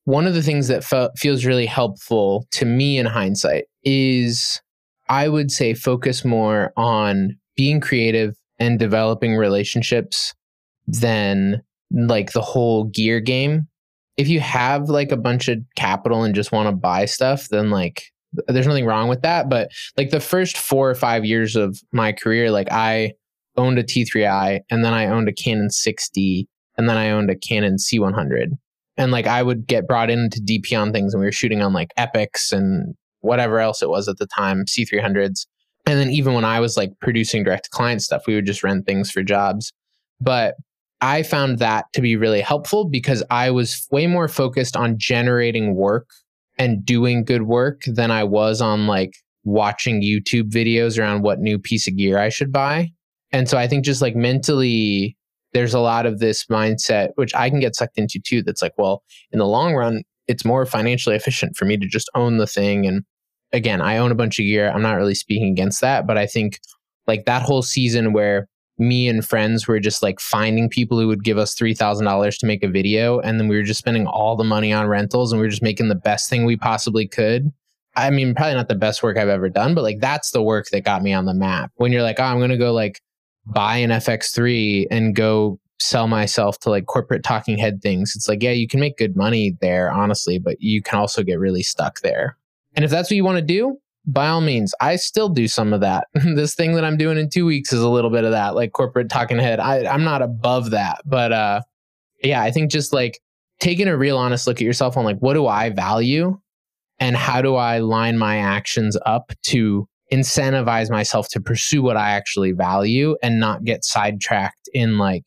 one 0.04 0.26
of 0.26 0.34
the 0.34 0.42
things 0.42 0.68
that 0.68 0.84
fe- 0.84 1.08
feels 1.16 1.44
really 1.44 1.66
helpful 1.66 2.46
to 2.52 2.64
me 2.64 2.98
in 2.98 3.06
hindsight 3.06 3.64
is 3.84 4.60
I 5.08 5.28
would 5.28 5.50
say 5.50 5.74
focus 5.74 6.24
more 6.24 6.72
on 6.76 7.36
being 7.56 7.80
creative 7.80 8.34
and 8.58 8.78
developing 8.78 9.36
relationships 9.36 10.34
than 10.86 11.62
like 11.90 12.32
the 12.32 12.40
whole 12.40 12.84
gear 12.84 13.20
game. 13.20 13.68
If 14.16 14.28
you 14.28 14.40
have 14.40 14.88
like 14.88 15.12
a 15.12 15.16
bunch 15.16 15.48
of 15.48 15.58
capital 15.76 16.24
and 16.24 16.34
just 16.34 16.52
want 16.52 16.68
to 16.68 16.72
buy 16.74 17.04
stuff, 17.04 17.48
then 17.48 17.70
like 17.70 18.04
there's 18.48 18.66
nothing 18.66 18.86
wrong 18.86 19.08
with 19.08 19.22
that. 19.22 19.48
But 19.48 19.70
like 19.96 20.10
the 20.10 20.20
first 20.20 20.56
four 20.58 20.90
or 20.90 20.94
five 20.94 21.24
years 21.24 21.56
of 21.56 21.80
my 21.92 22.12
career, 22.12 22.50
like 22.50 22.70
I 22.70 23.12
owned 23.56 23.78
a 23.78 23.84
T3i 23.84 24.60
and 24.70 24.84
then 24.84 24.92
I 24.92 25.06
owned 25.06 25.28
a 25.28 25.32
Canon 25.32 25.68
6D 25.68 26.46
and 26.76 26.88
then 26.88 26.96
I 26.96 27.10
owned 27.10 27.30
a 27.30 27.36
Canon 27.36 27.76
C100. 27.76 28.48
And 28.98 29.12
like 29.12 29.26
I 29.26 29.42
would 29.42 29.66
get 29.66 29.86
brought 29.86 30.10
into 30.10 30.40
DP 30.40 30.78
on 30.78 30.92
things 30.92 31.12
and 31.12 31.20
we 31.20 31.26
were 31.26 31.32
shooting 31.32 31.62
on 31.62 31.72
like 31.72 31.92
Epics 31.96 32.52
and 32.52 32.94
whatever 33.20 33.58
else 33.60 33.82
it 33.82 33.90
was 33.90 34.08
at 34.08 34.18
the 34.18 34.26
time, 34.26 34.64
C300s. 34.64 35.46
And 35.86 35.98
then 36.00 36.10
even 36.10 36.34
when 36.34 36.44
I 36.44 36.60
was 36.60 36.76
like 36.76 36.92
producing 37.00 37.44
direct 37.44 37.70
client 37.70 38.02
stuff, 38.02 38.26
we 38.26 38.34
would 38.34 38.46
just 38.46 38.62
rent 38.62 38.86
things 38.86 39.10
for 39.10 39.22
jobs. 39.22 39.72
But 40.20 40.54
I 41.00 41.22
found 41.22 41.58
that 41.58 41.86
to 41.92 42.00
be 42.00 42.16
really 42.16 42.40
helpful 42.40 42.86
because 42.86 43.22
I 43.30 43.50
was 43.50 43.86
way 43.90 44.06
more 44.06 44.28
focused 44.28 44.76
on 44.76 44.98
generating 44.98 45.74
work 45.74 46.08
and 46.58 46.84
doing 46.84 47.24
good 47.24 47.42
work 47.42 47.82
than 47.86 48.10
I 48.10 48.24
was 48.24 48.60
on 48.60 48.86
like 48.86 49.12
watching 49.44 50.02
YouTube 50.02 50.50
videos 50.50 50.98
around 50.98 51.22
what 51.22 51.38
new 51.38 51.58
piece 51.58 51.86
of 51.86 51.96
gear 51.96 52.18
I 52.18 52.28
should 52.28 52.52
buy. 52.52 52.90
And 53.32 53.48
so 53.48 53.58
I 53.58 53.68
think 53.68 53.84
just 53.84 54.02
like 54.02 54.16
mentally, 54.16 55.16
there's 55.52 55.74
a 55.74 55.80
lot 55.80 56.06
of 56.06 56.18
this 56.18 56.46
mindset, 56.46 57.10
which 57.14 57.34
I 57.34 57.50
can 57.50 57.60
get 57.60 57.76
sucked 57.76 57.98
into 57.98 58.20
too, 58.24 58.42
that's 58.42 58.62
like, 58.62 58.72
well, 58.76 59.02
in 59.32 59.38
the 59.38 59.46
long 59.46 59.74
run, 59.74 60.02
it's 60.28 60.44
more 60.44 60.66
financially 60.66 61.16
efficient 61.16 61.56
for 61.56 61.64
me 61.64 61.76
to 61.76 61.86
just 61.86 62.10
own 62.14 62.38
the 62.38 62.46
thing. 62.46 62.86
And 62.86 63.02
again, 63.52 63.80
I 63.80 63.98
own 63.98 64.10
a 64.10 64.16
bunch 64.16 64.38
of 64.38 64.44
gear. 64.44 64.70
I'm 64.70 64.82
not 64.82 64.96
really 64.96 65.14
speaking 65.14 65.50
against 65.50 65.80
that, 65.80 66.06
but 66.06 66.18
I 66.18 66.26
think 66.26 66.58
like 67.06 67.24
that 67.26 67.42
whole 67.42 67.62
season 67.62 68.12
where 68.12 68.48
me 68.78 69.08
and 69.08 69.26
friends 69.26 69.66
were 69.66 69.80
just 69.80 70.02
like 70.02 70.20
finding 70.20 70.68
people 70.68 70.98
who 71.00 71.06
would 71.08 71.24
give 71.24 71.38
us 71.38 71.54
$3,000 71.54 72.38
to 72.38 72.46
make 72.46 72.62
a 72.62 72.68
video. 72.68 73.20
And 73.20 73.40
then 73.40 73.48
we 73.48 73.56
were 73.56 73.62
just 73.62 73.78
spending 73.78 74.06
all 74.06 74.36
the 74.36 74.44
money 74.44 74.72
on 74.72 74.86
rentals 74.86 75.32
and 75.32 75.40
we 75.40 75.46
were 75.46 75.50
just 75.50 75.62
making 75.62 75.88
the 75.88 75.94
best 75.94 76.28
thing 76.28 76.44
we 76.44 76.56
possibly 76.56 77.06
could. 77.06 77.52
I 77.96 78.10
mean, 78.10 78.34
probably 78.34 78.54
not 78.54 78.68
the 78.68 78.74
best 78.74 79.02
work 79.02 79.16
I've 79.16 79.28
ever 79.28 79.48
done, 79.48 79.74
but 79.74 79.82
like 79.82 80.00
that's 80.00 80.30
the 80.30 80.42
work 80.42 80.66
that 80.72 80.84
got 80.84 81.02
me 81.02 81.14
on 81.14 81.24
the 81.24 81.32
map. 81.32 81.72
When 81.76 81.92
you're 81.92 82.02
like, 82.02 82.20
oh, 82.20 82.24
I'm 82.24 82.38
going 82.38 82.50
to 82.50 82.58
go 82.58 82.72
like 82.72 83.00
buy 83.46 83.76
an 83.76 83.90
FX3 83.90 84.86
and 84.90 85.16
go 85.16 85.58
sell 85.78 86.08
myself 86.08 86.58
to 86.60 86.70
like 86.70 86.86
corporate 86.86 87.22
talking 87.22 87.56
head 87.56 87.80
things. 87.82 88.12
It's 88.14 88.28
like, 88.28 88.42
yeah, 88.42 88.50
you 88.50 88.68
can 88.68 88.80
make 88.80 88.98
good 88.98 89.16
money 89.16 89.56
there, 89.60 89.90
honestly, 89.90 90.38
but 90.38 90.60
you 90.60 90.82
can 90.82 90.98
also 90.98 91.22
get 91.22 91.38
really 91.38 91.62
stuck 91.62 92.00
there. 92.00 92.36
And 92.74 92.84
if 92.84 92.90
that's 92.90 93.10
what 93.10 93.16
you 93.16 93.24
want 93.24 93.38
to 93.38 93.42
do, 93.42 93.78
by 94.06 94.28
all 94.28 94.40
means, 94.40 94.74
I 94.80 94.96
still 94.96 95.28
do 95.28 95.48
some 95.48 95.72
of 95.72 95.80
that. 95.80 96.06
this 96.14 96.54
thing 96.54 96.74
that 96.74 96.84
I'm 96.84 96.96
doing 96.96 97.18
in 97.18 97.28
two 97.28 97.44
weeks 97.44 97.72
is 97.72 97.80
a 97.80 97.88
little 97.88 98.10
bit 98.10 98.24
of 98.24 98.30
that, 98.30 98.54
like 98.54 98.72
corporate 98.72 99.08
talking 99.08 99.38
head. 99.38 99.58
I, 99.58 99.86
I'm 99.86 100.04
not 100.04 100.22
above 100.22 100.70
that, 100.70 101.00
but 101.04 101.32
uh, 101.32 101.60
yeah, 102.22 102.42
I 102.42 102.50
think 102.50 102.70
just 102.70 102.92
like 102.92 103.20
taking 103.60 103.88
a 103.88 103.96
real 103.96 104.18
honest 104.18 104.46
look 104.46 104.56
at 104.56 104.64
yourself 104.64 104.96
on 104.96 105.04
like 105.04 105.18
what 105.18 105.34
do 105.34 105.46
I 105.46 105.70
value, 105.70 106.38
and 106.98 107.16
how 107.16 107.42
do 107.42 107.56
I 107.56 107.78
line 107.78 108.16
my 108.16 108.38
actions 108.38 108.96
up 109.04 109.32
to 109.48 109.88
incentivize 110.12 110.88
myself 110.88 111.28
to 111.30 111.40
pursue 111.40 111.82
what 111.82 111.96
I 111.96 112.10
actually 112.10 112.52
value 112.52 113.16
and 113.22 113.40
not 113.40 113.64
get 113.64 113.84
sidetracked 113.84 114.68
in 114.72 114.98
like 114.98 115.24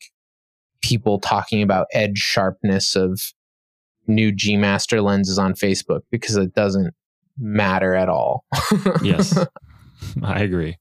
people 0.80 1.20
talking 1.20 1.62
about 1.62 1.86
edge 1.92 2.16
sharpness 2.16 2.96
of 2.96 3.20
new 4.06 4.32
G 4.32 4.56
Master 4.56 5.02
lenses 5.02 5.38
on 5.38 5.52
Facebook 5.52 6.00
because 6.10 6.36
it 6.36 6.54
doesn't 6.54 6.94
matter 7.40 7.94
at 7.94 8.08
all. 8.08 8.44
yes, 9.02 9.36
I 10.22 10.40
agree. 10.40 10.76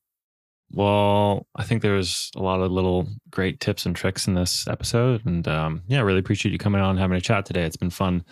Well, 0.71 1.47
I 1.55 1.63
think 1.63 1.81
there 1.81 1.95
was 1.95 2.29
a 2.35 2.41
lot 2.41 2.61
of 2.61 2.71
little 2.71 3.07
great 3.31 3.59
tips 3.59 3.87
and 3.87 3.95
tricks 3.95 4.27
in 4.27 4.35
this 4.35 4.67
episode, 4.67 5.25
and 5.25 5.47
um, 5.47 5.81
yeah, 5.87 5.99
I 5.99 6.01
really 6.01 6.19
appreciate 6.19 6.51
you 6.51 6.59
coming 6.59 6.81
on 6.81 6.91
and 6.91 6.99
having 6.99 7.17
a 7.17 7.21
chat 7.21 7.45
today. 7.45 7.63
It's 7.63 7.77
been 7.77 7.89
fun 7.89 8.23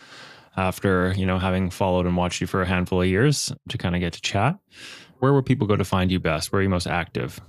after 0.56 1.14
you 1.16 1.26
know 1.26 1.40
having 1.40 1.70
followed 1.70 2.06
and 2.06 2.16
watched 2.16 2.42
you 2.42 2.48
for 2.48 2.62
a 2.62 2.68
handful 2.68 3.02
of 3.02 3.08
years 3.08 3.52
to 3.70 3.78
kind 3.78 3.96
of 3.96 4.02
get 4.02 4.14
to 4.14 4.22
chat. 4.22 4.58
Where 5.20 5.34
would 5.34 5.48
people 5.48 5.66
go 5.66 5.76
to 5.76 5.86
find 5.86 6.12
you 6.12 6.20
best? 6.20 6.52
Where 6.52 6.60
are 6.60 6.64
you 6.64 6.70
most 6.70 6.88
active? 6.88 7.42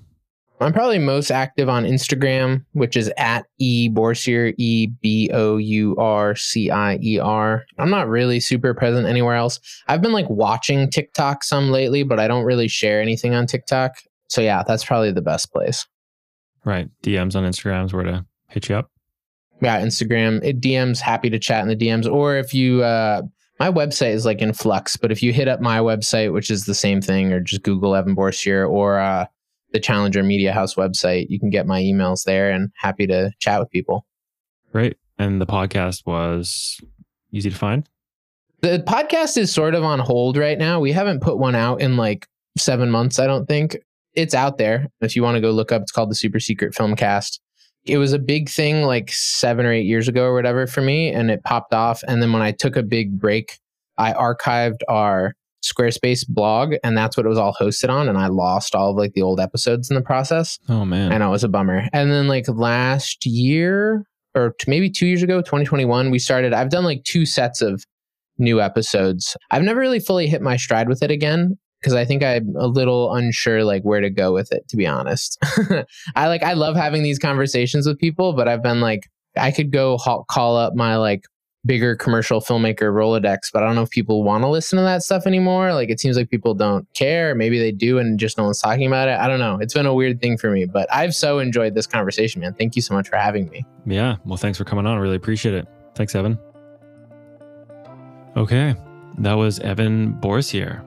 I'm 0.61 0.73
probably 0.73 0.99
most 0.99 1.31
active 1.31 1.69
on 1.69 1.85
Instagram, 1.85 2.65
which 2.73 2.97
is 2.97 3.13
at 3.17 3.47
E 3.59 3.89
Bourcier, 3.89 4.53
E 4.59 4.89
B 5.01 5.31
O 5.33 5.57
U 5.57 5.97
R 5.97 6.35
C 6.35 6.71
I 6.71 6.99
E 7.03 7.19
R. 7.19 7.65
I'm 7.79 7.91
not 7.91 8.09
really 8.09 8.41
super 8.41 8.75
present 8.75 9.07
anywhere 9.07 9.37
else. 9.37 9.61
I've 9.87 10.03
been 10.03 10.13
like 10.13 10.29
watching 10.29 10.91
TikTok 10.91 11.45
some 11.45 11.71
lately, 11.71 12.03
but 12.03 12.19
I 12.19 12.27
don't 12.27 12.45
really 12.45 12.69
share 12.69 13.01
anything 13.01 13.35
on 13.35 13.47
TikTok. 13.47 13.93
So 14.29 14.41
yeah, 14.41 14.63
that's 14.67 14.85
probably 14.85 15.13
the 15.13 15.23
best 15.23 15.53
place. 15.53 15.87
Right. 16.65 16.89
DMs 17.03 17.37
on 17.37 17.45
Instagrams 17.45 17.93
where 17.93 18.05
to 18.05 18.27
hit 18.49 18.69
you 18.69 18.77
up. 18.77 18.91
Yeah, 19.61 19.81
Instagram. 19.81 20.43
It 20.45 20.61
DMs 20.61 21.01
happy 21.01 21.31
to 21.31 21.39
chat 21.39 21.63
in 21.63 21.69
the 21.69 21.77
DMs. 21.77 22.11
Or 22.11 22.37
if 22.37 22.53
you 22.53 22.83
uh 22.83 23.23
my 23.61 23.71
website 23.71 24.13
is 24.13 24.25
like 24.25 24.41
in 24.41 24.53
flux, 24.53 24.97
but 24.97 25.11
if 25.11 25.23
you 25.23 25.33
hit 25.33 25.49
up 25.49 25.61
my 25.61 25.79
website, 25.79 26.33
which 26.33 26.51
is 26.51 26.65
the 26.65 26.75
same 26.75 27.01
thing, 27.01 27.33
or 27.33 27.41
just 27.41 27.63
Google 27.63 27.95
Evan 27.95 28.15
Bourcier 28.15 28.65
or 28.67 28.99
uh 28.99 29.27
the 29.73 29.81
Challenger 29.81 30.23
Media 30.23 30.53
House 30.53 30.75
website. 30.75 31.27
You 31.29 31.39
can 31.39 31.51
get 31.51 31.67
my 31.67 31.81
emails 31.81 32.25
there 32.25 32.51
and 32.51 32.71
happy 32.77 33.07
to 33.07 33.31
chat 33.39 33.61
with 33.61 33.71
people. 33.71 34.07
Great. 34.73 34.97
And 35.19 35.41
the 35.41 35.47
podcast 35.47 36.07
was 36.07 36.81
easy 37.33 37.51
to 37.51 37.57
find? 37.57 37.89
The 38.61 38.83
podcast 38.87 39.37
is 39.37 39.53
sort 39.53 39.75
of 39.75 39.85
on 39.85 39.99
hold 39.99 40.37
right 40.37 40.59
now. 40.59 40.81
We 40.81 40.93
haven't 40.93 41.21
put 41.21 41.39
one 41.39 41.55
out 41.55 41.81
in 41.81 41.97
like 41.97 42.27
seven 42.57 42.91
months, 42.91 43.19
I 43.19 43.27
don't 43.27 43.47
think. 43.47 43.77
It's 44.15 44.35
out 44.35 44.59
there. 44.59 44.89
If 45.01 45.15
you 45.15 45.23
want 45.23 45.37
to 45.37 45.41
go 45.41 45.51
look 45.51 45.71
up, 45.71 45.83
it's 45.83 45.93
called 45.93 46.11
the 46.11 46.17
Super 46.17 46.41
Secret 46.41 46.75
Filmcast. 46.75 47.39
It 47.85 47.99
was 47.99 48.13
a 48.13 48.19
big 48.19 48.49
thing 48.49 48.83
like 48.83 49.13
seven 49.13 49.65
or 49.65 49.73
eight 49.73 49.87
years 49.87 50.09
ago 50.09 50.25
or 50.25 50.35
whatever 50.35 50.67
for 50.67 50.81
me, 50.81 51.13
and 51.13 51.31
it 51.31 51.45
popped 51.45 51.73
off. 51.73 52.03
And 52.09 52.21
then 52.21 52.33
when 52.33 52.43
I 52.43 52.51
took 52.53 52.77
a 52.77 52.83
big 52.83 53.19
break, 53.19 53.59
I 53.97 54.13
archived 54.13 54.81
our 54.89 55.35
Squarespace 55.65 56.27
blog, 56.29 56.75
and 56.85 56.97
that's 56.97 57.17
what 57.17 57.27
it 57.27 57.29
was 57.29 57.39
all 57.39 57.55
hosted 57.61 57.91
on. 57.91 58.09
And 58.09 58.17
I 58.17 58.29
lost 58.29 58.75
all 58.75 58.91
of 58.91 58.97
like 58.97 59.13
the 59.15 59.23
old 59.23 59.41
episodes 59.41 59.91
in 59.91 59.97
the 59.97 60.03
process. 60.03 60.59
Oh 60.69 60.85
man, 60.85 61.13
And 61.13 61.23
I 61.23 61.27
it 61.27 61.31
was 61.31 61.45
a 61.45 61.49
bummer. 61.49 61.89
And 61.93 62.11
then 62.11 62.29
like 62.29 62.47
last 62.49 63.27
year, 63.27 64.05
or 64.35 64.55
maybe 64.67 64.91
two 64.91 65.07
years 65.07 65.23
ago, 65.23 65.41
2021, 65.41 66.11
we 66.11 66.19
started. 66.19 66.53
I've 66.53 66.71
done 66.71 66.85
like 66.85 67.03
two 67.05 67.27
sets 67.27 67.61
of 67.61 67.85
new 68.39 68.61
episodes. 68.61 69.37
I've 69.51 69.63
never 69.63 69.81
really 69.81 70.01
fully 70.01 70.29
hit 70.29 70.43
my 70.43 70.57
stride 70.57 70.89
with 70.89 71.03
it 71.03 71.11
again 71.11 71.59
because 71.81 71.95
I 71.95 72.05
think 72.05 72.23
I'm 72.23 72.55
a 72.57 72.67
little 72.67 73.15
unsure 73.15 73.65
like 73.65 73.83
where 73.83 74.01
to 74.01 74.11
go 74.11 74.33
with 74.33 74.53
it. 74.53 74.69
To 74.69 74.77
be 74.77 74.87
honest, 74.87 75.39
I 76.17 76.29
like 76.29 76.43
I 76.43 76.53
love 76.55 76.77
having 76.77 77.03
these 77.03 77.19
conversations 77.19 77.87
with 77.87 77.99
people, 77.99 78.33
but 78.33 78.49
I've 78.49 78.63
been 78.63 78.81
like 78.81 79.03
I 79.37 79.51
could 79.51 79.73
go 79.73 79.99
ha- 79.99 80.23
call 80.25 80.57
up 80.57 80.75
my 80.75 80.97
like 80.97 81.25
bigger 81.67 81.97
commercial 81.97 82.41
filmmaker 82.41 82.93
Rolodex, 82.93 83.53
but 83.53 83.63
I 83.63 83.67
don't 83.67 83.75
know 83.75 83.83
if 83.83 83.91
people 83.91 84.23
want 84.23 84.43
to 84.43 84.49
listen 84.49 84.77
to 84.77 84.83
that 84.83 85.03
stuff 85.03 85.27
anymore. 85.27 85.75
Like 85.75 85.91
it 85.91 86.01
seems 86.01 86.17
like 86.17 86.31
people 86.31 86.55
don't 86.55 86.87
care. 86.95 87.35
Maybe 87.35 87.59
they 87.59 87.73
do 87.73 87.99
and 87.99 88.19
just 88.19 88.39
no 88.39 88.45
one's 88.45 88.61
talking 88.61 88.87
about 88.87 89.09
it. 89.09 89.19
I 89.19 89.29
don't 89.29 89.41
know. 89.41 89.59
It's 89.61 89.75
been 89.75 89.87
a 89.87 89.95
weird 89.95 90.21
thing 90.21 90.39
for 90.39 90.51
me, 90.51 90.65
but 90.65 90.93
I've 90.93 91.15
so 91.15 91.39
enjoyed 91.39 91.75
this 91.75 91.87
conversation, 91.87 92.41
man. 92.41 92.55
Thank 92.55 92.77
you 92.77 92.83
so 92.83 92.95
much 92.95 93.09
for 93.09 93.17
having 93.17 93.49
me. 93.51 93.67
Yeah. 93.87 94.17
Well, 94.25 94.37
thanks 94.37 94.59
for 94.59 94.65
coming 94.65 94.87
on. 94.87 94.97
I 94.97 95.01
really 95.01 95.17
appreciate 95.17 95.55
it. 95.55 95.67
Thanks, 95.95 96.15
Evan. 96.15 96.39
Okay. 98.37 98.75
That 99.19 99.35
was 99.35 99.59
Evan 99.61 100.13
Bourcier. 100.13 100.85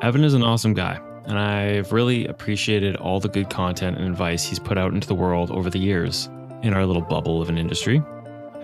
Evan 0.00 0.24
is 0.24 0.34
an 0.34 0.42
awesome 0.42 0.72
guy, 0.72 0.98
and 1.26 1.38
I've 1.38 1.92
really 1.92 2.26
appreciated 2.26 2.96
all 2.96 3.20
the 3.20 3.28
good 3.28 3.50
content 3.50 3.98
and 3.98 4.08
advice 4.08 4.44
he's 4.44 4.58
put 4.58 4.78
out 4.78 4.94
into 4.94 5.06
the 5.06 5.14
world 5.14 5.50
over 5.50 5.68
the 5.68 5.78
years 5.78 6.30
in 6.62 6.72
our 6.72 6.86
little 6.86 7.02
bubble 7.02 7.42
of 7.42 7.48
an 7.48 7.58
industry. 7.58 8.02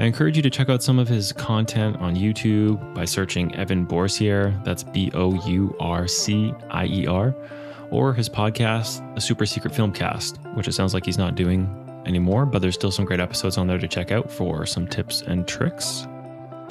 I 0.02 0.06
encourage 0.06 0.34
you 0.34 0.42
to 0.42 0.50
check 0.50 0.68
out 0.68 0.82
some 0.82 0.98
of 0.98 1.06
his 1.06 1.32
content 1.32 1.94
on 1.98 2.16
YouTube 2.16 2.92
by 2.92 3.04
searching 3.04 3.54
Evan 3.54 3.84
Bourcier, 3.84 4.52
that's 4.64 4.82
B 4.82 5.12
O 5.14 5.32
U 5.46 5.76
R 5.78 6.08
C 6.08 6.52
I 6.70 6.86
E 6.86 7.06
R, 7.06 7.32
or 7.92 8.12
his 8.12 8.28
podcast, 8.28 9.00
A 9.16 9.20
Super 9.20 9.46
Secret 9.46 9.72
Filmcast, 9.72 10.56
which 10.56 10.66
it 10.66 10.72
sounds 10.72 10.92
like 10.92 11.06
he's 11.06 11.18
not 11.18 11.36
doing 11.36 11.68
anymore, 12.04 12.46
but 12.46 12.60
there's 12.60 12.74
still 12.74 12.90
some 12.90 13.04
great 13.04 13.20
episodes 13.20 13.56
on 13.56 13.68
there 13.68 13.78
to 13.78 13.86
check 13.86 14.10
out 14.10 14.28
for 14.28 14.66
some 14.66 14.88
tips 14.88 15.22
and 15.22 15.46
tricks. 15.46 16.08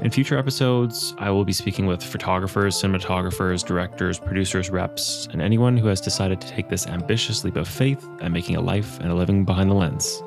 In 0.01 0.11
future 0.11 0.37
episodes, 0.37 1.13
I 1.17 1.29
will 1.29 1.45
be 1.45 1.53
speaking 1.53 1.85
with 1.85 2.03
photographers, 2.03 2.75
cinematographers, 2.75 3.65
directors, 3.65 4.19
producers, 4.19 4.69
reps, 4.69 5.29
and 5.31 5.41
anyone 5.41 5.77
who 5.77 5.87
has 5.87 6.01
decided 6.01 6.41
to 6.41 6.49
take 6.49 6.67
this 6.67 6.85
ambitious 6.85 7.45
leap 7.45 7.55
of 7.55 7.69
faith 7.69 8.05
at 8.19 8.33
making 8.33 8.57
a 8.57 8.61
life 8.61 8.99
and 8.99 9.09
a 9.09 9.15
living 9.15 9.45
behind 9.45 9.71
the 9.71 9.75
lens. 9.75 10.21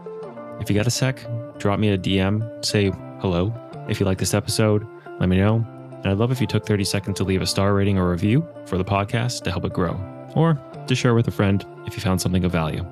If 0.58 0.70
you 0.70 0.76
got 0.76 0.86
a 0.86 0.90
sec, 0.90 1.20
drop 1.58 1.78
me 1.78 1.90
a 1.90 1.98
DM, 1.98 2.64
say 2.64 2.90
hello. 3.20 3.54
If 3.88 4.00
you 4.00 4.06
like 4.06 4.18
this 4.18 4.34
episode, 4.34 4.86
let 5.20 5.28
me 5.28 5.36
know. 5.36 5.56
And 6.02 6.06
I'd 6.06 6.18
love 6.18 6.30
if 6.32 6.40
you 6.40 6.46
took 6.46 6.66
30 6.66 6.84
seconds 6.84 7.16
to 7.18 7.24
leave 7.24 7.42
a 7.42 7.46
star 7.46 7.74
rating 7.74 7.98
or 7.98 8.10
review 8.10 8.46
for 8.66 8.76
the 8.76 8.84
podcast 8.84 9.42
to 9.44 9.50
help 9.50 9.64
it 9.64 9.72
grow, 9.72 9.98
or 10.34 10.58
to 10.86 10.94
share 10.94 11.14
with 11.14 11.28
a 11.28 11.30
friend 11.30 11.64
if 11.86 11.96
you 11.96 12.02
found 12.02 12.20
something 12.20 12.44
of 12.44 12.52
value. 12.52 12.84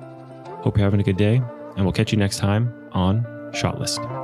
Hope 0.47 0.77
you're 0.77 0.85
having 0.85 0.99
a 0.99 1.03
good 1.03 1.17
day, 1.17 1.35
and 1.75 1.85
we'll 1.85 1.93
catch 1.93 2.11
you 2.11 2.17
next 2.17 2.37
time 2.37 2.73
on 2.93 3.23
Shotlist. 3.51 4.22